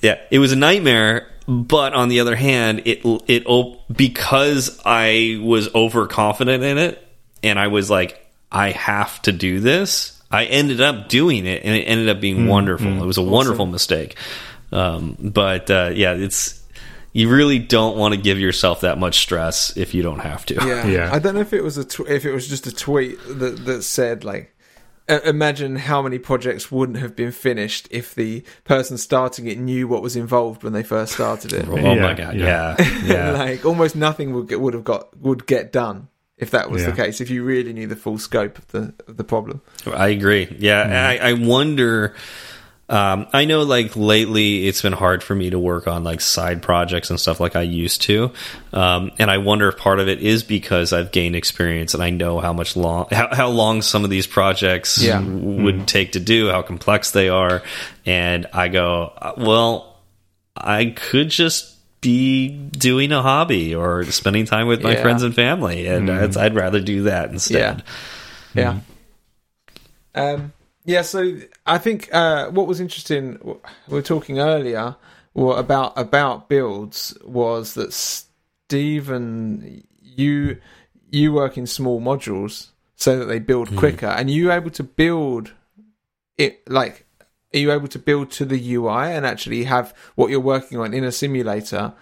yeah, 0.00 0.18
it 0.30 0.38
was 0.40 0.50
a 0.52 0.56
nightmare. 0.56 1.28
But 1.46 1.94
on 1.94 2.08
the 2.08 2.20
other 2.20 2.36
hand, 2.36 2.82
it 2.84 3.00
it 3.26 3.46
because 3.94 4.80
I 4.84 5.40
was 5.42 5.74
overconfident 5.74 6.62
in 6.62 6.78
it, 6.78 7.06
and 7.42 7.58
I 7.58 7.68
was 7.68 7.90
like, 7.90 8.24
I 8.50 8.70
have 8.70 9.20
to 9.22 9.32
do 9.32 9.60
this. 9.60 10.20
I 10.30 10.44
ended 10.44 10.80
up 10.80 11.08
doing 11.08 11.46
it, 11.46 11.64
and 11.64 11.74
it 11.74 11.82
ended 11.82 12.08
up 12.08 12.20
being 12.20 12.46
wonderful. 12.46 13.02
It 13.02 13.06
was 13.06 13.18
a 13.18 13.22
wonderful 13.22 13.66
mistake. 13.66 14.16
Um, 14.70 15.16
but 15.20 15.70
uh, 15.70 15.90
yeah, 15.94 16.14
it's 16.14 16.62
you 17.12 17.28
really 17.28 17.58
don't 17.58 17.96
want 17.96 18.14
to 18.14 18.20
give 18.20 18.38
yourself 18.38 18.80
that 18.80 18.98
much 18.98 19.18
stress 19.18 19.76
if 19.76 19.94
you 19.94 20.02
don't 20.02 20.20
have 20.20 20.46
to. 20.46 20.54
Yeah. 20.54 20.86
Yeah. 20.86 21.10
I 21.12 21.18
don't 21.18 21.34
know 21.34 21.40
if 21.40 21.52
it 21.52 21.62
was 21.62 21.76
a 21.76 21.84
tw- 21.84 22.08
if 22.08 22.24
it 22.24 22.32
was 22.32 22.48
just 22.48 22.66
a 22.66 22.74
tweet 22.74 23.18
that 23.28 23.64
that 23.66 23.82
said 23.82 24.24
like 24.24 24.51
Uh, 25.12 25.20
imagine 25.24 25.76
how 25.76 26.00
many 26.00 26.18
projects 26.18 26.72
wouldn't 26.72 26.98
have 26.98 27.14
been 27.14 27.32
finished 27.32 27.86
if 27.90 28.14
the 28.14 28.42
person 28.64 28.96
starting 28.96 29.46
it 29.46 29.58
knew 29.58 29.86
what 29.86 30.02
was 30.02 30.16
involved 30.16 30.62
when 30.62 30.72
they 30.72 30.82
first 30.82 31.12
started 31.12 31.52
it. 31.52 31.66
Oh 31.72 31.76
Yeah, 31.76 31.94
my 32.02 32.14
god, 32.14 32.34
yeah. 32.36 32.76
yeah, 32.78 33.00
yeah. 33.04 33.30
like 33.32 33.64
almost 33.64 33.94
nothing 33.96 34.32
would 34.34 34.48
get, 34.48 34.60
would 34.60 34.74
have 34.74 34.84
got 34.84 35.16
would 35.18 35.46
get 35.46 35.72
done 35.72 36.08
if 36.38 36.50
that 36.52 36.70
was 36.70 36.84
the 36.84 36.92
case 36.92 37.20
if 37.20 37.30
you 37.30 37.44
really 37.44 37.72
knew 37.72 37.86
the 37.86 37.96
full 37.96 38.18
scope 38.18 38.58
of 38.58 38.66
the 38.68 38.94
of 39.06 39.16
the 39.16 39.24
problem. 39.24 39.60
I 39.86 40.08
agree. 40.08 40.54
Yeah, 40.58 40.84
mm-hmm. 40.84 41.24
I, 41.24 41.28
I 41.30 41.32
wonder. 41.34 42.14
Um, 42.88 43.26
I 43.32 43.46
know, 43.46 43.62
like 43.62 43.96
lately, 43.96 44.66
it's 44.66 44.82
been 44.82 44.92
hard 44.92 45.22
for 45.22 45.34
me 45.34 45.48
to 45.50 45.58
work 45.58 45.86
on 45.86 46.04
like 46.04 46.20
side 46.20 46.60
projects 46.60 47.08
and 47.08 47.18
stuff 47.18 47.40
like 47.40 47.56
I 47.56 47.62
used 47.62 48.02
to, 48.02 48.32
um, 48.74 49.12
and 49.18 49.30
I 49.30 49.38
wonder 49.38 49.68
if 49.68 49.78
part 49.78 49.98
of 49.98 50.08
it 50.08 50.18
is 50.20 50.42
because 50.42 50.92
I've 50.92 51.10
gained 51.10 51.34
experience 51.34 51.94
and 51.94 52.02
I 52.02 52.10
know 52.10 52.38
how 52.40 52.52
much 52.52 52.76
long 52.76 53.06
how, 53.10 53.34
how 53.34 53.48
long 53.48 53.80
some 53.80 54.04
of 54.04 54.10
these 54.10 54.26
projects 54.26 54.98
Yeah. 55.02 55.20
would 55.22 55.86
take 55.88 56.12
to 56.12 56.20
do, 56.20 56.50
how 56.50 56.60
complex 56.62 57.12
they 57.12 57.30
are, 57.30 57.62
and 58.04 58.46
I 58.52 58.68
go, 58.68 59.12
well, 59.38 59.96
I 60.54 60.86
could 60.94 61.30
just 61.30 61.70
be 62.02 62.48
doing 62.48 63.10
a 63.12 63.22
hobby 63.22 63.74
or 63.74 64.04
spending 64.06 64.44
time 64.44 64.66
with 64.66 64.82
my 64.82 64.94
Yeah. 64.94 65.02
friends 65.02 65.22
and 65.22 65.34
family, 65.34 65.86
and 65.86 66.08
Mm. 66.10 66.16
it's- 66.16 66.36
I'd 66.36 66.54
rather 66.56 66.80
do 66.80 67.04
that 67.04 67.30
instead. 67.30 67.84
Yeah. 68.54 68.80
Um, 70.14 70.52
yeah. 70.84 71.02
So 71.02 71.38
I 71.66 71.78
think 71.78 72.12
uh, 72.12 72.50
what 72.50 72.66
was 72.66 72.80
interesting, 72.80 73.38
we 73.42 73.94
were 73.94 74.02
talking 74.02 74.38
earlier 74.38 74.96
about 75.34 75.92
about 75.96 76.48
builds 76.48 77.16
was 77.24 77.74
that 77.74 77.92
Stephen, 77.92 79.86
you 80.00 80.58
you 81.10 81.32
work 81.32 81.56
in 81.56 81.66
small 81.66 82.00
modules 82.00 82.68
so 82.96 83.18
that 83.18 83.26
they 83.26 83.38
build 83.38 83.74
quicker, 83.76 84.06
and 84.06 84.30
you 84.30 84.52
able 84.52 84.70
to 84.70 84.82
build 84.82 85.52
it 86.36 86.68
like. 86.68 87.06
Are 87.54 87.58
you 87.58 87.70
able 87.70 87.88
to 87.88 87.98
build 87.98 88.30
to 88.30 88.46
the 88.46 88.74
UI 88.76 89.12
and 89.12 89.26
actually 89.26 89.64
have 89.64 89.94
what 90.14 90.30
you're 90.30 90.40
working 90.40 90.78
on 90.78 90.94
in 90.94 91.04
a 91.04 91.12
simulator 91.12 91.92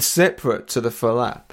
separate 0.00 0.66
to 0.68 0.80
the 0.80 0.90
full 0.90 1.22
app? 1.22 1.52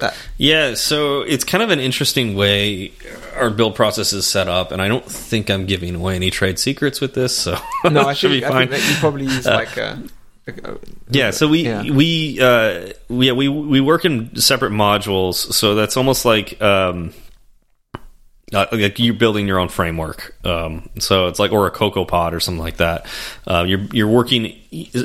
That 0.00 0.14
Yeah, 0.38 0.74
so 0.74 1.22
it's 1.22 1.44
kind 1.44 1.62
of 1.62 1.70
an 1.70 1.80
interesting 1.80 2.34
way 2.34 2.92
our 3.36 3.50
build 3.50 3.74
process 3.74 4.12
is 4.12 4.26
set 4.26 4.48
up, 4.48 4.72
and 4.72 4.82
I 4.82 4.88
don't 4.88 5.04
think 5.04 5.50
I'm 5.50 5.66
giving 5.66 5.94
away 5.94 6.16
any 6.16 6.30
trade 6.30 6.58
secrets 6.58 7.00
with 7.00 7.14
this, 7.14 7.36
so 7.36 7.56
no, 7.90 8.02
I 8.02 8.14
should 8.14 8.30
think, 8.30 8.42
be 8.42 8.46
I 8.46 8.48
fine. 8.50 8.68
think 8.68 8.82
that 8.82 8.90
you 8.90 8.96
probably 8.96 9.24
use 9.24 9.46
like 9.46 9.76
a, 9.76 10.02
a- 10.48 10.78
Yeah, 11.10 11.30
so 11.30 11.46
we 11.48 11.64
Yeah. 11.64 11.82
we 11.82 12.40
uh, 12.40 12.92
we 13.08 13.26
yeah, 13.28 13.32
we 13.32 13.48
we 13.48 13.80
work 13.80 14.04
in 14.04 14.34
separate 14.36 14.72
modules, 14.72 15.34
so 15.52 15.74
that's 15.74 15.96
almost 15.96 16.24
like 16.24 16.60
um, 16.60 17.12
uh, 18.52 18.66
like 18.72 18.98
you're 18.98 19.14
building 19.14 19.46
your 19.46 19.58
own 19.60 19.68
framework. 19.68 20.34
Um, 20.44 20.88
so 20.98 21.28
it's 21.28 21.38
like 21.38 21.52
or 21.52 21.66
a 21.68 21.70
Cocoa 21.70 22.04
Pod 22.04 22.34
or 22.34 22.40
something 22.40 22.62
like 22.62 22.78
that. 22.78 23.06
Uh, 23.46 23.64
you're 23.66 23.80
you're 23.92 24.08
working 24.08 24.46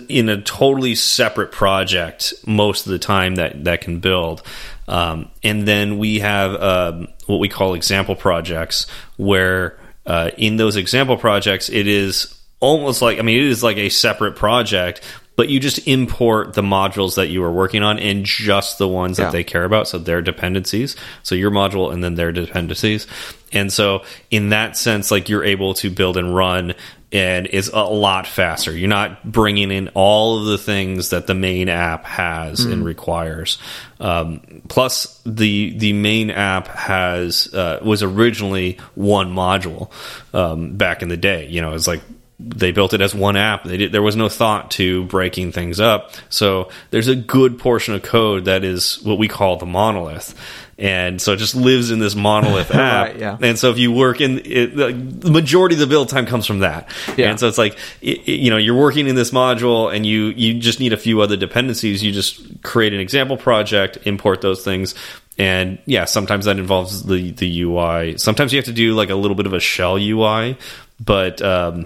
in 0.10 0.30
a 0.30 0.42
totally 0.42 0.96
separate 0.96 1.52
project 1.52 2.34
most 2.48 2.88
of 2.88 2.92
the 2.92 3.00
time 3.00 3.36
that 3.36 3.66
that 3.66 3.82
can 3.82 4.00
build. 4.00 4.42
Um, 4.88 5.30
and 5.44 5.68
then 5.68 5.98
we 5.98 6.20
have 6.20 6.62
um, 6.62 7.08
what 7.26 7.40
we 7.40 7.50
call 7.50 7.74
example 7.74 8.16
projects, 8.16 8.88
where 9.18 9.80
uh, 10.06 10.32
in 10.38 10.58
those 10.58 10.76
example 10.76 11.18
projects, 11.18 11.70
it 11.70 11.88
is 11.88 12.40
almost 12.60 13.02
like 13.02 13.20
I 13.20 13.22
mean, 13.22 13.38
it 13.38 13.46
is 13.46 13.64
like 13.64 13.78
a 13.78 13.90
separate 13.90 14.36
project, 14.36 15.02
but 15.36 15.50
you 15.50 15.60
just 15.60 15.88
import 15.88 16.54
the 16.54 16.62
modules 16.62 17.16
that 17.16 17.28
you 17.28 17.44
are 17.44 17.52
working 17.52 17.84
on 17.84 18.00
and 18.00 18.24
just 18.26 18.78
the 18.78 18.88
ones 18.88 19.18
Yeah. 19.20 19.26
that 19.26 19.32
they 19.32 19.44
care 19.44 19.66
about, 19.66 19.88
so 19.88 19.98
their 19.98 20.22
dependencies. 20.22 20.96
So 21.24 21.36
your 21.36 21.52
module 21.52 21.92
and 21.92 22.04
then 22.04 22.16
their 22.16 22.32
dependencies. 22.32 23.08
And 23.52 23.74
so 23.74 24.04
in 24.32 24.50
that 24.50 24.78
sense, 24.78 25.12
like 25.12 25.28
you're 25.30 25.44
able 25.44 25.74
to 25.76 25.90
build 25.90 26.16
and 26.18 26.36
run 26.36 26.74
and 27.12 27.48
it's 27.52 27.70
a 27.70 27.84
lot 27.84 28.28
faster. 28.28 28.76
You're 28.76 28.90
not 28.90 29.32
bringing 29.32 29.72
in 29.72 29.90
all 29.94 30.40
of 30.40 30.46
the 30.46 30.58
things 30.58 31.12
that 31.12 31.28
the 31.28 31.36
main 31.36 31.70
app 31.70 32.06
has 32.06 32.66
and 32.66 32.86
requires. 32.86 33.58
Um, 34.00 34.62
plus, 34.68 35.22
the 35.26 35.78
the 35.78 35.94
main 35.94 36.32
app 36.32 36.68
has 36.68 37.54
uh, 37.54 37.80
was 37.84 38.04
originally 38.04 38.80
one 38.96 39.34
module 39.34 39.92
um, 40.34 40.76
back 40.76 41.02
in 41.02 41.10
the 41.10 41.18
day. 41.18 41.48
You 41.48 41.62
know, 41.62 41.74
it's 41.74 41.88
like 41.88 42.02
they 42.40 42.72
built 42.72 42.94
it 42.94 43.02
as 43.02 43.16
one 43.16 43.38
app. 43.38 43.64
They 43.64 43.78
did, 43.78 43.92
there 43.92 44.02
was 44.02 44.16
no 44.16 44.28
thought 44.28 44.72
to 44.72 45.06
breaking 45.06 45.54
things 45.54 45.80
up. 45.80 46.12
So 46.30 46.70
there's 46.92 47.08
a 47.08 47.16
good 47.16 47.58
portion 47.58 47.94
of 47.94 48.04
code 48.04 48.46
that 48.46 48.64
is 48.64 49.02
what 49.04 49.18
we 49.18 49.28
call 49.28 49.58
the 49.58 49.66
monolith. 49.66 50.36
And 50.78 51.22
so 51.22 51.32
it 51.34 51.38
just 51.38 51.56
lives 51.56 51.90
in 51.90 52.00
this 52.00 52.16
monolith 52.16 52.70
app. 52.72 53.08
Right, 53.12 53.20
yeah. 53.20 53.38
And 53.42 53.58
so 53.58 53.72
if 53.72 53.78
you 53.78 53.94
work 53.94 54.20
in 54.20 54.42
it, 54.44 54.76
the 54.76 55.32
majority 55.32 55.76
of 55.76 55.80
the 55.80 55.88
build 55.88 56.10
time 56.10 56.26
comes 56.26 56.46
from 56.46 56.60
that. 56.60 56.90
Yeah. 57.16 57.30
And 57.30 57.40
so 57.40 57.48
it's 57.48 57.58
like, 57.58 57.78
it- 58.02 58.28
you 58.28 58.50
know, 58.50 58.58
you're 58.58 58.76
working 58.78 59.08
in 59.08 59.16
this 59.16 59.32
module 59.32 59.94
and 59.96 60.06
you, 60.06 60.26
you 60.36 60.56
just 60.60 60.82
need 60.82 60.92
a 60.92 60.98
few 60.98 61.22
other 61.22 61.38
dependencies. 61.38 62.04
You 62.04 62.12
just 62.12 62.62
create 62.62 62.94
an 62.94 63.00
example 63.00 63.38
project, 63.38 64.00
import 64.06 64.42
those 64.42 64.66
things. 64.66 64.96
And 65.38 65.80
yeah, 65.86 66.06
sometimes 66.06 66.44
that 66.46 66.60
involves 66.60 67.04
the, 67.04 67.32
the 67.32 67.62
UI. 67.62 68.18
Sometimes 68.18 68.52
you 68.52 68.58
have 68.58 68.66
to 68.66 68.74
do 68.74 68.96
like 68.96 69.10
a 69.10 69.16
little 69.16 69.36
bit 69.36 69.46
of 69.46 69.54
a 69.54 69.60
shell 69.62 69.96
UI, 69.98 70.58
but, 71.00 71.42
um, 71.42 71.86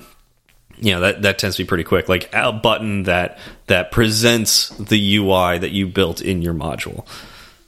you 0.81 0.93
know 0.93 1.01
that 1.01 1.23
that 1.23 1.37
tends 1.39 1.57
to 1.57 1.63
be 1.63 1.67
pretty 1.67 1.83
quick 1.83 2.07
like 2.07 2.29
a 2.31 2.53
button 2.53 3.03
that 3.03 3.37
that 3.67 3.91
presents 3.91 4.69
the 4.77 5.17
ui 5.17 5.57
that 5.57 5.71
you 5.71 5.85
built 5.87 6.21
in 6.21 6.41
your 6.41 6.53
module 6.53 7.05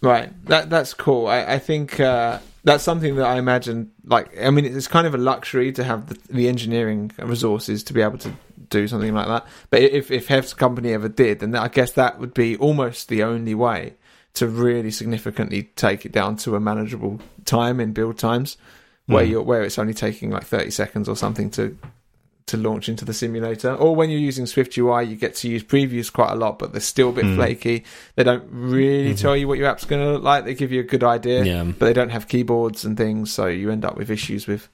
Right. 0.02 0.32
That 0.45 0.70
that's 0.70 0.93
cool. 0.93 1.28
I, 1.28 1.43
I 1.43 1.60
think 1.60 1.99
uh, 1.99 2.39
that's 2.64 2.84
something 2.84 3.16
that 3.16 3.26
I 3.26 3.38
imagine. 3.38 3.91
Like, 4.04 4.36
I 4.41 4.49
mean, 4.49 4.66
it's 4.66 4.88
kind 4.88 5.06
of 5.06 5.14
a 5.14 5.20
luxury 5.20 5.72
to 5.74 5.84
have 5.84 6.08
the, 6.08 6.34
the 6.34 6.47
engineering 6.47 7.12
resources 7.20 7.84
to 7.84 7.93
be 7.93 8.02
able 8.02 8.18
to 8.20 8.34
do 8.70 8.88
something 8.88 9.14
like 9.14 9.28
that. 9.28 9.45
But 9.70 9.82
if 9.84 10.10
if 10.10 10.28
Hef's 10.28 10.54
company 10.54 10.93
ever 10.93 11.08
did, 11.08 11.39
then 11.39 11.56
I 11.56 11.68
guess 11.68 11.91
that 11.91 12.20
would 12.20 12.34
be 12.34 12.58
almost 12.58 13.10
the 13.10 13.22
only 13.22 13.54
way 13.54 13.93
to 14.34 14.47
really 14.47 14.91
significantly 14.91 15.64
take 15.76 16.06
it 16.06 16.12
down 16.12 16.38
to 16.38 16.56
a 16.56 16.60
manageable 16.60 17.20
time 17.45 17.80
in 17.80 17.93
build 17.93 18.18
times, 18.18 18.58
where 19.06 19.24
you're 19.24 19.43
where 19.43 19.62
it's 19.62 19.78
only 19.78 19.93
taking 19.93 20.32
like 20.32 20.45
thirty 20.45 20.72
seconds 20.72 21.08
or 21.10 21.16
something 21.16 21.52
to 21.52 21.78
to 22.47 22.57
launch 22.57 22.89
into 22.89 23.05
the 23.05 23.13
simulator. 23.13 23.73
Or 23.73 23.95
when 23.95 24.09
you're 24.09 24.19
using 24.19 24.45
Swift 24.45 24.77
UI, 24.77 25.05
you 25.05 25.15
get 25.15 25.35
to 25.35 25.49
use 25.49 25.63
previews 25.63 26.11
quite 26.11 26.31
a 26.31 26.35
lot, 26.35 26.59
but 26.59 26.71
they're 26.71 26.81
still 26.81 27.09
a 27.09 27.13
bit 27.13 27.25
flaky. 27.35 27.83
They 28.15 28.23
don't 28.23 28.43
really 28.49 29.13
tell 29.15 29.37
you 29.37 29.47
what 29.47 29.57
your 29.57 29.67
app's 29.67 29.85
going 29.85 30.03
to 30.03 30.13
look 30.13 30.23
like. 30.23 30.45
They 30.45 30.53
give 30.55 30.71
you 30.71 30.79
a 30.81 30.83
good 30.83 31.03
idea, 31.03 31.43
Yeah. 31.43 31.63
but 31.63 31.85
they 31.85 31.93
don't 31.93 32.09
have 32.09 32.27
keyboards 32.27 32.83
and 32.83 32.97
things, 32.97 33.31
so 33.31 33.45
you 33.47 33.71
end 33.71 33.85
up 33.85 33.95
with 33.97 34.09
issues 34.09 34.47
with 34.47 34.67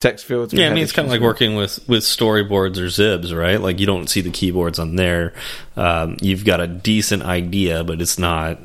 text 0.00 0.26
fields. 0.26 0.54
Yeah 0.54 0.68
i 0.68 0.72
mean 0.72 0.84
it's 0.84 0.92
kind 0.92 1.06
of 1.06 1.10
like 1.10 1.20
working 1.20 1.56
with 1.56 1.80
with 1.88 2.04
storyboards 2.04 2.78
or 2.78 2.86
XIBs 2.86 3.36
right 3.36 3.60
like 3.60 3.80
you 3.80 3.86
don't 3.86 4.06
see 4.08 4.20
the 4.20 4.30
keyboards 4.30 4.78
on 4.78 4.94
there 4.94 5.34
um, 5.76 6.16
you've 6.22 6.44
got 6.44 6.60
a 6.60 6.68
decent 6.68 7.24
idea 7.24 7.82
but 7.82 8.00
it's 8.00 8.16
not 8.16 8.60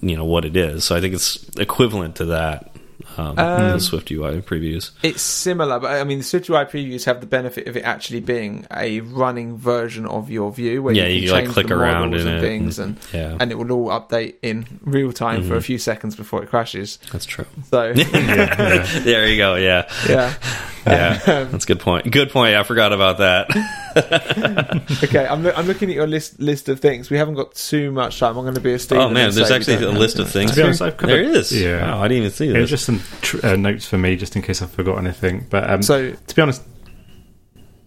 you 0.00 0.16
know 0.16 0.24
what 0.24 0.46
it 0.46 0.56
is 0.56 0.84
so 0.84 0.96
i 0.96 1.00
think 1.02 1.12
it's 1.12 1.46
equivalent 1.58 2.16
to 2.16 2.24
that 2.24 2.74
um, 3.18 3.38
Um, 3.38 3.72
the 3.72 3.78
swift 3.80 4.10
ui 4.10 4.40
previews 4.42 4.90
It's 5.02 5.22
similar, 5.22 5.78
but 5.80 5.90
I 6.00 6.04
mean, 6.04 6.18
the 6.18 6.24
Swift 6.24 6.48
UI 6.48 6.64
previews 6.64 7.04
have 7.04 7.20
the 7.20 7.26
benefit 7.26 7.66
of 7.66 7.76
it 7.76 7.82
actually 7.84 8.20
being 8.20 8.66
a 8.74 9.00
running 9.00 9.58
version 9.58 10.06
of 10.06 10.30
your 10.30 10.52
view, 10.52 10.82
where 10.82 10.94
Yeah, 10.94 11.06
you 11.06 11.22
you 11.22 11.28
can 11.30 11.36
can, 11.38 11.44
like, 11.46 11.54
click 11.54 11.66
the 11.68 11.74
around 11.78 12.14
in 12.14 12.26
and 12.26 12.38
it 12.38 12.40
things, 12.40 12.78
and- 12.78 12.96
and 13.12 13.14
yeah. 13.14 13.36
and 13.40 13.50
it 13.50 13.56
will 13.58 13.70
all 13.72 13.88
update 13.88 14.34
in 14.42 14.66
real 14.82 15.12
time 15.12 15.40
Mm-hmm. 15.40 15.48
for 15.48 15.56
a 15.56 15.62
few 15.62 15.78
seconds 15.78 16.16
before 16.16 16.42
it 16.42 16.48
crashes. 16.48 16.98
that's 17.12 17.26
true 17.26 17.46
So 17.70 17.92
yeah, 17.96 18.86
there 19.04 19.26
you 19.28 19.36
go 19.36 19.56
yeah 19.56 19.88
yeah, 20.08 20.34
yeah 20.86 21.44
that's 21.44 21.64
a 21.64 21.66
good 21.66 21.80
point 21.80 22.10
good 22.10 22.30
point 22.30 22.54
i 22.54 22.62
forgot 22.62 22.92
about 22.92 23.18
that 23.18 23.46
okay. 25.04 25.26
I'm 25.26 25.42
loo- 25.42 25.52
I'm 25.54 25.66
looking 25.66 25.88
at 25.90 25.94
your 25.94 26.06
list 26.06 26.38
list 26.40 26.68
of 26.68 26.80
things. 26.80 27.10
We 27.10 27.16
haven't 27.18 27.34
got 27.34 27.54
too 27.54 27.90
much 27.90 28.18
time. 28.20 28.36
I'm 28.36 28.44
going 28.44 28.54
to 28.54 28.60
be 28.60 28.72
a 28.72 28.78
Steve. 28.78 28.98
oh 28.98 29.10
man 29.10 29.34
there's 29.34 29.50
actually 29.50 29.82
a 29.84 29.90
list 29.90 30.18
of 30.18 30.30
things 30.30 30.50
To 30.52 30.56
be 30.56 30.62
honest. 30.62 30.82
I've 30.82 30.96
there 30.98 31.20
is 31.22 31.52
yeah. 31.52 31.82
wow, 31.82 32.02
i 32.02 32.08
didn't 32.08 32.18
even 32.24 32.30
see 32.30 32.48
It 32.48 32.52
this 32.52 32.60
was 32.62 32.70
just 32.70 32.84
some 32.86 33.00
tr- 33.22 33.44
uh, 33.46 33.56
notes 33.56 33.86
for 33.86 33.98
me, 33.98 34.16
just 34.16 34.36
in 34.36 34.42
case 34.42 34.62
I 34.62 34.66
forgot 34.66 34.98
anything. 34.98 35.46
But 35.50 35.68
um, 35.68 35.82
So 35.82 36.12
to 36.12 36.34
be 36.34 36.42
honest, 36.42 36.62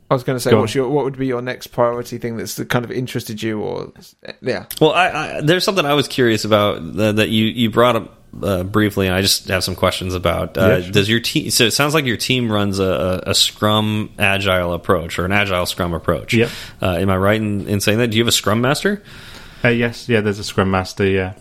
I 0.09 0.13
was 0.13 0.23
going 0.23 0.35
to 0.35 0.39
say, 0.41 0.51
Go 0.51 0.59
what's 0.61 0.75
your 0.75 0.89
what 0.89 1.05
would 1.05 1.17
be 1.17 1.27
your 1.27 1.41
next 1.41 1.67
priority 1.67 2.17
thing 2.17 2.35
that's 2.37 2.61
kind 2.65 2.83
of 2.83 2.91
interested 2.91 3.41
you, 3.41 3.61
or 3.61 3.93
yeah, 4.41 4.65
Well, 4.81 4.91
I, 4.91 5.07
I, 5.37 5.41
there's 5.41 5.63
something 5.63 5.85
I 5.85 5.93
was 5.93 6.07
curious 6.07 6.43
about 6.43 6.95
that, 6.97 7.15
that 7.15 7.29
you, 7.29 7.45
you 7.45 7.69
brought 7.69 7.95
up 7.95 8.17
uh, 8.43 8.63
briefly, 8.63 9.07
and 9.07 9.15
I 9.15 9.21
just 9.21 9.47
have 9.47 9.63
some 9.63 9.75
questions 9.75 10.13
about. 10.13 10.57
Uh, 10.57 10.61
Yeah, 10.67 10.81
sure. 10.81 10.91
Does 10.91 11.09
your 11.09 11.19
team? 11.21 11.49
So 11.49 11.63
it 11.65 11.71
sounds 11.71 11.93
like 11.93 12.05
your 12.05 12.17
team 12.17 12.51
runs 12.51 12.79
a, 12.79 13.23
a 13.27 13.33
Scrum 13.35 14.11
Agile 14.19 14.73
approach 14.73 15.17
or 15.17 15.25
an 15.25 15.31
Agile 15.31 15.65
Scrum 15.65 15.93
approach. 15.93 16.33
Yep. 16.33 16.49
Uh, 16.81 16.95
am 16.99 17.09
I 17.09 17.17
right 17.17 17.39
in, 17.41 17.67
in 17.67 17.79
saying 17.79 17.97
that? 17.99 18.07
Do 18.07 18.17
you 18.17 18.23
have 18.23 18.29
a 18.29 18.33
Scrum 18.33 18.59
Master? 18.61 19.01
uh, 19.63 19.69
yes, 19.69 20.09
yeah, 20.09 20.19
there's 20.21 20.39
a 20.39 20.43
Scrum 20.43 20.71
Master. 20.71 21.05
Yeah, 21.05 21.33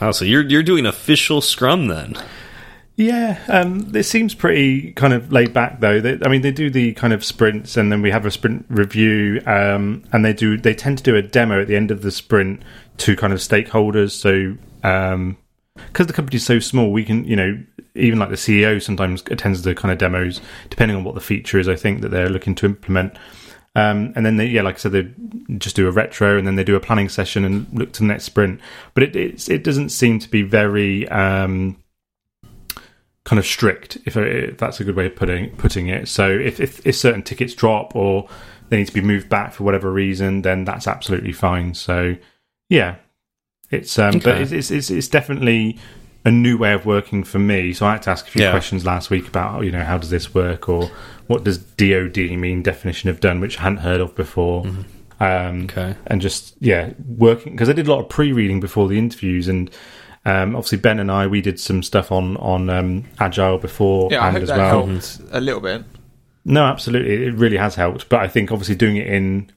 Oh, 0.00 0.12
so 0.12 0.24
you're 0.24 0.42
you're 0.42 0.62
doing 0.62 0.86
official 0.86 1.40
Scrum 1.40 1.88
then? 1.88 2.14
Yeah, 2.98 3.38
um, 3.46 3.94
it 3.94 4.02
seems 4.02 4.34
pretty 4.34 4.90
kind 4.94 5.12
of 5.12 5.30
laid 5.30 5.54
back 5.54 5.78
though. 5.78 6.00
They, 6.00 6.18
I 6.20 6.28
mean, 6.28 6.42
they 6.42 6.50
do 6.50 6.68
the 6.68 6.94
kind 6.94 7.12
of 7.12 7.24
sprints, 7.24 7.76
and 7.76 7.92
then 7.92 8.02
we 8.02 8.10
have 8.10 8.26
a 8.26 8.30
sprint 8.32 8.66
review, 8.68 9.40
um, 9.46 10.02
and 10.12 10.24
they 10.24 10.32
do 10.32 10.58
they 10.58 10.74
tend 10.74 10.98
to 10.98 11.04
do 11.04 11.14
a 11.14 11.22
demo 11.22 11.62
at 11.62 11.68
the 11.68 11.76
end 11.76 11.92
of 11.92 12.02
the 12.02 12.10
sprint 12.10 12.60
to 12.96 13.14
kind 13.14 13.32
of 13.32 13.38
stakeholders. 13.38 14.10
So 14.10 14.56
because 14.82 16.08
the 16.08 16.12
company's 16.12 16.44
so 16.44 16.58
small, 16.58 16.90
we 16.90 17.04
can 17.04 17.22
you 17.22 17.36
know 17.36 17.56
even 17.94 18.18
like 18.18 18.30
the 18.30 18.34
CEO 18.34 18.82
sometimes 18.82 19.22
attends 19.30 19.62
the 19.62 19.76
kind 19.76 19.92
of 19.92 19.98
demos 19.98 20.40
depending 20.68 20.96
on 20.96 21.04
what 21.04 21.14
the 21.14 21.20
feature 21.20 21.60
is. 21.60 21.68
I 21.68 21.76
think 21.76 22.00
that 22.00 22.08
they're 22.08 22.28
looking 22.28 22.56
to 22.56 22.66
implement. 22.66 23.16
Um, 23.76 24.12
and 24.16 24.26
then 24.26 24.38
they, 24.38 24.46
yeah, 24.46 24.62
like 24.62 24.74
I 24.74 24.78
said, 24.78 24.90
they 24.90 25.08
just 25.56 25.76
do 25.76 25.86
a 25.86 25.92
retro, 25.92 26.36
and 26.36 26.44
then 26.44 26.56
they 26.56 26.64
do 26.64 26.74
a 26.74 26.80
planning 26.80 27.08
session 27.08 27.44
and 27.44 27.68
look 27.72 27.92
to 27.92 28.00
the 28.00 28.06
next 28.06 28.24
sprint. 28.24 28.60
But 28.94 29.04
it 29.04 29.14
it's, 29.14 29.48
it 29.48 29.62
doesn't 29.62 29.90
seem 29.90 30.18
to 30.18 30.28
be 30.28 30.42
very 30.42 31.08
um, 31.10 31.76
kind 33.28 33.38
of 33.38 33.44
strict, 33.44 33.98
if, 34.06 34.16
if 34.16 34.56
that's 34.56 34.80
a 34.80 34.84
good 34.84 34.96
way 34.96 35.04
of 35.04 35.14
putting 35.14 35.50
putting 35.56 35.88
it. 35.88 36.08
So 36.08 36.30
if, 36.30 36.58
if 36.60 36.86
if 36.86 36.96
certain 36.96 37.22
tickets 37.22 37.52
drop 37.52 37.94
or 37.94 38.26
they 38.70 38.78
need 38.78 38.86
to 38.86 38.94
be 38.94 39.02
moved 39.02 39.28
back 39.28 39.52
for 39.52 39.64
whatever 39.64 39.92
reason, 39.92 40.40
then 40.42 40.64
that's 40.64 40.86
absolutely 40.88 41.32
fine. 41.32 41.74
So 41.74 42.16
yeah, 42.70 42.96
it's 43.70 43.98
um, 43.98 44.18
but 44.20 44.40
it's, 44.40 44.50
it's 44.52 44.70
it's 44.70 44.90
it's 44.90 45.08
definitely 45.08 45.78
a 46.24 46.30
new 46.30 46.56
way 46.56 46.72
of 46.72 46.86
working 46.86 47.22
for 47.22 47.38
me. 47.38 47.74
So 47.74 47.84
I 47.86 47.92
had 47.92 48.02
to 48.02 48.10
ask 48.10 48.26
a 48.26 48.30
few 48.30 48.42
Yeah. 48.42 48.50
questions 48.50 48.86
last 48.86 49.10
week 49.10 49.28
about 49.28 49.62
you 49.64 49.72
know 49.72 49.84
how 49.84 49.98
does 49.98 50.10
this 50.10 50.32
work 50.34 50.68
or 50.68 50.90
what 51.26 51.44
does 51.44 51.58
DoD 51.58 52.16
mean 52.38 52.62
definition 52.62 53.10
of 53.10 53.20
done, 53.20 53.40
which 53.40 53.58
I 53.58 53.62
hadn't 53.64 53.78
heard 53.78 54.00
of 54.00 54.14
before. 54.14 54.66
um, 55.20 55.64
Okay. 55.64 55.94
and 56.06 56.20
just 56.22 56.54
yeah 56.60 56.92
working 57.06 57.52
because 57.52 57.68
I 57.68 57.72
did 57.74 57.88
a 57.88 57.92
lot 57.92 58.00
of 58.00 58.08
pre-reading 58.08 58.60
before 58.60 58.88
the 58.88 58.96
interviews 58.98 59.48
and. 59.48 59.70
Um, 60.28 60.54
obviously, 60.56 60.78
Ben 60.78 60.98
and 61.00 61.10
I 61.10 61.26
we 61.26 61.40
did 61.40 61.58
some 61.58 61.82
stuff 61.82 62.12
on 62.12 62.36
on 62.38 62.68
um, 62.70 63.04
agile 63.18 63.58
before 63.58 64.08
Yeah, 64.10 64.26
and 64.26 64.34
hope 64.34 64.42
as 64.42 64.48
that 64.50 64.58
well. 64.58 64.86
helped 64.86 65.20
a 65.32 65.40
little 65.40 65.60
bit. 65.60 65.84
No, 66.44 66.64
absolutely, 66.64 67.26
it 67.26 67.34
really 67.34 67.56
has 67.56 67.74
helped. 67.74 68.08
But 68.08 68.20
I 68.20 68.28
think 68.28 68.50
obviously 68.52 68.74
doing 68.74 68.96
it 68.96 69.06
in 69.06 69.50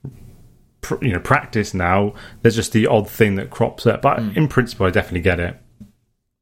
pr- 0.82 1.04
you 1.04 1.12
know 1.14 1.20
practice 1.20 1.74
now, 1.74 2.14
there's 2.42 2.56
just 2.56 2.72
the 2.74 2.88
odd 2.88 3.10
thing 3.10 3.36
that 3.36 3.50
crops 3.50 3.86
up. 3.86 4.02
But 4.02 4.20
in 4.36 4.48
principle, 4.48 4.86
I 4.86 4.90
definitely 4.92 5.22
get 5.22 5.40
it. 5.40 5.58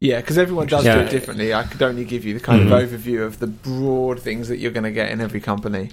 Yeah, 0.02 0.22
because 0.22 0.38
everyone 0.38 0.68
does 0.68 0.86
Yeah. 0.86 0.96
do 0.96 1.02
it 1.02 1.10
differently. 1.10 1.54
I 1.54 1.64
could 1.64 1.82
only 1.82 2.06
give 2.06 2.24
you 2.24 2.34
the 2.34 2.40
kind 2.40 2.62
Mhm. 2.62 2.72
of 2.72 2.90
overview 2.90 3.22
of 3.26 3.40
the 3.40 3.48
broad 3.48 4.20
things 4.22 4.48
that 4.48 4.58
you're 4.60 4.72
going 4.72 4.86
to 4.86 4.92
get 4.92 5.12
in 5.12 5.20
every 5.20 5.42
company. 5.42 5.90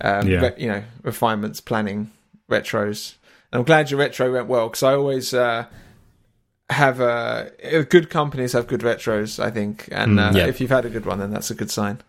Um, 0.00 0.28
Yeah. 0.28 0.40
re- 0.42 0.54
you 0.58 0.68
know, 0.68 0.84
refinements, 1.02 1.60
planning, 1.60 2.10
retros. 2.48 3.14
And 3.52 3.58
I'm 3.60 3.64
glad 3.64 3.90
your 3.90 3.98
retro 3.98 4.32
went 4.32 4.46
well 4.46 4.68
because 4.68 4.84
I 4.84 4.94
always 4.94 5.34
uh, 5.34 5.64
have 6.70 7.00
a 7.00 7.50
good 7.88 8.10
companies 8.10 8.52
have 8.52 8.66
good 8.66 8.80
retros. 8.80 9.42
I 9.42 9.50
think, 9.50 9.88
and 9.92 10.18
uh, 10.20 10.30
Mm, 10.30 10.36
yeah. 10.36 10.46
if 10.46 10.60
you've 10.60 10.70
had 10.70 10.84
a 10.84 10.90
good 10.90 11.06
one, 11.06 11.18
then 11.18 11.30
that's 11.30 11.50
a 11.50 11.54
good 11.54 11.70
sign. 11.70 12.00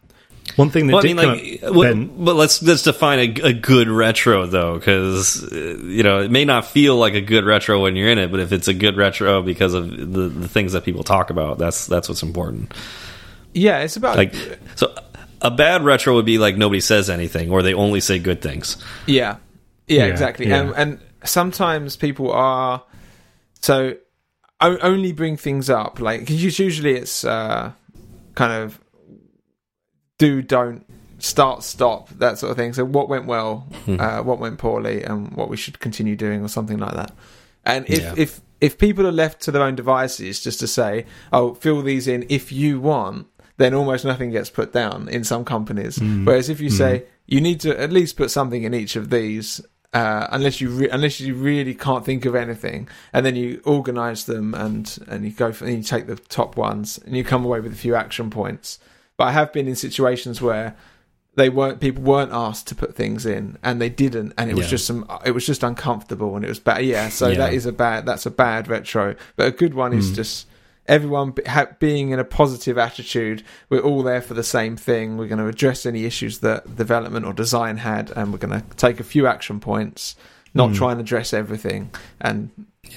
One 0.55 0.71
thing 0.71 0.87
that 0.87 0.93
Well, 0.93 0.99
I 1.03 1.07
did 1.07 1.15
mean, 1.15 1.25
come 1.25 1.33
like, 1.37 1.63
up, 1.63 1.75
what- 1.75 1.83
Ben, 1.93 2.25
but 2.25 2.35
let's 2.35 2.61
let's 2.63 2.81
define 2.83 3.19
a, 3.19 3.47
a 3.49 3.53
good 3.53 3.87
retro 3.87 4.47
though, 4.47 4.79
because 4.79 5.47
you 5.51 6.01
know 6.03 6.21
it 6.21 6.31
may 6.31 6.43
not 6.43 6.65
feel 6.65 6.95
like 6.97 7.13
a 7.13 7.21
good 7.21 7.45
retro 7.45 7.81
when 7.81 7.95
you're 7.95 8.09
in 8.09 8.17
it, 8.17 8.31
but 8.31 8.39
if 8.39 8.51
it's 8.51 8.67
a 8.67 8.73
good 8.73 8.97
retro 8.97 9.41
because 9.43 9.73
of 9.75 9.89
the, 9.91 10.27
the 10.27 10.47
things 10.47 10.73
that 10.73 10.83
people 10.83 11.03
talk 11.03 11.29
about, 11.29 11.57
that's 11.59 11.85
that's 11.85 12.09
what's 12.09 12.23
important. 12.23 12.73
Yeah, 13.53 13.79
it's 13.79 13.95
about 13.95 14.17
Like, 14.17 14.33
so 14.75 14.93
a 15.41 15.51
bad 15.51 15.83
retro 15.83 16.15
would 16.15 16.25
be 16.25 16.37
like 16.39 16.57
nobody 16.57 16.81
says 16.81 17.09
anything, 17.09 17.51
or 17.51 17.61
they 17.61 17.73
only 17.75 17.99
say 17.99 18.17
good 18.19 18.41
things. 18.41 18.77
Yeah, 19.05 19.37
yeah, 19.87 19.99
Yeah, 19.99 20.11
exactly. 20.11 20.47
yeah. 20.47 20.61
And, 20.61 20.73
and 20.75 20.99
sometimes 21.25 21.95
people 21.95 22.31
are 22.31 22.83
so 23.61 23.89
o- 23.91 23.97
only 24.61 25.11
bring 25.11 25.37
things 25.37 25.69
up 25.69 25.99
like 25.99 26.19
because 26.21 26.59
usually 26.59 26.95
it's 26.95 27.23
uh, 27.23 27.71
kind 28.35 28.51
of 28.53 28.79
do 30.17 30.41
don't 30.41 30.85
start 31.19 31.63
stop 31.63 32.09
that 32.19 32.37
sort 32.37 32.51
of 32.51 32.57
thing. 32.57 32.73
So 32.73 32.85
what 32.85 33.09
went 33.09 33.25
well, 33.25 33.67
Hmm. 33.85 33.99
uh, 33.99 34.21
what 34.23 34.39
went 34.39 34.57
poorly, 34.57 35.03
and 35.03 35.31
what 35.35 35.49
we 35.49 35.57
should 35.57 35.79
continue 35.79 36.15
doing, 36.15 36.43
or 36.43 36.47
something 36.47 36.77
like 36.77 36.93
that. 36.93 37.11
And 37.65 37.85
if 37.89 37.99
Yeah. 38.01 38.13
if 38.17 38.41
if 38.61 38.77
people 38.77 39.07
are 39.07 39.11
left 39.13 39.41
to 39.43 39.51
their 39.51 39.61
own 39.63 39.75
devices, 39.75 40.41
just 40.41 40.59
to 40.59 40.67
say, 40.67 41.05
"Oh, 41.31 41.53
fill 41.53 41.81
these 41.81 42.07
in 42.07 42.25
if 42.29 42.51
you 42.51 42.79
want," 42.81 43.27
then 43.57 43.73
almost 43.73 44.03
nothing 44.05 44.31
gets 44.31 44.49
put 44.49 44.73
down 44.73 45.07
in 45.09 45.23
some 45.23 45.45
companies. 45.45 45.97
Mm. 45.99 46.25
Whereas 46.25 46.49
if 46.49 46.59
you 46.59 46.69
say 46.69 47.03
you 47.27 47.39
need 47.41 47.59
to 47.61 47.79
at 47.79 47.91
least 47.91 48.17
put 48.17 48.31
something 48.31 48.63
in 48.63 48.73
each 48.73 48.95
of 48.95 49.09
these, 49.09 49.61
uh, 49.93 50.27
unless 50.31 50.61
you 50.61 50.69
re- 50.69 50.89
unless 50.89 51.19
you 51.19 51.33
really 51.35 51.73
can't 51.73 52.05
think 52.05 52.25
of 52.25 52.35
anything, 52.35 52.87
and 53.13 53.25
then 53.25 53.35
you 53.35 53.61
organise 53.65 54.23
them 54.25 54.53
and 54.53 54.97
and 55.07 55.25
you 55.25 55.31
go 55.31 55.51
for 55.51 55.65
and 55.65 55.77
you 55.77 55.83
take 55.83 56.07
the 56.07 56.15
top 56.15 56.57
ones 56.57 56.99
and 57.05 57.15
you 57.17 57.23
come 57.23 57.43
away 57.45 57.59
with 57.59 57.73
a 57.73 57.75
few 57.77 57.95
action 57.95 58.29
points. 58.29 58.79
But 59.17 59.25
I 59.25 59.31
have 59.31 59.51
been 59.51 59.67
in 59.67 59.75
situations 59.75 60.41
where 60.41 60.75
they 61.35 61.49
weren't 61.49 61.79
people 61.79 62.03
weren't 62.03 62.31
asked 62.33 62.67
to 62.67 62.75
put 62.75 62.95
things 62.95 63.25
in 63.25 63.57
and 63.63 63.79
they 63.81 63.87
didn't 63.89 64.33
and 64.37 64.49
it 64.49 64.55
was 64.55 64.65
Yeah. 64.65 64.69
just 64.71 64.85
some 64.87 65.05
it 65.25 65.31
was 65.31 65.45
just 65.45 65.63
uncomfortable 65.63 66.35
and 66.35 66.43
it 66.43 66.49
was 66.49 66.59
bad 66.59 66.83
yeah 66.83 67.07
so 67.09 67.29
Yeah. 67.29 67.37
that 67.37 67.53
is 67.53 67.65
a 67.65 67.71
bad 67.71 68.05
that's 68.05 68.25
a 68.25 68.31
bad 68.31 68.67
retro 68.67 69.15
but 69.37 69.47
a 69.47 69.51
good 69.51 69.73
one 69.73 69.91
Hmm. 69.93 69.99
is 69.99 70.11
just 70.11 70.47
everyone 70.87 71.33
being 71.79 72.09
in 72.11 72.19
a 72.19 72.23
positive 72.23 72.77
attitude 72.77 73.43
we're 73.69 73.79
all 73.79 74.01
there 74.03 74.21
for 74.21 74.33
the 74.33 74.43
same 74.43 74.75
thing 74.75 75.17
we're 75.17 75.27
going 75.27 75.37
to 75.39 75.47
address 75.47 75.85
any 75.85 76.05
issues 76.05 76.39
that 76.39 76.75
development 76.75 77.25
or 77.25 77.33
design 77.33 77.77
had 77.77 78.09
and 78.15 78.31
we're 78.31 78.39
going 78.39 78.59
to 78.59 78.65
take 78.75 78.99
a 78.99 79.03
few 79.03 79.27
action 79.27 79.59
points 79.59 80.15
not 80.53 80.69
Hmm. 80.69 80.75
try 80.75 80.91
and 80.91 80.99
address 80.99 81.31
everything 81.33 81.91
and 82.19 82.49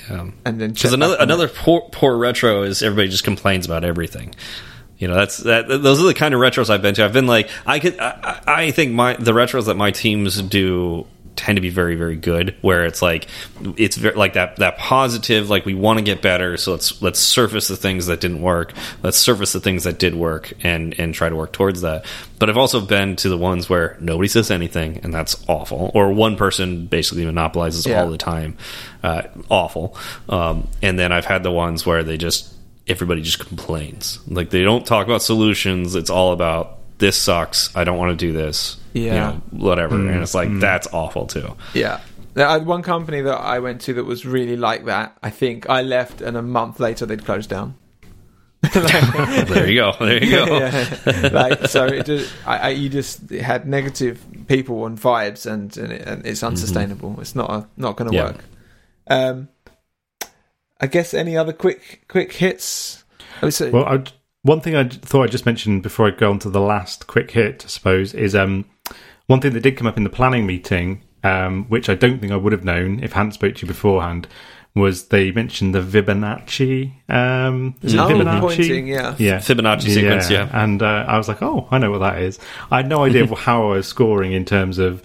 Yeah. 0.09 0.29
and 0.47 0.59
then 0.61 0.71
Because 0.71 0.83
check 0.83 0.93
another 0.95 1.15
it. 1.15 1.21
another 1.21 1.49
poor, 1.49 1.83
poor 1.93 2.17
retro 2.17 2.63
is 2.63 2.83
everybody 2.83 3.09
just 3.09 3.25
complains 3.25 3.67
about 3.67 3.85
everything. 3.85 4.35
You 4.97 5.09
know, 5.09 5.15
that's 5.15 5.39
that. 5.39 5.67
Those 5.69 6.01
are 6.01 6.07
the 6.07 6.15
kind 6.15 6.33
of 6.33 6.41
retros 6.41 6.71
I've 6.71 6.81
been 6.81 6.95
to. 6.95 7.05
I've 7.05 7.13
been 7.13 7.27
like, 7.27 7.51
I 7.67 7.81
could, 7.81 7.99
I, 7.99 8.41
I 8.47 8.55
I 8.63 8.71
think 8.71 8.93
my 8.93 9.15
the 9.15 9.33
retros 9.33 9.67
that 9.67 9.75
my 9.77 9.91
teams 9.91 10.41
do 10.41 11.07
tend 11.35 11.57
to 11.57 11.61
be 11.63 11.71
very 11.71 11.95
very 11.97 12.17
good. 12.17 12.55
Where 12.61 12.85
it's 12.85 13.03
like, 13.03 13.27
it's 13.77 13.97
very, 13.97 14.15
like 14.15 14.35
that 14.35 14.57
that 14.57 14.79
positive, 14.79 15.49
like 15.51 15.65
we 15.65 15.75
want 15.75 15.99
to 15.99 16.05
get 16.05 16.23
better, 16.23 16.57
so 16.57 16.73
let's 16.73 17.01
let's 17.03 17.19
surface 17.19 17.69
the 17.69 17.77
things 17.77 18.07
that 18.07 18.21
didn't 18.21 18.43
work, 18.43 18.73
let's 19.03 19.19
surface 19.19 19.53
the 19.53 19.61
things 19.61 19.85
that 19.85 19.99
did 19.99 20.15
work, 20.15 20.53
and 20.63 20.99
and 20.99 21.15
try 21.15 21.29
to 21.29 21.37
work 21.37 21.53
towards 21.53 21.81
that. 21.83 22.05
But 22.39 22.51
I've 22.51 22.59
also 22.59 22.81
been 22.81 23.17
to 23.17 23.29
the 23.29 23.39
ones 23.39 23.71
where 23.71 23.97
nobody 24.01 24.29
says 24.29 24.51
anything, 24.51 25.01
and 25.03 25.15
that's 25.15 25.43
awful, 25.49 25.91
or 25.95 26.13
one 26.13 26.37
person 26.37 26.87
basically 26.87 27.25
monopolizes 27.25 27.87
Yeah. 27.87 28.03
all 28.03 28.11
the 28.11 28.19
time, 28.19 28.57
uh, 29.03 29.23
awful. 29.49 29.97
Um, 30.29 30.69
and 30.83 30.99
then 30.99 31.13
I've 31.13 31.25
had 31.27 31.43
the 31.43 31.53
ones 31.53 31.87
where 31.87 32.03
they 32.03 32.17
just 32.17 32.53
everybody 32.89 33.23
just 33.23 33.39
complains. 33.39 34.19
Like 34.27 34.51
they 34.51 34.65
don't 34.65 34.85
talk 34.85 35.07
about 35.07 35.23
solutions. 35.23 35.95
It's 35.95 36.11
all 36.11 36.33
about 36.33 36.79
this 37.03 37.17
sucks. 37.17 37.75
I 37.75 37.83
don't 37.83 37.99
want 37.99 38.17
to 38.17 38.27
do 38.27 38.33
this. 38.33 38.77
You 38.93 39.07
Yeah. 39.07 39.15
know, 39.15 39.43
whatever. 39.51 39.97
Mm. 39.97 40.13
and 40.13 40.23
it's 40.23 40.35
like 40.35 40.49
mm. 40.49 40.61
that's 40.61 40.87
awful 40.93 41.27
too. 41.27 41.57
Yeah. 41.75 41.99
There- 42.35 42.47
I 42.47 42.53
had 42.53 42.65
one 42.65 42.83
company 42.83 43.21
that 43.23 43.39
I 43.39 43.59
went 43.59 43.81
to 43.83 43.95
that 43.95 44.05
was 44.05 44.25
really 44.25 44.57
like 44.57 44.85
that. 44.85 45.19
I 45.21 45.31
think 45.31 45.69
I 45.69 45.83
left, 45.83 46.21
and 46.21 46.37
a 46.37 46.43
month 46.43 46.79
later 46.79 47.05
they'd 47.05 47.25
closed 47.25 47.51
down. 47.51 47.75
there 48.73 49.69
you 49.69 49.75
go. 49.75 49.93
There 49.99 50.23
you 50.23 50.31
go. 50.31 50.45
yeah. 50.59 51.29
Like 51.33 51.67
so, 51.67 51.87
it 51.87 52.07
just, 52.07 52.33
I, 52.47 52.59
I, 52.59 52.69
you 52.69 52.89
just 52.89 53.31
had 53.31 53.67
negative 53.67 54.25
people 54.47 54.87
and 54.87 54.97
vibes, 54.97 55.45
and 55.51 55.77
and, 55.77 55.93
it, 55.93 56.07
and 56.07 56.25
it's 56.25 56.39
mm-hmm. 56.39 56.47
unsustainable. 56.51 57.21
It's 57.21 57.35
not 57.35 57.51
a, 57.51 57.69
not 57.77 57.97
going 57.97 58.13
to 58.13 58.17
Yeah. 58.17 58.25
work. 58.27 58.45
Um, 59.09 59.49
I 60.81 60.87
guess 60.87 61.13
any 61.13 61.37
other 61.37 61.53
quick 61.53 62.05
quick 62.07 62.33
hits. 62.33 63.03
I 63.41 63.47
would 63.47 63.55
say, 63.55 63.71
Well, 63.71 63.87
I, 63.87 64.05
one 64.43 64.61
thing 64.61 64.75
I 64.75 64.89
thought 64.89 65.25
I'd 65.25 65.31
just 65.31 65.47
mention 65.47 65.81
before 65.81 66.07
I 66.07 66.11
go 66.11 66.31
on 66.31 66.39
to 66.41 66.51
the 66.51 66.61
last 66.61 67.07
quick 67.07 67.31
hit, 67.31 67.65
I 67.65 67.69
suppose, 67.69 68.13
is 68.13 68.35
um, 68.35 68.65
one 69.27 69.41
thing 69.41 69.53
that 69.53 69.61
did 69.61 69.77
come 69.77 69.87
up 69.87 69.97
in 69.97 70.05
the 70.05 70.11
planning 70.11 70.47
meeting, 70.47 71.03
um, 71.23 71.65
which 71.67 71.89
I 71.89 71.95
don't 71.95 72.19
think 72.19 72.33
I 72.33 72.37
would 72.37 72.53
have 72.53 72.65
known 72.65 73.03
if 73.03 73.15
I 73.15 73.19
hadn't 73.19 73.33
spoke 73.33 73.55
to 73.57 73.63
you 73.63 73.69
beforehand, 73.69 74.27
was 74.75 75.09
they 75.09 75.31
mentioned 75.31 75.75
the 75.75 75.81
Fibonacci. 75.81 76.93
Um, 77.09 77.77
is 77.83 77.95
it 77.95 78.01
oh, 78.01 78.09
Fibonacci? 78.09 78.41
pointing, 78.41 78.87
yeah. 78.89 79.15
Yeah. 79.19 79.39
Fibonacci 79.39 79.95
sequence, 79.95 80.31
yeah. 80.31 80.49
And 80.53 80.83
uh, 80.83 81.05
I 81.07 81.19
was 81.19 81.29
like, 81.29 81.43
oh, 81.43 81.69
I 81.71 81.79
know 81.79 81.91
what 81.91 81.99
that 81.99 82.21
is. 82.21 82.39
I 82.71 82.79
had 82.79 82.89
no 82.89 83.05
idea 83.05 83.33
how 83.37 83.71
I 83.71 83.77
was 83.77 83.87
scoring 83.87 84.33
in 84.33 84.45
terms 84.45 84.79
of 84.79 85.03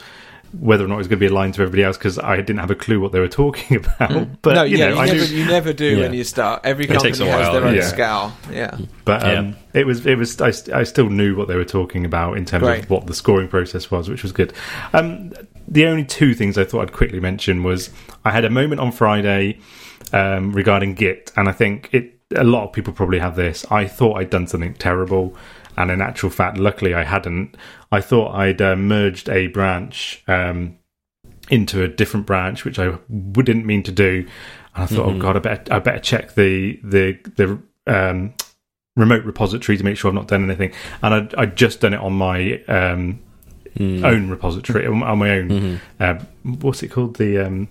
whether 0.60 0.86
or 0.86 0.88
not 0.88 0.96
it 0.96 0.98
was 1.00 1.08
going 1.08 1.20
to 1.20 1.28
be 1.28 1.32
aligned 1.32 1.54
to 1.56 1.62
everybody 1.62 1.84
else 1.84 1.98
because 1.98 2.18
I 2.20 2.38
didn't 2.38 2.60
have 2.60 2.72
a 2.72 2.76
clue 2.76 3.00
what 3.00 3.12
they 3.12 3.20
were 3.20 3.28
talking 3.44 3.78
about. 3.78 4.42
But 4.42 4.56
no, 4.56 4.64
you 4.64 4.78
yeah, 4.78 4.90
know, 4.90 4.96
you, 4.96 5.00
I 5.02 5.06
never, 5.08 5.18
knew. 5.20 5.26
you 5.38 5.46
never 5.46 5.74
do 5.74 5.86
Yeah. 5.96 6.02
when 6.04 6.14
you 6.14 6.24
start. 6.24 6.62
Every 6.64 6.86
It 6.86 7.00
takes 7.00 7.20
company 7.20 7.30
a 7.30 7.32
has 7.34 7.42
while, 7.48 7.54
their 7.54 7.66
own 7.66 7.76
yeah. 7.76 7.82
scale. 7.88 8.34
Yeah, 8.52 8.78
But 9.06 9.22
Yeah. 9.24 9.34
um, 9.40 9.56
it 9.74 9.86
was 9.86 10.06
it 10.06 10.18
was 10.18 10.40
I, 10.42 10.52
I 10.74 10.84
still 10.84 11.10
knew 11.10 11.36
what 11.36 11.48
they 11.48 11.56
were 11.56 11.66
talking 11.66 12.06
about 12.06 12.38
in 12.38 12.46
terms 12.46 12.64
Great. 12.64 12.84
of 12.84 12.90
what 12.90 13.08
the 13.08 13.14
scoring 13.14 13.48
process 13.48 13.92
was, 13.92 14.10
which 14.10 14.24
was 14.24 14.32
good. 14.32 14.54
Um, 14.94 15.34
the 15.68 15.86
only 15.86 16.06
two 16.06 16.34
things 16.34 16.58
I 16.58 16.64
thought 16.64 16.82
I'd 16.82 16.94
quickly 16.94 17.20
mention 17.20 17.64
was 17.64 17.90
I 18.24 18.32
had 18.32 18.46
a 18.46 18.50
moment 18.50 18.80
on 18.80 18.92
Friday 18.92 19.60
um, 20.14 20.54
regarding 20.54 20.94
Git, 20.94 21.32
and 21.36 21.50
I 21.50 21.52
think 21.52 21.90
it 21.92 22.14
a 22.36 22.44
lot 22.44 22.66
of 22.66 22.74
people 22.74 22.94
probably 22.94 23.20
have 23.20 23.36
this. 23.36 23.66
I 23.72 23.86
thought 23.88 24.18
I'd 24.18 24.30
done 24.30 24.48
something 24.48 24.74
terrible, 24.76 25.36
and 25.78 25.90
in 25.92 26.02
actual 26.02 26.30
fact, 26.30 26.58
luckily 26.58 26.94
I 26.94 27.04
hadn't. 27.04 27.56
I 27.92 28.02
thought 28.02 28.36
I'd 28.36 28.62
uh, 28.62 28.76
merged 28.76 29.30
a 29.30 29.48
branch. 29.48 30.24
Um, 30.28 30.78
into 31.50 31.82
a 31.82 31.88
different 31.88 32.26
branch, 32.26 32.66
which 32.66 32.78
I 32.78 32.98
didn't 33.10 33.66
mean 33.66 33.82
to 33.84 33.92
do. 33.94 34.28
And 34.76 34.84
I 34.84 34.86
thought, 34.86 35.06
oh 35.06 35.18
god, 35.18 35.38
I 35.38 35.40
better 35.40 35.74
I 35.74 35.80
better 35.80 36.00
check 36.00 36.36
the 36.36 36.78
the 36.84 37.18
the 37.38 37.58
um, 37.88 38.34
remote 38.98 39.24
repository 39.24 39.78
to 39.78 39.84
make 39.86 39.96
sure 39.96 40.10
I've 40.10 40.16
not 40.16 40.28
done 40.28 40.44
anything. 40.44 40.74
And 41.02 41.14
I'd, 41.14 41.36
I'd 41.36 41.56
just 41.56 41.80
done 41.80 41.94
it 41.94 42.02
on 42.02 42.14
my 42.14 42.62
um, 42.68 43.20
Mm. 43.78 44.04
own 44.04 44.28
repository, 44.30 44.88
on, 44.88 45.04
on 45.04 45.20
my 45.20 45.30
own. 45.38 45.50
Mhm. 45.50 45.80
Uh, 46.00 46.24
what's 46.62 46.82
it 46.84 46.88
called? 46.90 47.16
The 47.18 47.46
um, 47.46 47.68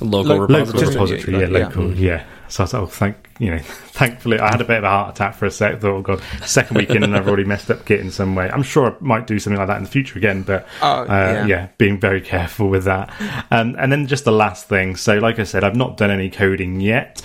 Local 0.00 0.36
Lo- 0.36 0.46
local 0.46 0.56
repository. 0.72 0.94
repository. 0.94 1.32
Yeah, 1.40 1.48
Yeah. 1.48 1.66
local. 1.66 1.94
Yeah. 1.94 2.24
So 2.54 2.62
I 2.62 2.64
was 2.66 2.72
like, 2.72 2.82
oh, 2.82 2.86
thank 2.86 3.16
you 3.40 3.50
know, 3.50 3.58
thankfully 3.58 4.38
I 4.38 4.48
had 4.48 4.60
a 4.60 4.64
bit 4.64 4.78
of 4.78 4.84
a 4.84 4.88
heart 4.88 5.16
attack 5.16 5.34
for 5.34 5.44
a 5.44 5.50
sec. 5.50 5.80
Thought, 5.80 5.90
oh 5.90 6.02
god, 6.02 6.22
second 6.46 6.76
weekend 6.76 7.02
and 7.02 7.16
I've 7.16 7.26
already 7.26 7.42
messed 7.42 7.68
up 7.68 7.84
Git 7.84 7.98
in 7.98 8.12
some 8.12 8.36
way. 8.36 8.48
I'm 8.48 8.62
sure 8.62 8.92
I 8.92 8.94
might 9.00 9.26
do 9.26 9.40
something 9.40 9.58
like 9.58 9.66
that 9.66 9.78
in 9.78 9.82
the 9.82 9.90
future 9.90 10.16
again, 10.16 10.44
but 10.44 10.64
Oh, 10.80 11.00
uh, 11.02 11.06
yeah. 11.08 11.46
yeah. 11.46 11.68
being 11.78 11.98
very 11.98 12.20
careful 12.20 12.68
with 12.68 12.84
that. 12.84 13.12
Um, 13.50 13.74
and 13.76 13.90
then 13.90 14.06
just 14.06 14.24
the 14.24 14.30
last 14.30 14.68
thing. 14.68 14.94
So, 14.94 15.18
like 15.18 15.40
I 15.40 15.42
said, 15.42 15.64
I've 15.64 15.74
not 15.74 15.96
done 15.96 16.12
any 16.12 16.30
coding 16.30 16.80
yet, 16.80 17.20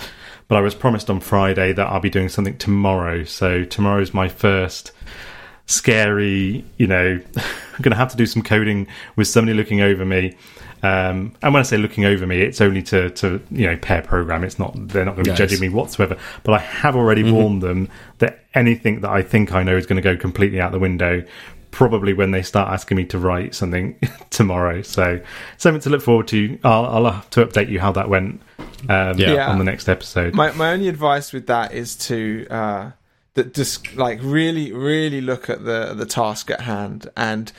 but 0.48 0.58
I 0.58 0.62
was 0.62 0.74
promised 0.74 1.08
on 1.08 1.20
Friday 1.20 1.74
that 1.74 1.86
I'll 1.86 2.00
be 2.00 2.10
doing 2.10 2.28
something 2.28 2.58
tomorrow. 2.58 3.22
So 3.22 3.62
tomorrow's 3.64 4.12
my 4.12 4.26
first 4.28 4.90
scary. 5.66 6.64
You 6.76 6.86
know, 6.88 7.20
I'm 7.36 7.82
going 7.82 7.92
to 7.92 7.96
have 7.96 8.10
to 8.10 8.16
do 8.16 8.26
some 8.26 8.42
coding 8.42 8.88
with 9.14 9.28
somebody 9.28 9.56
looking 9.56 9.80
over 9.80 10.04
me. 10.04 10.36
Um, 10.82 11.34
and 11.42 11.52
when 11.54 11.60
I 11.60 11.62
say 11.62 11.76
looking 11.76 12.04
over 12.04 12.26
me, 12.26 12.40
it's 12.42 12.60
only 12.60 12.82
to, 12.84 13.10
to 13.10 13.40
you 13.50 13.66
know 13.66 13.76
pair 13.76 14.02
program. 14.02 14.44
It's 14.44 14.58
not 14.58 14.72
they're 14.88 15.04
not 15.04 15.12
going 15.16 15.24
to 15.24 15.28
be 15.28 15.32
Nice. 15.32 15.38
judging 15.38 15.60
me 15.60 15.68
whatsoever. 15.68 16.16
But 16.42 16.52
I 16.54 16.58
have 16.58 16.96
already 16.96 17.30
warned 17.30 17.62
them 17.62 17.88
that 18.18 18.40
anything 18.54 19.00
that 19.02 19.10
I 19.10 19.22
think 19.22 19.52
I 19.54 19.62
know 19.62 19.76
is 19.76 19.86
going 19.86 19.96
to 19.96 20.02
go 20.02 20.16
completely 20.16 20.60
out 20.60 20.72
the 20.72 20.78
window. 20.78 21.24
probably 21.72 22.12
when 22.12 22.32
they 22.32 22.42
start 22.42 22.68
asking 22.72 22.96
me 22.96 23.04
to 23.04 23.16
write 23.18 23.54
something 23.54 23.96
tomorrow. 24.30 24.82
So 24.82 25.20
something 25.56 25.80
to 25.82 25.90
look 25.90 26.02
forward 26.02 26.26
to. 26.28 26.58
I'll, 26.64 26.84
I'll 26.86 27.12
have 27.12 27.30
to 27.30 27.46
update 27.46 27.68
you 27.68 27.78
how 27.78 27.92
that 27.92 28.08
went 28.08 28.40
um, 28.88 29.18
Yeah. 29.18 29.48
on 29.48 29.58
the 29.58 29.64
next 29.64 29.88
episode. 29.88 30.34
My 30.34 30.50
my 30.52 30.72
only 30.72 30.88
advice 30.88 31.32
with 31.32 31.46
that 31.46 31.72
is 31.72 31.94
to 32.08 32.46
uh, 32.50 32.90
that 33.34 33.54
just 33.54 33.94
like 33.96 34.18
really 34.20 34.72
really 34.72 35.20
look 35.20 35.48
at 35.48 35.64
the 35.64 35.94
the 35.94 36.06
task 36.06 36.50
at 36.50 36.62
hand 36.62 37.08
and 37.16 37.52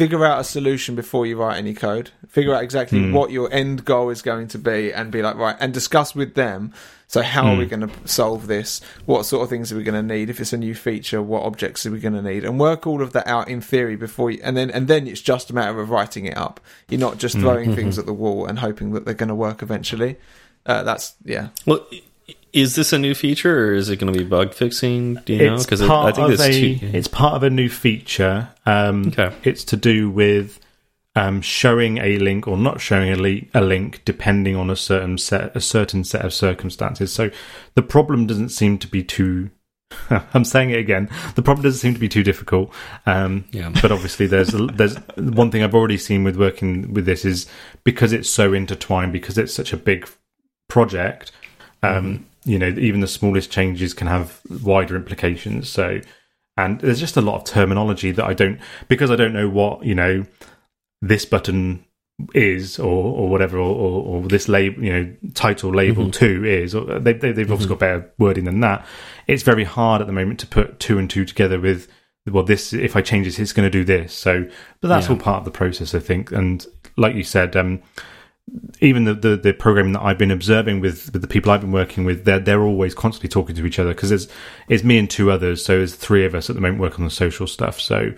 figure 0.00 0.24
out 0.24 0.40
a 0.40 0.44
solution 0.44 0.94
before 0.94 1.26
you 1.26 1.36
write 1.36 1.58
any 1.58 1.74
code. 1.74 2.08
Figure 2.26 2.54
out 2.54 2.62
exactly 2.62 3.00
Hmm. 3.00 3.12
what 3.12 3.30
your 3.30 3.52
end 3.52 3.84
goal 3.84 4.08
is 4.08 4.22
going 4.22 4.48
to 4.48 4.58
be, 4.58 4.90
and 4.94 5.10
be 5.12 5.20
like 5.20 5.36
right 5.36 5.56
and 5.60 5.74
discuss 5.74 6.14
with 6.14 6.34
them. 6.34 6.72
So 7.06 7.20
how 7.20 7.44
are 7.52 7.56
we 7.56 7.64
Hmm. 7.64 7.70
going 7.74 7.88
to 7.88 8.08
solve 8.08 8.46
this? 8.46 8.80
What 9.04 9.26
sort 9.26 9.42
of 9.42 9.50
things 9.50 9.70
are 9.70 9.76
we 9.76 9.82
going 9.82 10.00
to 10.06 10.14
need? 10.14 10.30
If 10.30 10.40
it's 10.40 10.54
a 10.54 10.56
new 10.56 10.74
feature, 10.74 11.20
what 11.20 11.42
objects 11.42 11.84
are 11.84 11.90
we 11.90 12.00
going 12.00 12.14
to 12.14 12.22
need? 12.22 12.44
And 12.46 12.58
work 12.58 12.86
all 12.86 13.02
of 13.02 13.12
that 13.12 13.26
out 13.26 13.48
in 13.48 13.60
theory 13.60 13.96
before 13.96 14.30
you, 14.30 14.40
and 14.42 14.56
then 14.56 14.70
and 14.70 14.88
then 14.88 15.06
it's 15.06 15.20
just 15.20 15.50
a 15.50 15.54
matter 15.54 15.78
of 15.80 15.90
writing 15.90 16.24
it 16.24 16.36
up. 16.38 16.60
You're 16.88 17.00
not 17.00 17.14
Hmm. 17.14 17.18
just 17.18 17.38
throwing 17.38 17.74
things 17.74 17.98
at 17.98 18.06
the 18.06 18.14
wall 18.14 18.46
and 18.46 18.60
hoping 18.60 18.92
that 18.92 19.04
they're 19.04 19.12
going 19.22 19.28
to 19.28 19.34
work 19.34 19.60
eventually. 19.62 20.16
Uh, 20.64 20.82
that's 20.82 21.14
yeah. 21.24 21.48
Well, 21.66 21.80
is 22.52 22.74
this 22.74 22.92
a 22.92 22.98
new 22.98 23.14
feature 23.14 23.68
or 23.68 23.74
is 23.74 23.88
it 23.90 23.96
going 23.96 24.12
to 24.12 24.18
be 24.18 24.24
bug 24.24 24.54
fixing? 24.54 25.14
Do 25.24 25.34
you 25.34 25.46
know? 25.50 25.58
Because 25.58 25.82
I 25.82 26.12
think 26.12 26.28
there's 26.28 26.40
a 26.40 26.78
two. 26.78 26.86
it's 26.96 27.08
part 27.08 27.34
of 27.34 27.42
a 27.42 27.50
new 27.50 27.68
feature. 27.68 28.48
Um, 28.66 29.08
Okay. 29.08 29.34
It's 29.44 29.64
to 29.64 29.76
do 29.76 30.10
with 30.10 30.58
um, 31.16 31.40
showing 31.42 31.98
a 31.98 32.18
link 32.18 32.46
or 32.46 32.56
not 32.56 32.80
showing 32.80 33.12
a, 33.12 33.48
a 33.54 33.60
link 33.60 34.02
depending 34.04 34.56
on 34.56 34.70
a 34.70 34.76
certain 34.76 35.18
set 35.18 35.54
a 35.56 35.60
certain 35.60 36.04
set 36.04 36.24
of 36.24 36.32
circumstances. 36.32 37.12
So 37.12 37.30
the 37.74 37.82
problem 37.82 38.26
doesn't 38.26 38.50
seem 38.50 38.78
to 38.78 38.86
be 38.88 39.02
too. 39.02 39.50
I'm 40.34 40.44
saying 40.44 40.70
it 40.70 40.78
again. 40.78 41.08
The 41.34 41.42
problem 41.42 41.64
doesn't 41.64 41.80
seem 41.80 41.94
to 41.94 42.00
be 42.00 42.08
too 42.08 42.22
difficult. 42.22 42.72
Um, 43.06 43.44
Yeah. 43.50 43.72
but 43.82 43.90
obviously, 43.90 44.26
there's 44.28 44.50
there's 44.52 44.96
one 45.16 45.50
thing 45.50 45.64
I've 45.64 45.74
already 45.74 45.98
seen 45.98 46.22
with 46.22 46.36
working 46.36 46.94
with 46.94 47.06
this 47.06 47.24
is 47.24 47.46
because 47.82 48.12
it's 48.12 48.30
so 48.30 48.52
intertwined, 48.52 49.12
because 49.12 49.36
it's 49.36 49.52
such 49.52 49.72
a 49.72 49.76
big 49.76 50.08
project. 50.68 51.32
Um, 51.82 52.26
You 52.44 52.58
know, 52.58 52.68
even 52.68 53.00
the 53.00 53.06
smallest 53.06 53.50
changes 53.50 53.92
can 53.94 54.06
have 54.06 54.40
wider 54.62 54.96
implications. 54.96 55.68
So, 55.68 56.00
and 56.56 56.80
there's 56.80 57.00
just 57.00 57.16
a 57.16 57.20
lot 57.20 57.36
of 57.36 57.44
terminology 57.44 58.12
that 58.12 58.24
I 58.24 58.34
don't 58.34 58.58
because 58.88 59.10
I 59.10 59.16
don't 59.16 59.32
know 59.32 59.48
what 59.48 59.84
you 59.84 59.94
know 59.94 60.24
this 61.02 61.24
button 61.24 61.84
is 62.34 62.78
or 62.78 62.86
or 63.18 63.28
whatever 63.30 63.56
or, 63.58 63.74
or, 63.74 64.02
or 64.22 64.28
this 64.28 64.46
label 64.48 64.84
you 64.84 64.92
know 64.92 65.16
title 65.32 65.74
label 65.74 66.10
two 66.10 66.44
is 66.44 66.74
or 66.74 66.98
they, 66.98 67.14
they, 67.14 67.32
they've 67.32 67.50
obviously 67.50 67.68
got 67.74 67.78
better 67.78 68.12
wording 68.18 68.44
than 68.44 68.60
that. 68.60 68.84
It's 69.26 69.42
very 69.42 69.64
hard 69.64 70.00
at 70.02 70.06
the 70.06 70.12
moment 70.12 70.38
to 70.40 70.46
put 70.46 70.78
two 70.80 70.98
and 70.98 71.08
two 71.08 71.24
together 71.24 71.58
with 71.58 71.88
well 72.30 72.44
this 72.44 72.74
if 72.74 72.94
i 72.94 73.00
change 73.00 73.26
this 73.26 73.38
it's 73.38 73.52
going 73.54 73.66
to 73.66 73.70
do 73.70 73.84
this. 73.84 74.12
So 74.12 74.46
but 74.80 74.88
that's 74.88 75.06
Yeah. 75.06 75.12
all 75.14 75.18
part 75.18 75.38
of 75.38 75.44
the 75.46 75.50
process 75.50 75.94
i 75.94 75.98
think. 75.98 76.30
And 76.32 76.66
like 76.96 77.14
you 77.14 77.24
said 77.24 77.56
um 77.56 77.80
even 78.80 79.04
the, 79.04 79.14
the 79.14 79.36
the 79.36 79.52
programming 79.52 79.92
that 79.92 80.02
I've 80.02 80.18
been 80.18 80.30
observing 80.30 80.80
with 80.80 81.12
with 81.12 81.22
the 81.22 81.28
people 81.28 81.52
I've 81.52 81.60
been 81.60 81.72
working 81.72 82.04
with, 82.04 82.24
they're 82.24 82.38
they're 82.40 82.62
always 82.62 82.94
constantly 82.94 83.28
talking 83.28 83.54
to 83.56 83.66
each 83.66 83.78
other 83.78 83.94
because 83.94 84.08
there's 84.10 84.28
it's 84.68 84.82
me 84.84 84.98
and 84.98 85.08
two 85.08 85.30
others, 85.30 85.64
so 85.64 85.78
there's 85.78 85.94
three 85.94 86.24
of 86.24 86.34
us 86.34 86.48
at 86.50 86.56
the 86.56 86.62
moment 86.62 86.80
working 86.80 87.00
on 87.02 87.04
the 87.08 87.10
social 87.14 87.46
stuff. 87.46 87.80
So 87.80 88.12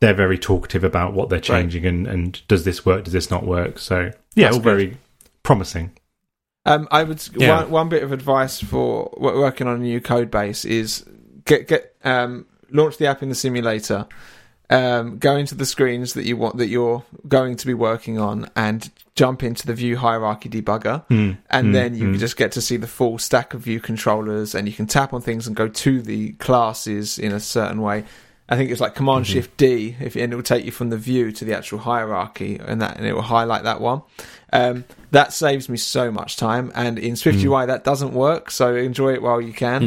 they're 0.00 0.14
very 0.14 0.38
talkative 0.38 0.82
about 0.84 1.12
what 1.12 1.28
they're 1.28 1.40
changing 1.40 1.84
and 1.86 2.06
and 2.06 2.46
does 2.48 2.64
this 2.64 2.86
work, 2.86 3.04
does 3.04 3.12
this 3.12 3.30
not 3.30 3.44
work? 3.44 3.78
So 3.78 4.10
yeah, 4.34 4.46
That's 4.46 4.56
all 4.56 4.62
good. 4.62 4.76
very 4.76 4.96
promising. 5.42 5.92
Um, 6.66 6.86
I 6.90 7.02
would 7.04 7.26
Yeah. 7.36 7.62
one, 7.62 7.70
one 7.70 7.88
bit 7.88 8.02
of 8.02 8.12
advice 8.12 8.60
for 8.60 9.12
working 9.18 9.66
on 9.66 9.76
a 9.76 9.78
new 9.78 10.00
code 10.00 10.30
base 10.30 10.64
is 10.64 11.04
get 11.44 11.66
get 11.68 11.94
um, 12.04 12.46
launch 12.70 12.98
the 12.98 13.06
app 13.06 13.22
in 13.22 13.28
the 13.30 13.34
simulator, 13.34 14.06
um, 14.68 15.18
go 15.18 15.36
into 15.36 15.54
the 15.54 15.66
screens 15.66 16.12
that 16.14 16.24
you 16.24 16.36
want 16.36 16.58
that 16.58 16.68
you're 16.68 17.02
going 17.26 17.56
to 17.56 17.66
be 17.66 17.74
working 17.74 18.18
on, 18.18 18.48
and 18.54 18.90
jump 19.20 19.42
into 19.42 19.66
the 19.66 19.74
view 19.74 19.98
hierarchy 19.98 20.48
debugger, 20.48 21.04
Mm, 21.08 21.36
and 21.50 21.66
mm, 21.68 21.72
then 21.74 21.94
you 21.94 22.06
mm. 22.06 22.18
just 22.18 22.38
get 22.38 22.52
to 22.52 22.62
see 22.62 22.78
the 22.78 22.86
full 22.86 23.18
stack 23.18 23.52
of 23.52 23.60
view 23.60 23.78
controllers, 23.78 24.54
and 24.54 24.66
you 24.66 24.72
can 24.72 24.86
tap 24.86 25.12
on 25.12 25.20
things 25.20 25.46
and 25.46 25.54
go 25.54 25.68
to 25.68 26.00
the 26.00 26.32
classes 26.46 27.18
in 27.18 27.30
a 27.32 27.40
certain 27.40 27.82
way. 27.82 28.04
I 28.48 28.56
think 28.56 28.70
it's 28.70 28.80
like 28.80 28.94
Command 28.94 29.26
Mm-hmm. 29.26 29.32
Shift 29.34 29.56
D, 29.58 29.94
if 30.00 30.16
and 30.16 30.32
it 30.32 30.36
will 30.36 30.42
take 30.42 30.64
you 30.64 30.72
from 30.72 30.88
the 30.88 30.96
view 30.96 31.32
to 31.32 31.44
the 31.44 31.54
actual 31.54 31.80
hierarchy, 31.80 32.58
and 32.58 32.80
that 32.80 32.96
and 32.96 33.06
it 33.06 33.12
will 33.12 33.30
highlight 33.36 33.64
that 33.64 33.80
one. 33.82 34.00
Um, 34.54 34.84
that 35.10 35.34
saves 35.34 35.68
me 35.68 35.76
so 35.76 36.10
much 36.10 36.36
time, 36.36 36.72
and 36.74 36.98
in 36.98 37.12
SwiftUI 37.14 37.66
that 37.66 37.84
doesn't 37.84 38.14
work. 38.14 38.50
So 38.50 38.74
enjoy 38.74 39.12
it 39.12 39.20
while 39.20 39.40
you 39.42 39.52
can. 39.52 39.82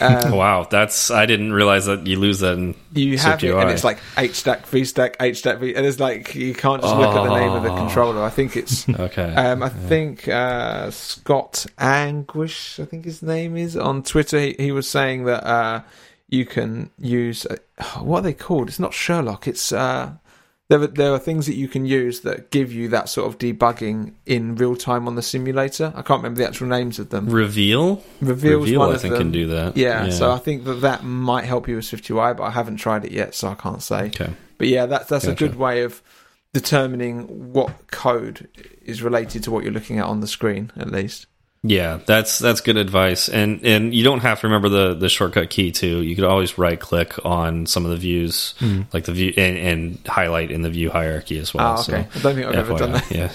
Um, 0.00 0.32
wow, 0.36 0.66
that's 0.68 1.10
I 1.10 1.26
didn't 1.26 1.52
realize 1.52 1.86
that 1.86 2.06
you 2.06 2.18
lose 2.18 2.40
that. 2.40 2.58
In, 2.58 2.74
you 2.92 3.16
have 3.18 3.42
it, 3.42 3.54
and 3.54 3.70
it's 3.70 3.84
like 3.84 3.98
H 4.18 4.34
stack, 4.34 4.66
V 4.66 4.84
stack, 4.84 5.16
H 5.20 5.38
stack, 5.38 5.58
V, 5.58 5.74
and 5.74 5.86
it's 5.86 6.00
like 6.00 6.34
you 6.34 6.54
can't 6.54 6.82
just 6.82 6.94
look 6.96 7.14
at 7.16 7.22
the 7.24 7.38
name 7.38 7.52
of 7.52 7.62
the 7.62 7.72
Oh. 7.72 7.76
controller. 7.76 8.22
I 8.22 8.30
think 8.30 8.56
it's. 8.56 8.88
okay. 9.00 9.34
Um, 9.34 9.62
I 9.62 9.68
think 9.68 10.28
uh, 10.28 10.90
Scott 10.90 11.66
Anguish, 11.78 12.78
I 12.80 12.84
think 12.84 13.04
his 13.04 13.22
name 13.22 13.56
is 13.56 13.76
on 13.76 14.02
Twitter. 14.02 14.38
He, 14.38 14.54
he 14.58 14.72
was 14.72 14.88
saying 14.88 15.24
that 15.24 15.44
uh, 15.46 15.82
you 16.28 16.44
can 16.44 16.90
use 16.98 17.46
uh, 17.46 17.56
what 18.00 18.18
are 18.20 18.22
they 18.22 18.34
called? 18.34 18.68
It's 18.68 18.78
not 18.80 18.92
Sherlock. 18.94 19.46
It's 19.48 19.72
uh, 19.72 20.12
there. 20.68 20.80
Are, 20.80 20.86
there 20.86 21.12
are 21.12 21.18
things 21.18 21.46
that 21.46 21.54
you 21.54 21.68
can 21.68 21.86
use 21.86 22.20
that 22.20 22.50
give 22.50 22.72
you 22.72 22.88
that 22.88 23.08
sort 23.08 23.26
of 23.28 23.38
debugging 23.38 24.14
in 24.24 24.56
real 24.56 24.76
time 24.76 25.06
on 25.06 25.14
the 25.14 25.22
simulator. 25.22 25.92
I 25.94 26.02
can't 26.02 26.18
remember 26.22 26.38
the 26.38 26.48
actual 26.48 26.66
names 26.68 26.98
of 26.98 27.10
them. 27.10 27.28
Reveal. 27.28 28.02
Reveal's 28.20 28.64
Reveal, 28.64 28.80
one 28.80 28.94
I 28.94 28.98
think, 28.98 29.12
them. 29.14 29.22
can 29.22 29.32
do 29.32 29.46
that. 29.48 29.76
Yeah, 29.76 30.10
so 30.10 30.32
I 30.32 30.38
think 30.38 30.64
that 30.64 30.80
that 30.82 31.04
might 31.04 31.44
help 31.44 31.68
you 31.68 31.76
with 31.76 31.84
SwiftUI, 31.84 32.36
but 32.36 32.44
I 32.44 32.50
haven't 32.50 32.76
tried 32.76 33.04
it 33.04 33.12
yet, 33.12 33.34
so 33.34 33.48
I 33.48 33.54
can't 33.54 33.82
say. 33.82 34.06
okay. 34.06 34.30
But 34.58 34.68
yeah, 34.68 34.86
that's 34.86 35.08
that's 35.08 35.26
a 35.26 35.34
good 35.34 35.56
way 35.56 35.82
of 35.82 36.02
determining 36.52 37.52
what 37.52 37.88
code 37.88 38.48
is 38.82 39.02
related 39.02 39.42
to 39.44 39.50
what 39.50 39.62
you're 39.62 39.72
looking 39.72 39.98
at 39.98 40.06
on 40.06 40.20
the 40.20 40.26
screen, 40.26 40.72
at 40.76 40.90
least. 40.90 41.26
Yeah, 41.68 41.98
that's 42.06 42.38
that's 42.38 42.60
good 42.60 42.76
advice, 42.76 43.28
and 43.28 43.64
and 43.66 43.92
you 43.94 44.04
don't 44.04 44.20
have 44.20 44.40
to 44.40 44.46
remember 44.46 44.68
the 44.68 44.94
the 44.94 45.08
shortcut 45.08 45.50
key 45.50 45.72
too. 45.72 46.00
You 46.02 46.14
could 46.14 46.24
always 46.24 46.58
right 46.58 46.78
click 46.78 47.14
on 47.24 47.66
some 47.66 47.84
of 47.84 47.90
the 47.90 47.96
views, 47.96 48.54
like 48.92 49.04
the 49.04 49.12
view, 49.12 49.32
and, 49.36 49.56
and 49.56 49.98
highlight 50.06 50.50
in 50.52 50.62
the 50.62 50.70
view 50.70 50.90
hierarchy 50.90 51.38
as 51.38 51.52
well. 51.52 51.66
Ah, 51.78 51.80
okay. 51.80 52.06
I 52.14 52.18
don't 52.20 52.34
think 52.34 52.46
I've 52.46 52.54
So, 52.54 52.60
ever 52.60 52.74
done 52.76 52.92
that. 52.92 53.10
Yeah. 53.10 53.32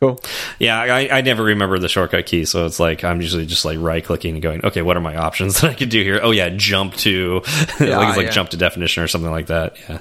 Cool. 0.00 0.20
Yeah, 0.58 0.80
I, 0.80 1.18
I 1.18 1.20
never 1.20 1.44
remember 1.44 1.78
the 1.78 1.88
shortcut 1.88 2.26
key, 2.26 2.44
so 2.44 2.66
it's 2.66 2.80
like 2.80 3.04
I'm 3.04 3.20
usually 3.20 3.46
just 3.46 3.64
like 3.64 3.78
right 3.80 4.04
clicking 4.04 4.34
and 4.34 4.42
going, 4.42 4.64
okay, 4.64 4.82
what 4.82 4.96
are 4.96 5.00
my 5.00 5.16
options 5.16 5.54
that 5.60 5.70
I 5.70 5.74
could 5.74 5.90
do 5.90 6.02
here? 6.02 6.20
Oh 6.22 6.30
yeah, 6.32 6.50
jump 6.50 6.94
to 6.98 7.42
Yeah, 7.80 7.98
like 7.98 8.08
it's 8.08 8.16
like 8.16 8.26
yeah. 8.26 8.30
jump 8.32 8.50
to 8.50 8.56
definition 8.56 9.02
or 9.02 9.08
something 9.08 9.30
like 9.30 9.46
that. 9.46 9.76
Yeah, 9.88 9.98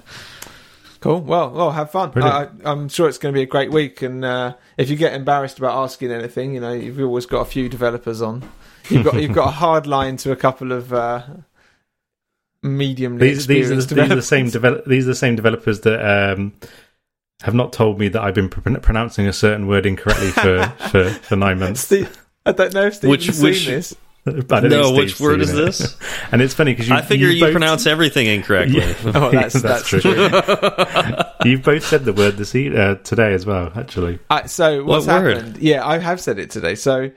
Cool. 1.02 1.20
Well, 1.22 1.50
well, 1.50 1.72
have 1.72 1.92
fun. 1.92 2.10
I, 2.10 2.12
Brilliant. 2.14 2.62
I, 2.66 2.72
I'm 2.72 2.88
sure 2.88 3.10
it's 3.10 3.18
going 3.18 3.34
to 3.34 3.38
be 3.38 3.42
a 3.42 3.48
great 3.48 3.72
week. 3.72 4.02
And 4.04 4.24
uh, 4.24 4.54
if 4.78 4.90
you 4.90 4.96
get 4.96 5.14
embarrassed 5.14 5.58
about 5.58 5.76
asking 5.84 6.12
anything, 6.12 6.54
you 6.54 6.62
know, 6.62 6.74
you've 6.74 7.00
always 7.02 7.26
got 7.26 7.40
a 7.42 7.46
few 7.46 7.68
developers 7.70 8.22
on. 8.22 8.48
You've 8.90 9.06
got 9.06 9.16
you've 9.22 9.34
got 9.34 9.48
a 9.48 9.52
hard 9.52 9.88
line 9.88 10.18
to 10.18 10.32
a 10.32 10.36
couple 10.36 10.72
of 10.72 10.94
uh, 10.94 11.24
mediumly 12.64 13.20
These 13.20 13.48
these 13.48 13.72
are, 13.72 13.76
the, 13.76 13.96
these 13.96 14.12
are 14.12 14.16
the 14.16 14.22
same 14.22 14.46
developers. 14.50 14.52
develop, 14.54 14.86
these 14.86 15.04
are 15.06 15.08
the 15.08 15.16
same 15.16 15.36
developers 15.36 15.80
that 15.82 16.34
um, 16.34 16.54
have 17.42 17.54
not 17.56 17.74
told 17.74 18.00
me 18.00 18.08
that 18.10 18.22
I've 18.22 18.36
been 18.36 18.50
pr- 18.50 18.78
pronouncing 18.80 19.28
a 19.28 19.34
certain 19.34 19.68
word 19.68 19.86
incorrectly 19.86 20.30
for, 20.30 20.64
for, 20.92 21.10
for 21.10 21.36
nine 21.36 21.60
months. 21.60 21.82
Steve, 21.82 22.16
I 22.46 22.52
don't 22.52 22.74
know 22.74 22.86
if 22.88 22.96
Steve's 22.96 23.10
Which- 23.10 23.32
seen 23.32 23.44
which- 23.44 23.66
this. 23.66 23.96
I 24.26 24.32
don't 24.32 24.70
no, 24.70 24.92
which 24.94 25.20
word 25.20 25.42
is 25.42 25.52
it. 25.52 25.56
this? 25.56 25.98
And 26.32 26.42
it's 26.42 26.54
funny 26.54 26.74
because 26.74 26.88
you, 26.88 26.96
I 26.96 27.02
figure 27.02 27.28
you, 27.28 27.42
both- 27.42 27.52
pronounce 27.54 27.86
everything 27.88 28.28
incorrectly. 28.28 28.80
Yeah. 28.82 29.12
Oh, 29.16 29.32
that's 29.32 29.60
that's, 29.62 29.88
true. 29.88 30.00
true. 30.00 30.30
You've 31.44 31.64
both 31.64 31.84
said 31.86 32.06
the 32.06 32.14
word 32.14 32.38
this 32.38 32.54
e- 32.56 32.76
uh, 32.76 32.96
today 32.96 33.34
as 33.34 33.46
well. 33.46 33.72
Actually, 33.76 34.20
I, 34.30 34.46
so 34.46 34.84
what's 34.84 35.08
What 35.08 35.24
word? 35.24 35.38
happened? 35.38 35.58
Yeah, 35.58 35.86
I 35.86 35.98
have 35.98 36.22
said 36.22 36.40
it 36.40 36.52
today. 36.52 36.76
So 36.76 37.04
e- 37.06 37.12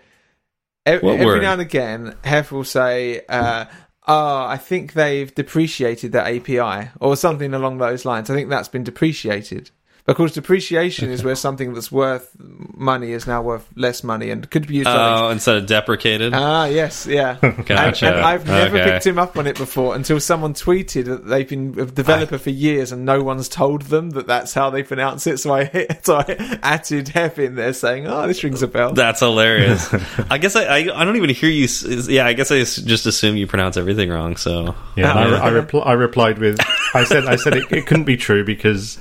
What 0.85 0.95
every 1.05 1.25
word? 1.27 1.43
now 1.43 1.53
and 1.53 1.61
again, 1.61 2.17
Hef 2.25 2.51
will 2.51 2.65
say, 2.65 3.21
uh, 3.29 3.67
"Oh, 4.09 4.45
I 4.47 4.57
think 4.57 4.95
they've 4.95 5.33
depreciated 5.35 6.13
that 6.13 6.27
API," 6.27 6.91
or 7.01 7.17
something 7.17 7.53
along 7.55 7.79
those 7.79 8.05
lines. 8.05 8.31
I 8.31 8.35
think 8.35 8.49
that's 8.49 8.69
been 8.69 8.85
depreciated. 8.85 9.71
Of 10.07 10.17
course, 10.17 10.33
depreciation 10.33 11.09
is 11.11 11.25
where 11.25 11.35
something 11.35 11.73
that's 11.73 11.91
worth 11.91 12.31
money 12.39 13.13
is 13.13 13.27
now 13.27 13.41
worth 13.41 13.67
less 13.75 14.05
money 14.05 14.29
and 14.29 14.51
could 14.51 14.67
be 14.67 14.75
used. 14.75 14.87
for 14.87 14.95
other 14.95 15.25
Oh, 15.25 15.31
instead 15.31 15.57
of 15.57 15.65
deprecated. 15.67 16.35
Ah, 16.35 16.67
yes, 16.67 17.07
yeah. 17.07 17.37
Gotcha. 17.41 18.07
And, 18.09 18.17
and 18.17 18.25
I've 18.27 18.47
never 18.47 18.77
Okay. 18.79 18.91
picked 18.93 19.07
him 19.07 19.19
up 19.19 19.39
on 19.39 19.47
it 19.47 19.57
before 19.57 19.95
until 19.97 20.21
someone 20.21 20.53
tweeted 20.53 21.07
that 21.07 21.27
they've 21.27 21.49
been 21.49 21.75
a 21.81 21.87
developer 21.87 22.37
for 22.37 22.51
years 22.51 22.93
and 22.93 23.07
no 23.07 23.23
one's 23.23 23.49
told 23.49 23.81
them 23.83 24.11
that 24.11 24.27
that's 24.27 24.53
how 24.53 24.69
they 24.69 24.83
pronounce 24.83 25.27
it. 25.27 25.39
So 25.39 25.55
I 25.55 25.87
so 26.03 26.17
I 26.17 26.59
added 26.63 27.09
Hef 27.09 27.39
in 27.39 27.55
there 27.55 27.73
saying, 27.73 28.07
"Oh, 28.07 28.27
this 28.27 28.45
rings 28.45 28.61
a 28.61 28.69
bell." 28.69 28.93
That's 28.93 29.21
hilarious. 29.21 29.89
I 30.31 30.37
guess 30.37 30.55
I, 30.55 30.65
I 30.65 30.77
I 31.01 31.05
don't 31.07 31.17
even 31.17 31.31
hear 31.31 31.49
you. 31.49 31.67
Yeah, 32.09 32.27
I 32.27 32.35
guess 32.35 32.51
I 32.53 32.59
just 32.59 33.07
assume 33.07 33.39
you 33.39 33.47
pronounce 33.47 33.79
everything 33.79 34.11
wrong. 34.11 34.37
So 34.37 34.75
yeah. 34.97 35.19
and 35.19 35.31
Yeah. 35.31 35.41
I, 35.41 35.49
I, 35.49 35.51
repl- 35.51 35.87
I 35.87 35.93
replied 35.93 36.39
with, 36.41 36.61
I 36.93 37.05
said, 37.05 37.25
I 37.25 37.37
said 37.37 37.55
it, 37.57 37.73
it 37.73 37.87
couldn't 37.87 38.05
be 38.05 38.19
true 38.19 38.45
because, 38.45 38.99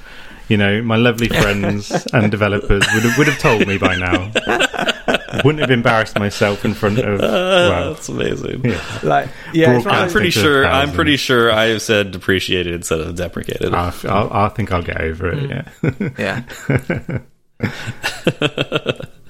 you 0.48 0.58
know, 0.58 0.82
my 0.82 0.96
lovely 0.96 1.28
friends 1.30 1.92
and 2.14 2.32
developers 2.32 2.84
would 2.94 3.04
have, 3.04 3.18
would 3.18 3.28
have 3.28 3.40
told 3.40 3.68
me 3.68 3.78
by 3.78 3.96
now. 3.96 4.32
wouldn't 5.44 5.62
have 5.62 5.72
embarrassed 5.72 6.18
myself 6.18 6.64
in 6.64 6.74
front 6.74 7.00
of. 7.00 7.20
Uh, 7.20 7.90
that's 7.94 8.10
amazing. 8.10 8.64
yeah. 8.66 9.00
Like, 9.04 9.30
yeah, 9.54 9.78
it's 9.78 9.86
I'm 9.86 10.10
pretty 10.10 10.30
sure. 10.30 10.66
I'm 10.66 10.92
pretty 10.92 11.18
sure 11.18 11.52
I 11.52 11.66
have 11.68 11.82
said 11.82 12.12
depreciated 12.12 12.74
instead 12.74 13.00
of 13.00 13.16
deprecated. 13.16 13.74
I, 13.74 13.94
I'll, 14.06 14.32
I 14.32 14.50
think 14.50 14.72
I'll 14.72 14.84
get 14.84 15.02
over 15.02 15.30
it. 15.32 15.50
Mm. 15.50 16.18
Yeah. 16.18 16.44
Yeah. 17.10 17.20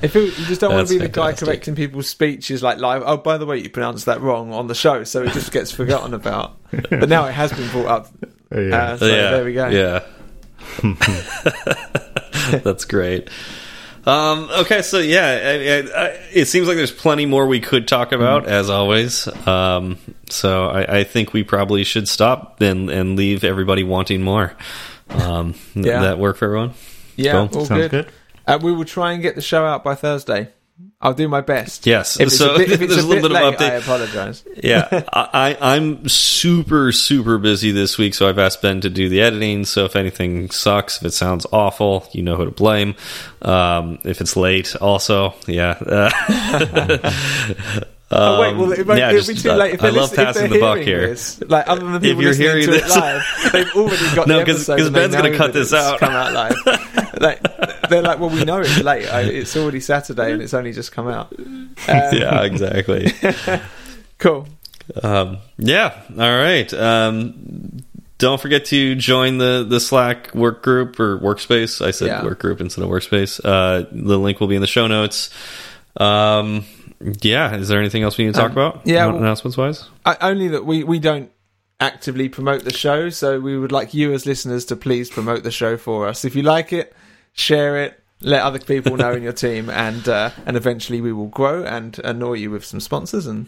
if 0.01 0.15
it, 0.15 0.37
you 0.37 0.45
just 0.45 0.61
don't 0.61 0.73
want 0.73 0.87
to 0.87 0.93
be 0.93 0.99
the 0.99 1.09
guy 1.09 1.33
correcting 1.33 1.75
people's 1.75 2.07
speeches 2.07 2.63
like 2.63 2.79
live. 2.79 3.03
Oh, 3.05 3.17
by 3.17 3.37
the 3.37 3.45
way, 3.45 3.59
you 3.59 3.69
pronounced 3.69 4.05
that 4.05 4.21
wrong 4.21 4.53
on 4.53 4.67
the 4.67 4.75
show, 4.75 5.03
so 5.03 5.23
it 5.23 5.33
just 5.33 5.51
gets 5.51 5.71
forgotten 5.71 6.13
about. 6.13 6.57
But 6.89 7.07
now 7.07 7.27
it 7.27 7.33
has 7.33 7.53
been 7.53 7.69
brought 7.69 7.85
up. 7.87 8.07
yeah. 8.51 8.75
Uh, 8.75 8.97
so 8.97 9.05
yeah, 9.05 9.29
there 9.29 9.45
we 9.45 9.53
go. 9.53 9.67
Yeah, 9.67 10.03
that's 12.63 12.85
great. 12.85 13.29
Um, 14.05 14.49
okay, 14.51 14.81
so 14.81 14.99
yeah, 14.99 15.25
I, 15.25 15.51
I, 15.99 16.05
I, 16.05 16.07
it 16.33 16.45
seems 16.47 16.67
like 16.67 16.75
there's 16.75 16.91
plenty 16.91 17.25
more 17.25 17.47
we 17.47 17.61
could 17.61 17.87
talk 17.87 18.11
about, 18.11 18.47
as 18.47 18.69
always. 18.69 19.27
Um, 19.47 19.97
so 20.29 20.65
I, 20.67 20.99
I 20.99 21.03
think 21.05 21.31
we 21.31 21.43
probably 21.43 21.83
should 21.85 22.09
stop 22.09 22.59
and 22.61 22.89
and 22.89 23.15
leave 23.17 23.43
everybody 23.45 23.83
wanting 23.83 24.21
more. 24.21 24.53
Um, 25.09 25.53
th- 25.73 25.85
Yeah. 25.85 26.01
that 26.01 26.19
work 26.19 26.37
for 26.37 26.45
everyone? 26.45 26.73
Yeah, 27.15 27.47
Cool. 27.47 27.59
all 27.59 27.65
Sounds 27.65 27.81
good. 27.81 27.91
good. 27.91 28.07
Uh, 28.45 28.59
we 28.61 28.73
will 28.73 28.83
try 28.85 29.13
and 29.13 29.21
get 29.21 29.35
the 29.35 29.41
show 29.41 29.63
out 29.65 29.83
by 29.85 29.95
Thursday. 29.95 30.49
I'll 31.03 31.13
do 31.13 31.27
my 31.27 31.41
best. 31.41 31.85
Yes. 31.85 32.17
If 32.19 32.27
it's 32.27 32.37
so 32.37 32.55
a 32.55 32.57
bit, 32.57 32.71
if 32.71 32.81
it's 32.81 32.93
there's 32.93 33.03
a 33.03 33.05
a 33.05 33.09
little 33.09 33.29
bit 33.29 33.33
bit 33.33 33.43
of 33.43 33.59
late, 33.59 33.59
update. 33.59 33.71
I 33.71 33.75
apologise. 33.75 34.43
yeah, 34.63 35.03
I, 35.11 35.57
I- 35.61 35.75
I'm 35.75 36.07
super, 36.07 36.91
super 36.93 37.37
busy 37.37 37.71
this 37.71 37.97
week, 37.97 38.13
so 38.13 38.27
I've 38.29 38.39
asked 38.39 38.61
Ben 38.61 38.79
to 38.81 38.89
do 38.89 39.09
the 39.09 39.21
editing. 39.21 39.65
So 39.65 39.83
if 39.85 39.95
anything 39.97 40.49
sucks, 40.49 40.97
if 40.97 41.03
it 41.05 41.11
sounds 41.13 41.45
awful, 41.51 42.07
you 42.13 42.23
know 42.23 42.37
who 42.37 42.45
to 42.45 42.51
blame. 42.51 42.95
Um, 43.41 43.99
if 44.05 44.21
it's 44.21 44.35
late, 44.37 44.75
also, 44.77 45.35
yeah. 45.45 45.71
Uh, 45.85 47.11
Oh, 48.15 48.41
wait, 48.41 48.55
well, 48.55 48.71
it 48.71 48.85
won't, 48.85 48.99
yeah, 48.99 49.09
it'll 49.09 49.21
just, 49.21 49.43
be 49.43 49.49
too 49.49 49.55
late. 49.55 49.73
If 49.75 49.83
I 49.83 49.89
love 49.89 50.11
if 50.11 50.15
passing 50.17 50.51
the 50.51 50.59
buck 50.59 50.79
here. 50.79 51.07
This, 51.07 51.41
like 51.47 51.67
other 51.67 51.83
than 51.85 52.01
people 52.01 52.21
you're 52.23 52.33
hearing 52.33 52.65
to 52.65 52.71
this- 52.71 52.95
live, 52.95 53.23
they've 53.51 53.75
already 53.75 54.15
got 54.15 54.27
No, 54.27 54.39
the 54.39 54.45
'cause- 54.45 54.55
episode 54.69 54.77
'cause 54.77 54.87
and 54.87 54.95
they 54.95 54.99
Ben's 55.01 55.15
gonna 55.15 55.37
cut 55.37 55.53
this 55.53 55.73
out. 55.73 55.99
Come 55.99 56.13
out 56.13 56.33
live. 56.33 56.55
like, 57.21 57.41
they're 57.89 58.01
like, 58.01 58.19
well, 58.19 58.29
we 58.29 58.43
know 58.45 58.59
it's 58.59 58.79
late. 58.81 59.03
It's 59.05 59.55
already 59.57 59.79
Saturday 59.79 60.31
and 60.33 60.41
it's 60.41 60.53
only 60.53 60.73
just 60.73 60.91
come 60.91 61.07
out. 61.07 61.33
Um, 61.37 61.73
yeah, 61.87 62.41
exactly. 62.43 63.11
Cool. 64.19 64.47
Um, 65.01 65.39
yeah. 65.57 66.01
All 66.11 66.17
right. 66.37 66.71
Um, 66.73 67.83
don't 68.19 68.39
forget 68.39 68.63
to 68.65 68.95
join 68.95 69.37
the 69.37 69.65
the 69.67 69.79
Slack 69.81 70.33
work 70.33 70.63
group 70.63 70.97
or 70.99 71.19
workspace. 71.19 71.85
I 71.85 71.91
said 71.91 72.07
Yeah. 72.07 72.23
work 72.23 72.39
group 72.39 72.61
instead 72.61 72.83
of 72.85 72.89
workspace. 72.89 73.41
Uh, 73.43 73.85
the 73.91 74.17
link 74.17 74.39
will 74.39 74.47
be 74.47 74.55
in 74.55 74.61
the 74.61 74.67
show 74.67 74.87
notes. 74.87 75.29
Um, 75.97 76.63
yeah. 77.21 77.55
Is 77.55 77.67
there 77.67 77.79
anything 77.79 78.03
else 78.03 78.17
we 78.17 78.25
need 78.25 78.33
to 78.33 78.39
talk 78.39 78.51
Um, 78.51 78.57
about? 78.57 78.81
yeah, 78.85 79.05
well- 79.07 79.17
announcements 79.17 79.57
wise. 79.57 79.89
I, 80.05 80.17
only 80.21 80.47
that 80.49 80.65
we, 80.65 80.83
we 80.83 80.99
don't 80.99 81.31
actively 81.79 82.29
promote 82.29 82.63
the 82.63 82.73
show, 82.73 83.09
so 83.09 83.39
we 83.39 83.57
would 83.57 83.71
like 83.71 83.93
you 83.93 84.13
as 84.13 84.25
listeners 84.25 84.65
to 84.65 84.75
please 84.75 85.09
promote 85.09 85.43
the 85.43 85.51
show 85.51 85.75
for 85.77 86.07
us. 86.07 86.23
If 86.23 86.35
you 86.35 86.41
like 86.43 86.71
it, 86.71 86.95
share 87.33 87.77
it, 87.83 87.99
let 88.21 88.41
other 88.41 88.59
people 88.59 88.95
know 88.95 89.11
in 89.11 89.23
your 89.23 89.33
team, 89.33 89.69
and 89.69 90.07
uh, 90.07 90.29
and 90.45 90.55
eventually 90.55 91.01
we 91.01 91.11
will 91.11 91.27
grow 91.27 91.63
and 91.63 91.99
annoy 92.05 92.33
you 92.35 92.51
with 92.51 92.63
some 92.63 92.79
sponsors 92.79 93.27
and 93.27 93.47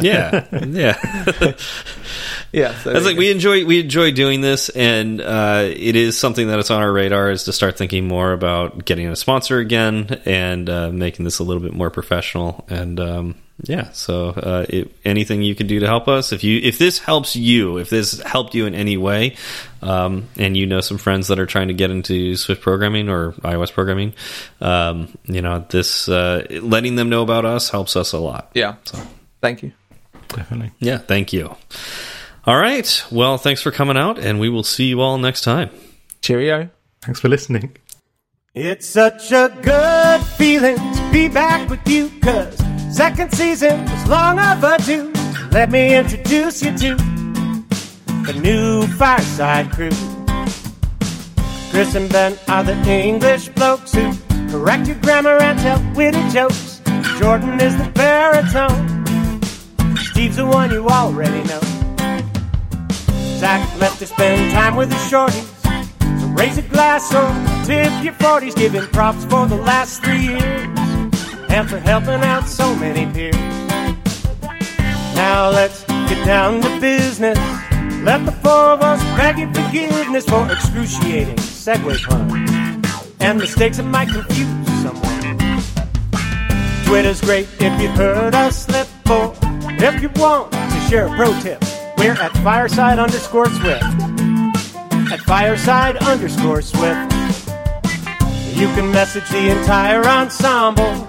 Yeah. 0.00 0.46
yeah. 0.66 0.96
yeah. 2.52 2.74
So 2.78 2.90
I 2.90 2.94
was 2.94 3.02
there 3.02 3.02
like, 3.02 3.14
you 3.14 3.18
we 3.18 3.30
enjoy 3.30 3.64
we 3.64 3.80
enjoy 3.80 4.12
doing 4.12 4.40
this, 4.40 4.68
and 4.68 5.20
uh, 5.20 5.64
it 5.66 5.96
is 5.96 6.18
something 6.18 6.48
that 6.48 6.58
is 6.58 6.70
on 6.70 6.82
our 6.82 6.92
radar 6.92 7.30
is 7.30 7.44
to 7.44 7.52
start 7.52 7.76
thinking 7.78 8.06
more 8.06 8.32
about 8.32 8.84
getting 8.84 9.08
a 9.08 9.16
sponsor 9.16 9.58
again 9.58 10.20
and 10.24 10.68
uh, 10.68 10.90
making 10.90 11.24
this 11.24 11.38
a 11.38 11.44
little 11.44 11.62
bit 11.62 11.72
more 11.72 11.90
professional. 11.90 12.64
And 12.68 13.00
um, 13.00 13.34
yeah, 13.62 13.90
so 13.92 14.28
uh, 14.28 14.66
it, 14.68 14.94
anything 15.04 15.42
you 15.42 15.54
can 15.54 15.66
do 15.66 15.80
to 15.80 15.86
help 15.86 16.06
us, 16.08 16.32
if 16.32 16.44
you 16.44 16.60
if 16.62 16.78
this 16.78 16.98
helps 16.98 17.34
you, 17.34 17.78
if 17.78 17.90
this 17.90 18.20
helped 18.22 18.54
you 18.54 18.66
in 18.66 18.74
any 18.74 18.96
way, 18.96 19.36
um, 19.82 20.28
and 20.36 20.56
you 20.56 20.66
know 20.66 20.80
some 20.80 20.98
friends 20.98 21.28
that 21.28 21.38
are 21.38 21.46
trying 21.46 21.68
to 21.68 21.74
get 21.74 21.90
into 21.90 22.36
Swift 22.36 22.62
programming 22.62 23.08
or 23.08 23.32
iOS 23.32 23.72
programming, 23.72 24.14
um, 24.60 25.16
you 25.24 25.42
know 25.42 25.64
this 25.68 26.08
uh, 26.08 26.46
letting 26.62 26.94
them 26.94 27.08
know 27.08 27.22
about 27.22 27.44
us 27.44 27.70
helps 27.70 27.96
us 27.96 28.12
a 28.12 28.18
lot. 28.18 28.50
yeah. 28.54 28.76
So. 28.84 28.98
Thank 29.40 29.62
you. 29.62 29.72
Definitely. 30.28 30.72
Yeah, 30.78 30.98
thank 30.98 31.32
you. 31.32 31.56
All 32.44 32.56
right. 32.58 33.04
Well, 33.10 33.38
thanks 33.38 33.62
for 33.62 33.70
coming 33.70 33.96
out, 33.96 34.18
and 34.18 34.40
we 34.40 34.48
will 34.48 34.64
see 34.64 34.86
you 34.86 35.00
all 35.00 35.18
next 35.18 35.42
time. 35.42 35.70
Cheerio. 36.22 36.70
Thanks 37.02 37.20
for 37.20 37.28
listening. 37.28 37.76
It's 38.54 38.86
such 38.86 39.30
a 39.30 39.56
good 39.62 40.22
feeling 40.36 40.76
to 40.76 41.10
be 41.12 41.28
back 41.28 41.68
with 41.70 41.86
you, 41.86 42.10
cause 42.20 42.60
second 42.98 43.32
season 43.32 43.84
was 43.84 44.08
long 44.08 44.40
overdue. 44.40 45.12
Let 45.52 45.70
me 45.70 45.94
introduce 45.94 46.60
you 46.64 46.76
to 46.78 46.96
the 48.26 48.36
new 48.42 48.88
Fireside 48.88 49.70
crew. 49.70 49.92
Chris 51.70 51.94
and 51.94 52.10
Ben 52.10 52.36
are 52.48 52.64
the 52.64 52.74
English 52.90 53.50
blokes 53.50 53.94
who 53.94 54.12
correct 54.50 54.88
your 54.88 54.96
grammar 54.96 55.38
and 55.40 55.56
tell 55.60 55.80
witty 55.94 56.28
jokes. 56.30 56.80
Jordan 57.20 57.60
is 57.60 57.76
the 57.78 57.88
baritone. 57.94 59.06
Steve's 59.96 60.34
the 60.34 60.46
one 60.46 60.72
you 60.72 60.88
already 60.88 61.44
know. 61.44 61.60
Zach 63.38 63.62
left 63.78 64.00
to 64.00 64.08
spend 64.08 64.50
time 64.50 64.74
with 64.74 64.88
the 64.88 65.00
shorties. 65.08 65.46
So 66.20 66.26
raise 66.30 66.58
a 66.58 66.62
glass 66.62 67.14
or 67.14 67.28
tip 67.64 67.92
your 68.02 68.14
40s, 68.14 68.56
giving 68.56 68.88
props 68.88 69.24
for 69.26 69.46
the 69.46 69.54
last 69.54 70.02
three 70.02 70.22
years 70.30 70.67
for 71.66 71.78
helping 71.78 72.22
out 72.22 72.46
so 72.48 72.74
many 72.76 73.10
peers. 73.12 73.34
Now 75.14 75.50
let's 75.50 75.84
get 75.84 76.24
down 76.24 76.60
to 76.60 76.80
business. 76.80 77.38
Let 78.02 78.24
the 78.24 78.32
four 78.42 78.72
of 78.74 78.82
us 78.82 79.02
beg 79.16 79.38
your 79.38 79.52
forgiveness 79.52 80.24
for 80.24 80.50
excruciating 80.50 81.36
segue 81.36 82.02
puns 82.04 83.14
and 83.20 83.38
mistakes 83.38 83.78
that 83.78 83.84
might 83.84 84.08
confuse 84.08 84.48
someone. 84.82 85.62
Twitter's 86.84 87.20
great 87.20 87.48
if 87.60 87.80
you 87.80 87.88
heard 87.88 88.34
us 88.34 88.66
slip, 88.66 88.88
or 89.10 89.34
if 89.80 90.02
you 90.02 90.10
want 90.16 90.52
to 90.52 90.80
share 90.88 91.06
a 91.06 91.16
pro 91.16 91.38
tip, 91.40 91.62
we're 91.96 92.12
at 92.12 92.32
fireside 92.44 92.98
underscore 92.98 93.48
swift 93.50 93.84
at 95.12 95.20
fireside 95.20 95.96
underscore 95.96 96.60
swift. 96.60 97.12
You 98.54 98.66
can 98.74 98.90
message 98.90 99.28
the 99.30 99.50
entire 99.50 100.04
ensemble, 100.04 101.08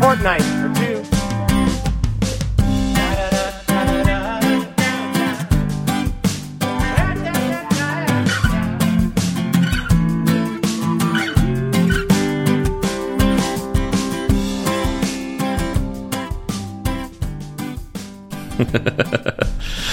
fortnight 0.00 0.42
or 0.42 0.74
two. 0.74 1.04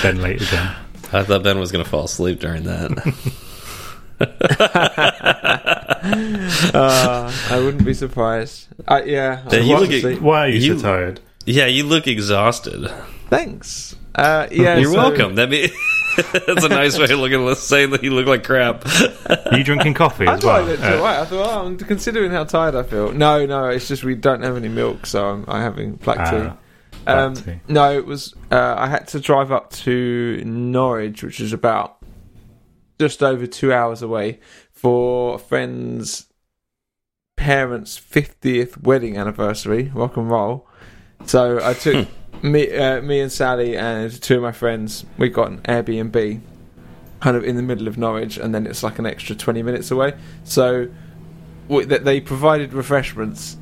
Ben 0.01 0.21
late 0.21 0.41
again. 0.41 0.75
I 1.13 1.23
thought 1.23 1.43
Ben 1.43 1.59
was 1.59 1.71
going 1.71 1.83
to 1.83 1.89
fall 1.89 2.05
asleep 2.05 2.39
during 2.39 2.63
that. 2.63 2.91
Uh, 6.03 7.31
I 7.49 7.59
wouldn't 7.59 7.85
be 7.85 7.93
surprised. 7.93 8.67
Uh, 8.87 9.01
yeah. 9.05 9.43
Yeah, 9.51 9.59
you 9.59 9.73
I'll 9.75 9.81
look 9.81 9.89
watch 9.91 10.03
at- 10.03 10.21
Why 10.21 10.45
are 10.45 10.49
you, 10.49 10.59
You- 10.59 10.77
so 10.79 10.83
tired? 10.83 11.19
yeah, 11.45 11.65
you 11.67 11.83
look 11.83 12.07
exhausted. 12.07 12.91
Thanks. 13.29 13.95
Uh, 14.15 14.47
yeah. 14.51 14.77
You're 14.77 14.91
so- 14.91 14.97
welcome. 14.97 15.35
That 15.35 15.49
be 15.49 15.71
that's 16.33 16.63
a 16.63 16.69
nice 16.69 16.97
way 16.97 17.05
of 17.05 17.11
looking 17.19 17.41
at 17.45 17.47
us 17.51 17.61
saying 17.63 17.91
that 17.91 18.03
you 18.03 18.11
look 18.11 18.25
like 18.27 18.43
crap. 18.43 18.85
Are 19.29 19.57
you 19.57 19.63
drinking 19.63 19.93
coffee 19.93 20.27
I 20.27 20.33
as 20.33 20.41
thought 20.41 20.49
I 20.49 20.59
well? 20.61 20.69
looked 20.69 20.83
Uh, 20.83 20.95
alright. 20.97 21.19
I 21.19 21.25
thought, 21.25 21.47
oh, 21.53 21.65
I'm 21.67 21.77
considering 21.77 22.31
how 22.31 22.43
tired 22.43 22.75
I 22.75 22.83
feel. 22.83 23.11
No, 23.13 23.45
no, 23.45 23.69
it's 23.69 23.87
just 23.87 24.03
we 24.03 24.15
don't 24.15 24.41
have 24.43 24.57
any 24.57 24.67
milk, 24.69 25.05
so 25.05 25.25
I'm, 25.25 25.45
I'm 25.47 25.61
having 25.61 25.93
black 25.93 26.19
Ah, 26.19 26.31
tea. 26.31 26.37
black 27.05 27.17
Um, 27.17 27.33
tea. 27.35 27.59
no, 27.69 27.93
it 27.93 28.05
was. 28.05 28.35
Uh, 28.51 28.75
I 28.77 28.87
had 28.87 29.07
to 29.09 29.19
drive 29.21 29.51
up 29.51 29.71
to 29.71 30.41
Norwich, 30.45 31.23
which 31.23 31.39
is 31.39 31.53
about 31.53 31.97
just 32.99 33.23
over 33.23 33.47
two 33.47 33.71
hours 33.73 34.01
away, 34.01 34.39
for 34.81 35.35
a 35.35 35.37
friend's 35.37 36.25
parents' 37.35 37.97
fiftieth 37.97 38.81
wedding 38.81 39.15
anniversary. 39.15 39.91
Rock 39.93 40.17
and 40.17 40.27
roll. 40.27 40.67
So 41.25 41.63
I 41.63 41.75
took 41.75 42.07
me, 42.41 42.75
uh, 42.75 42.99
me 43.01 43.19
and 43.19 43.31
Sally 43.31 43.77
and 43.77 44.11
two 44.11 44.37
of 44.37 44.41
my 44.41 44.51
friends. 44.51 45.05
We 45.19 45.29
got 45.29 45.51
an 45.51 45.59
Airbnb, 45.59 46.41
kind 47.19 47.37
of 47.37 47.43
in 47.43 47.57
the 47.57 47.61
middle 47.61 47.87
of 47.87 47.99
Norwich, 47.99 48.37
and 48.37 48.55
then 48.55 48.65
it's 48.65 48.81
like 48.81 48.97
an 48.97 49.05
extra 49.05 49.35
twenty 49.35 49.61
minutes 49.61 49.91
away. 49.91 50.13
So 50.45 50.87
they 51.69 52.19
provided 52.19 52.73
refreshments, 52.73 53.57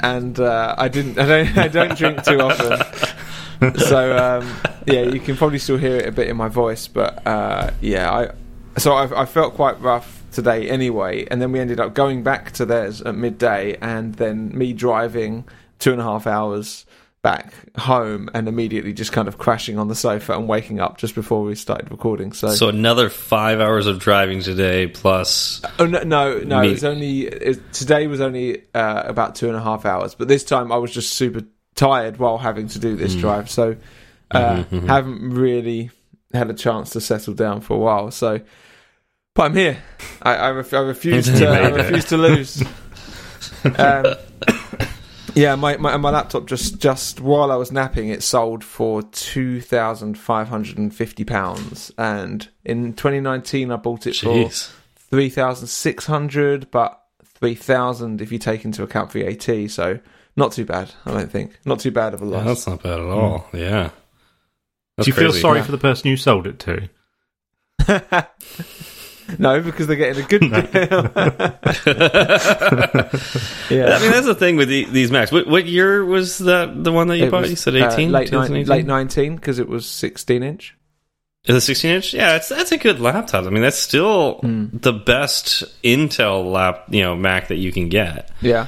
and 0.00 0.38
uh, 0.38 0.74
I 0.76 0.88
didn't. 0.88 1.18
I 1.18 1.26
don't. 1.26 1.56
I 1.56 1.68
don't 1.68 1.96
drink 1.96 2.24
too 2.24 2.42
often. 2.42 3.78
so 3.78 4.18
um, 4.18 4.54
yeah, 4.86 5.00
you 5.00 5.18
can 5.18 5.34
probably 5.34 5.60
still 5.60 5.78
hear 5.78 5.96
it 5.96 6.06
a 6.06 6.12
bit 6.12 6.28
in 6.28 6.36
my 6.36 6.48
voice, 6.48 6.88
but 6.88 7.26
uh, 7.26 7.70
yeah, 7.80 8.12
I 8.12 8.78
so 8.78 8.92
I, 8.92 9.22
I 9.22 9.24
felt 9.24 9.54
quite 9.54 9.80
rough 9.80 10.17
today 10.32 10.68
anyway, 10.68 11.26
and 11.30 11.40
then 11.40 11.52
we 11.52 11.60
ended 11.60 11.80
up 11.80 11.94
going 11.94 12.22
back 12.22 12.52
to 12.52 12.64
theirs 12.66 13.00
at 13.02 13.14
midday, 13.14 13.76
and 13.80 14.14
then 14.14 14.56
me 14.56 14.72
driving 14.72 15.44
two 15.78 15.92
and 15.92 16.00
a 16.00 16.04
half 16.04 16.26
hours 16.26 16.84
back 17.20 17.52
home 17.76 18.30
and 18.32 18.46
immediately 18.46 18.92
just 18.92 19.10
kind 19.10 19.26
of 19.26 19.38
crashing 19.38 19.76
on 19.76 19.88
the 19.88 19.94
sofa 19.94 20.34
and 20.34 20.46
waking 20.48 20.78
up 20.78 20.98
just 20.98 21.16
before 21.16 21.42
we 21.42 21.54
started 21.56 21.90
recording. 21.90 22.32
So, 22.32 22.50
So 22.50 22.68
another 22.68 23.10
five 23.10 23.60
hours 23.60 23.86
of 23.88 23.98
driving 23.98 24.40
today 24.40 24.86
plus. 24.86 25.60
oh 25.80 25.86
no, 25.86 26.02
no, 26.04 26.38
no 26.38 26.60
Me- 26.60 26.68
it 26.68 26.72
was 26.72 26.84
only 26.84 27.20
it, 27.22 27.72
today 27.72 28.06
was 28.06 28.20
only 28.20 28.62
uh, 28.72 29.02
about 29.04 29.34
two 29.34 29.48
and 29.48 29.56
a 29.56 29.60
half 29.62 29.84
hours, 29.84 30.14
but 30.14 30.28
this 30.28 30.44
time 30.44 30.70
I 30.70 30.76
was 30.76 30.92
just 30.92 31.12
super 31.14 31.42
tired 31.74 32.18
while 32.18 32.38
having 32.38 32.68
to 32.68 32.78
do 32.78 32.94
this 32.96 33.14
drive, 33.16 33.50
so 33.50 33.76
uh, 34.30 34.62
haven't 34.86 35.30
really 35.30 35.90
had 36.32 36.50
a 36.50 36.54
chance 36.54 36.90
to 36.90 37.00
settle 37.00 37.34
down 37.34 37.60
for 37.62 37.74
a 37.74 37.78
while. 37.78 38.10
So, 38.10 38.40
but 39.38 39.44
I'm 39.44 39.54
here. 39.54 39.78
I, 40.20 40.34
I, 40.34 40.50
ref- 40.50 40.74
I 40.74 40.80
refuse 40.80 41.26
to. 41.26 41.46
I 41.48 41.68
refuse 41.68 42.04
to 42.06 42.16
lose. 42.16 42.62
Um, 43.76 44.14
yeah, 45.34 45.54
my, 45.56 45.76
my 45.78 45.96
my 45.96 46.10
laptop 46.10 46.46
just 46.46 46.78
just 46.80 47.20
while 47.20 47.50
I 47.50 47.56
was 47.56 47.72
napping, 47.72 48.08
it 48.08 48.22
sold 48.22 48.62
for 48.62 49.02
two 49.02 49.60
thousand 49.60 50.16
five 50.18 50.48
hundred 50.48 50.78
and 50.78 50.94
fifty 50.94 51.24
pounds, 51.24 51.90
and 51.98 52.48
in 52.64 52.92
2019 52.94 53.70
I 53.72 53.76
bought 53.76 54.06
it 54.06 54.16
for 54.16 54.26
Jeez. 54.26 54.70
three 54.96 55.28
thousand 55.28 55.66
six 55.68 56.06
hundred, 56.06 56.70
but 56.70 57.00
three 57.24 57.54
thousand 57.56 58.20
if 58.20 58.30
you 58.30 58.38
take 58.38 58.64
into 58.64 58.82
account 58.84 59.10
VAT. 59.12 59.70
So 59.70 59.98
not 60.36 60.52
too 60.52 60.64
bad, 60.64 60.92
I 61.04 61.12
don't 61.12 61.30
think. 61.30 61.58
Not 61.64 61.80
too 61.80 61.90
bad 61.90 62.14
of 62.14 62.22
a 62.22 62.26
Yeah, 62.26 62.30
loss. 62.38 62.44
that's 62.46 62.66
not 62.68 62.82
bad 62.82 63.00
at 63.00 63.06
all. 63.06 63.46
Yeah. 63.52 63.90
That's 64.96 65.06
Do 65.06 65.10
you 65.10 65.16
feel 65.16 65.32
sorry 65.32 65.58
Yeah. 65.60 65.64
for 65.64 65.72
the 65.72 65.78
person 65.78 66.08
you 66.10 66.16
sold 66.16 66.46
it 66.46 66.58
to? 66.60 66.88
no, 69.38 69.60
because 69.60 69.86
they're 69.86 69.96
getting 69.96 70.24
a 70.24 70.28
good 70.28 70.40
deal. 70.40 70.50
yeah. 73.70 73.96
I 73.96 74.00
mean, 74.00 74.10
that's 74.12 74.26
the 74.26 74.36
thing 74.38 74.56
with 74.56 74.68
the, 74.68 74.84
these 74.86 75.10
Macs. 75.10 75.32
What, 75.32 75.46
what 75.46 75.66
year 75.66 76.04
was 76.04 76.38
that? 76.38 76.82
The 76.84 76.92
one 76.92 77.08
that 77.08 77.18
you 77.18 77.26
It 77.26 77.30
bought? 77.30 77.42
was, 77.42 77.50
you 77.50 77.56
said 77.56 77.76
uh, 77.76 77.90
eighteen. 77.90 78.12
late, 78.12 78.32
ni- 78.32 78.64
late 78.64 78.86
19 78.86 79.36
because 79.36 79.58
it 79.58 79.68
was 79.68 79.86
16 79.86 80.42
inch. 80.42 80.76
Is 81.44 81.56
it 81.56 81.60
16 81.62 81.90
inch? 81.90 82.14
Yeah, 82.14 82.36
it's, 82.36 82.48
that's 82.48 82.72
a 82.72 82.78
good 82.78 83.00
laptop. 83.00 83.44
I 83.46 83.50
mean, 83.50 83.62
that's 83.62 83.78
still 83.78 84.38
Hmm. 84.40 84.66
the 84.72 84.92
best 84.92 85.64
Intel 85.82 86.50
lap, 86.50 86.86
you 86.90 87.02
know, 87.02 87.16
Mac 87.16 87.48
that 87.48 87.56
you 87.56 87.72
can 87.72 87.88
get. 87.88 88.30
Yeah. 88.40 88.66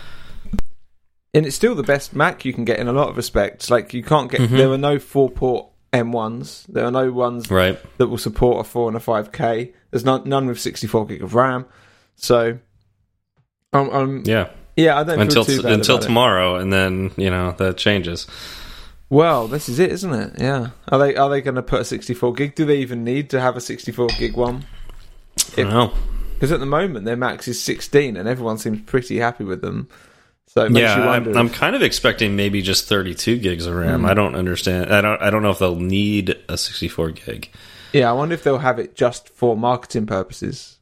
And 1.34 1.46
it's 1.46 1.56
still 1.56 1.74
the 1.74 1.82
best 1.82 2.14
Mac 2.14 2.44
you 2.44 2.52
can 2.52 2.64
get 2.64 2.78
in 2.78 2.88
a 2.88 2.92
lot 2.92 3.08
of 3.08 3.16
respects. 3.16 3.70
Like 3.70 3.92
you 3.94 4.02
can't 4.02 4.30
get 4.30 4.40
Mhm. 4.40 4.56
there 4.56 4.70
are 4.70 4.78
no 4.78 4.98
four 4.98 5.30
port 5.30 5.66
M1s. 5.92 6.66
There 6.68 6.84
are 6.84 6.90
no 6.90 7.10
ones 7.12 7.50
Right. 7.50 7.78
that 7.98 8.08
will 8.08 8.18
support 8.18 8.64
a 8.64 8.68
4 8.68 8.88
and 8.88 8.96
a 8.96 9.00
5K. 9.00 9.72
There's 9.90 10.04
none, 10.04 10.28
none 10.28 10.46
with 10.46 10.60
64 10.60 11.06
gig 11.06 11.22
of 11.22 11.34
RAM. 11.34 11.66
So 12.16 12.58
um, 13.72 13.90
um 13.90 14.22
Yeah. 14.24 14.48
yeah, 14.76 14.98
I 14.98 15.04
don't 15.04 15.20
Until 15.20 15.44
feel 15.44 15.56
too 15.56 15.62
bad 15.62 15.72
until 15.72 15.96
about 15.96 16.04
it. 16.04 16.06
tomorrow, 16.06 16.56
and 16.56 16.72
then 16.72 17.10
you 17.16 17.30
know 17.30 17.52
that 17.58 17.76
changes. 17.76 18.26
Well, 19.08 19.48
this 19.48 19.68
is 19.68 19.78
it, 19.80 19.90
isn't 19.90 20.12
it? 20.14 20.34
Yeah. 20.38 20.68
Are 20.88 20.98
they 20.98 21.16
are 21.16 21.28
they 21.28 21.40
going 21.40 21.56
to 21.56 21.62
put 21.62 21.80
a 21.80 21.84
64 21.84 22.32
gig? 22.34 22.54
Do 22.54 22.64
they 22.64 22.76
even 22.78 23.02
need 23.02 23.30
to 23.30 23.40
have 23.40 23.56
a 23.56 23.60
64 23.60 24.08
gig 24.18 24.36
one? 24.36 24.64
I 25.56 25.62
don't 25.62 25.70
know. 25.70 25.92
Because 26.34 26.52
at 26.52 26.60
the 26.60 26.66
moment 26.66 27.04
their 27.04 27.16
max 27.16 27.48
is 27.48 27.60
16, 27.62 28.16
and 28.16 28.28
everyone 28.28 28.58
seems 28.58 28.80
pretty 28.82 29.18
happy 29.18 29.44
with 29.44 29.60
them. 29.62 29.88
So 30.52 30.66
Yeah. 30.66 31.09
I'm, 31.09 31.36
I'm 31.36 31.48
kind 31.48 31.77
of 31.77 31.82
expecting 31.82 32.35
maybe 32.35 32.60
just 32.60 32.86
32 32.89 33.39
gigs 33.39 33.66
of 33.66 33.74
RAM. 33.77 34.01
Hmm. 34.01 34.06
I 34.06 34.14
don't 34.14 34.35
understand. 34.35 34.93
I 34.93 35.01
don't. 35.01 35.22
I 35.22 35.31
don't 35.31 35.43
know 35.44 35.51
if 35.51 35.60
they'll 35.60 35.77
need 35.77 36.36
a 36.48 36.59
64 36.59 37.12
gig. 37.12 37.51
yeah, 37.93 38.10
I 38.10 38.12
wonder 38.12 38.35
if 38.35 38.43
they'll 38.43 38.59
have 38.59 38.81
it 38.81 38.97
just 38.97 39.28
for 39.28 39.56
marketing 39.56 40.06
purposes, 40.06 40.77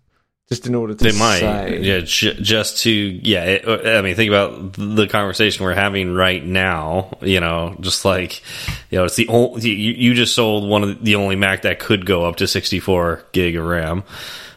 just 0.49 0.66
in 0.66 0.74
order 0.74 0.95
to 0.95 1.05
They 1.05 1.12
might, 1.19 1.40
say. 1.40 1.81
yeah, 1.82 2.01
just 2.01 2.78
to, 2.85 2.90
yeah. 2.90 3.45
It, 3.45 3.86
I 3.86 4.01
mean, 4.01 4.15
think 4.16 4.31
about 4.31 4.73
the 4.73 5.07
conversation 5.07 5.66
we're 5.66 5.74
having 5.74 6.15
right 6.15 6.43
now. 6.43 7.19
You 7.20 7.40
know, 7.40 7.77
just 7.81 8.07
like, 8.07 8.43
you 8.90 8.99
know, 8.99 9.05
it's 9.05 9.16
the 9.16 9.28
only 9.28 9.69
you, 9.69 9.93
you 9.93 10.15
just 10.15 10.35
sold 10.35 10.66
one 10.66 10.82
of 10.82 11.05
the 11.05 11.16
only 11.16 11.36
Mac 11.36 11.61
that 11.62 11.78
could 11.78 12.07
go 12.07 12.24
up 12.24 12.36
to 12.36 12.47
64 12.47 13.23
gig 13.32 13.55
of 13.57 13.66
RAM. 13.66 14.03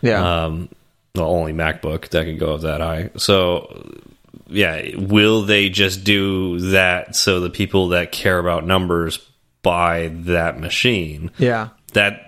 Yeah. 0.02 0.46
Um, 0.46 0.70
the 1.16 1.26
only 1.26 1.52
MacBook 1.52 2.08
that 2.12 2.24
could 2.24 2.40
go 2.40 2.54
up 2.56 2.62
that 2.62 2.80
high. 2.80 3.10
So, 3.18 3.92
yeah, 4.52 4.96
will 4.96 5.44
they 5.44 5.70
just 5.70 6.04
do 6.04 6.60
that 6.72 7.16
so 7.16 7.40
the 7.40 7.50
people 7.50 7.90
that 7.90 8.12
care 8.12 8.38
about 8.40 8.66
numbers 8.66 9.18
buy 9.64 10.10
that 10.14 10.60
machine? 10.60 11.32
yeah. 11.38 11.70
that 11.94 12.28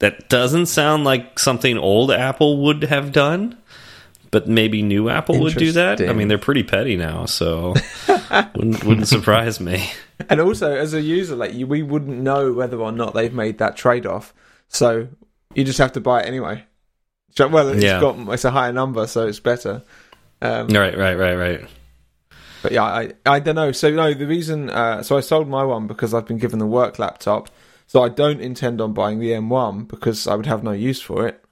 that 0.00 0.28
doesn't 0.28 0.66
sound 0.66 1.02
like 1.04 1.38
something 1.40 1.76
old 1.76 2.12
Apple 2.12 2.62
would 2.64 2.84
have 2.84 3.10
done, 3.10 3.58
but 4.30 4.46
maybe 4.48 4.80
new 4.82 5.08
Apple 5.08 5.40
would 5.40 5.56
do 5.56 5.72
that. 5.72 6.00
I 6.00 6.12
mean, 6.12 6.28
they're 6.28 6.38
pretty 6.38 6.62
petty 6.62 6.96
now, 6.96 7.26
so 7.26 7.74
wouldn't, 8.54 8.84
wouldn't 8.84 9.08
surprise 9.08 9.58
me. 9.58 9.90
And 10.28 10.40
also, 10.40 10.72
as 10.72 10.94
a 10.94 11.00
user, 11.00 11.34
like 11.34 11.52
you, 11.54 11.66
we 11.66 11.82
wouldn't 11.82 12.18
know 12.18 12.52
whether 12.52 12.76
or 12.76 12.92
not 12.92 13.14
they've 13.14 13.32
made 13.32 13.58
that 13.58 13.76
trade 13.76 14.06
off. 14.06 14.32
So 14.68 15.08
you 15.54 15.64
just 15.64 15.78
have 15.78 15.92
to 15.92 16.00
buy 16.00 16.20
it 16.20 16.26
anyway. 16.26 16.64
Well, 17.38 17.68
it's 17.68 17.82
Yeah. 17.82 18.00
got 18.00 18.16
it's 18.32 18.44
a 18.44 18.50
higher 18.50 18.72
number, 18.72 19.06
so 19.06 19.26
it's 19.26 19.40
better. 19.40 19.82
Um, 20.40 20.68
Right, 20.68 20.96
right, 20.96 21.14
right, 21.16 21.34
right. 21.34 21.68
But 22.62 22.72
yeah, 22.72 22.84
I 22.84 23.12
I 23.26 23.38
don't 23.40 23.54
know. 23.54 23.72
So 23.72 23.90
no, 23.90 24.12
the 24.14 24.26
reason 24.26 24.68
uh, 24.70 25.02
so 25.02 25.16
I 25.16 25.20
sold 25.20 25.48
my 25.48 25.62
one 25.64 25.86
because 25.86 26.12
I've 26.14 26.26
been 26.26 26.38
given 26.38 26.58
the 26.58 26.66
work 26.66 26.98
laptop. 26.98 27.50
So 27.86 28.02
I 28.02 28.08
don't 28.10 28.40
intend 28.40 28.80
on 28.80 28.92
buying 28.92 29.18
the 29.18 29.30
M1 29.30 29.88
because 29.88 30.26
I 30.26 30.34
would 30.34 30.44
have 30.46 30.62
no 30.62 30.72
use 30.72 31.00
for 31.00 31.26
it. 31.26 31.42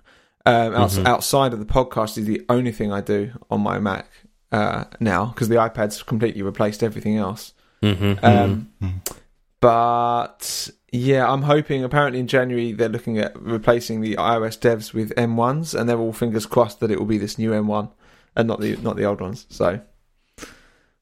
Um, 0.44 0.74
outs- 0.74 0.98
Outside 1.06 1.52
of 1.54 1.58
the 1.60 1.64
podcast 1.64 2.18
is 2.18 2.26
the 2.26 2.44
only 2.48 2.72
thing 2.72 2.92
I 2.92 3.00
do 3.00 3.30
on 3.50 3.62
my 3.62 3.78
Mac 3.78 4.06
uh, 4.52 4.84
now 5.00 5.26
because 5.26 5.48
the 5.48 5.54
iPad's 5.56 6.02
completely 6.02 6.42
replaced 6.42 6.82
everything 6.82 7.16
else. 7.16 7.54
hmm 7.80 8.14
Um, 8.22 8.70
But 9.60 10.70
yeah, 10.92 11.30
I'm 11.30 11.42
hoping. 11.42 11.82
Apparently, 11.84 12.20
in 12.20 12.26
January 12.26 12.72
they're 12.72 12.88
looking 12.88 13.18
at 13.18 13.40
replacing 13.40 14.00
the 14.00 14.16
iOS 14.16 14.58
devs 14.58 14.92
with 14.92 15.14
M1s, 15.16 15.78
and 15.78 15.88
they're 15.88 15.98
all 15.98 16.12
fingers 16.12 16.46
crossed 16.46 16.80
that 16.80 16.90
it 16.90 16.98
will 16.98 17.06
be 17.06 17.18
this 17.18 17.38
new 17.38 17.50
M1 17.52 17.90
and 18.36 18.46
not 18.48 18.60
the 18.60 18.76
not 18.76 18.96
the 18.96 19.04
old 19.04 19.20
ones. 19.20 19.46
So 19.48 19.80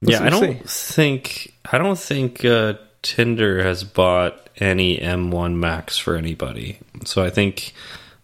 we'll 0.01 0.11
yeah, 0.13 0.19
see- 0.19 0.25
I 0.25 0.31
don't 0.31 0.71
think 0.71 1.55
I 1.71 1.79
don't 1.79 1.99
think 1.99 2.45
uh, 2.45 2.75
Tinder 3.03 3.63
has 3.63 3.85
bought 3.85 4.49
any 4.57 4.99
M1 4.99 5.55
Max 5.57 5.99
for 5.99 6.17
anybody. 6.17 6.79
So 7.05 7.23
I 7.25 7.31
think 7.31 7.75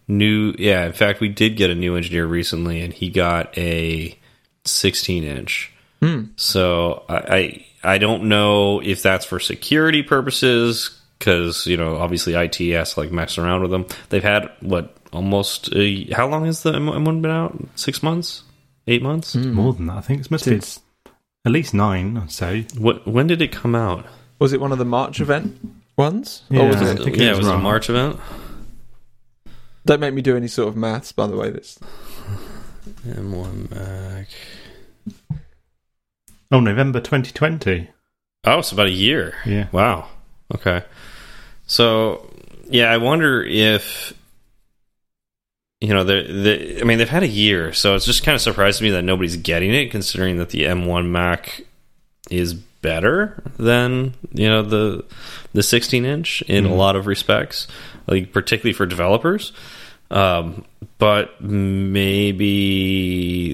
new. 0.09 0.55
Yeah, 0.59 0.87
in 0.87 0.93
fact, 0.93 1.20
we 1.20 1.28
did 1.28 1.57
get 1.57 1.70
a 1.70 1.74
new 1.74 1.97
engineer 1.97 2.27
recently, 2.27 2.81
and 2.81 2.93
he 2.93 3.11
got 3.11 3.57
a 3.59 4.16
16 4.65 5.24
inch. 5.24 5.73
Hmm. 6.01 6.24
So 6.37 7.05
I, 7.09 7.16
I 7.16 7.66
I 7.95 7.99
don't 7.99 8.24
know 8.24 8.81
if 8.81 9.03
that's 9.03 9.24
for 9.24 9.41
security 9.41 10.03
purposes 10.03 10.99
because 11.19 11.66
you 11.66 11.77
know 11.77 11.97
obviously 11.97 12.35
it 12.35 12.61
ITS 12.61 12.97
like 12.97 13.11
mess 13.11 13.39
around 13.39 13.62
with 13.62 13.70
them. 13.70 13.87
They've 14.09 14.23
had 14.23 14.51
what 14.61 14.97
almost 15.12 15.74
a, 15.74 16.05
how 16.12 16.28
long 16.28 16.47
has 16.47 16.62
the 16.62 16.73
M1 16.73 17.23
been 17.23 17.31
out? 17.31 17.59
Six 17.74 18.03
months, 18.03 18.43
eight 18.91 19.03
months. 19.03 19.33
Hmm. 19.35 19.53
More 19.53 19.73
than 19.73 19.87
that, 19.87 19.97
I 19.97 20.01
think. 20.01 20.21
It 20.23 20.31
must 20.31 20.45
be 20.47 20.57
at 20.57 21.53
least 21.53 21.73
nine, 21.73 22.17
I'd 22.17 22.31
say. 22.31 22.67
What 22.77 23.07
when 23.07 23.27
did 23.27 23.41
it 23.41 23.53
come 23.53 23.75
out? 23.75 24.05
Was 24.39 24.53
it 24.53 24.61
one 24.61 24.73
of 24.73 24.79
the 24.79 24.85
March 24.85 25.21
event 25.21 25.59
ones? 25.97 26.43
Yeah. 26.51 26.62
Or 26.62 26.69
was 26.69 26.77
I 26.77 26.91
it, 26.93 26.99
think 27.03 27.17
yeah, 27.17 27.25
it 27.25 27.33
it 27.33 27.37
was 27.39 27.47
was 27.47 27.55
a. 27.55 27.59
March 27.59 27.89
event. 27.89 28.19
don't 29.87 30.01
make 30.01 30.15
me 30.15 30.23
do 30.23 30.37
any 30.37 30.49
sort 30.49 30.69
of 30.69 30.77
maths, 30.77 31.12
by 31.12 31.27
the 31.27 31.37
way. 31.37 31.51
That's 31.51 31.79
M1 33.07 33.71
Mac. 33.71 34.29
Oh, 36.53 36.61
November 36.61 37.01
2020. 37.01 37.89
Oh, 38.45 38.59
it's 38.59 38.73
about 38.73 38.87
a 38.87 38.91
year. 38.91 39.35
Yeah. 39.47 39.69
Wow. 39.73 40.09
Okay. 40.55 40.83
So, 41.67 42.29
yeah, 42.69 42.91
I 42.91 42.97
wonder 42.97 43.43
if 43.45 44.12
you 45.81 45.94
know, 45.94 46.05
they're, 46.05 46.23
they 46.24 46.81
I 46.81 46.85
mean, 46.85 46.98
they've 46.98 47.09
had 47.09 47.23
a 47.23 47.28
year, 47.28 47.73
so 47.73 47.94
it's 47.94 48.05
just 48.05 48.23
kind 48.23 48.35
of 48.35 48.43
surprised 48.43 48.82
me 48.82 48.90
that 48.90 49.02
nobody's 49.02 49.36
getting 49.36 49.73
it, 49.73 49.90
considering 49.90 50.36
that 50.39 50.51
the 50.51 50.65
M1 50.65 51.09
Mac 51.09 51.62
is 52.31 52.55
better 52.55 53.43
than 53.59 54.15
you 54.32 54.48
know 54.48 54.62
the 54.62 55.05
the 55.52 55.62
16 55.62 56.05
inch 56.05 56.43
in 56.43 56.65
a 56.66 56.74
lot 56.74 56.97
of 56.97 57.07
respects, 57.07 57.66
like 58.07 58.32
particularly 58.32 58.73
for 58.73 58.86
developers. 58.86 59.52
Um, 60.11 60.65
but 60.98 61.40
maybe 61.40 62.43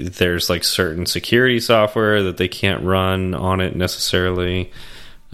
there's 0.08 0.48
like 0.48 0.64
certain 0.64 1.04
security 1.06 1.60
software 1.60 2.22
that 2.24 2.38
they 2.38 2.48
can't 2.48 2.82
run 2.82 3.34
on 3.34 3.60
it 3.60 3.76
necessarily. 3.76 4.72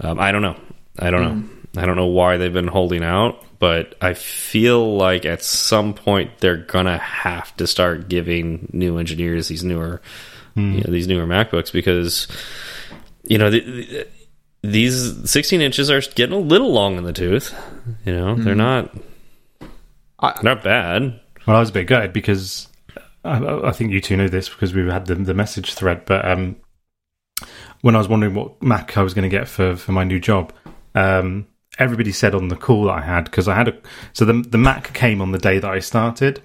Um, 0.01 0.19
I 0.19 0.31
don't 0.31 0.41
know. 0.41 0.59
I 0.99 1.09
don't 1.11 1.21
know. 1.21 1.49
I 1.81 1.85
don't 1.85 1.95
know 1.95 2.07
why 2.07 2.37
they've 2.37 2.53
been 2.53 2.67
holding 2.67 3.03
out, 3.03 3.43
but 3.63 3.95
I 4.01 4.13
feel 4.13 4.97
like 4.97 5.25
at 5.25 5.41
some 5.41 5.93
point 5.93 6.39
they're 6.39 6.57
gonna 6.57 6.97
have 6.97 7.55
to 7.55 7.65
start 7.65 8.09
giving 8.09 8.67
new 8.73 8.97
engineers 8.97 9.47
these 9.47 9.63
newer, 9.63 10.01
you 10.57 10.81
know, 10.83 10.91
these 10.91 11.07
newer 11.07 11.25
MacBooks 11.25 11.71
because 11.71 12.27
you 13.23 13.37
know 13.37 13.49
the, 13.49 13.61
the, 13.61 14.07
these 14.63 15.31
16 15.31 15.61
inches 15.61 15.89
are 15.89 16.01
getting 16.01 16.35
a 16.35 16.39
little 16.39 16.73
long 16.73 16.97
in 16.97 17.05
the 17.05 17.13
tooth. 17.13 17.55
You 18.03 18.11
know, 18.13 18.35
they're 18.35 18.53
not 18.53 18.93
I- 20.19 20.41
not 20.43 20.61
bad. 20.61 21.21
Well, 21.47 21.55
I 21.55 21.61
was 21.61 21.69
a 21.69 21.73
bit 21.73 21.87
gutted 21.87 22.11
because 22.11 22.67
I, 23.23 23.69
I 23.69 23.71
think 23.71 23.93
you 23.93 24.01
two 24.01 24.17
know 24.17 24.27
this 24.27 24.49
because 24.49 24.73
we 24.73 24.85
had 24.89 25.05
the, 25.05 25.15
the 25.15 25.33
message 25.33 25.73
thread. 25.73 26.03
But 26.03 26.25
um, 26.29 26.57
when 27.79 27.95
I 27.95 27.99
was 27.99 28.09
wondering 28.09 28.35
what 28.35 28.61
Mac 28.61 28.97
I 28.97 29.03
was 29.03 29.13
going 29.13 29.23
to 29.23 29.29
get 29.37 29.47
for, 29.47 29.77
for 29.77 29.93
my 29.93 30.03
new 30.03 30.19
job, 30.19 30.51
um, 30.95 31.47
everybody 31.79 32.11
said 32.11 32.35
on 32.35 32.47
the 32.49 32.55
call 32.55 32.85
that 32.85 32.93
I 32.93 33.01
had 33.01 33.25
because 33.25 33.47
I 33.47 33.55
had 33.55 33.67
a 33.67 33.77
so 34.13 34.25
the 34.25 34.33
the 34.33 34.57
Mac 34.57 34.93
came 34.93 35.21
on 35.21 35.31
the 35.31 35.37
day 35.37 35.59
that 35.59 35.69
I 35.69 35.79
started, 35.79 36.41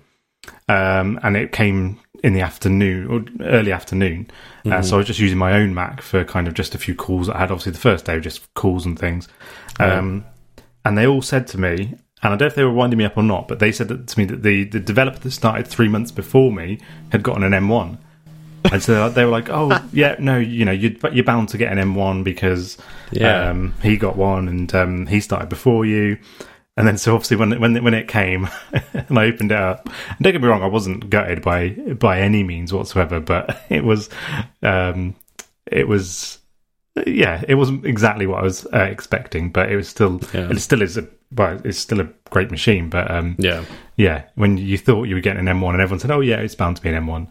um, 0.69 1.19
and 1.23 1.37
it 1.37 1.53
came 1.53 2.01
in 2.23 2.33
the 2.33 2.41
afternoon 2.41 3.07
or 3.07 3.25
early 3.47 3.73
afternoon. 3.73 4.29
Uh, 4.67 4.83
so 4.83 4.97
I 4.97 4.99
was 4.99 5.07
just 5.07 5.21
using 5.21 5.39
my 5.39 5.53
own 5.53 5.75
Mac 5.75 6.03
for 6.03 6.25
kind 6.25 6.49
of 6.49 6.55
just 6.55 6.75
a 6.75 6.79
few 6.79 6.95
calls 6.95 7.29
I 7.29 7.39
had. 7.39 7.51
Obviously, 7.51 7.73
the 7.73 7.79
first 7.79 8.05
day 8.05 8.15
were 8.15 8.21
just 8.21 8.53
calls 8.55 8.85
and 8.85 8.99
things. 8.99 9.29
Um, 9.79 10.25
and 10.85 10.99
they 10.99 11.07
all 11.07 11.23
said 11.23 11.47
to 11.49 11.59
me, 11.59 11.77
and 11.77 11.99
I 12.23 12.29
don't 12.31 12.41
know 12.41 12.47
if 12.47 12.55
they 12.55 12.65
were 12.65 12.73
winding 12.73 12.99
me 12.99 13.05
up 13.05 13.17
or 13.17 13.23
not, 13.23 13.47
but 13.47 13.61
they 13.61 13.73
said 13.73 13.89
that 13.89 14.09
to 14.09 14.19
me 14.19 14.25
that 14.27 14.43
the, 14.43 14.65
the 14.65 14.81
developer 14.81 15.21
that 15.21 15.31
started 15.31 15.67
three 15.67 15.89
months 15.89 16.11
before 16.11 16.51
me 16.53 16.81
had 17.11 17.23
gotten 17.23 17.43
an 17.43 17.53
M1. 17.53 17.99
And 18.73 18.83
so 18.83 19.09
they 19.09 19.25
were 19.25 19.31
like, 19.31 19.49
"Oh, 19.49 19.83
yeah, 19.93 20.17
no, 20.19 20.37
you 20.39 20.65
know, 20.65 20.73
you're, 20.73 20.93
you're 21.13 21.25
bound 21.25 21.49
to 21.51 21.59
get 21.59 21.73
an 21.73 21.79
M1 21.79 22.23
because 22.25 22.77
Yeah. 23.11 23.51
um, 23.51 23.73
he 23.83 23.97
got 23.97 24.17
one 24.17 24.47
and 24.49 24.75
um, 24.75 25.07
he 25.07 25.21
started 25.21 25.49
before 25.49 25.87
you." 25.87 26.19
And 26.77 26.87
then, 26.87 26.97
so 26.99 27.15
obviously, 27.15 27.37
when 27.39 27.59
when 27.61 27.83
when 27.83 27.95
it 27.95 28.07
came 28.09 28.49
and 28.93 29.19
I 29.19 29.25
opened 29.25 29.51
it 29.53 29.59
up, 29.59 29.87
and 29.87 30.19
don't 30.21 30.33
get 30.33 30.43
me 30.43 30.49
wrong, 30.49 30.63
I 30.63 30.67
wasn't 30.67 31.09
gutted 31.11 31.43
by 31.43 31.71
by 31.71 32.21
any 32.21 32.43
means 32.45 32.73
whatsoever, 32.73 33.19
but 33.21 33.61
it 33.71 33.83
was, 33.85 34.09
um, 34.63 35.17
it 35.67 35.89
was, 35.89 36.39
yeah, 37.07 37.43
it 37.49 37.55
wasn't 37.57 37.85
exactly 37.87 38.27
what 38.27 38.41
I 38.41 38.43
was 38.43 38.67
uh, 38.67 38.79
expecting, 38.91 39.51
but 39.51 39.73
it 39.73 39.77
was 39.77 39.89
still, 39.89 40.21
Yeah. 40.33 40.51
it 40.51 40.61
still 40.61 40.83
is 40.83 40.97
a, 40.97 41.09
well, 41.35 41.61
it's 41.65 41.79
still 41.79 42.01
a 42.01 42.09
great 42.31 42.51
machine, 42.53 42.89
but 42.91 43.11
um, 43.11 43.35
Yeah. 43.41 43.65
yeah, 43.97 44.25
when 44.37 44.57
you 44.59 44.79
thought 44.79 45.05
you 45.09 45.15
were 45.17 45.21
getting 45.21 45.49
an 45.49 45.59
M1 45.59 45.73
and 45.73 45.81
everyone 45.83 45.99
said, 46.01 46.11
"Oh 46.13 46.21
yeah, 46.21 46.37
it's 46.37 46.55
bound 46.55 46.77
to 46.77 46.83
be 46.83 46.91
an 46.91 47.05
M1," 47.07 47.27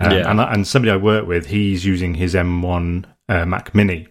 um, 0.00 0.10
Yeah. 0.12 0.30
and 0.30 0.40
and 0.40 0.66
somebody 0.66 0.90
I 0.92 0.96
work 0.96 1.26
with, 1.26 1.46
he's 1.46 1.84
using 1.84 2.14
his 2.14 2.34
M1 2.34 3.04
uh, 3.28 3.46
Mac 3.46 3.74
Mini, 3.74 4.08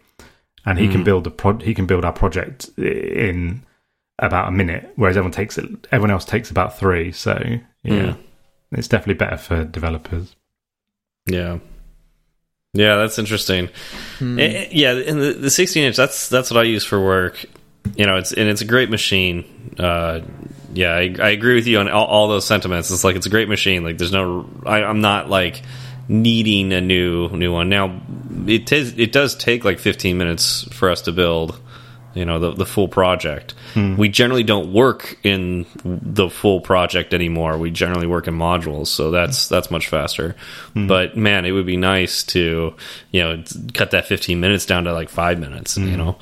and 0.66 0.78
he 0.80 0.88
can 0.88 1.04
build 1.04 1.28
a 1.28 1.32
pro- 1.32 1.58
he 1.60 1.74
can 1.74 1.86
build 1.86 2.06
our 2.06 2.14
project 2.14 2.70
in 2.78 3.64
about 4.20 4.48
a 4.50 4.52
minute, 4.52 4.92
whereas 4.96 5.16
everyone 5.18 5.32
takes 5.32 5.58
it, 5.58 5.66
everyone 5.92 6.12
else 6.12 6.26
takes 6.26 6.52
about 6.52 6.78
three. 6.78 7.12
So 7.12 7.42
yeah, 7.84 8.16
it's 8.72 8.88
definitely 8.88 9.16
better 9.16 9.38
for 9.38 9.64
developers. 9.66 10.36
Yeah. 11.26 11.60
Yeah, 12.74 12.98
that's 12.98 13.18
interesting. 13.18 13.70
Eh, 14.22 14.36
eh, 14.42 14.68
yeah, 14.72 14.92
and 14.92 15.20
the, 15.20 15.34
the 15.34 15.50
16 15.50 15.84
inch 15.84 15.96
that's 15.96 16.30
that's 16.30 16.52
what 16.52 16.60
I 16.60 16.64
use 16.64 16.86
for 16.86 17.04
work. 17.04 17.44
You 17.96 18.06
know, 18.06 18.18
it's 18.18 18.32
and 18.32 18.48
it's 18.48 18.62
a 18.62 18.66
great 18.66 18.92
machine. 18.92 19.44
Uh, 19.80 20.22
yeah, 20.74 20.94
I, 20.94 21.16
I 21.20 21.30
agree 21.30 21.56
with 21.56 21.68
you 21.68 21.80
on 21.80 21.90
all, 21.90 22.06
all 22.06 22.28
those 22.28 22.46
sentiments. 22.46 22.92
It's 22.92 23.04
like 23.04 23.16
it's 23.16 23.26
a 23.26 23.30
great 23.30 23.50
machine. 23.50 23.84
Like 23.84 23.98
there's 23.98 24.12
no, 24.12 24.50
I, 24.66 24.84
I'm 24.84 25.02
not 25.02 25.30
like 25.30 25.64
needing 26.08 26.74
a 26.74 26.82
new 26.82 27.30
new 27.30 27.54
one 27.54 27.70
now. 27.70 28.02
It 28.48 28.72
it 28.72 29.12
does 29.12 29.36
take 29.36 29.64
like 29.64 29.80
15 29.80 30.18
minutes 30.18 30.64
for 30.74 30.90
us 30.90 31.04
to 31.04 31.12
build. 31.12 31.60
You 32.16 32.26
know 32.26 32.40
the 32.40 32.52
the 32.52 32.66
full 32.66 32.88
project. 32.88 33.54
Hmm. 33.76 33.96
We 33.96 34.10
generally 34.10 34.44
don't 34.44 34.74
work 34.74 35.20
in 35.24 35.68
the 35.84 36.28
full 36.30 36.60
project 36.60 37.14
anymore. 37.14 37.58
We 37.60 37.70
generally 37.70 38.08
work 38.08 38.28
in 38.28 38.34
modules, 38.34 38.88
so 38.88 39.12
that's 39.12 39.48
that's 39.48 39.70
much 39.70 39.88
faster. 39.88 40.36
Hmm. 40.74 40.88
But 40.88 41.16
man, 41.16 41.46
it 41.46 41.52
would 41.52 41.68
be 41.68 41.78
nice 41.78 42.24
to 42.24 42.76
you 43.12 43.22
know 43.22 43.44
cut 43.76 43.92
that 43.92 44.08
15 44.08 44.40
minutes 44.40 44.66
down 44.66 44.86
to 44.86 44.94
like 44.94 45.10
five 45.10 45.40
minutes. 45.40 45.78
You 45.78 45.92
hmm. 45.92 45.98
know, 45.98 46.18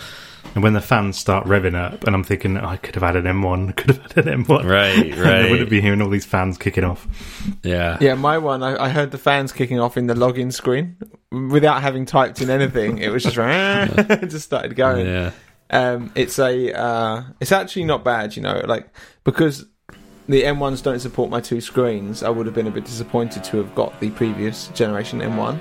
And 0.56 0.64
when 0.64 0.74
the 0.74 0.82
fans 0.82 1.18
start 1.18 1.46
revving 1.46 1.76
up, 1.76 2.04
and 2.06 2.16
I'm 2.16 2.24
thinking, 2.24 2.58
oh, 2.58 2.66
I 2.66 2.78
could 2.78 2.96
have 2.96 3.04
had 3.04 3.16
an 3.16 3.26
M1, 3.26 3.76
could 3.76 3.96
have 3.96 4.12
had 4.12 4.28
an 4.28 4.44
M1, 4.44 4.64
Right, 4.64 5.14
And 5.18 5.26
I 5.48 5.52
wouldn't 5.52 5.70
be 5.70 5.82
hearing 5.82 6.02
all 6.02 6.10
these 6.10 6.26
fans 6.26 6.58
kicking 6.58 6.84
off. 6.84 7.08
yeah, 7.64 7.98
Yeah, 8.02 8.16
my 8.16 8.38
one, 8.40 8.64
I, 8.64 8.86
I 8.86 8.90
heard 8.90 9.12
the 9.12 9.18
fans 9.20 9.52
kicking 9.52 9.80
off 9.80 9.98
in 9.98 10.08
the 10.08 10.16
login 10.16 10.52
screen 10.52 10.98
without 11.32 11.82
having 11.82 12.06
typed 12.06 12.42
in 12.42 12.50
anything. 12.50 12.98
It 12.98 13.10
was 13.10 13.24
just 13.24 13.38
it 13.40 14.28
just 14.30 14.46
started 14.46 14.76
going. 14.76 15.06
yeah, 15.06 15.32
Um, 15.70 16.12
it's 16.16 16.40
a 16.40 16.74
uh, 16.74 17.24
it's 17.40 17.52
actually 17.52 17.86
not 17.86 18.04
bad, 18.04 18.36
you 18.36 18.42
know, 18.42 18.62
like 18.66 18.90
because 19.24 19.66
the 20.28 20.44
M1s 20.44 20.82
don't 20.82 21.00
support 21.00 21.30
my 21.30 21.40
two 21.40 21.62
screens. 21.62 22.24
I 22.24 22.30
would 22.30 22.46
have 22.48 22.56
been 22.56 22.68
a 22.68 22.72
bit 22.72 22.86
disappointed 22.86 23.44
to 23.46 23.58
have 23.58 23.76
got 23.76 24.00
the 24.00 24.10
previous 24.12 24.68
generation 24.70 25.20
M1, 25.20 25.60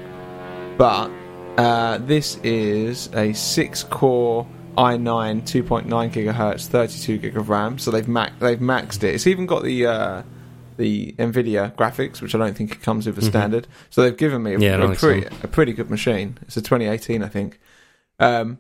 but 0.79 1.11
uh, 1.59 1.99
this 1.99 2.37
is 2.39 3.09
a 3.15 3.33
six-core 3.33 4.47
i9 4.77 5.43
2.9 5.43 5.87
gigahertz, 6.13 6.67
32 6.67 7.19
gig 7.19 7.37
of 7.37 7.49
RAM. 7.49 7.79
So 7.79 7.91
they've 7.91 8.07
max 8.09 8.33
they've 8.41 8.59
maxed 8.59 9.03
it. 9.05 9.15
It's 9.15 9.27
even 9.27 9.47
got 9.47 9.63
the 9.63 9.87
uh, 9.87 10.23
the 10.77 11.13
Nvidia 11.19 11.75
graphics, 11.75 12.21
which 12.21 12.35
I 12.35 12.39
don't 12.39 12.57
think 12.57 12.73
it 12.73 12.83
comes 12.83 13.07
with 13.07 13.17
a 13.19 13.23
standard. 13.23 13.67
So 13.91 14.03
they've 14.03 14.17
given 14.17 14.43
me 14.43 14.55
a, 14.55 14.59
Yeah, 14.59 14.77
don't 14.77 14.83
a 14.93 14.95
think 14.95 14.99
so. 14.99 15.07
pretty 15.09 15.37
a 15.43 15.49
pretty 15.49 15.73
good 15.73 15.91
machine. 15.91 16.39
It's 16.43 16.57
a 16.57 16.63
2018, 16.63 17.23
I 17.23 17.29
think. 17.29 17.59
Um, 18.19 18.59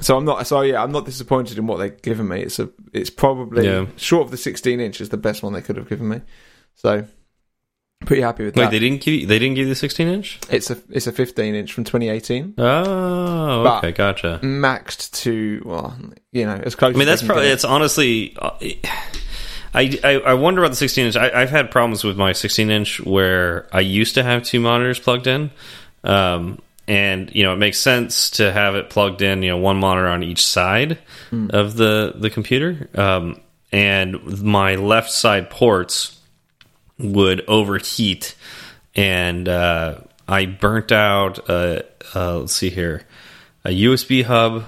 so 0.00 0.16
I'm 0.16 0.24
not. 0.24 0.46
So 0.46 0.62
yeah, 0.62 0.82
I'm 0.82 0.90
not 0.92 1.04
disappointed 1.04 1.58
in 1.58 1.66
what 1.66 1.76
they've 1.78 2.00
given 2.02 2.26
me. 2.28 2.40
It's 2.42 2.58
a. 2.58 2.70
It's 2.92 3.10
probably 3.10 3.66
Yeah. 3.66 3.86
short 3.96 4.24
of 4.24 4.30
the 4.30 4.36
16 4.38 4.80
inch 4.80 5.00
is 5.00 5.10
the 5.10 5.16
best 5.16 5.42
one 5.42 5.52
they 5.52 5.60
could 5.62 5.76
have 5.76 5.88
given 5.88 6.08
me. 6.08 6.22
So 6.74 7.06
pretty 8.02 8.22
happy 8.22 8.44
with 8.44 8.56
Wait, 8.56 8.64
that. 8.64 8.70
they 8.70 8.78
didn't 8.78 9.00
give 9.00 9.14
you, 9.14 9.26
they 9.26 9.38
didn't 9.38 9.54
give 9.54 9.64
you 9.66 9.70
the 9.70 9.74
16 9.76 10.08
inch? 10.08 10.38
it's 10.50 10.70
a. 10.70 10.78
It's 10.90 11.06
a 11.06 11.12
15 11.12 11.54
inch 11.54 11.72
from 11.72 11.84
2018, 11.84 12.54
Oh, 12.58 13.62
But- 13.64 13.78
okay, 13.78 13.92
gotcha. 13.92 14.40
maxed 14.42 15.12
to 15.22 15.62
well, 15.64 15.96
you 16.32 16.44
know, 16.46 16.54
as 16.64 16.74
close. 16.74 16.94
I 16.94 16.98
mean, 16.98 17.02
as 17.02 17.06
that's 17.06 17.20
they 17.22 17.26
can 17.26 17.34
probably 17.34 17.44
get. 17.48 17.52
it's 17.54 17.64
honestly. 17.64 18.36
uh, 18.40 18.50
I, 19.74 19.98
I 20.04 20.10
I 20.26 20.34
wonder 20.34 20.60
about 20.60 20.70
the 20.70 20.76
16 20.76 21.06
inch. 21.06 21.16
I, 21.16 21.30
I've 21.42 21.48
had 21.50 21.70
problems 21.70 22.04
with 22.04 22.16
my 22.18 22.32
16 22.32 22.70
inch 22.70 23.00
where 23.00 23.66
I 23.72 23.80
used 23.80 24.14
to 24.16 24.22
have 24.22 24.42
two 24.42 24.60
monitors 24.60 24.98
plugged 25.00 25.26
in, 25.26 25.50
um, 26.04 26.60
and 26.86 27.34
you 27.34 27.42
know 27.42 27.54
it 27.54 27.56
makes 27.56 27.78
sense 27.78 28.30
to 28.32 28.52
have 28.52 28.74
it 28.74 28.90
plugged 28.90 29.22
in. 29.22 29.42
You 29.42 29.50
know, 29.50 29.56
one 29.56 29.78
monitor 29.78 30.08
on 30.08 30.22
each 30.22 30.44
side 30.44 30.98
of 31.50 31.76
the 31.76 32.12
the 32.16 32.28
computer, 32.28 32.90
um, 32.94 33.40
and 33.72 34.42
my 34.42 34.74
left 34.74 35.10
side 35.10 35.48
ports 35.48 36.18
would 37.02 37.42
overheat, 37.48 38.34
and 38.94 39.48
uh, 39.48 39.98
I 40.28 40.46
burnt 40.46 40.92
out. 40.92 41.50
Uh, 41.50 41.82
uh, 42.14 42.38
let's 42.38 42.54
see 42.54 42.70
here, 42.70 43.02
a 43.64 43.70
USB 43.70 44.24
hub 44.24 44.64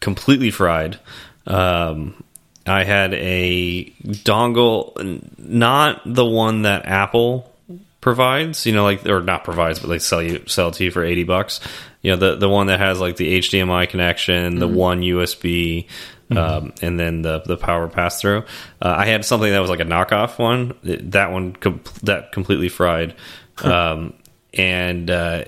completely 0.00 0.50
fried. 0.50 0.98
Um, 1.46 2.22
I 2.66 2.84
had 2.84 3.14
a 3.14 3.84
dongle, 3.84 5.22
not 5.38 6.02
the 6.04 6.24
one 6.24 6.62
that 6.62 6.86
Apple 6.86 7.52
provides, 8.00 8.66
you 8.66 8.72
know, 8.72 8.84
like 8.84 9.06
or 9.06 9.20
not 9.20 9.44
provides, 9.44 9.78
but 9.78 9.88
they 9.88 9.98
sell 9.98 10.22
you 10.22 10.42
sell 10.46 10.68
it 10.68 10.74
to 10.74 10.84
you 10.84 10.90
for 10.90 11.04
eighty 11.04 11.24
bucks. 11.24 11.60
You 12.02 12.12
know, 12.12 12.16
the 12.16 12.36
the 12.36 12.48
one 12.48 12.68
that 12.68 12.80
has 12.80 13.00
like 13.00 13.16
the 13.16 13.38
HDMI 13.38 13.88
connection, 13.88 14.58
the 14.58 14.68
one 14.68 15.00
USB, 15.02 15.86
um, 16.30 16.72
and 16.82 16.98
then 16.98 17.22
the 17.22 17.40
the 17.40 17.56
power 17.56 17.88
pass 17.88 18.20
through. 18.20 18.44
Uh, 18.80 18.94
I 18.96 19.06
had 19.06 19.24
something 19.24 19.50
that 19.50 19.60
was 19.60 19.70
like 19.70 19.80
a 19.80 19.84
knockoff 19.84 20.38
one. 20.38 20.74
That 20.82 21.30
one 21.32 21.54
com 21.54 21.80
that 22.02 22.32
completely 22.32 22.68
fried, 22.68 23.14
um, 23.62 24.14
and. 24.52 25.10
Uh, 25.10 25.44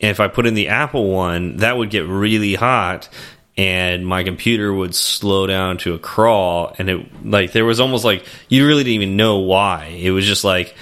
and 0.00 0.12
if 0.12 0.20
I 0.20 0.28
put 0.28 0.46
in 0.46 0.54
the 0.54 0.68
Apple 0.68 1.10
one, 1.10 1.56
that 1.56 1.76
would 1.76 1.90
get 1.90 2.06
really 2.06 2.54
hot 2.54 3.08
and 3.58 4.06
my 4.06 4.22
computer 4.22 4.72
would 4.72 4.94
slow 4.94 5.48
down 5.48 5.78
to 5.78 5.92
a 5.94 5.98
crawl 5.98 6.72
and 6.78 6.88
it 6.88 7.26
like 7.26 7.50
there 7.50 7.64
was 7.64 7.80
almost 7.80 8.04
like 8.04 8.24
you 8.48 8.64
really 8.66 8.84
didn't 8.84 9.02
even 9.02 9.16
know 9.16 9.40
why. 9.40 9.86
It 9.86 10.12
was 10.12 10.24
just 10.24 10.44
like 10.44 10.76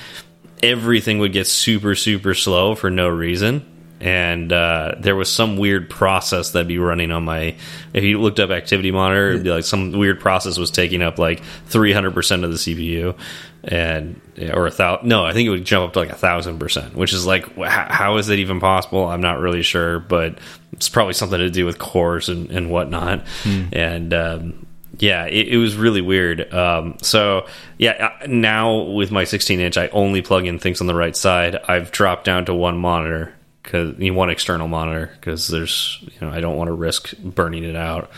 everything 0.63 1.19
would 1.19 1.33
get 1.33 1.47
super 1.47 1.95
super 1.95 2.35
slow 2.35 2.75
for 2.75 2.91
no 2.91 3.09
reason. 3.09 3.65
And 3.99 4.53
uh, 4.53 4.97
there 4.99 5.17
was 5.17 5.33
some 5.33 5.57
weird 5.57 5.89
process 5.89 6.51
that'd 6.51 6.69
be 6.69 6.79
running 6.79 7.13
on 7.13 7.25
my. 7.25 7.57
If 7.95 8.05
you 8.05 8.21
looked 8.21 8.39
up 8.41 8.51
activity 8.51 8.91
monitor, 8.91 9.31
it'd 9.31 9.45
be 9.45 9.51
like 9.51 9.65
some 9.65 9.93
weird 9.93 10.21
process 10.21 10.59
was 10.59 10.71
taking 10.71 11.01
up 11.01 11.19
like 11.19 11.43
300 11.67 12.13
percent 12.13 12.45
of 12.45 12.51
the 12.51 12.57
CPU, 12.59 13.19
and 13.65 14.21
or 14.53 14.67
a 14.67 14.71
thousand. 14.71 15.09
No, 15.09 15.25
I 15.25 15.33
think 15.33 15.47
it 15.47 15.51
would 15.51 15.65
jump 15.65 15.89
up 15.89 15.93
to 15.95 16.01
like 16.01 16.11
a 16.11 16.15
thousand 16.17 16.59
percent, 16.59 16.95
which 16.95 17.13
is 17.15 17.27
like, 17.27 17.57
how 17.57 18.19
is 18.19 18.29
it 18.29 18.39
even 18.39 18.61
possible? 18.61 19.07
I'm 19.07 19.23
not 19.23 19.41
really 19.41 19.63
sure, 19.63 19.99
but 19.99 20.39
it's 20.73 20.91
probably 20.91 21.15
something 21.15 21.39
to 21.39 21.51
do 21.51 21.65
with 21.65 21.79
cores 21.79 22.29
and, 22.29 22.51
and 22.51 22.71
whatnot. 22.71 23.25
And 23.73 24.13
um, 24.13 24.67
yeah, 24.99 25.25
it, 25.25 25.49
it 25.49 25.57
was 25.57 25.77
really 25.77 26.01
weird. 26.01 26.53
Um, 26.53 26.97
so 27.03 27.47
yeah, 27.79 28.11
uh, 28.23 28.27
now 28.27 28.83
with 28.83 29.11
my 29.11 29.25
16 29.25 29.59
inch, 29.59 29.77
I 29.77 29.89
only 29.89 30.23
plug 30.23 30.47
in 30.47 30.59
things 30.59 30.81
on 30.81 30.87
the 30.87 30.95
right 30.95 31.17
side. 31.17 31.57
I've 31.67 31.91
dropped 31.91 32.25
down 32.25 32.45
to 32.47 32.55
one 32.55 32.77
monitor 32.79 33.33
because 33.67 33.99
you 33.99 34.15
want 34.15 34.31
external 34.31 34.69
monitor 34.69 35.11
because 35.21 35.49
there's 35.49 35.99
you 36.03 36.19
know 36.21 36.33
I 36.33 36.41
don't 36.41 36.57
want 36.57 36.69
to 36.69 36.73
risk 36.73 37.17
burning 37.19 37.65
it 37.65 37.77
out. 37.77 38.11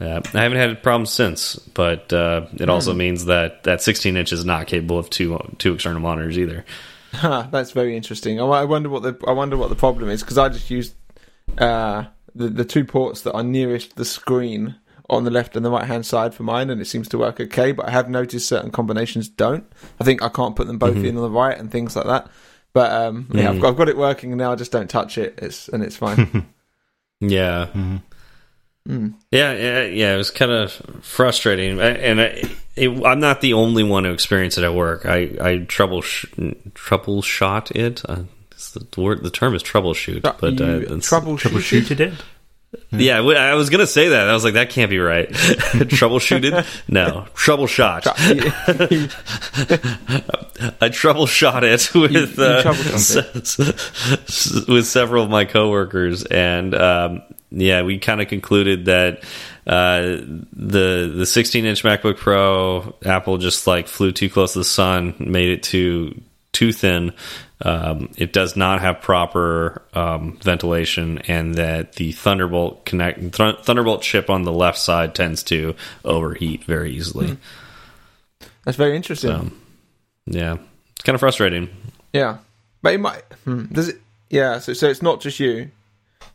Uh, 0.00 0.20
I 0.34 0.42
haven't 0.42 0.58
had 0.58 0.82
problems 0.82 1.10
since, 1.10 1.56
but 1.56 2.12
uh, 2.12 2.46
it 2.54 2.68
also 2.68 2.94
means 2.94 3.24
that 3.24 3.64
that 3.64 3.82
16 3.82 4.16
inch 4.16 4.32
is 4.32 4.44
not 4.44 4.66
capable 4.66 4.98
of 4.98 5.10
two 5.10 5.38
two 5.58 5.74
external 5.74 6.00
monitors 6.00 6.38
either. 6.38 6.64
Huh, 7.12 7.48
that's 7.50 7.70
very 7.70 7.96
interesting. 7.96 8.40
I, 8.40 8.44
I 8.44 8.64
wonder 8.64 8.88
what 8.88 9.02
the 9.02 9.18
I 9.26 9.32
wonder 9.32 9.56
what 9.56 9.70
the 9.70 9.76
problem 9.76 10.10
is 10.10 10.22
because 10.22 10.38
I 10.38 10.48
just 10.50 10.70
used 10.70 10.94
uh, 11.56 12.04
the 12.34 12.48
the 12.48 12.64
two 12.64 12.84
ports 12.84 13.22
that 13.22 13.32
are 13.32 13.42
nearest 13.42 13.96
the 13.96 14.04
screen 14.04 14.76
on 15.10 15.24
the 15.24 15.30
left 15.30 15.56
and 15.56 15.64
the 15.64 15.70
right 15.70 15.86
hand 15.86 16.04
side 16.04 16.34
for 16.34 16.42
mine, 16.42 16.70
and 16.70 16.80
it 16.80 16.86
seems 16.86 17.08
to 17.08 17.18
work 17.18 17.40
okay. 17.40 17.72
But 17.72 17.86
I 17.86 17.90
have 17.90 18.10
noticed 18.10 18.48
certain 18.48 18.70
combinations 18.70 19.28
don't. 19.28 19.64
I 20.00 20.04
think 20.04 20.22
I 20.22 20.28
can't 20.28 20.54
put 20.54 20.66
them 20.66 20.78
both 20.78 20.96
in 20.96 21.16
on 21.16 21.22
the 21.22 21.30
right 21.30 21.56
and 21.56 21.70
things 21.70 21.96
like 21.96 22.06
that. 22.06 22.28
But 22.78 22.92
um, 22.92 23.26
yeah, 23.32 23.50
I've, 23.50 23.60
got, 23.60 23.70
I've 23.70 23.76
got 23.76 23.88
it 23.88 23.96
working 23.96 24.36
now. 24.36 24.52
I 24.52 24.54
just 24.54 24.70
don't 24.70 24.88
touch 24.88 25.18
it. 25.18 25.36
It's 25.38 25.66
and 25.68 25.82
it's 25.82 25.96
fine. 25.96 26.46
Yeah. 27.20 27.66
Yeah, 28.86 29.10
yeah, 29.32 29.82
yeah. 29.82 30.14
It 30.14 30.16
was 30.16 30.30
kind 30.30 30.52
of 30.52 30.70
frustrating, 31.02 31.80
and 31.80 32.20
I, 32.20 32.44
it, 32.76 33.04
I'm 33.04 33.18
not 33.18 33.40
the 33.40 33.54
only 33.54 33.82
one 33.82 34.04
who 34.04 34.12
experienced 34.12 34.58
it 34.58 34.62
at 34.62 34.72
work. 34.72 35.04
I 35.04 35.34
I 35.40 35.58
trouble 35.66 36.02
troubleshot 36.02 37.72
it. 37.72 38.02
Uh, 38.08 38.22
the, 38.74 38.86
the 38.92 39.00
word. 39.00 39.24
The 39.24 39.30
term 39.30 39.56
is 39.56 39.64
troubleshoot, 39.64 40.22
but 40.22 40.44
uh, 40.44 40.46
you 40.46 40.86
troubleshooted. 41.00 41.50
Troubleshooted 41.50 41.98
it. 41.98 42.14
Yeah, 42.90 43.20
I 43.20 43.54
was 43.54 43.70
gonna 43.70 43.86
say 43.86 44.08
that. 44.10 44.28
I 44.28 44.32
was 44.34 44.44
like, 44.44 44.54
that 44.54 44.68
can't 44.70 44.90
be 44.90 44.98
right. 44.98 45.28
Troubleshooted? 45.30 46.66
No, 46.88 47.26
troubleshot. 47.34 48.06
I 50.80 50.88
troubleshot 50.88 51.62
it 51.62 51.94
with 51.94 52.38
uh, 52.38 52.62
s- 52.94 54.66
with 54.68 54.86
several 54.86 55.24
of 55.24 55.30
my 55.30 55.44
coworkers, 55.44 56.24
and 56.24 56.74
um, 56.74 57.22
yeah, 57.50 57.82
we 57.82 57.98
kind 57.98 58.20
of 58.20 58.28
concluded 58.28 58.86
that 58.86 59.24
uh, 59.66 60.00
the 60.52 61.12
the 61.16 61.26
16 61.26 61.64
inch 61.64 61.82
MacBook 61.84 62.16
Pro, 62.18 62.94
Apple 63.04 63.38
just 63.38 63.66
like 63.66 63.88
flew 63.88 64.12
too 64.12 64.28
close 64.28 64.52
to 64.54 64.58
the 64.60 64.64
sun, 64.64 65.14
made 65.18 65.50
it 65.50 65.62
too 65.62 66.20
too 66.52 66.72
thin. 66.72 67.12
Um, 67.62 68.10
it 68.16 68.32
does 68.32 68.56
not 68.56 68.80
have 68.80 69.00
proper 69.00 69.82
um, 69.92 70.38
ventilation, 70.42 71.18
and 71.26 71.56
that 71.56 71.94
the 71.94 72.12
Thunderbolt 72.12 72.84
connect 72.84 73.34
th 73.34 73.56
Thunderbolt 73.64 74.02
chip 74.02 74.30
on 74.30 74.44
the 74.44 74.52
left 74.52 74.78
side 74.78 75.14
tends 75.14 75.42
to 75.44 75.74
overheat 76.04 76.64
very 76.64 76.92
easily. 76.92 77.36
That's 78.64 78.76
very 78.76 78.94
interesting. 78.94 79.30
So, 79.30 79.50
yeah, 80.26 80.58
it's 80.92 81.02
kind 81.02 81.14
of 81.14 81.20
frustrating. 81.20 81.68
Yeah, 82.12 82.38
but 82.82 82.94
it 82.94 83.00
might. 83.00 83.22
Hmm, 83.44 83.64
does 83.72 83.88
it? 83.88 84.00
Yeah. 84.30 84.60
So 84.60 84.72
so 84.72 84.88
it's 84.88 85.02
not 85.02 85.20
just 85.20 85.40
you. 85.40 85.70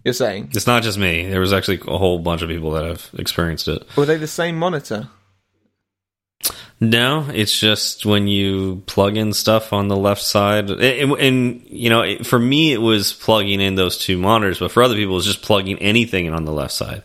You're 0.04 0.14
saying 0.14 0.50
It's 0.54 0.68
not 0.68 0.84
just 0.84 0.98
me. 0.98 1.30
There 1.30 1.40
was 1.40 1.54
actually 1.54 1.80
a 1.88 1.98
whole 1.98 2.20
bunch 2.20 2.42
of 2.42 2.50
people 2.50 2.72
that 2.72 2.84
have 2.84 3.10
experienced 3.18 3.70
it. 3.70 3.84
were 3.96 4.06
they 4.06 4.18
the 4.18 4.28
same 4.28 4.58
monitor? 4.58 5.08
No, 6.90 7.28
it's 7.34 7.58
just 7.60 8.06
when 8.06 8.28
you 8.28 8.82
plug 8.88 9.16
in 9.16 9.32
stuff 9.34 9.72
on 9.74 9.88
the 9.88 9.96
left 9.96 10.22
side, 10.22 10.70
and, 10.70 11.12
and 11.14 11.62
you 11.70 11.90
know, 11.90 12.02
it, 12.02 12.26
for 12.26 12.38
me, 12.40 12.74
it 12.74 12.82
was 12.82 13.14
plugging 13.14 13.62
in 13.62 13.76
those 13.76 13.98
two 13.98 14.18
monitors, 14.18 14.60
but 14.60 14.72
for 14.72 14.84
other 14.84 14.96
people, 14.96 15.16
it's 15.18 15.26
just 15.26 15.42
plugging 15.42 15.78
anything 15.80 16.26
in 16.26 16.34
on 16.34 16.46
the 16.46 16.52
left 16.52 16.74
side. 16.74 17.04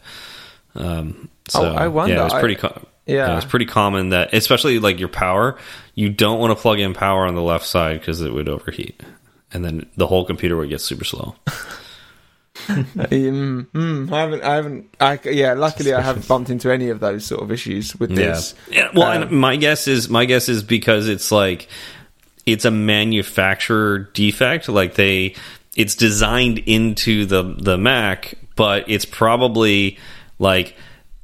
Um, 0.75 1.29
so 1.49 1.63
Oh, 1.63 1.75
I 1.75 1.89
wonder. 1.89 2.15
Yeah, 2.15 2.23
it 2.23 2.25
was 2.25 2.33
I- 2.35 2.41
pretty. 2.41 2.55
co- 2.57 2.87
Yeah. 3.07 3.37
it's 3.37 3.47
pretty 3.47 3.67
common 3.67 4.09
that, 4.11 4.35
especially 4.35 4.79
like 4.81 4.99
your 4.99 5.09
power, 5.09 5.57
you 5.95 6.09
don't 6.09 6.39
want 6.41 6.51
to 6.57 6.61
plug 6.61 6.81
in 6.81 6.93
power 6.95 7.27
on 7.27 7.35
the 7.35 7.43
left 7.43 7.65
side 7.67 8.01
because 8.01 8.21
it 8.21 8.33
would 8.33 8.49
overheat, 8.49 9.01
and 9.53 9.65
then 9.65 9.87
the 9.97 10.07
whole 10.07 10.25
computer 10.25 10.57
would 10.57 10.71
get 10.71 10.81
super 10.81 11.05
slow. 11.05 11.35
Mm, 12.69 13.67
mm, 13.67 14.13
I 14.13 14.21
haven't. 14.21 14.43
I 14.43 14.55
haven't. 14.55 14.95
I, 15.01 15.19
yeah. 15.25 15.55
Luckily, 15.55 15.95
I 15.95 16.01
haven't 16.01 16.29
bumped 16.29 16.51
into 16.51 16.71
any 16.71 16.91
of 16.91 17.01
those 17.01 17.25
sort 17.25 17.43
of 17.43 17.51
issues 17.51 17.97
with 17.97 18.15
this. 18.15 18.55
Yeah. 18.71 18.77
yeah 18.77 18.91
well, 18.95 19.11
Um, 19.11 19.23
and 19.23 19.31
my 19.33 19.57
guess 19.57 19.89
is 19.89 20.09
my 20.09 20.25
guess 20.25 20.49
is 20.49 20.63
because 20.63 21.09
it's 21.09 21.33
like 21.33 21.69
it's 22.47 22.65
a 22.65 22.71
manufacturer 22.71 23.99
defect. 23.99 24.69
Like 24.69 24.95
they, 24.95 25.35
it's 25.77 25.95
designed 25.95 26.59
into 26.59 27.25
the 27.25 27.43
the 27.43 27.79
Mac, 27.79 28.35
but 28.57 28.89
it's 28.89 29.05
probably 29.05 29.99
like 30.39 30.77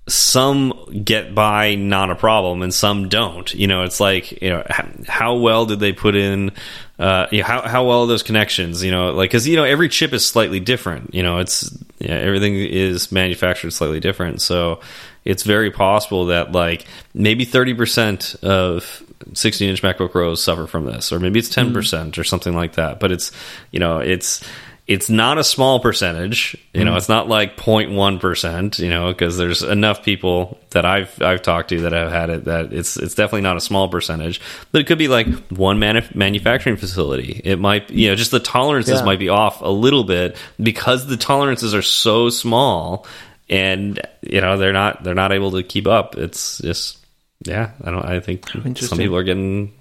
some 0.06 1.02
get 1.02 1.34
by 1.34 1.76
not 1.76 2.10
a 2.10 2.14
problem 2.14 2.62
and 2.62 2.74
some 2.74 3.08
don't. 3.08 3.52
You 3.54 3.66
know 3.66 3.82
it's 3.84 4.00
like 4.00 4.42
you 4.42 4.50
know 4.50 4.64
how, 5.06 5.36
well 5.36 5.64
did 5.66 5.80
they 5.80 5.92
put 5.92 6.14
in 6.14 6.52
uh 6.98 7.26
you 7.32 7.40
know, 7.40 7.46
how, 7.46 7.62
how 7.62 7.84
well 7.86 8.02
are 8.02 8.06
those 8.06 8.22
connections? 8.22 8.84
You 8.84 8.90
know 8.90 9.12
like 9.12 9.30
because 9.30 9.48
you 9.48 9.56
know 9.56 9.64
every 9.64 9.88
chip 9.88 10.12
is 10.12 10.26
slightly 10.26 10.60
different. 10.60 11.14
You 11.14 11.22
know 11.22 11.38
it's 11.38 11.76
yeah, 11.98 12.16
everything 12.16 12.54
is 12.56 13.10
manufactured 13.12 13.70
slightly 13.70 14.00
different. 14.00 14.42
So 14.42 14.80
it's 15.24 15.42
very 15.42 15.70
possible 15.70 16.26
that 16.26 16.52
like 16.52 16.84
maybe 17.14 17.46
30% 17.46 18.44
of 18.44 19.02
16 19.32 19.70
inch 19.70 19.80
macbook 19.80 20.10
pros 20.10 20.42
suffer 20.42 20.66
from 20.66 20.84
this 20.84 21.12
or 21.12 21.18
maybe 21.18 21.38
it's 21.38 21.48
10% 21.48 22.18
or 22.18 22.24
something 22.24 22.54
like 22.54 22.74
that. 22.74 23.00
But 23.00 23.10
it's 23.10 23.32
you 23.70 23.80
know 23.80 24.00
it's 24.00 24.44
it's 24.86 25.08
not 25.08 25.38
a 25.38 25.44
small 25.44 25.80
percentage 25.80 26.56
you 26.74 26.84
know 26.84 26.90
mm-hmm. 26.90 26.98
it's 26.98 27.08
not 27.08 27.26
like 27.28 27.56
0.1% 27.56 28.78
you 28.78 28.90
know 28.90 29.12
because 29.12 29.38
there's 29.38 29.62
enough 29.62 30.02
people 30.02 30.58
that 30.70 30.84
i've 30.84 31.22
i've 31.22 31.40
talked 31.40 31.70
to 31.70 31.80
that 31.82 31.92
have 31.92 32.10
had 32.10 32.28
it 32.28 32.44
that 32.44 32.72
it's 32.72 32.96
it's 32.96 33.14
definitely 33.14 33.40
not 33.40 33.56
a 33.56 33.60
small 33.60 33.88
percentage 33.88 34.40
but 34.72 34.80
it 34.80 34.86
could 34.86 34.98
be 34.98 35.08
like 35.08 35.26
one 35.48 35.78
manuf 35.78 36.14
manufacturing 36.14 36.76
facility. 36.76 37.40
It 37.44 37.58
might 37.58 37.90
you 37.90 38.08
know 38.10 38.14
just 38.14 38.30
the 38.30 38.40
tolerances 38.40 39.00
Yeah. 39.00 39.04
might 39.06 39.18
be 39.18 39.28
off 39.30 39.62
a 39.62 39.68
little 39.68 40.04
bit 40.04 40.36
because 40.60 41.06
the 41.06 41.16
tolerances 41.16 41.74
are 41.74 41.82
so 41.82 42.28
small 42.28 43.06
and 43.48 44.00
you 44.20 44.40
know 44.40 44.58
they're 44.58 44.72
not 44.72 45.02
they're 45.02 45.14
not 45.14 45.32
able 45.32 45.52
to 45.52 45.62
keep 45.62 45.86
up. 45.86 46.16
It's 46.16 46.58
just 46.58 46.98
yeah 47.46 47.72
i 47.82 47.90
don't 47.90 48.04
i 48.04 48.20
think 48.20 48.48
some 48.48 48.98
people 48.98 49.16
are 49.16 49.22
getting 49.22 49.72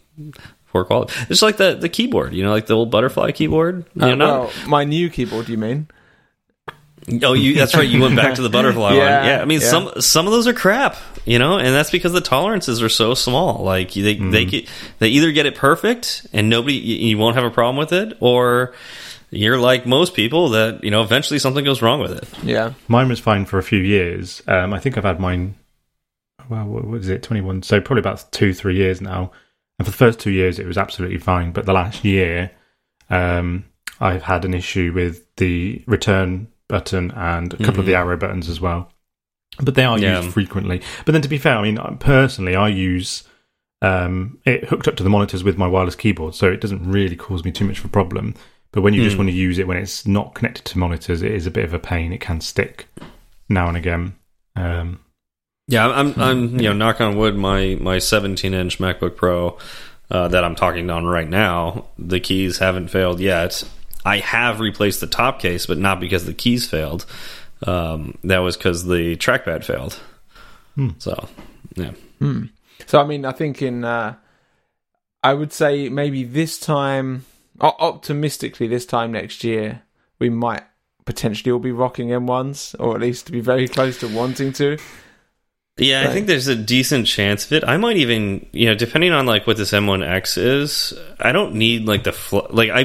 poor 0.73 0.83
quality 0.83 1.13
it's 1.29 1.41
like 1.41 1.55
the 1.57 1.75
the 1.75 1.87
keyboard 1.87 2.33
you 2.33 2.43
know 2.43 2.51
like 2.51 2.65
the 2.65 2.73
old 2.73 2.91
butterfly 2.91 3.31
keyboard 3.31 3.85
you 3.95 4.01
Uh, 4.03 4.15
know, 4.15 4.25
well, 4.41 4.51
my 4.67 4.83
new 4.83 5.09
keyboard. 5.09 5.47
You 5.47 5.57
mean? 5.57 5.87
Oh, 7.21 7.33
you 7.33 7.55
that's 7.55 7.75
right. 7.75 7.87
You 7.87 8.01
went 8.01 8.15
back 8.15 8.35
to 8.35 8.41
the 8.41 8.49
butterfly 8.49 8.93
Yeah, 8.95 9.19
one. 9.19 9.27
Yeah, 9.27 9.41
I 9.41 9.45
mean 9.45 9.59
yeah. 9.59 9.67
some 9.67 9.91
some 10.01 10.25
of 10.25 10.31
those 10.31 10.47
are 10.47 10.53
crap, 10.53 10.95
you 11.25 11.37
know, 11.37 11.57
and 11.57 11.75
that's 11.75 11.91
because 11.91 12.13
the 12.13 12.21
tolerances 12.21 12.81
are 12.81 12.87
so 12.89 13.13
small. 13.13 13.61
Like 13.63 13.91
they 13.93 14.15
they 14.15 14.45
get, 14.45 14.69
they 14.99 15.09
either 15.09 15.31
get 15.33 15.45
it 15.45 15.53
perfect 15.55 16.25
and 16.31 16.49
nobody 16.49 16.75
you 16.75 17.09
you 17.09 17.17
won't 17.17 17.35
have 17.35 17.43
a 17.43 17.51
problem 17.51 17.75
with 17.75 17.91
it, 17.91 18.15
or 18.21 18.73
you're 19.31 19.57
like 19.59 19.85
most 19.85 20.13
people 20.13 20.49
that 20.51 20.81
you 20.81 20.91
know 20.91 21.01
eventually 21.01 21.39
something 21.39 21.65
goes 21.65 21.81
wrong 21.81 21.99
with 21.99 22.11
it. 22.13 22.25
Yeah. 22.41 22.71
Mine 22.87 23.09
was 23.09 23.19
fine 23.19 23.43
for 23.45 23.57
a 23.57 23.63
few 23.63 23.79
years. 23.79 24.41
Um, 24.47 24.73
I 24.73 24.79
think 24.79 24.97
I've 24.97 25.03
had 25.03 25.19
mine. 25.19 25.55
Well, 26.47 26.65
what 26.67 26.85
was 26.87 27.09
it? 27.09 27.21
Twenty 27.21 27.41
one. 27.41 27.63
So 27.63 27.81
probably 27.81 27.99
about 27.99 28.31
two, 28.31 28.53
three 28.53 28.77
years 28.77 29.01
now. 29.01 29.31
And 29.79 29.85
for 29.87 29.91
the 29.91 29.97
first 29.97 30.19
two 30.19 30.31
years, 30.31 30.59
it 30.59 30.67
was 30.67 30.77
absolutely 30.77 31.17
fine. 31.17 31.51
But 31.51 31.65
the 31.65 31.73
last 31.73 32.05
year, 32.05 32.51
um, 33.09 33.65
I've 33.99 34.23
had 34.23 34.45
an 34.45 34.53
issue 34.53 34.91
with 34.93 35.23
the 35.37 35.83
return 35.87 36.47
button 36.67 37.11
and 37.11 37.53
a 37.53 37.57
couple 37.57 37.79
of 37.81 37.85
the 37.85 37.95
arrow 37.95 38.17
buttons 38.17 38.49
as 38.49 38.61
well. 38.61 38.91
But 39.61 39.75
they 39.75 39.83
are 39.83 39.99
Yeah. 39.99 40.21
used 40.21 40.33
frequently. 40.33 40.81
But 41.05 41.11
then, 41.11 41.21
to 41.21 41.27
be 41.29 41.37
fair, 41.37 41.57
I 41.57 41.61
mean, 41.61 41.77
personally, 41.99 42.55
I 42.55 42.69
use 42.69 43.23
um, 43.81 44.39
it 44.45 44.63
hooked 44.69 44.87
up 44.87 44.95
to 44.95 45.03
the 45.03 45.09
monitors 45.09 45.43
with 45.43 45.57
my 45.57 45.67
wireless 45.67 45.95
keyboard, 45.95 46.35
so 46.35 46.49
it 46.49 46.61
doesn't 46.61 46.89
really 46.89 47.17
cause 47.17 47.43
me 47.43 47.51
too 47.51 47.65
much 47.65 47.79
of 47.79 47.85
a 47.85 47.89
problem. 47.89 48.33
But 48.71 48.81
when 48.81 48.93
you 48.93 49.03
just 49.03 49.17
want 49.17 49.29
to 49.29 49.35
use 49.35 49.59
it 49.59 49.67
when 49.67 49.77
it's 49.77 50.07
not 50.07 50.33
connected 50.33 50.63
to 50.65 50.79
monitors, 50.79 51.21
it 51.21 51.31
is 51.31 51.45
a 51.45 51.51
bit 51.51 51.65
of 51.65 51.73
a 51.73 51.79
pain. 51.79 52.13
It 52.13 52.21
can 52.21 52.39
stick 52.41 52.87
now 53.49 53.67
and 53.67 53.75
again. 53.77 54.15
Um, 54.55 55.01
Yeah, 55.67 55.87
I'm, 55.87 56.19
I'm, 56.19 56.59
you 56.59 56.69
know, 56.69 56.73
knock 56.73 56.99
on 56.99 57.17
wood, 57.17 57.35
my 57.35 57.77
my 57.79 57.99
17 57.99 58.53
inch 58.53 58.79
MacBook 58.79 59.15
Pro 59.15 59.57
uh, 60.11 60.27
that 60.27 60.43
I'm 60.43 60.55
talking 60.55 60.89
on 60.89 61.05
right 61.05 61.27
now, 61.27 61.85
the 61.97 62.19
keys 62.19 62.59
haven't 62.59 62.89
failed 62.89 63.19
yet. 63.19 63.63
I 64.05 64.17
have 64.19 64.59
replaced 64.59 65.01
the 65.01 65.07
top 65.07 65.39
case, 65.39 65.65
but 65.65 65.77
not 65.77 65.99
because 65.99 66.25
the 66.25 66.33
keys 66.33 66.67
failed. 66.67 67.05
Um, 67.65 68.17
that 68.23 68.39
was 68.39 68.57
because 68.57 68.85
the 68.85 69.15
trackpad 69.15 69.63
failed. 69.63 69.99
So, 70.99 71.29
yeah, 71.75 71.91
So 72.87 72.99
I 72.99 73.05
mean, 73.05 73.25
I 73.25 73.31
think 73.31 73.61
in 73.61 73.85
uh, 73.85 74.15
I 75.23 75.33
would 75.33 75.53
say 75.53 75.87
maybe 75.89 76.23
this 76.25 76.59
time, 76.59 77.25
optimistically, 77.61 78.67
this 78.67 78.85
time 78.85 79.13
next 79.13 79.43
year, 79.43 79.81
we 80.19 80.29
might 80.29 80.63
potentially 81.05 81.51
all 81.51 81.59
be 81.59 81.71
rocking 81.71 82.09
M1s, 82.09 82.75
or 82.79 82.95
at 82.95 83.01
least 83.01 83.31
be 83.31 83.39
very 83.39 83.67
close 83.67 83.99
to 83.99 84.07
wanting 84.07 84.51
to. 84.53 84.77
Yeah, 85.77 86.07
I 86.07 86.13
think 86.13 86.27
there's 86.27 86.47
a 86.47 86.55
decent 86.55 87.07
chance 87.07 87.45
of 87.45 87.53
it. 87.53 87.63
I 87.63 87.77
might 87.77 87.97
even, 87.97 88.45
you 88.51 88.67
know, 88.67 88.75
depending 88.75 89.11
on 89.11 89.25
like 89.25 89.47
what 89.47 89.57
this 89.57 89.71
M1X 89.71 90.37
is, 90.37 90.93
I 91.19 91.31
don't 91.31 91.55
need 91.55 91.85
like 91.85 92.03
the 92.03 92.11
fl- 92.11 92.45
like 92.51 92.69
I 92.69 92.83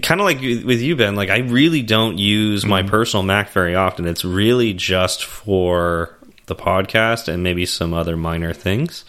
kind 0.00 0.20
of 0.20 0.24
like 0.24 0.40
with 0.40 0.80
you, 0.80 0.96
Ben. 0.96 1.16
Like 1.16 1.28
I 1.28 1.40
really 1.40 1.82
don't 1.82 2.16
use 2.16 2.64
my 2.64 2.82
personal 2.82 3.24
Mac 3.24 3.50
very 3.50 3.74
often. 3.74 4.06
It's 4.06 4.24
really 4.24 4.72
just 4.72 5.24
for 5.24 6.16
the 6.46 6.54
podcast 6.54 7.28
and 7.28 7.42
maybe 7.42 7.66
some 7.66 7.92
other 7.92 8.16
minor 8.16 8.54
things. 8.54 9.04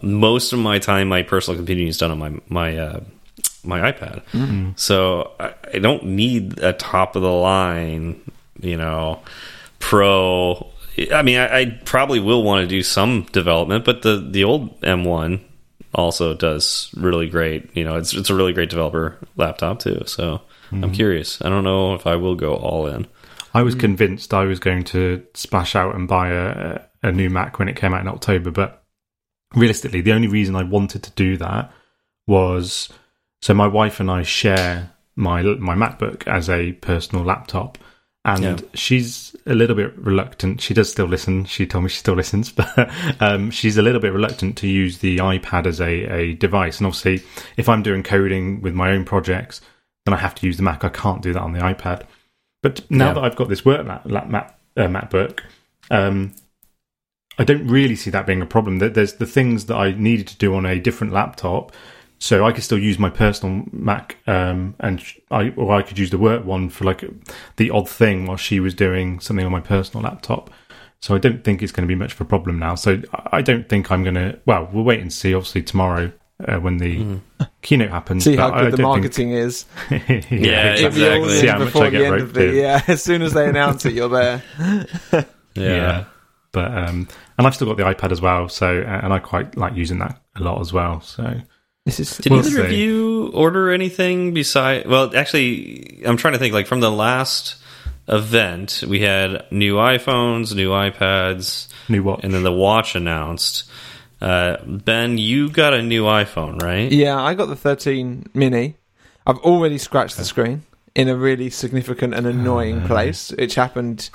Most 0.00 0.52
of 0.52 0.60
my 0.60 0.78
time, 0.78 1.08
my 1.08 1.22
personal 1.22 1.58
computing 1.58 1.88
is 1.88 1.98
done 1.98 2.12
on 2.12 2.18
my 2.20 2.32
my 2.48 2.76
uh, 2.78 3.00
my 3.64 3.90
iPad, 3.92 4.22
so 4.78 5.32
I, 5.40 5.54
I 5.74 5.78
don't 5.80 6.04
need 6.04 6.60
a 6.60 6.72
top 6.72 7.16
of 7.16 7.22
the 7.22 7.32
line, 7.32 8.20
you 8.60 8.76
know, 8.76 9.22
pro. 9.80 10.68
I 11.12 11.22
mean, 11.22 11.38
I, 11.38 11.60
I 11.60 11.80
probably 11.84 12.20
will 12.20 12.42
want 12.42 12.62
to 12.62 12.68
do 12.68 12.82
some 12.82 13.26
development, 13.32 13.84
but 13.84 14.02
the 14.02 14.16
the 14.16 14.44
old 14.44 14.80
M1 14.82 15.40
also 15.94 16.34
does 16.34 16.90
really 16.96 17.28
great. 17.28 17.74
You 17.76 17.84
know, 17.84 17.96
it's 17.96 18.14
it's 18.14 18.30
a 18.30 18.34
really 18.34 18.52
great 18.52 18.70
developer 18.70 19.16
laptop 19.36 19.80
too. 19.80 20.02
So 20.06 20.42
I'm 20.72 20.82
mm-hmm. 20.82 20.92
curious. 20.92 21.40
I 21.42 21.48
don't 21.48 21.64
know 21.64 21.94
if 21.94 22.06
I 22.06 22.16
will 22.16 22.34
go 22.34 22.54
all 22.54 22.86
in. 22.86 23.06
I 23.52 23.62
was 23.62 23.74
convinced 23.74 24.32
I 24.32 24.44
was 24.44 24.60
going 24.60 24.84
to 24.84 25.24
splash 25.34 25.74
out 25.74 25.94
and 25.94 26.06
buy 26.06 26.28
a, 26.28 26.80
a 27.02 27.10
new 27.10 27.28
Mac 27.28 27.58
when 27.58 27.68
it 27.68 27.76
came 27.76 27.92
out 27.92 28.00
in 28.00 28.08
October, 28.08 28.52
but 28.52 28.84
realistically, 29.54 30.02
the 30.02 30.12
only 30.12 30.28
reason 30.28 30.54
I 30.54 30.62
wanted 30.62 31.02
to 31.02 31.10
do 31.12 31.36
that 31.38 31.72
was 32.26 32.90
so 33.42 33.54
my 33.54 33.66
wife 33.66 33.98
and 33.98 34.10
I 34.10 34.22
share 34.22 34.90
my 35.16 35.42
my 35.42 35.74
MacBook 35.74 36.26
as 36.28 36.48
a 36.48 36.72
personal 36.72 37.24
laptop, 37.24 37.78
and 38.24 38.42
Yeah. 38.42 38.56
she's 38.74 39.34
a 39.46 39.54
little 39.54 39.74
bit 39.76 39.96
reluctant. 39.96 40.60
She 40.60 40.74
does 40.74 40.90
still 40.90 41.06
listen. 41.06 41.44
She 41.46 41.66
told 41.66 41.84
me 41.84 41.90
she 41.90 41.98
still 41.98 42.14
listens, 42.22 42.52
but 42.52 42.90
um, 43.20 43.50
she's 43.50 43.76
a 43.78 43.82
little 43.82 44.00
bit 44.00 44.12
reluctant 44.12 44.56
to 44.58 44.68
use 44.68 44.98
the 44.98 45.18
iPad 45.18 45.66
as 45.66 45.80
a, 45.80 46.04
a 46.12 46.34
device. 46.34 46.78
And 46.78 46.86
obviously, 46.86 47.22
if 47.56 47.68
I'm 47.68 47.82
doing 47.82 48.02
coding 48.02 48.60
with 48.60 48.74
my 48.74 48.90
own 48.92 49.04
projects, 49.04 49.60
then 50.06 50.14
I 50.14 50.18
have 50.18 50.34
to 50.36 50.46
use 50.46 50.56
the 50.56 50.62
Mac. 50.62 50.84
I 50.84 50.88
can't 50.90 51.22
do 51.22 51.32
that 51.32 51.40
on 51.42 51.52
the 51.52 51.60
iPad. 51.60 52.02
But 52.62 52.90
now 52.90 53.08
Yeah. 53.08 53.12
that 53.14 53.24
I've 53.24 53.36
got 53.36 53.48
this 53.48 53.64
work 53.64 53.86
Mac, 53.86 54.04
Mac, 54.06 54.58
uh, 54.76 54.82
MacBook, 54.82 55.40
um, 55.90 56.32
I 57.38 57.44
don't 57.44 57.66
really 57.66 57.96
see 57.96 58.10
that 58.10 58.26
being 58.26 58.42
a 58.42 58.46
problem. 58.46 58.78
There's 58.80 59.14
the 59.14 59.24
things 59.26 59.64
that 59.66 59.76
I 59.76 59.92
needed 59.92 60.26
to 60.28 60.36
do 60.36 60.54
on 60.54 60.66
a 60.66 60.78
different 60.78 61.14
laptop, 61.14 61.72
so 62.20 62.44
I 62.46 62.52
could 62.52 62.62
still 62.62 62.78
use 62.78 62.98
my 62.98 63.10
personal 63.10 63.64
Mac, 63.72 64.16
um, 64.28 64.76
and 64.78 65.02
I 65.32 65.48
or 65.56 65.74
I 65.74 65.82
could 65.82 65.98
use 65.98 66.10
the 66.10 66.18
work 66.18 66.44
one 66.44 66.68
for 66.68 66.84
like 66.84 67.02
the 67.56 67.70
odd 67.70 67.88
thing 67.88 68.26
while 68.26 68.36
she 68.36 68.60
was 68.60 68.74
doing 68.74 69.18
something 69.18 69.44
on 69.44 69.50
my 69.50 69.60
personal 69.60 70.04
laptop. 70.04 70.50
So 71.00 71.14
I 71.14 71.18
don't 71.18 71.42
think 71.42 71.62
it's 71.62 71.72
going 71.72 71.88
to 71.88 71.88
be 71.88 71.94
much 71.98 72.12
of 72.12 72.20
a 72.20 72.24
problem 72.26 72.58
now. 72.58 72.74
So 72.76 73.00
I- 73.14 73.38
I 73.38 73.42
don't 73.42 73.68
think 73.68 73.90
I'm 73.90 74.02
going 74.04 74.16
to. 74.16 74.38
Well, 74.46 74.68
we'll 74.72 74.84
wait 74.84 75.00
and 75.00 75.10
see. 75.12 75.32
Obviously 75.34 75.62
tomorrow 75.62 76.12
uh, 76.46 76.58
when 76.58 76.76
the 76.76 77.20
keynote 77.62 77.88
happens. 77.90 78.24
See 78.24 78.36
but 78.36 78.50
how 78.52 78.58
I 78.58 78.62
good 78.64 78.72
the 78.74 78.76
don't 78.76 78.92
think- 78.94 79.02
marketing 79.04 79.30
is. 79.32 79.64
yeah, 79.90 79.98
Yeah, 80.30 80.74
It'll 80.74 80.90
be 80.90 81.08
all 81.08 81.24
exactly. 81.24 81.32
in 81.34 81.40
See 81.40 81.46
how 81.46 81.58
much 81.58 81.66
before 81.68 81.84
I 81.86 81.90
get 81.90 81.98
the 82.00 82.04
end 82.04 82.14
of 82.16 82.20
roped 82.22 82.34
the 82.34 82.48
in. 82.50 82.54
yeah. 82.56 82.82
As 82.86 83.02
soon 83.02 83.22
as 83.22 83.32
they 83.32 83.48
announce 83.48 83.86
it, 83.86 83.94
you're 83.94 84.08
there. 84.10 84.42
yeah. 85.54 86.04
But 86.52 86.76
um, 86.76 87.08
and 87.38 87.46
I've 87.46 87.54
still 87.54 87.68
got 87.72 87.76
the 87.76 87.84
iPad 87.84 88.12
as 88.12 88.20
well. 88.20 88.48
So 88.48 88.80
uh, 88.82 89.00
and 89.02 89.12
I 89.12 89.20
quite 89.20 89.56
like 89.56 89.74
using 89.74 89.98
that 90.00 90.20
a 90.36 90.40
lot 90.42 90.60
as 90.60 90.72
well. 90.72 91.00
So 91.00 91.40
This 91.86 91.98
is 92.00 92.16
Did 92.18 92.32
We'll 92.32 92.46
either 92.46 92.64
of 92.66 92.72
you 92.72 93.30
order 93.32 93.70
anything 93.72 94.34
beside? 94.34 94.86
Well, 94.86 95.16
actually, 95.16 96.02
I'm 96.04 96.16
trying 96.16 96.34
to 96.34 96.38
think. 96.38 96.52
Like 96.52 96.66
from 96.66 96.80
the 96.80 96.90
last 96.90 97.56
event, 98.06 98.84
we 98.86 99.00
had 99.00 99.46
new 99.50 99.76
iPhones, 99.76 100.54
new 100.54 100.70
iPads, 100.70 101.68
new 101.88 102.02
watch. 102.02 102.20
and 102.22 102.34
then 102.34 102.42
the 102.42 102.52
watch 102.52 102.94
announced. 102.94 103.64
Uh, 104.20 104.58
ben, 104.66 105.16
you 105.16 105.48
got 105.48 105.72
a 105.72 105.80
new 105.82 106.02
iPhone, 106.04 106.60
right? 106.60 106.92
Yeah, 106.92 107.18
I 107.20 107.32
got 107.32 107.46
the 107.46 107.56
13 107.56 108.26
mini. 108.34 108.76
I've 109.26 109.38
already 109.38 109.78
scratched 109.78 110.18
the 110.18 110.24
screen 110.24 110.62
in 110.94 111.08
a 111.08 111.16
really 111.16 111.48
significant 111.48 112.12
and 112.14 112.26
annoying 112.26 112.82
place, 112.82 113.30
which 113.30 113.54
happened 113.54 114.10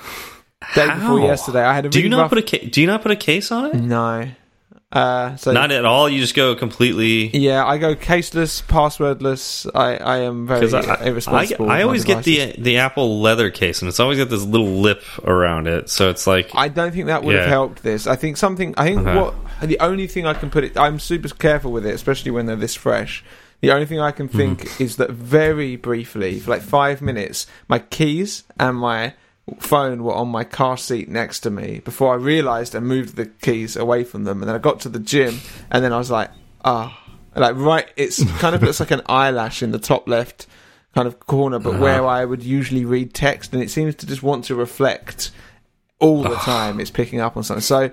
day 0.76 0.86
before 0.94 1.18
yesterday. 1.18 1.62
I 1.64 1.74
had 1.74 1.86
a 1.86 1.88
Do 1.88 2.00
you 2.00 2.08
not 2.08 2.22
rough... 2.22 2.30
put 2.30 2.52
a 2.54 2.66
Do 2.68 2.80
you 2.80 2.86
not 2.86 3.02
put 3.02 3.10
a 3.10 3.16
case 3.16 3.50
on 3.50 3.66
it? 3.66 3.74
no. 3.80 4.28
Uh, 4.92 5.34
so 5.36 5.50
Not 5.52 5.72
at 5.72 5.84
all. 5.84 6.08
You 6.08 6.20
just 6.20 6.36
go 6.36 6.54
completely. 6.54 7.28
yeah, 7.36 7.66
I 7.66 7.76
go 7.76 7.96
caseless, 7.96 8.62
passwordless. 8.62 9.68
I, 9.74 9.96
I 9.96 10.18
am 10.18 10.46
very 10.46 10.72
I, 10.72 10.78
I, 10.78 11.04
irresponsible. 11.06 11.64
I 11.66 11.78
my 11.78 11.82
always 11.82 12.04
get 12.04 12.22
the 12.24 12.54
the 12.56 12.78
Apple 12.78 13.20
leather 13.20 13.50
case, 13.50 13.82
and 13.82 13.88
it's 13.88 13.98
always 13.98 14.18
got 14.18 14.30
this 14.30 14.44
little 14.44 14.68
lip 14.80 15.02
around 15.24 15.66
it. 15.66 15.90
So 15.90 16.08
it's 16.08 16.26
like 16.26 16.50
I 16.54 16.68
don't 16.68 16.92
think 16.92 17.06
that 17.06 17.24
would 17.24 17.34
have 17.34 17.48
helped 17.48 17.82
this. 17.82 18.06
I 18.06 18.14
think 18.16 18.36
something. 18.36 18.74
I 18.76 18.84
think 18.84 19.06
Uh-huh. 19.06 19.32
what 19.58 19.68
the 19.68 19.78
only 19.80 20.06
thing 20.06 20.24
I 20.26 20.34
can 20.34 20.50
put 20.50 20.62
it. 20.62 20.78
I'm 20.78 21.00
super 21.00 21.28
careful 21.28 21.72
with 21.72 21.84
it, 21.84 21.94
especially 21.94 22.30
when 22.30 22.46
they're 22.46 22.54
this 22.56 22.74
fresh. 22.76 23.24
The 23.62 23.72
only 23.72 23.86
thing 23.86 24.00
I 24.00 24.12
can 24.12 24.28
think 24.28 24.80
is 24.80 24.96
that 24.96 25.10
very 25.10 25.76
briefly, 25.76 26.38
for 26.40 26.50
like 26.52 26.62
five 26.62 27.00
minutes, 27.02 27.46
my 27.68 27.78
keys 27.80 28.44
and 28.60 28.76
my 28.76 29.14
phone 29.60 30.02
were 30.02 30.14
on 30.14 30.28
my 30.28 30.44
car 30.44 30.76
seat 30.76 31.08
next 31.08 31.40
to 31.40 31.50
me 31.50 31.80
before 31.84 32.12
I 32.12 32.16
realised 32.16 32.74
and 32.74 32.86
moved 32.86 33.16
the 33.16 33.26
keys 33.26 33.76
away 33.76 34.02
from 34.04 34.24
them. 34.24 34.42
And 34.42 34.48
then 34.48 34.56
I 34.56 34.58
got 34.58 34.80
to 34.80 34.88
the 34.88 34.98
gym, 34.98 35.38
and 35.70 35.84
then 35.84 35.92
I 35.92 35.98
was 35.98 36.10
like, 36.10 36.30
ah, 36.64 37.00
like 37.34 37.54
right. 37.56 37.86
It's 37.96 38.22
kind 38.38 38.54
of 38.54 38.62
looks 38.62 38.80
like 38.80 38.90
an 38.90 39.02
eyelash 39.06 39.62
in 39.62 39.70
the 39.70 39.78
top 39.78 40.08
left 40.08 40.46
kind 40.94 41.06
of 41.06 41.20
corner, 41.20 41.58
but 41.58 41.70
Uh-huh. 41.74 41.82
where 41.82 42.06
I 42.06 42.24
would 42.24 42.42
usually 42.42 42.84
read 42.84 43.14
text, 43.14 43.52
and 43.52 43.62
it 43.62 43.70
seems 43.70 43.94
to 43.96 44.06
just 44.06 44.22
want 44.22 44.44
to 44.46 44.54
reflect 44.54 45.30
all 45.98 46.22
the 46.22 46.36
time 46.36 46.78
it's 46.80 46.90
picking 46.90 47.20
up 47.20 47.36
on 47.36 47.42
something. 47.44 47.62
So 47.62 47.90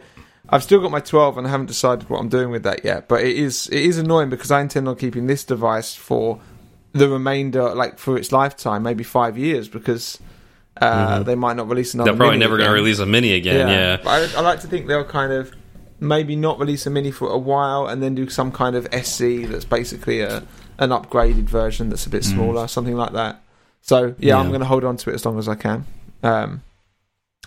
I've 0.49 0.63
still 0.63 0.81
got 0.81 0.91
my 0.91 0.99
12 0.99 1.37
and 1.37 1.47
I 1.47 1.49
haven't 1.49 1.67
decided 1.67 2.09
what 2.09 2.19
I'm 2.19 2.27
doing 2.29 2.49
with 2.49 2.63
that 2.63 2.83
yet. 2.83 3.07
But 3.07 3.21
it 3.21 3.37
is 3.37 3.67
it 3.67 3.81
is 3.81 3.97
annoying 3.97 4.29
because 4.29 4.51
I 4.51 4.59
intend 4.61 4.87
on 4.89 4.95
keeping 4.97 5.27
this 5.27 5.43
device 5.45 5.95
for 5.95 6.41
the 6.93 7.07
remainder, 7.07 7.73
like 7.75 7.99
for 7.99 8.17
its 8.17 8.31
lifetime, 8.31 8.83
maybe 8.83 9.03
five 9.03 9.37
years, 9.37 9.67
because 9.69 10.19
uh, 10.77 11.23
they 11.23 11.35
might 11.35 11.55
not 11.55 11.67
release 11.69 11.93
another. 11.93 12.11
they're 12.11 12.17
probably 12.17 12.39
never 12.39 12.57
going 12.57 12.69
to 12.69 12.73
release 12.73 12.99
a 12.99 13.05
mini 13.05 13.33
again. 13.33 13.67
Yeah. 13.67 13.97
But 13.97 14.35
I, 14.35 14.39
I 14.39 14.41
like 14.41 14.61
to 14.61 14.67
think 14.67 14.87
they'll 14.87 15.05
kind 15.05 15.31
of 15.31 15.53
maybe 15.99 16.35
not 16.35 16.59
release 16.59 16.85
a 16.85 16.89
mini 16.89 17.11
for 17.11 17.29
a 17.29 17.37
while 17.37 17.87
and 17.87 18.03
then 18.03 18.15
do 18.15 18.29
some 18.29 18.51
kind 18.51 18.75
of 18.75 18.85
SC 19.05 19.47
that's 19.47 19.65
basically 19.65 20.21
a 20.21 20.43
an 20.79 20.89
upgraded 20.89 21.43
version 21.43 21.89
that's 21.89 22.05
a 22.05 22.09
bit 22.09 22.23
smaller, 22.23 22.67
something 22.67 22.95
like 22.95 23.13
that. 23.13 23.41
So 23.81 24.15
yeah, 24.17 24.37
I'm 24.37 24.47
going 24.49 24.61
to 24.61 24.65
hold 24.65 24.83
on 24.83 24.97
to 24.97 25.11
it 25.11 25.13
as 25.13 25.25
long 25.25 25.37
as 25.37 25.47
I 25.47 25.55
can. 25.55 25.85
Um, 26.23 26.63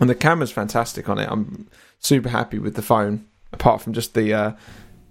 and 0.01 0.09
the 0.09 0.15
camera's 0.15 0.53
fantastic 0.53 1.09
on 1.09 1.19
it. 1.19 1.29
I'm 1.31 1.69
super 1.99 2.29
happy 2.29 2.59
with 2.59 2.77
the 2.77 2.83
phone, 2.83 3.27
apart 3.53 3.81
from 3.81 3.95
just 3.95 4.15
the 4.15 4.33
uh, 4.33 4.53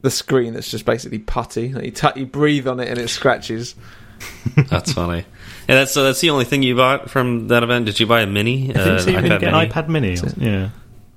the 0.02 0.12
screen 0.12 0.54
that's 0.54 0.70
just 0.72 0.86
basically 0.86 1.20
putty. 1.20 1.74
Like 1.74 1.86
you, 1.86 1.92
t- 1.92 2.20
you 2.20 2.26
breathe 2.26 2.68
on 2.68 2.80
it 2.80 2.88
and 2.90 3.00
it 3.00 3.10
scratches. 3.10 3.76
That's 4.70 4.94
funny. 4.94 5.26
And 5.68 5.78
that's 5.78 5.92
so 5.94 6.04
that's 6.04 6.22
the 6.22 6.30
only 6.30 6.46
thing 6.46 6.62
you 6.64 6.76
bought 6.76 7.10
from 7.10 7.48
that 7.48 7.64
event. 7.64 7.86
Did 7.86 8.00
you 8.00 8.06
buy 8.08 8.22
a 8.22 8.28
mini? 8.28 8.70
I 8.70 8.74
think 8.74 9.00
so. 9.02 9.10
You 9.12 9.18
Uh, 9.18 9.22
can 9.22 9.30
get 9.30 9.42
mini? 9.42 9.58
an 9.64 9.70
iPad 9.70 9.88
Mini. 9.88 10.18
Yeah. 10.38 10.70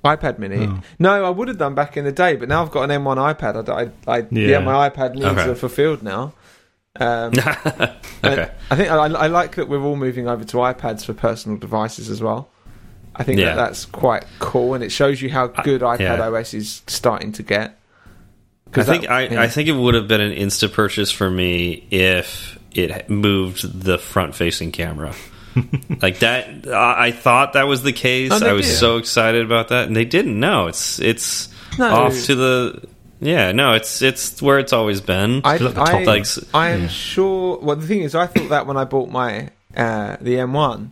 iPad 0.03 0.39
Mini. 0.39 0.65
Oh. 0.67 0.81
No, 0.97 1.23
I 1.25 1.29
would 1.29 1.47
have 1.49 1.57
done 1.57 1.75
back 1.75 1.97
in 1.97 2.05
the 2.05 2.11
day, 2.11 2.35
but 2.35 2.49
now 2.49 2.61
I've 2.63 2.71
got 2.71 2.89
an 2.89 3.03
M1 3.03 3.17
iPad. 3.35 3.69
I, 3.69 3.81
I, 4.11 4.17
I 4.17 4.25
yeah. 4.31 4.47
Yeah. 4.47 4.59
my 4.59 4.89
iPad 4.89 5.13
needs 5.13 5.25
Okay. 5.25 5.49
are 5.49 5.55
fulfilled 5.55 6.01
now. 6.03 6.33
Um, 6.99 7.33
okay. 8.23 8.51
I 8.71 8.75
think 8.75 8.89
I, 8.89 8.95
I 8.95 9.27
like 9.27 9.55
that 9.55 9.69
we're 9.69 9.81
all 9.81 9.95
moving 9.95 10.27
over 10.27 10.43
to 10.43 10.57
iPads 10.57 11.05
for 11.05 11.13
personal 11.13 11.57
devices 11.57 12.09
as 12.09 12.21
well. 12.21 12.49
I 13.15 13.23
think 13.23 13.39
Yeah. 13.39 13.55
that 13.55 13.55
that's 13.57 13.85
quite 13.85 14.25
cool, 14.39 14.73
and 14.73 14.83
it 14.83 14.91
shows 14.91 15.21
you 15.21 15.29
how 15.29 15.47
good 15.47 15.81
iPad 15.81 15.99
yeah. 15.99 16.27
OS 16.29 16.53
is 16.53 16.81
starting 16.87 17.31
to 17.33 17.43
get. 17.43 17.77
I 18.67 18.71
'Cause 18.71 18.85
think 18.85 19.03
that- 19.03 19.11
I, 19.11 19.21
yeah. 19.27 19.41
I 19.41 19.47
think 19.47 19.67
it 19.67 19.73
would 19.73 19.95
have 19.95 20.07
been 20.07 20.21
an 20.21 20.31
insta 20.33 20.71
purchase 20.71 21.11
for 21.11 21.29
me 21.29 21.87
if 21.91 22.58
it 22.73 23.09
moved 23.09 23.81
the 23.83 23.97
front 23.97 24.35
facing 24.35 24.71
camera. 24.71 25.13
like 26.01 26.19
that, 26.19 26.67
I, 26.67 27.07
I 27.07 27.11
thought 27.11 27.53
that 27.53 27.63
was 27.67 27.83
the 27.83 27.93
case. 27.93 28.31
Oh, 28.31 28.45
I 28.47 28.53
was 28.53 28.65
did. 28.67 28.75
so 28.75 28.97
excited 28.97 29.43
about 29.45 29.69
that, 29.69 29.87
and 29.87 29.95
they 29.95 30.05
didn't. 30.05 30.39
No, 30.39 30.67
it's 30.67 30.99
it's 30.99 31.49
No. 31.77 31.87
off 31.89 32.23
to 32.25 32.35
the 32.35 32.87
yeah. 33.19 33.51
No, 33.51 33.73
it's 33.73 34.01
it's 34.01 34.41
where 34.41 34.59
it's 34.59 34.73
always 34.73 35.01
been. 35.01 35.41
I, 35.43 35.55
Still 35.55 35.69
I, 35.79 35.91
top. 35.91 36.05
like 36.05 36.21
s- 36.21 36.45
I 36.53 36.69
am 36.69 36.87
sure. 36.87 37.57
Well, 37.61 37.75
the 37.75 37.87
thing 37.87 38.01
is, 38.01 38.13
I 38.15 38.27
thought 38.27 38.49
that 38.49 38.67
when 38.67 38.77
I 38.77 38.83
bought 38.85 39.09
my 39.09 39.49
uh, 39.75 40.17
the 40.21 40.35
M1, 40.35 40.89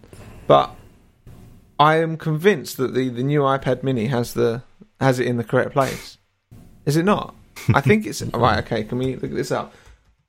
but 0.48 0.72
I 1.80 1.98
am 1.98 2.18
convinced 2.18 2.78
that 2.78 2.94
the, 2.96 3.10
the 3.10 3.24
new 3.24 3.42
iPad 3.42 3.84
Mini 3.84 4.08
has 4.08 4.34
the 4.34 4.64
has 5.00 5.20
it 5.20 5.28
in 5.28 5.38
the 5.38 5.44
correct 5.44 5.74
place. 5.74 6.18
Is 6.86 6.98
it 6.98 7.04
not? 7.06 7.36
I 7.74 7.82
think 7.82 8.06
it's 8.08 8.22
right. 8.34 8.60
Okay, 8.66 8.84
can 8.84 8.98
we 8.98 9.14
look 9.16 9.26
at 9.26 9.36
this 9.36 9.52
up? 9.52 9.74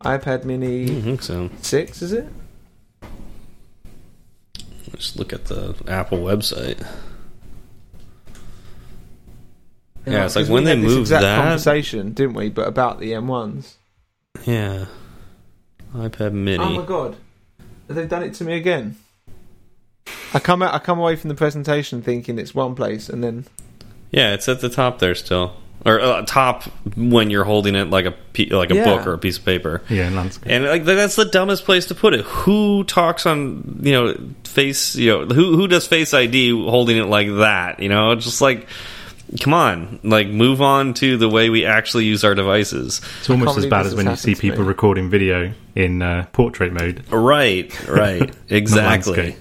iPad 0.03 0.43
I 0.43 0.45
Mini 0.45 0.87
think 1.01 1.23
so. 1.23 1.51
six, 1.63 2.03
is 2.03 2.13
it? 2.13 2.29
Just 4.97 5.17
look 5.17 5.33
at 5.33 5.47
the 5.47 5.75
Apple 5.87 6.19
website. 6.19 6.85
Yeah, 10.07 10.25
it's 10.25 10.37
like 10.37 10.49
when 10.49 10.65
they 10.65 10.77
moved 10.77 11.11
that- 11.11 11.37
conversation, 11.43 12.13
didn't 12.13 12.35
we? 12.35 12.49
But 12.49 12.67
about 12.67 12.99
the 12.99 13.13
M1s. 13.13 13.75
Yeah, 14.47 14.87
iPad 15.95 16.33
Mini. 16.33 16.63
Oh 16.63 16.71
my 16.71 16.87
god, 16.87 17.17
they've 17.89 18.09
done 18.09 18.23
it 18.23 18.35
to 18.35 18.45
me 18.45 18.55
again? 18.55 18.97
I 20.33 20.39
come 20.39 20.63
out. 20.63 20.75
I 20.75 20.79
come 20.79 20.99
away 20.99 21.17
from 21.17 21.29
the 21.29 21.35
presentation 21.35 22.03
thinking 22.03 22.39
it's 22.39 22.55
one 22.55 22.75
place, 22.75 23.09
and 23.09 23.23
then 23.23 23.47
Yeah, 24.11 24.33
it's 24.33 24.49
at 24.49 24.61
the 24.61 24.69
top 24.69 24.99
there 25.01 25.15
still, 25.15 25.55
or 25.85 26.01
uh, 26.01 26.23
top 26.23 26.65
when 26.97 27.31
you're 27.31 27.45
holding 27.45 27.75
it 27.75 27.91
like 27.91 28.05
a 28.07 28.15
like 28.55 28.71
a 28.71 28.75
Yeah. 28.75 28.85
book 28.85 29.07
or 29.07 29.15
a 29.15 29.19
piece 29.19 29.39
of 29.39 29.45
paper. 29.45 29.83
Yeah, 29.89 30.11
landscape. 30.11 30.51
And 30.51 30.65
like 30.65 30.85
that's 30.85 31.17
the 31.17 31.25
dumbest 31.25 31.65
place 31.65 31.87
to 31.87 31.95
put 31.95 32.15
it. 32.15 32.21
Who 32.25 32.85
talks 32.85 33.27
on 33.27 33.81
you 33.83 33.93
know 33.93 34.15
face 34.45 34.97
you 34.97 35.11
know 35.11 35.25
who 35.27 35.57
who 35.57 35.69
does 35.69 35.87
Face 35.87 36.13
ID 36.15 36.51
holding 36.51 36.97
it 36.97 37.05
like 37.07 37.29
that? 37.39 37.81
You 37.81 37.89
know, 37.89 38.15
just 38.15 38.41
like 38.41 38.67
come 39.43 39.53
on, 39.55 40.01
like 40.05 40.29
move 40.29 40.63
on 40.63 40.95
to 40.95 41.17
the 41.17 41.29
way 41.29 41.51
we 41.51 41.65
actually 41.65 42.07
use 42.07 42.25
our 42.25 42.35
devices. 42.35 43.01
It's 43.21 43.31
almost 43.31 43.59
as 43.59 43.67
bad 43.67 43.87
as 43.87 43.95
when 43.95 44.07
you 44.07 44.17
see 44.17 44.35
people 44.35 44.65
recording 44.65 45.11
video 45.11 45.53
in 45.75 46.03
uh, 46.03 46.27
portrait 46.33 46.73
mode. 46.73 47.05
Right, 47.11 47.89
right, 47.89 48.35
exactly. 48.49 49.37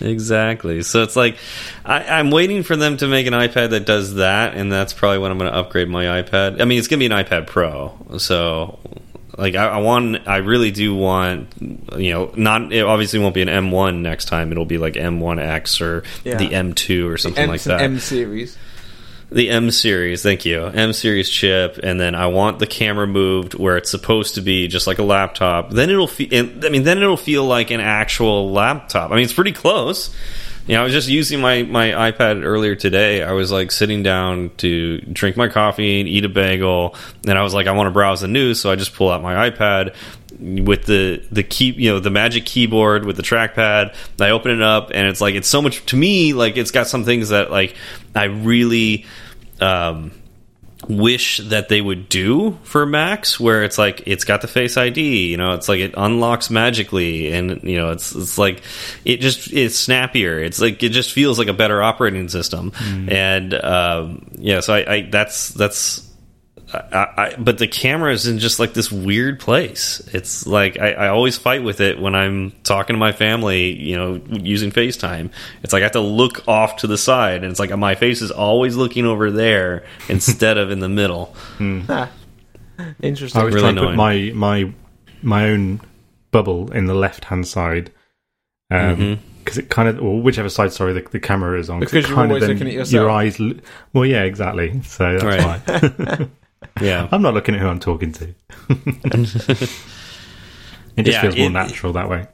Exactly. 0.00 0.82
So 0.82 1.02
it's 1.02 1.16
like 1.16 1.36
I, 1.84 2.04
I'm 2.04 2.30
waiting 2.30 2.62
for 2.62 2.76
them 2.76 2.96
to 2.98 3.08
make 3.08 3.26
an 3.26 3.32
iPad 3.34 3.70
that 3.70 3.84
does 3.86 4.14
that, 4.14 4.54
and 4.54 4.70
that's 4.70 4.92
probably 4.92 5.18
when 5.18 5.30
I'm 5.30 5.38
going 5.38 5.50
to 5.50 5.56
upgrade 5.58 5.88
my 5.88 6.22
iPad. 6.22 6.60
I 6.60 6.64
mean, 6.64 6.78
it's 6.78 6.88
going 6.88 7.00
to 7.00 7.08
be 7.08 7.12
an 7.14 7.24
iPad 7.24 7.46
Pro, 7.46 7.94
so 8.18 8.78
like 9.36 9.54
I, 9.54 9.66
I 9.68 9.78
want, 9.78 10.26
I 10.26 10.38
really 10.38 10.70
do 10.72 10.94
want, 10.94 11.48
you 11.96 12.10
know, 12.12 12.32
not 12.36 12.72
it 12.72 12.84
obviously 12.84 13.20
won't 13.20 13.34
be 13.34 13.42
an 13.42 13.48
M1 13.48 14.00
next 14.00 14.24
time. 14.26 14.50
It'll 14.50 14.64
be 14.64 14.78
like 14.78 14.94
M1X 14.94 15.80
or 15.80 16.02
Yeah. 16.24 16.36
the 16.38 16.48
M2 16.48 17.08
or 17.08 17.16
something 17.18 17.44
M, 17.44 17.48
like 17.48 17.62
that. 17.62 17.80
M 17.80 17.98
series. 18.00 18.58
The 19.30 19.50
M 19.50 19.70
series, 19.70 20.22
thank 20.22 20.46
you. 20.46 20.64
M 20.64 20.94
series 20.94 21.28
chip, 21.28 21.78
and 21.82 22.00
then 22.00 22.14
I 22.14 22.28
want 22.28 22.60
the 22.60 22.66
camera 22.66 23.06
moved 23.06 23.54
where 23.54 23.76
it's 23.76 23.90
supposed 23.90 24.36
to 24.36 24.40
be, 24.40 24.68
just 24.68 24.86
like 24.86 24.98
a 24.98 25.02
laptop. 25.02 25.70
Then 25.70 25.90
it'll 25.90 26.06
feel. 26.06 26.28
I 26.32 26.70
mean, 26.70 26.84
then 26.84 26.96
it'll 26.96 27.18
feel 27.18 27.44
like 27.44 27.70
an 27.70 27.80
actual 27.80 28.50
laptop. 28.52 29.10
I 29.10 29.16
mean, 29.16 29.24
it's 29.24 29.34
pretty 29.34 29.52
close. 29.52 30.14
You 30.68 30.74
know, 30.74 30.82
I 30.82 30.84
was 30.84 30.92
just 30.92 31.08
using 31.08 31.40
my 31.40 31.62
my 31.62 32.12
iPad 32.12 32.44
earlier 32.44 32.74
today. 32.74 33.22
I 33.22 33.32
was 33.32 33.50
like 33.50 33.70
sitting 33.70 34.02
down 34.02 34.50
to 34.58 35.00
drink 35.00 35.34
my 35.34 35.48
coffee 35.48 36.00
and 36.00 36.08
eat 36.08 36.26
a 36.26 36.28
bagel, 36.28 36.94
and 37.26 37.38
I 37.38 37.42
was 37.42 37.54
like, 37.54 37.66
I 37.66 37.72
want 37.72 37.86
to 37.86 37.90
browse 37.90 38.20
the 38.20 38.28
news, 38.28 38.60
so 38.60 38.70
I 38.70 38.76
just 38.76 38.94
pull 38.94 39.10
out 39.10 39.22
my 39.22 39.48
iPad 39.48 39.94
with 40.38 40.84
the 40.84 41.26
the 41.32 41.42
key 41.42 41.70
you 41.70 41.90
know 41.90 42.00
the 42.00 42.10
magic 42.10 42.44
keyboard 42.44 43.04
with 43.04 43.16
the 43.16 43.22
trackpad 43.22 43.92
i 44.20 44.30
open 44.30 44.52
it 44.52 44.62
up 44.62 44.90
and 44.94 45.08
it's 45.08 45.20
like 45.20 45.34
it's 45.34 45.48
so 45.48 45.60
much 45.60 45.84
to 45.86 45.96
me 45.96 46.32
like 46.32 46.56
it's 46.56 46.70
got 46.70 46.86
some 46.86 47.02
things 47.02 47.30
that 47.30 47.50
like 47.50 47.74
i 48.14 48.24
really 48.24 49.04
um 49.60 50.12
wish 50.86 51.38
that 51.38 51.68
they 51.68 51.80
would 51.80 52.08
do 52.08 52.56
for 52.62 52.86
macs 52.86 53.40
where 53.40 53.64
it's 53.64 53.78
like 53.78 54.00
it's 54.06 54.24
got 54.24 54.42
the 54.42 54.46
face 54.46 54.76
id 54.76 55.00
you 55.00 55.36
know 55.36 55.54
it's 55.54 55.68
like 55.68 55.80
it 55.80 55.92
unlocks 55.96 56.50
magically 56.50 57.32
and 57.32 57.60
you 57.64 57.76
know 57.76 57.90
it's 57.90 58.14
it's 58.14 58.38
like 58.38 58.62
it 59.04 59.20
just 59.20 59.52
it's 59.52 59.76
snappier. 59.76 60.38
It's 60.38 60.60
like 60.60 60.82
it 60.82 60.90
just 60.90 61.12
feels 61.12 61.38
like 61.38 61.48
a 61.48 61.52
better 61.52 61.82
operating 61.82 62.28
system. 62.28 62.72
And 63.08 63.54
um 63.54 64.26
yeah 64.38 64.60
so 64.60 64.74
i, 64.74 64.94
I 64.94 65.02
that's 65.02 65.48
that's 65.50 66.07
I, 66.72 67.08
I, 67.16 67.34
but 67.38 67.56
the 67.58 67.66
camera 67.66 68.12
is 68.12 68.26
in 68.26 68.38
just 68.38 68.58
like 68.60 68.74
this 68.74 68.92
weird 68.92 69.40
place. 69.40 70.00
It's 70.12 70.46
like 70.46 70.78
I, 70.78 70.92
I 70.92 71.08
always 71.08 71.38
fight 71.38 71.62
with 71.62 71.80
it 71.80 71.98
when 71.98 72.14
I'm 72.14 72.50
talking 72.62 72.92
to 72.94 72.98
my 73.00 73.12
family, 73.12 73.72
you 73.72 73.96
know, 73.96 74.20
using 74.28 74.70
FaceTime. 74.70 75.30
It's 75.62 75.72
like 75.72 75.80
I 75.80 75.84
have 75.84 75.92
to 75.92 76.00
look 76.00 76.46
off 76.46 76.76
to 76.78 76.86
the 76.86 76.98
side, 76.98 77.42
and 77.42 77.50
it's 77.50 77.58
like 77.60 77.70
my 77.76 77.94
face 77.94 78.20
is 78.20 78.30
always 78.30 78.76
looking 78.76 79.06
over 79.06 79.30
there 79.30 79.86
instead 80.08 80.58
of 80.58 80.70
in 80.70 80.80
the 80.80 80.88
middle. 80.90 81.26
Hmm. 81.56 81.82
Interesting. 83.02 83.40
I 83.40 83.44
was 83.44 83.54
Really 83.54 83.62
trying 83.72 83.76
to 83.76 83.86
put 83.86 83.94
my 83.96 84.30
my 84.34 84.72
my 85.22 85.48
own 85.50 85.80
bubble 86.30 86.70
in 86.72 86.84
the 86.86 86.94
left 86.94 87.24
hand 87.24 87.46
side 87.48 87.90
um, 88.70 88.78
mm-hmm. 88.96 89.22
because 89.38 89.58
it 89.58 89.70
kind 89.70 89.88
of 89.88 90.00
or 90.02 90.20
whichever 90.20 90.48
side 90.50 90.72
sorry 90.72 90.92
the, 90.92 91.00
the 91.10 91.18
camera 91.18 91.58
is 91.58 91.70
on 91.70 91.80
Because 91.80 92.06
you're 92.06 92.14
kind 92.16 92.30
always 92.30 92.42
then- 92.42 92.50
looking 92.50 92.68
at 92.68 92.74
yourself. 92.74 92.92
your 92.92 93.10
eyes 93.10 93.40
well 93.94 94.04
yeah 94.04 94.22
exactly 94.24 94.80
so 94.82 95.18
that's 95.18 95.24
Right. 95.24 95.60
fine 95.80 96.30
Yeah, 96.80 97.08
I'm 97.12 97.22
not 97.22 97.34
looking 97.34 97.54
at 97.54 97.60
who 97.60 97.68
I'm 97.68 97.80
talking 97.80 98.12
to 98.12 98.34
it 98.68 99.26
just 99.26 99.78
Yeah, 100.96 101.20
feels 101.22 101.36
more 101.36 101.46
it- 101.46 101.50
natural 101.50 101.92
that 101.94 102.08
way 102.08 102.26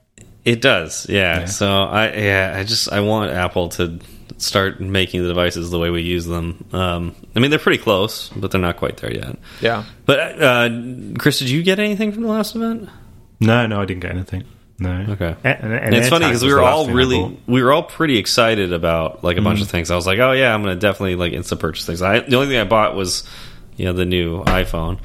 it 0.44 0.60
does. 0.60 1.06
Yeah. 1.08 1.40
Yeah. 1.40 1.44
So 1.46 1.66
I 1.84 2.12
yeah 2.12 2.54
I 2.58 2.64
just 2.64 2.92
I 2.92 3.00
want 3.00 3.30
Apple 3.30 3.70
to 3.70 3.98
start 4.36 4.78
making 4.78 5.22
the 5.22 5.28
devices 5.28 5.70
the 5.70 5.78
way 5.78 5.88
we 5.88 6.02
use 6.02 6.26
them. 6.26 6.66
Um, 6.70 7.14
I 7.34 7.40
mean 7.40 7.48
they're 7.50 7.58
pretty 7.58 7.82
close, 7.82 8.28
but 8.36 8.50
they're 8.50 8.60
not 8.60 8.76
quite 8.76 8.98
there 8.98 9.10
yet. 9.10 9.38
yeah. 9.62 9.84
But 10.04 10.42
uh, 10.42 10.68
Chris, 11.18 11.38
did 11.38 11.48
you 11.48 11.62
get 11.62 11.78
anything 11.78 12.12
from 12.12 12.24
the 12.24 12.28
last 12.28 12.54
event? 12.56 12.90
no 13.40 13.66
no 13.66 13.80
I 13.80 13.84
didn't 13.86 14.00
get 14.02 14.10
anything 14.12 14.44
no 14.78 15.06
Okay. 15.10 15.34
And, 15.44 15.64
and 15.64 15.72
And 15.72 15.94
it's 15.94 16.08
funny 16.10 16.26
because 16.26 16.44
we 16.44 16.52
were 16.52 16.60
all 16.62 16.88
really 16.90 17.38
we 17.46 17.62
were 17.62 17.72
all 17.72 17.82
pretty 17.84 18.18
excited 18.18 18.72
about 18.74 19.24
like 19.24 19.38
a 19.38 19.42
bunch 19.42 19.60
Mm. 19.60 19.62
of 19.62 19.70
things. 19.70 19.90
I 19.90 19.96
was 19.96 20.06
like, 20.06 20.18
oh 20.18 20.32
yeah, 20.32 20.54
I'm 20.54 20.62
gonna 20.62 20.76
definitely 20.76 21.16
like 21.16 21.32
instant 21.32 21.60
purchase 21.60 21.86
things. 21.86 22.02
I, 22.02 22.20
the 22.20 22.36
only 22.36 22.48
thing 22.48 22.58
I 22.58 22.64
bought 22.64 22.94
was 22.94 23.22
you 23.76 23.84
know 23.86 23.92
the 23.92 24.04
new 24.04 24.42
iPhone 24.44 24.98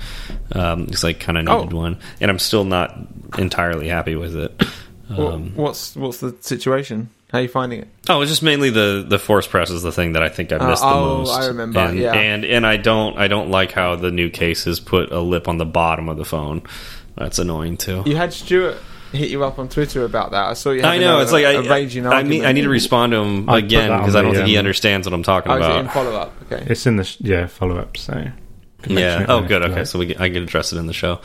um, 0.54 0.86
because 0.86 1.04
I 1.04 1.14
kind 1.14 1.38
of 1.38 1.46
needed 1.46 1.74
Oh. 1.74 1.78
one, 1.78 1.98
and 2.22 2.30
I'm 2.32 2.40
still 2.40 2.64
not 2.66 2.98
entirely 3.38 3.88
happy 3.88 4.16
with 4.16 4.36
it. 4.36 4.64
What- 5.08 5.34
Um, 5.34 5.54
what's 5.56 5.96
what's 5.96 6.20
the 6.20 6.36
situation? 6.42 7.10
How 7.32 7.40
are 7.40 7.42
you 7.44 7.48
finding 7.48 7.82
it? 7.82 7.88
oh, 8.10 8.22
it's 8.22 8.30
just 8.32 8.44
mainly 8.44 8.70
the 8.70 9.06
the 9.08 9.18
force 9.20 9.46
press 9.48 9.70
is 9.72 9.82
the 9.84 9.92
thing 9.92 10.14
that 10.14 10.24
I 10.24 10.30
think 10.30 10.52
I 10.52 10.58
Uh, 10.58 10.68
missed 10.70 10.84
oh, 10.86 11.10
the 11.10 11.18
most. 11.20 11.32
I 11.40 11.46
remember, 11.48 11.80
and, 11.80 11.98
yeah. 12.00 12.14
and 12.14 12.46
and 12.46 12.66
I 12.66 12.78
don't 12.78 13.18
I 13.18 13.28
don't 13.28 13.50
like 13.50 13.72
how 13.72 13.96
the 13.96 14.12
new 14.12 14.30
cases 14.30 14.80
put 14.80 15.12
a 15.12 15.20
lip 15.20 15.48
on 15.48 15.58
the 15.58 15.66
bottom 15.66 16.10
of 16.10 16.18
the 16.18 16.26
phone. 16.26 16.62
That's 17.18 17.40
annoying 17.40 17.78
too. 17.78 18.04
You 18.06 18.16
had 18.16 18.34
Stuart 18.34 18.78
hit 19.12 19.30
you 19.32 19.44
up 19.44 19.58
on 19.60 19.68
Twitter 19.68 20.06
about 20.06 20.32
that. 20.32 20.46
I 20.50 20.54
saw 20.54 20.70
you. 20.72 20.84
I 20.84 21.00
know 21.00 21.18
a, 21.18 21.22
it's 21.24 21.32
like 21.32 21.46
I, 21.46 21.54
a 21.54 21.62
raging 21.64 22.06
I 22.06 22.22
mean 22.24 22.46
I 22.46 22.52
need 22.52 22.62
to 22.62 22.70
respond 22.70 23.12
to 23.14 23.18
him 23.18 23.50
I 23.50 23.54
put 23.62 23.64
again 23.66 23.98
because 24.00 24.16
I 24.16 24.22
don't 24.22 24.32
the, 24.34 24.38
think 24.42 24.50
he 24.50 24.58
um, 24.58 24.60
understands 24.60 25.08
what 25.08 25.14
I'm 25.16 25.24
talking 25.24 25.52
Oh, 25.52 25.56
is 25.56 25.62
it 25.66 25.70
about. 25.70 25.80
in 25.86 25.90
follow 25.90 26.16
up? 26.16 26.34
Okay. 26.52 26.66
it's 26.70 26.86
in 26.86 26.96
the 26.98 27.16
yeah 27.20 27.48
follow 27.48 27.78
up 27.78 27.98
so 27.98 28.14
can 28.14 28.22
mention 28.22 28.34
Yeah. 28.88 29.26
Oh, 29.28 29.42
good. 29.42 29.64
Okay, 29.64 29.86
so 29.86 30.00
we 30.00 30.08
get, 30.08 30.22
I 30.22 30.30
can 30.30 30.44
address 30.44 30.74
it 30.74 30.78
in 30.78 30.88
the 30.88 30.94
show. 30.94 31.22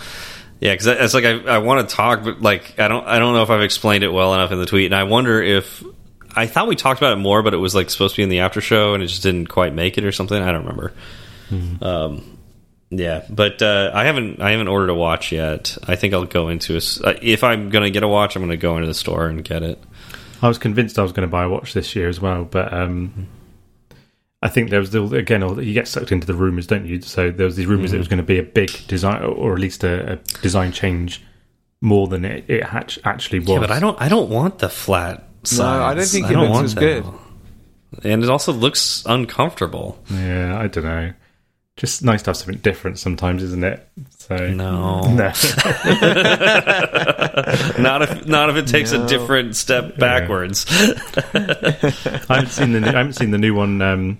Yeah, 0.60 0.72
because 0.72 0.86
it's 0.86 1.14
like 1.14 1.24
I, 1.24 1.38
I 1.42 1.58
want 1.58 1.88
to 1.88 1.94
talk, 1.94 2.24
but 2.24 2.40
like 2.40 2.78
I 2.78 2.88
don't 2.88 3.06
I 3.06 3.18
don't 3.18 3.34
know 3.34 3.42
if 3.42 3.50
I've 3.50 3.62
explained 3.62 4.04
it 4.04 4.12
well 4.12 4.34
enough 4.34 4.52
in 4.52 4.58
the 4.58 4.66
tweet, 4.66 4.86
and 4.86 4.94
I 4.94 5.04
wonder 5.04 5.42
if 5.42 5.84
I 6.34 6.46
thought 6.46 6.68
we 6.68 6.76
talked 6.76 7.00
about 7.00 7.12
it 7.12 7.20
more, 7.20 7.42
but 7.42 7.54
it 7.54 7.58
was 7.58 7.74
like 7.74 7.90
supposed 7.90 8.14
to 8.14 8.20
be 8.20 8.22
in 8.22 8.28
the 8.28 8.40
after 8.40 8.60
show, 8.60 8.94
and 8.94 9.02
it 9.02 9.06
just 9.08 9.22
didn't 9.22 9.48
quite 9.48 9.74
make 9.74 9.98
it 9.98 10.04
or 10.04 10.12
something. 10.12 10.40
I 10.40 10.52
don't 10.52 10.62
remember. 10.62 10.92
Um, 11.82 12.38
yeah, 12.90 13.24
but 13.28 13.62
uh, 13.62 13.90
I 13.94 14.04
haven't 14.04 14.40
I 14.40 14.52
haven't 14.52 14.68
ordered 14.68 14.90
a 14.90 14.94
watch 14.94 15.32
yet. 15.32 15.76
I 15.86 15.96
think 15.96 16.14
I'll 16.14 16.24
go 16.24 16.48
into 16.48 16.74
a 16.74 17.06
uh, 17.06 17.14
if 17.20 17.44
I'm 17.44 17.70
gonna 17.70 17.90
get 17.90 18.02
a 18.02 18.08
watch, 18.08 18.34
I'm 18.36 18.42
gonna 18.42 18.56
go 18.56 18.76
into 18.76 18.86
the 18.86 18.94
store 18.94 19.26
and 19.26 19.44
get 19.44 19.62
it. 19.62 19.82
I 20.44 20.48
was 20.48 20.58
convinced 20.58 20.98
I 20.98 21.02
was 21.02 21.12
going 21.12 21.26
to 21.26 21.30
buy 21.30 21.44
a 21.44 21.48
watch 21.48 21.72
this 21.72 21.96
year 21.96 22.06
as 22.06 22.20
well, 22.20 22.44
but 22.44 22.70
um, 22.70 23.28
I 24.44 24.48
think 24.48 24.68
there 24.70 24.78
was 24.78 24.90
the, 24.90 25.02
again, 25.16 25.42
all 25.42 25.60
you 25.60 25.72
get 25.72 25.88
sucked 25.88 26.12
into 26.12 26.26
the 26.26 26.34
rumors, 26.34 26.66
don't 26.66 26.84
you? 26.86 27.00
So 27.00 27.30
there 27.30 27.46
was 27.46 27.56
these 27.56 27.66
rumors 27.66 27.88
Mm-hmm. 27.90 27.96
it 27.96 27.98
was 27.98 28.08
going 28.08 28.18
to 28.18 28.22
be 28.22 28.38
a 28.38 28.42
big 28.42 28.70
design, 28.86 29.22
or 29.24 29.54
at 29.54 29.58
least 29.58 29.82
a, 29.84 30.12
a 30.12 30.16
design 30.42 30.70
change, 30.70 31.22
more 31.80 32.06
than 32.08 32.24
it, 32.24 32.44
it 32.48 32.62
hatch, 32.64 32.98
actually 33.04 33.38
was. 33.40 33.48
Yeah, 33.48 33.58
but 33.60 33.70
I 33.70 33.80
don't 33.80 34.00
I 34.00 34.08
don't 34.08 34.28
want 34.30 34.58
the 34.60 34.68
flat. 34.68 35.26
Sides. 35.44 35.58
No, 35.58 35.82
I 35.84 35.94
don't 35.94 36.04
think 36.06 36.30
it 36.30 36.32
don't 36.34 36.42
looks 36.42 36.52
want 36.52 36.64
as 36.66 36.74
that. 36.76 36.80
good. 36.80 37.04
and 38.12 38.22
it 38.22 38.28
also 38.30 38.52
looks 38.52 39.02
uncomfortable. 39.06 39.98
Yeah, 40.10 40.58
I 40.58 40.66
don't 40.68 40.84
know. 40.84 41.12
Just 41.76 42.04
nice 42.04 42.22
to 42.22 42.30
have 42.30 42.36
something 42.36 42.60
different 42.60 42.98
sometimes, 43.00 43.42
isn't 43.42 43.64
it? 43.64 43.88
So 44.18 44.36
No. 44.52 45.00
no. 45.14 45.32
not 47.78 48.02
if 48.02 48.26
not 48.26 48.50
if 48.50 48.56
it 48.56 48.66
takes 48.66 48.92
No. 48.92 49.04
a 49.04 49.08
different 49.08 49.56
step 49.56 49.96
backwards. 49.98 50.66
I 50.70 52.26
haven't 52.28 52.48
seen 52.50 52.72
the 52.72 52.80
new, 52.80 52.86
I 52.88 52.92
haven't 52.92 53.14
seen 53.14 53.30
the 53.32 53.38
new 53.38 53.54
one 53.54 53.82
um, 53.82 54.18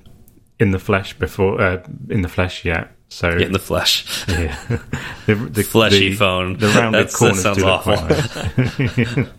in 0.59 0.71
the 0.71 0.79
flesh 0.79 1.19
before 1.19 1.61
uh, 1.61 1.83
in 2.09 2.23
the 2.23 2.29
flesh 2.29 2.65
yet. 2.65 2.91
So 3.09 3.31
in 3.31 3.53
the 3.53 3.59
flesh, 3.59 4.27
yeah, 4.29 4.57
the, 5.27 5.35
the 5.35 5.63
fleshy 5.63 6.11
the, 6.11 6.17
phone. 6.17 6.57
The 6.59 6.69
rounded 6.69 7.07
That's- 7.07 7.13
that 7.13 7.19
corners 7.19 7.43
sounds 7.43 7.59
do 7.59 7.65
look 7.65 7.87
awful. 7.87 9.17
nice. 9.17 9.29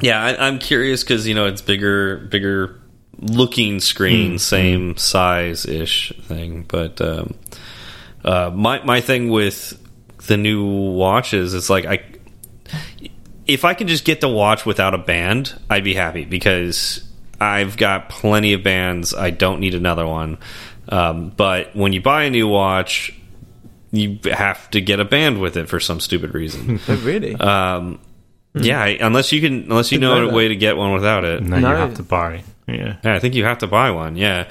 Yeah, 0.00 0.22
I, 0.22 0.46
I'm 0.48 0.58
curious 0.58 1.02
because 1.02 1.26
you 1.26 1.34
know 1.34 1.46
it's 1.46 1.62
bigger, 1.62 2.16
bigger 2.30 2.80
looking 3.18 3.80
screen, 3.80 4.32
Hmm, 4.32 4.36
same 4.38 4.96
size 4.96 5.66
ish 5.66 6.12
thing. 6.22 6.64
But 6.68 7.00
um, 7.00 7.34
uh, 8.24 8.50
my 8.52 8.82
my 8.84 9.00
thing 9.00 9.30
with 9.30 9.80
the 10.26 10.36
new 10.36 10.64
watches 10.64 11.54
is 11.54 11.70
like 11.70 11.86
I, 11.86 12.02
if 13.46 13.64
I 13.64 13.74
could 13.74 13.86
just 13.86 14.04
get 14.04 14.20
the 14.20 14.28
watch 14.28 14.66
without 14.66 14.94
a 14.94 14.98
band, 14.98 15.58
I'd 15.70 15.84
be 15.84 15.94
happy 15.94 16.24
because 16.24 17.08
I've 17.40 17.76
got 17.76 18.08
plenty 18.08 18.52
of 18.52 18.62
bands. 18.62 19.14
I 19.14 19.30
don't 19.30 19.60
need 19.60 19.74
another 19.74 20.06
one. 20.06 20.38
Um, 20.88 21.30
but 21.30 21.74
when 21.74 21.92
you 21.92 22.00
buy 22.02 22.24
a 22.24 22.30
new 22.30 22.46
watch, 22.48 23.12
you 23.90 24.18
have 24.32 24.70
to 24.70 24.80
get 24.80 25.00
a 25.00 25.04
band 25.04 25.40
with 25.40 25.56
it 25.56 25.68
for 25.68 25.80
some 25.80 26.00
stupid 26.00 26.34
reason. 26.34 26.80
Oh, 26.88 26.96
really? 27.04 27.34
Um, 27.34 27.98
Yeah, 28.54 28.84
unless 28.84 29.32
you 29.32 29.40
can, 29.40 29.62
unless 29.64 29.90
you 29.92 29.98
know 29.98 30.14
know 30.16 30.24
a 30.24 30.26
that. 30.28 30.34
way 30.34 30.48
to 30.48 30.56
get 30.56 30.76
one 30.76 30.92
without 30.92 31.24
it. 31.24 31.42
no, 31.42 31.58
No. 31.58 31.70
you 31.70 31.76
have 31.76 31.94
to 31.94 32.02
buy. 32.02 32.44
Yeah. 32.68 32.96
Yeah, 33.04 33.14
I 33.14 33.18
think 33.18 33.34
you 33.34 33.44
have 33.44 33.58
to 33.58 33.66
buy 33.66 33.90
one. 33.90 34.16
Yeah, 34.16 34.48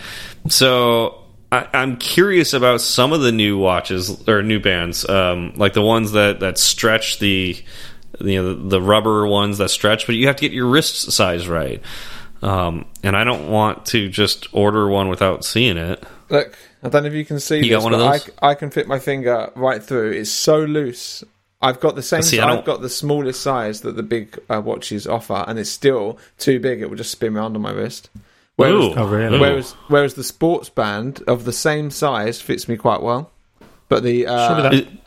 so 0.50 1.24
I, 1.52 1.68
I'm 1.74 1.98
curious 1.98 2.54
about 2.54 2.82
some 2.82 3.14
of 3.14 3.22
the 3.22 3.32
new 3.32 3.58
watches 3.58 4.28
or 4.28 4.42
new 4.44 4.60
bands, 4.60 5.08
um, 5.08 5.54
like 5.56 5.74
the 5.74 5.82
ones 5.82 6.12
that 6.14 6.40
that 6.42 6.58
stretch 6.58 7.20
the, 7.20 7.56
you 8.20 8.42
know, 8.42 8.54
the, 8.54 8.70
the 8.70 8.82
rubber 8.82 9.26
ones 9.28 9.58
that 9.60 9.70
stretch, 9.70 10.06
but 10.06 10.16
you 10.16 10.28
have 10.28 10.36
to 10.38 10.42
get 10.42 10.52
your 10.52 10.68
wrist 10.68 11.12
size 11.12 11.48
right. 11.48 11.82
Um, 12.44 12.86
and 13.04 13.16
I 13.16 13.24
don't 13.24 13.50
want 13.50 13.86
to 13.88 14.10
just 14.10 14.48
order 14.54 14.88
one 14.90 15.08
without 15.08 15.46
seeing 15.46 15.78
it. 15.78 16.04
Look, 16.30 16.58
I 16.84 16.90
don't 16.90 17.04
know 17.04 17.08
if 17.08 17.14
you 17.16 17.24
can 17.26 17.40
see 17.40 17.58
You 17.58 17.62
this, 17.64 17.72
got 17.72 17.84
one 17.84 17.94
of 17.94 18.00
but 18.00 18.12
those? 18.26 18.30
I, 18.42 18.50
I 18.50 18.56
can 18.56 18.70
fit 18.70 18.88
my 18.88 19.00
finger 19.00 19.52
right 19.56 19.82
through. 19.82 20.12
It's 20.12 20.30
so 20.32 20.60
loose. 20.60 21.24
I've 21.62 21.80
got 21.80 21.96
the 21.96 22.02
same. 22.02 22.22
See, 22.22 22.42
I 22.42 22.54
I've 22.54 22.66
got 22.66 22.82
the 22.82 22.90
smallest 22.90 23.42
size 23.42 23.82
that 23.82 23.96
the 23.96 24.04
big 24.04 24.38
uh, 24.50 24.62
watches 24.64 25.08
offer, 25.08 25.46
and 25.48 25.58
it's 25.58 25.70
still 25.70 26.18
too 26.38 26.60
big. 26.60 26.82
It 26.82 26.90
will 26.90 26.98
just 26.98 27.12
spin 27.12 27.38
around 27.38 27.56
on 27.56 27.62
my 27.62 27.72
wrist. 27.72 28.10
Whereas, 28.58 28.74
Ooh. 28.76 28.94
Oh, 28.96 29.08
really? 29.08 29.40
whereas 29.40 29.72
whereas 29.88 30.14
the 30.16 30.24
sports 30.26 30.68
band 30.70 31.24
of 31.26 31.46
the 31.46 31.54
same 31.54 31.90
size 31.90 32.42
fits 32.42 32.68
me 32.68 32.76
quite 32.76 33.02
well, 33.02 33.32
but 33.88 34.04
the 34.04 34.28
uh, 34.28 34.70
Surely 34.70 35.00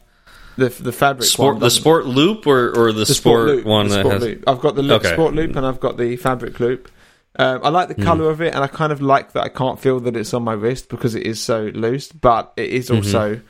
the 0.56 0.68
the 0.70 0.92
fabric 0.92 1.28
sport, 1.28 1.54
one 1.56 1.60
the 1.60 1.70
sport 1.70 2.06
loop 2.06 2.46
or, 2.46 2.70
or 2.70 2.92
the, 2.92 3.00
the 3.04 3.14
sport, 3.14 3.46
loop, 3.48 3.66
one 3.66 3.88
the 3.88 3.94
that 3.96 4.00
sport 4.00 4.12
has. 4.14 4.22
loop. 4.22 4.44
I've 4.46 4.60
got 4.60 4.74
the 4.74 4.82
loop, 4.82 5.04
Okay. 5.04 5.12
sport 5.12 5.34
loop 5.34 5.54
and 5.54 5.66
I've 5.66 5.80
got 5.80 5.98
the 5.98 6.16
fabric 6.16 6.58
loop. 6.58 6.90
Um, 7.38 7.60
I 7.62 7.68
like 7.68 7.88
the 7.88 7.94
color 8.02 8.30
of 8.30 8.40
it, 8.40 8.54
and 8.54 8.64
I 8.64 8.66
kind 8.66 8.92
of 8.92 9.00
like 9.02 9.32
that 9.32 9.44
I 9.44 9.48
can't 9.48 9.78
feel 9.78 10.00
that 10.00 10.16
it's 10.16 10.32
on 10.32 10.42
my 10.42 10.54
wrist 10.54 10.88
because 10.88 11.14
it 11.14 11.24
is 11.24 11.40
so 11.40 11.70
loose. 11.74 12.10
But 12.10 12.52
it 12.56 12.70
is 12.70 12.90
also, 12.90 13.40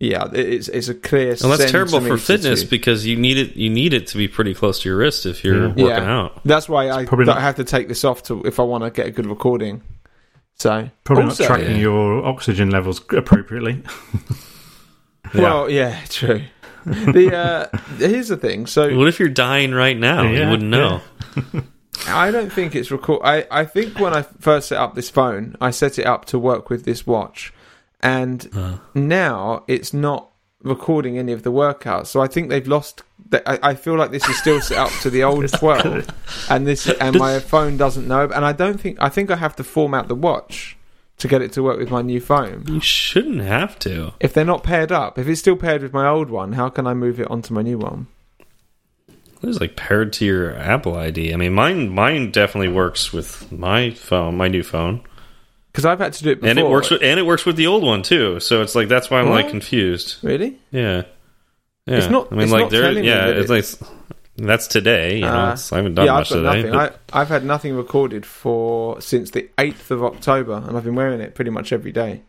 yeah, 0.00 0.28
it's 0.32 0.68
it's 0.68 0.88
a 0.88 0.94
clear. 0.94 1.34
Mm-hmm. 1.34 1.48
Well, 1.48 1.58
that's 1.58 1.70
terrible 1.70 2.00
for 2.00 2.16
fitness 2.16 2.62
to- 2.62 2.66
because 2.68 3.04
you 3.06 3.16
need 3.16 3.36
it. 3.36 3.54
You 3.56 3.68
need 3.68 3.92
it 3.92 4.06
to 4.08 4.16
be 4.16 4.26
pretty 4.28 4.54
close 4.54 4.80
to 4.82 4.88
your 4.88 4.96
wrist 4.98 5.26
if 5.26 5.44
you're 5.44 5.62
Yeah. 5.66 5.68
working 5.68 5.86
Yeah. 5.86 6.16
out. 6.18 6.40
That's 6.44 6.68
why 6.68 6.90
I, 6.90 7.04
probably 7.04 7.26
don't 7.26 7.34
not- 7.34 7.42
have 7.42 7.56
to 7.56 7.64
take 7.64 7.88
this 7.88 8.04
off 8.04 8.22
to 8.24 8.42
if 8.44 8.58
I 8.58 8.62
want 8.62 8.84
to 8.84 8.90
get 8.90 9.06
a 9.06 9.10
good 9.10 9.26
recording. 9.26 9.82
So 10.58 10.88
Probably 11.04 11.24
also, 11.24 11.42
not 11.44 11.48
tracking 11.58 11.76
yeah. 11.76 11.82
your 11.82 12.24
oxygen 12.24 12.70
levels 12.70 13.00
appropriately. 13.10 13.82
Well, 15.34 15.68
yeah, 15.68 16.00
true. 16.08 16.42
the 16.86 17.36
uh, 17.36 17.78
here's 17.98 18.28
the 18.28 18.36
thing. 18.36 18.66
So 18.66 18.96
What 18.96 19.08
if 19.08 19.18
you're 19.18 19.28
dying 19.28 19.72
right 19.72 19.96
now? 19.98 20.22
you 20.22 20.48
wouldn't 20.48 20.70
know. 20.70 21.00
I 22.08 22.30
don't 22.30 22.52
think 22.52 22.74
it's 22.74 22.90
record. 22.90 23.20
I, 23.24 23.46
I 23.50 23.64
think 23.64 23.98
when 23.98 24.14
I 24.14 24.22
first 24.22 24.68
set 24.68 24.78
up 24.78 24.94
this 24.94 25.10
phone, 25.10 25.56
I 25.60 25.70
set 25.70 25.98
it 25.98 26.06
up 26.06 26.24
to 26.26 26.38
work 26.38 26.70
with 26.70 26.84
this 26.84 27.06
watch, 27.06 27.52
and 28.00 28.48
Uh. 28.54 28.78
now 28.94 29.64
it's 29.66 29.92
not 29.92 30.30
recording 30.62 31.18
any 31.18 31.32
of 31.32 31.42
the 31.42 31.52
workouts. 31.52 32.06
So 32.06 32.20
I 32.20 32.26
think 32.28 32.48
they've 32.48 32.66
lost. 32.66 33.02
th- 33.30 33.42
I, 33.46 33.58
I 33.62 33.74
feel 33.74 33.96
like 33.96 34.10
this 34.10 34.28
is 34.28 34.36
still 34.38 34.60
set 34.60 34.78
up 34.78 34.90
to 35.02 35.10
the 35.10 35.22
old 35.30 35.48
twelve, 35.52 36.06
and 36.50 36.66
this 36.66 36.88
and 36.88 37.16
my 37.18 37.38
phone 37.40 37.76
doesn't 37.76 38.06
know. 38.08 38.22
And 38.34 38.44
I 38.44 38.52
don't 38.52 38.80
think. 38.80 38.98
I 39.00 39.08
think 39.08 39.30
I 39.30 39.36
have 39.36 39.56
to 39.56 39.64
format 39.64 40.08
the 40.08 40.14
watch 40.14 40.76
to 41.18 41.28
get 41.28 41.40
it 41.40 41.50
to 41.52 41.62
work 41.62 41.78
with 41.78 41.90
my 41.90 42.02
new 42.02 42.20
phone. 42.20 42.64
You 42.68 42.80
shouldn't 42.80 43.40
have 43.40 43.78
to. 43.80 44.12
If 44.20 44.34
they're 44.34 44.44
not 44.44 44.62
paired 44.62 44.92
up, 44.92 45.18
if 45.18 45.26
it's 45.26 45.40
still 45.40 45.56
paired 45.56 45.82
with 45.82 45.92
my 45.94 46.06
old 46.06 46.28
one, 46.30 46.52
how 46.52 46.68
can 46.68 46.86
I 46.86 46.92
move 46.94 47.18
it 47.20 47.30
onto 47.30 47.54
my 47.54 47.62
new 47.62 47.78
one? 47.78 48.06
It 49.46 49.50
was 49.50 49.60
like 49.60 49.76
paired 49.76 50.12
to 50.14 50.24
your 50.24 50.56
Apple 50.56 50.96
ID. 50.96 51.32
I 51.32 51.36
mean, 51.36 51.52
mine 51.54 51.88
mine 51.90 52.30
definitely 52.32 52.68
works 52.72 53.12
with 53.12 53.50
my 53.52 53.90
phone, 53.90 54.36
my 54.36 54.48
new 54.48 54.62
phone, 54.62 55.02
Because 55.72 55.84
I've 55.84 55.98
had 56.00 56.12
to 56.14 56.24
do 56.24 56.30
it 56.30 56.34
before. 56.36 56.50
and 56.50 56.58
it 56.58 56.68
works 56.68 56.90
with 56.90 57.02
and 57.02 57.18
it 57.20 57.24
works 57.24 57.46
with 57.46 57.56
the 57.56 57.66
old 57.68 57.82
one 57.84 58.02
too. 58.02 58.40
So 58.40 58.62
it's 58.62 58.74
like 58.74 58.88
that's 58.88 59.08
why 59.10 59.20
I'm 59.20 59.30
like 59.30 59.48
confused. 59.48 60.16
really. 60.22 60.58
Yeah, 60.72 61.02
yeah. 61.86 61.96
It's 61.98 62.08
not- 62.10 62.28
I 62.32 62.34
mean, 62.34 62.42
it's 62.44 62.52
like 62.52 62.70
there. 62.70 62.90
Yeah, 62.92 63.26
it's 63.28 63.48
like 63.50 63.64
that's 64.36 64.66
today. 64.66 65.16
You 65.16 65.20
know, 65.22 65.28
Uh, 65.28 65.52
it's, 65.52 65.72
I 65.72 65.76
haven't 65.76 65.94
done 65.94 66.06
yeah, 66.06 66.12
much 66.14 66.32
I've 66.32 66.42
got 66.42 66.52
today. 66.54 66.68
nothing. 66.70 66.94
I, 67.12 67.20
I've 67.20 67.28
had 67.28 67.44
nothing 67.44 67.74
recorded 67.74 68.26
for 68.26 69.00
since 69.00 69.30
the 69.30 69.48
eighth 69.58 69.90
of 69.90 70.02
October, 70.04 70.62
and 70.66 70.76
I've 70.76 70.84
been 70.84 70.94
wearing 70.96 71.20
it 71.20 71.34
pretty 71.34 71.50
much 71.50 71.72
every 71.72 71.92
day. 71.92 72.22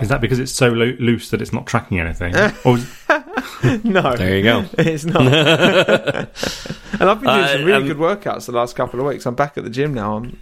Is 0.00 0.08
that 0.08 0.20
because 0.20 0.38
it's 0.38 0.52
so 0.52 0.68
lo- 0.68 0.96
loose 0.98 1.30
that 1.30 1.40
it's 1.42 1.52
not 1.52 1.66
tracking 1.66 1.98
anything? 2.00 2.34
or 2.64 2.78
no, 3.84 4.14
there 4.16 4.36
you 4.36 4.42
go. 4.42 4.64
it's 4.78 5.04
not. 5.04 5.22
and 7.00 7.10
I've 7.10 7.20
been 7.20 7.28
doing 7.30 7.40
Uh, 7.44 7.48
some 7.52 7.64
really 7.64 7.82
um, 7.82 7.86
good 7.86 7.96
workouts 7.98 8.46
the 8.46 8.52
last 8.52 8.76
couple 8.76 9.00
of 9.00 9.06
weeks. 9.06 9.26
I'm 9.26 9.34
back 9.34 9.56
at 9.58 9.64
the 9.64 9.70
gym 9.70 9.94
now. 9.94 10.16
I'm, 10.16 10.38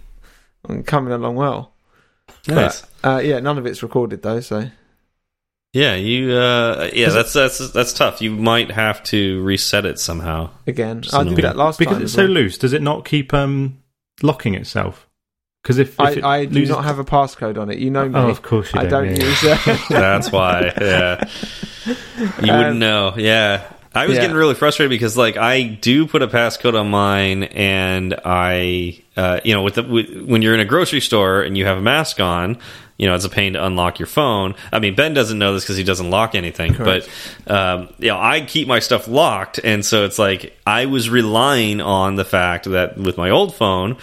I'm 0.67 0.83
coming 0.83 1.13
along 1.13 1.35
well. 1.35 1.73
nice. 2.47 2.81
But, 3.01 3.09
uh, 3.09 3.19
yeah, 3.19 3.39
none 3.39 3.57
of 3.57 3.65
it's 3.65 3.81
recorded 3.83 4.21
though. 4.23 4.39
So 4.41 4.69
Yeah, 5.73 5.95
you. 5.95 6.31
Uh, 6.33 6.89
yeah, 6.93 7.09
that's 7.09 7.33
that's 7.33 7.71
that's 7.71 7.93
tough. 7.93 8.21
You 8.21 8.31
might 8.31 8.71
have 8.71 9.03
to 9.05 9.41
reset 9.43 9.85
it 9.85 9.99
somehow. 9.99 10.49
again, 10.67 11.03
I 11.13 11.19
did 11.23 11.27
annoying. 11.27 11.41
that 11.41 11.55
last 11.57 11.79
because 11.79 11.95
time. 11.95 12.03
it's 12.03 12.13
so 12.13 12.23
well. 12.23 12.31
loose, 12.31 12.57
does 12.57 12.73
it 12.73 12.81
not 12.81 13.05
keep 13.05 13.33
um, 13.33 13.81
locking 14.21 14.55
itself? 14.55 15.04
Because 15.65 15.79
if, 15.79 15.99
if 15.99 16.23
I, 16.23 16.41
I 16.41 16.45
do 16.45 16.63
not 16.67 16.83
have 16.85 16.99
a 16.99 17.03
passcode 17.03 17.57
on 17.59 17.71
it. 17.71 17.79
You 17.79 17.89
know 17.89 18.07
me. 18.07 18.19
Oh, 18.19 18.29
of 18.29 18.43
course 18.43 18.71
you 18.71 18.79
I 18.81 18.83
don't. 18.85 19.05
don't 19.07 19.15
yeah. 19.15 19.25
use 19.25 19.43
it. 19.43 19.79
That's 19.89 20.31
why. 20.31 20.71
Yeah, 20.79 21.27
you 21.87 22.51
Um, 22.51 22.57
wouldn't 22.59 22.77
know. 22.77 23.15
Yeah, 23.17 23.63
I 23.95 24.05
was 24.05 24.15
yeah. 24.15 24.21
getting 24.21 24.35
really 24.35 24.53
frustrated 24.53 24.91
because 24.91 25.17
like 25.17 25.37
I 25.37 25.63
do 25.63 26.05
put 26.05 26.21
a 26.21 26.27
passcode 26.27 26.79
on 26.79 26.91
mine, 26.91 27.43
and 27.45 28.13
I, 28.23 29.01
uh, 29.17 29.39
you 29.43 29.55
know, 29.55 29.63
with 29.63 29.73
the 29.73 29.83
with, 29.83 30.21
when 30.27 30.43
you're 30.43 30.53
in 30.53 30.59
a 30.59 30.65
grocery 30.65 31.01
store 31.01 31.41
and 31.41 31.57
you 31.57 31.65
have 31.65 31.79
a 31.79 31.81
mask 31.81 32.19
on. 32.19 32.59
You 32.97 33.07
know, 33.07 33.15
it's 33.15 33.25
a 33.25 33.29
pain 33.29 33.53
to 33.53 33.65
unlock 33.65 33.99
your 33.99 34.05
phone. 34.05 34.55
I 34.71 34.79
mean, 34.79 34.95
Ben 34.95 35.13
doesn't 35.13 35.37
know 35.37 35.53
this 35.53 35.65
because 35.65 35.75
he 35.75 35.83
doesn't 35.83 36.09
lock 36.09 36.33
anything. 36.33 36.75
Correct. 36.75 37.09
But 37.45 37.53
um, 37.53 37.89
you 37.99 38.07
know, 38.07 38.17
I 38.17 38.39
keep 38.39 38.69
my 38.69 38.79
stuff 38.79 39.09
locked, 39.09 39.59
and 39.61 39.85
so 39.85 40.05
it's 40.05 40.17
like 40.17 40.57
I 40.65 40.85
was 40.85 41.09
relying 41.09 41.81
on 41.81 42.15
the 42.15 42.23
fact 42.23 42.69
that 42.71 42.95
with 42.97 43.17
my 43.17 43.31
old 43.31 43.53
phone, 43.53 43.97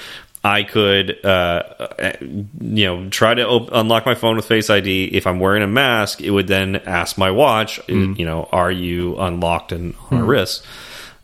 I 0.44 0.64
could, 0.64 1.24
uh, 1.24 1.28
uh, 1.28 2.12
you 2.20 2.84
know, 2.86 3.08
try 3.10 3.32
to 3.34 3.46
op 3.46 3.68
unlock 3.72 4.04
my 4.06 4.14
phone 4.16 4.34
with 4.36 4.44
Face 4.46 4.70
ID. 4.70 5.04
If 5.12 5.26
I'm 5.26 5.38
wearing 5.38 5.62
a 5.62 5.68
mask, 5.68 6.20
it 6.20 6.30
would 6.30 6.48
then 6.48 6.76
ask 6.76 7.16
my 7.16 7.30
watch, 7.30 7.78
Hmm. 7.88 8.14
you 8.16 8.24
know, 8.26 8.48
are 8.50 8.70
you 8.72 9.16
unlocked 9.18 9.70
and 9.72 9.94
on 10.10 10.18
a 10.18 10.24
wrist? 10.24 10.64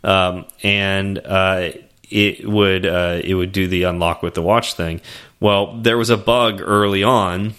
Um, 0.03 0.45
and 0.63 1.19
uh, 1.19 1.71
it 2.09 2.47
would 2.47 2.85
uh, 2.85 3.19
it 3.23 3.33
would 3.35 3.51
do 3.51 3.67
the 3.67 3.83
unlock 3.83 4.23
with 4.23 4.35
the 4.35 4.41
watch 4.41 4.73
thing. 4.75 5.01
Well, 5.41 5.77
there 5.81 5.97
was 5.97 6.09
a 6.09 6.17
bug 6.17 6.61
early 6.63 7.03
on 7.03 7.55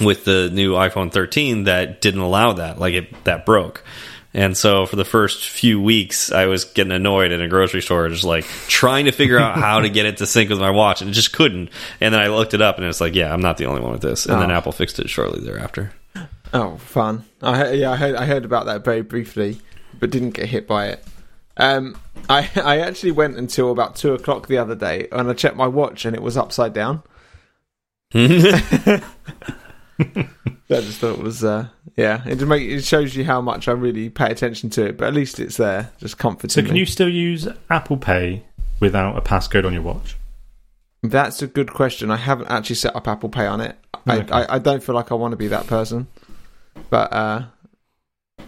with 0.00 0.24
the 0.24 0.50
new 0.52 0.72
iPhone 0.74 1.12
13 1.12 1.64
that 1.64 2.00
didn't 2.00 2.20
allow 2.20 2.52
that, 2.54 2.78
like 2.80 2.94
it 2.94 3.24
that 3.24 3.46
broke. 3.46 3.84
And 4.32 4.56
so 4.56 4.86
for 4.86 4.94
the 4.96 5.04
first 5.04 5.48
few 5.48 5.80
weeks, 5.82 6.30
I 6.30 6.46
was 6.46 6.64
getting 6.64 6.92
annoyed 6.92 7.32
in 7.32 7.40
a 7.40 7.48
grocery 7.48 7.82
store, 7.82 8.08
just 8.08 8.22
like 8.22 8.44
trying 8.68 9.06
to 9.06 9.12
figure 9.12 9.38
out 9.38 9.56
how 9.58 9.80
to 9.80 9.88
get 9.88 10.06
it 10.06 10.18
to 10.18 10.26
sync 10.26 10.50
with 10.50 10.60
my 10.60 10.70
watch, 10.70 11.00
and 11.02 11.10
it 11.10 11.14
just 11.14 11.32
couldn't. 11.32 11.70
And 12.00 12.14
then 12.14 12.20
I 12.20 12.28
looked 12.28 12.54
it 12.54 12.62
up, 12.62 12.76
and 12.78 12.86
it's 12.86 13.00
like, 13.00 13.16
yeah, 13.16 13.32
I'm 13.32 13.40
not 13.40 13.56
the 13.56 13.66
only 13.66 13.80
one 13.80 13.90
with 13.92 14.02
this. 14.02 14.26
And 14.26 14.40
then 14.40 14.50
Oh. 14.52 14.54
Apple 14.54 14.70
fixed 14.72 15.00
it 15.00 15.10
shortly 15.10 15.40
thereafter. 15.44 15.92
Oh, 16.52 16.76
fun! 16.78 17.24
I 17.42 17.72
yeah, 17.72 17.90
I 17.92 17.96
heard 17.96 18.14
I 18.16 18.24
heard 18.26 18.44
about 18.44 18.66
that 18.66 18.84
very 18.84 19.02
briefly, 19.02 19.60
but 19.98 20.10
didn't 20.10 20.30
get 20.30 20.46
hit 20.46 20.66
by 20.68 20.88
it. 20.88 21.04
Um, 21.56 21.96
I 22.28 22.48
I 22.56 22.78
actually 22.80 23.12
went 23.12 23.36
until 23.36 23.70
about 23.72 23.96
two 23.96 24.14
o'clock 24.14 24.46
the 24.46 24.58
other 24.58 24.74
day, 24.76 25.08
and 25.12 25.28
I 25.28 25.32
checked 25.34 25.56
my 25.56 25.66
watch, 25.68 26.04
and 26.04 26.14
it 26.14 26.22
was 26.22 26.36
upside 26.36 26.72
down. 26.72 27.02
I 30.00 30.80
just 30.80 30.98
thought 30.98 31.18
it 31.18 31.22
was 31.22 31.44
uh, 31.44 31.68
yeah. 31.96 32.22
It 32.26 32.36
just 32.36 32.46
make 32.46 32.62
it 32.62 32.82
shows 32.84 33.14
you 33.14 33.24
how 33.24 33.40
much 33.40 33.68
I 33.68 33.72
really 33.72 34.08
pay 34.10 34.30
attention 34.30 34.70
to 34.70 34.86
it, 34.86 34.96
but 34.96 35.08
at 35.08 35.14
least 35.14 35.38
it's 35.40 35.56
there, 35.56 35.90
just 35.98 36.18
comforting. 36.18 36.50
So 36.50 36.62
can 36.62 36.74
me. 36.74 36.80
you 36.80 36.86
still 36.86 37.08
use 37.08 37.48
Apple 37.68 37.96
Pay 37.96 38.44
without 38.80 39.16
a 39.16 39.20
passcode 39.20 39.66
on 39.66 39.72
your 39.72 39.82
watch? 39.82 40.16
That's 41.02 41.42
a 41.42 41.46
good 41.46 41.72
question. 41.72 42.10
I 42.10 42.16
haven't 42.16 42.48
actually 42.48 42.76
set 42.76 42.94
up 42.94 43.08
Apple 43.08 43.28
Pay 43.30 43.46
on 43.46 43.60
it. 43.60 43.76
I, 44.06 44.18
Okay. 44.18 44.32
I, 44.32 44.56
I 44.56 44.58
don't 44.58 44.82
feel 44.82 44.94
like 44.94 45.10
I 45.12 45.14
want 45.14 45.32
to 45.32 45.36
be 45.36 45.48
that 45.48 45.66
person, 45.66 46.06
but 46.88 47.12
uh, 47.12 47.44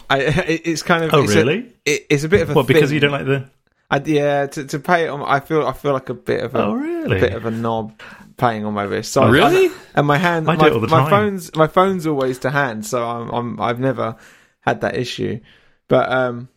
I 0.09 0.19
it, 0.21 0.63
it's 0.67 0.83
kind 0.83 1.05
of 1.05 1.13
Oh, 1.13 1.23
it's 1.25 1.35
a- 1.35 1.37
really? 1.39 1.73
it, 1.85 2.07
it's 2.09 2.25
a 2.25 2.29
bit 2.29 2.43
of 2.43 2.51
a 2.51 2.55
What 2.55 2.67
because 2.67 2.93
you 2.93 3.01
don't 3.01 3.13
like 3.13 3.27
the? 3.27 3.49
I, 3.93 4.01
yeah, 4.07 4.47
to, 4.47 4.65
to 4.65 4.79
pay 4.79 5.05
it 5.05 5.09
on, 5.09 5.21
I 5.23 5.41
feel 5.41 5.67
I 5.67 5.73
feel 5.73 5.93
like 5.93 6.09
a 6.09 6.15
bit 6.15 6.43
of 6.43 6.55
a, 6.55 6.65
Oh, 6.65 6.73
really? 6.73 7.21
bit 7.21 7.35
of 7.35 7.45
a 7.45 7.51
knob 7.51 8.01
paying 8.39 8.65
on 8.65 8.73
my 8.73 8.85
wrist. 8.85 9.13
So 9.13 9.23
I- 9.23 9.29
Really? 9.31 9.67
I- 9.69 9.73
and 9.97 10.07
my 10.07 10.17
hand, 10.17 10.49
I 10.51 10.55
do 10.57 10.61
my, 10.63 10.67
it 10.69 10.73
all 10.73 10.81
the 10.81 10.89
my 10.89 11.01
time. 11.01 11.11
phone's 11.11 11.55
my 11.55 11.67
phone's 11.67 12.07
always 12.07 12.39
to 12.41 12.51
hand, 12.51 12.87
so 12.87 13.05
I'm, 13.05 13.29
I'm 13.31 13.61
I've 13.61 13.79
never 13.79 14.17
had 14.61 14.81
that 14.81 14.97
issue. 14.97 15.41
But 15.89 16.11
um, 16.11 16.49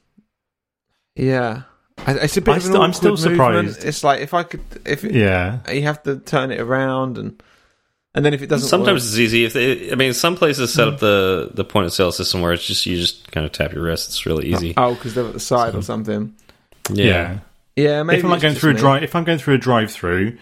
yeah, 1.15 1.63
I, 1.97 2.13
it's 2.15 2.37
a 2.37 2.41
bit 2.41 2.51
I 2.53 2.57
of 2.57 2.63
an 2.63 2.69
still- 2.69 2.81
I'm 2.81 2.91
awkward 2.91 2.95
still 2.95 3.11
movement. 3.31 3.69
surprised. 3.71 3.85
It's 3.85 4.03
like 4.03 4.21
if 4.21 4.33
I 4.33 4.43
could, 4.43 4.61
if 4.85 5.03
it, 5.03 5.13
Yeah. 5.13 5.59
you 5.71 5.83
have 5.83 6.03
to 6.03 6.17
turn 6.19 6.51
it 6.51 6.59
around 6.61 7.17
and 7.17 7.41
and 8.13 8.23
then 8.23 8.33
if 8.33 8.41
it 8.41 8.47
doesn't, 8.47 8.69
Sometimes 8.69 9.03
work, 9.03 9.09
it's 9.09 9.17
easy. 9.17 9.43
If 9.43 9.51
they, 9.51 9.91
I 9.91 9.95
mean, 9.95 10.13
some 10.13 10.37
places 10.37 10.71
set 10.73 10.87
up 10.87 10.99
the 10.99 11.51
the 11.53 11.65
point 11.65 11.85
of 11.87 11.91
sale 11.93 12.13
system 12.13 12.39
where 12.41 12.53
it's 12.53 12.65
just 12.65 12.85
you 12.85 12.95
just 12.95 13.29
kind 13.33 13.45
of 13.45 13.51
tap 13.51 13.73
your 13.73 13.83
wrist. 13.83 14.07
It's 14.07 14.25
really 14.25 14.53
easy. 14.53 14.73
oh, 14.77 14.93
because 14.95 15.13
they're 15.15 15.25
at 15.27 15.33
the 15.33 15.39
side 15.41 15.75
or 15.75 15.81
something. 15.81 16.33
Yeah. 16.91 17.39
Yeah, 17.75 18.03
maybe 18.03 18.19
if 18.19 18.23
I'm 18.23 18.31
like 18.31 18.41
going 18.41 18.53
just 18.53 18.61
through 18.61 18.71
a 18.71 18.75
drive, 18.75 19.03
if 19.03 19.15
I'm 19.15 19.25
going 19.25 19.37
through 19.37 19.55
a 19.55 19.57
drive-through, 19.57 20.37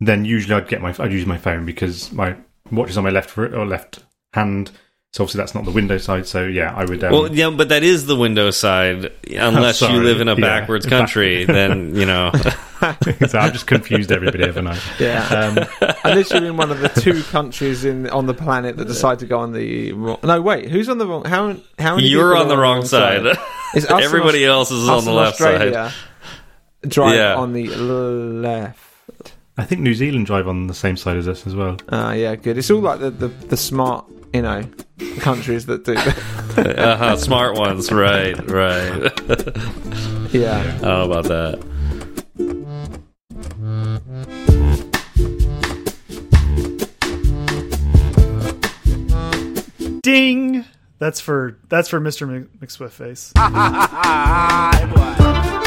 then 0.00 0.24
usually 0.24 0.54
I'd 0.54 0.68
get 0.68 0.80
my 0.80 0.94
I'd 0.98 1.12
use 1.12 1.26
my 1.26 1.38
phone 1.38 1.66
because 1.66 2.12
my 2.12 2.36
watch 2.70 2.90
is 2.90 2.98
on 2.98 3.04
my 3.04 3.10
left 3.10 3.36
or 3.36 3.66
left 3.66 4.04
hand. 4.32 4.70
So 5.14 5.24
obviously 5.24 5.38
that's 5.38 5.54
not 5.54 5.64
the 5.64 5.70
window 5.70 5.96
side. 5.96 6.26
So 6.26 6.44
yeah, 6.44 6.74
I 6.74 6.84
would. 6.84 7.02
Um, 7.02 7.12
Well, 7.12 7.34
yeah, 7.34 7.48
but 7.50 7.70
that 7.70 7.82
is 7.82 8.04
the 8.06 8.14
window 8.16 8.50
side. 8.50 9.10
Unless 9.30 9.80
you 9.80 10.02
live 10.02 10.20
in 10.20 10.28
a 10.28 10.34
Yeah. 10.34 10.40
backwards 10.40 10.84
country, 10.86 11.44
then 11.44 11.94
you 11.94 12.04
know. 12.04 12.30
so 13.26 13.38
I've 13.40 13.52
just 13.52 13.66
confused 13.66 14.12
everybody, 14.12 14.44
haven't 14.46 14.68
Yeah, 15.00 15.26
Um, 15.28 15.94
unless 16.04 16.30
you're 16.30 16.44
in 16.44 16.56
one 16.56 16.70
of 16.70 16.78
the 16.78 16.88
two 16.88 17.22
countries 17.24 17.84
in 17.84 18.08
on 18.10 18.26
the 18.26 18.34
planet 18.34 18.76
that 18.76 18.84
decide 18.86 19.18
to 19.20 19.26
go 19.26 19.38
on 19.40 19.52
the 19.52 19.92
wrong. 19.92 20.18
No, 20.22 20.40
wait, 20.40 20.68
who's 20.70 20.88
on 20.88 20.98
the 20.98 21.06
wrong? 21.06 21.24
How 21.24 21.56
how 21.78 21.96
many 21.96 22.06
You're 22.08 22.36
on 22.36 22.48
the 22.48 22.56
wrong 22.58 22.84
side. 22.84 23.24
It's 23.74 23.84
us 23.84 23.90
and 23.92 24.00
Everybody 24.00 24.46
else 24.46 24.70
is 24.70 24.88
us 24.88 24.98
on 25.00 25.04
the 25.04 25.10
and 25.10 25.16
left 25.20 25.36
side. 25.36 25.92
Drive 26.86 27.14
Yeah. 27.16 27.34
on 27.36 27.52
the 27.52 27.66
left. 27.68 28.78
I 29.58 29.64
think 29.64 29.80
New 29.80 29.92
Zealand 29.94 30.26
drive 30.26 30.46
on 30.46 30.68
the 30.68 30.74
same 30.74 30.96
side 30.96 31.16
as 31.16 31.26
us 31.26 31.44
as 31.44 31.56
well. 31.56 31.78
Ah, 31.88 32.12
yeah, 32.12 32.36
good. 32.36 32.56
It's 32.56 32.70
all 32.70 32.78
like 32.78 33.00
the, 33.00 33.10
the, 33.10 33.26
the 33.26 33.56
smart, 33.56 34.06
you 34.32 34.42
know, 34.42 34.62
countries 35.18 35.66
that 35.66 35.84
do 35.84 35.94
that. 35.94 36.16
uh-huh, 36.78 37.16
smart 37.16 37.58
ones, 37.58 37.90
right, 37.90 38.38
right. 38.48 39.10
yeah. 40.32 40.62
How 40.78 41.10
about 41.10 41.24
that? 41.24 41.58
Ding! 50.02 50.64
That's 51.00 51.20
for 51.20 51.58
that's 51.68 51.88
for 51.88 52.00
Mr. 52.00 52.48
McSwift 52.60 52.90
face. 52.90 53.32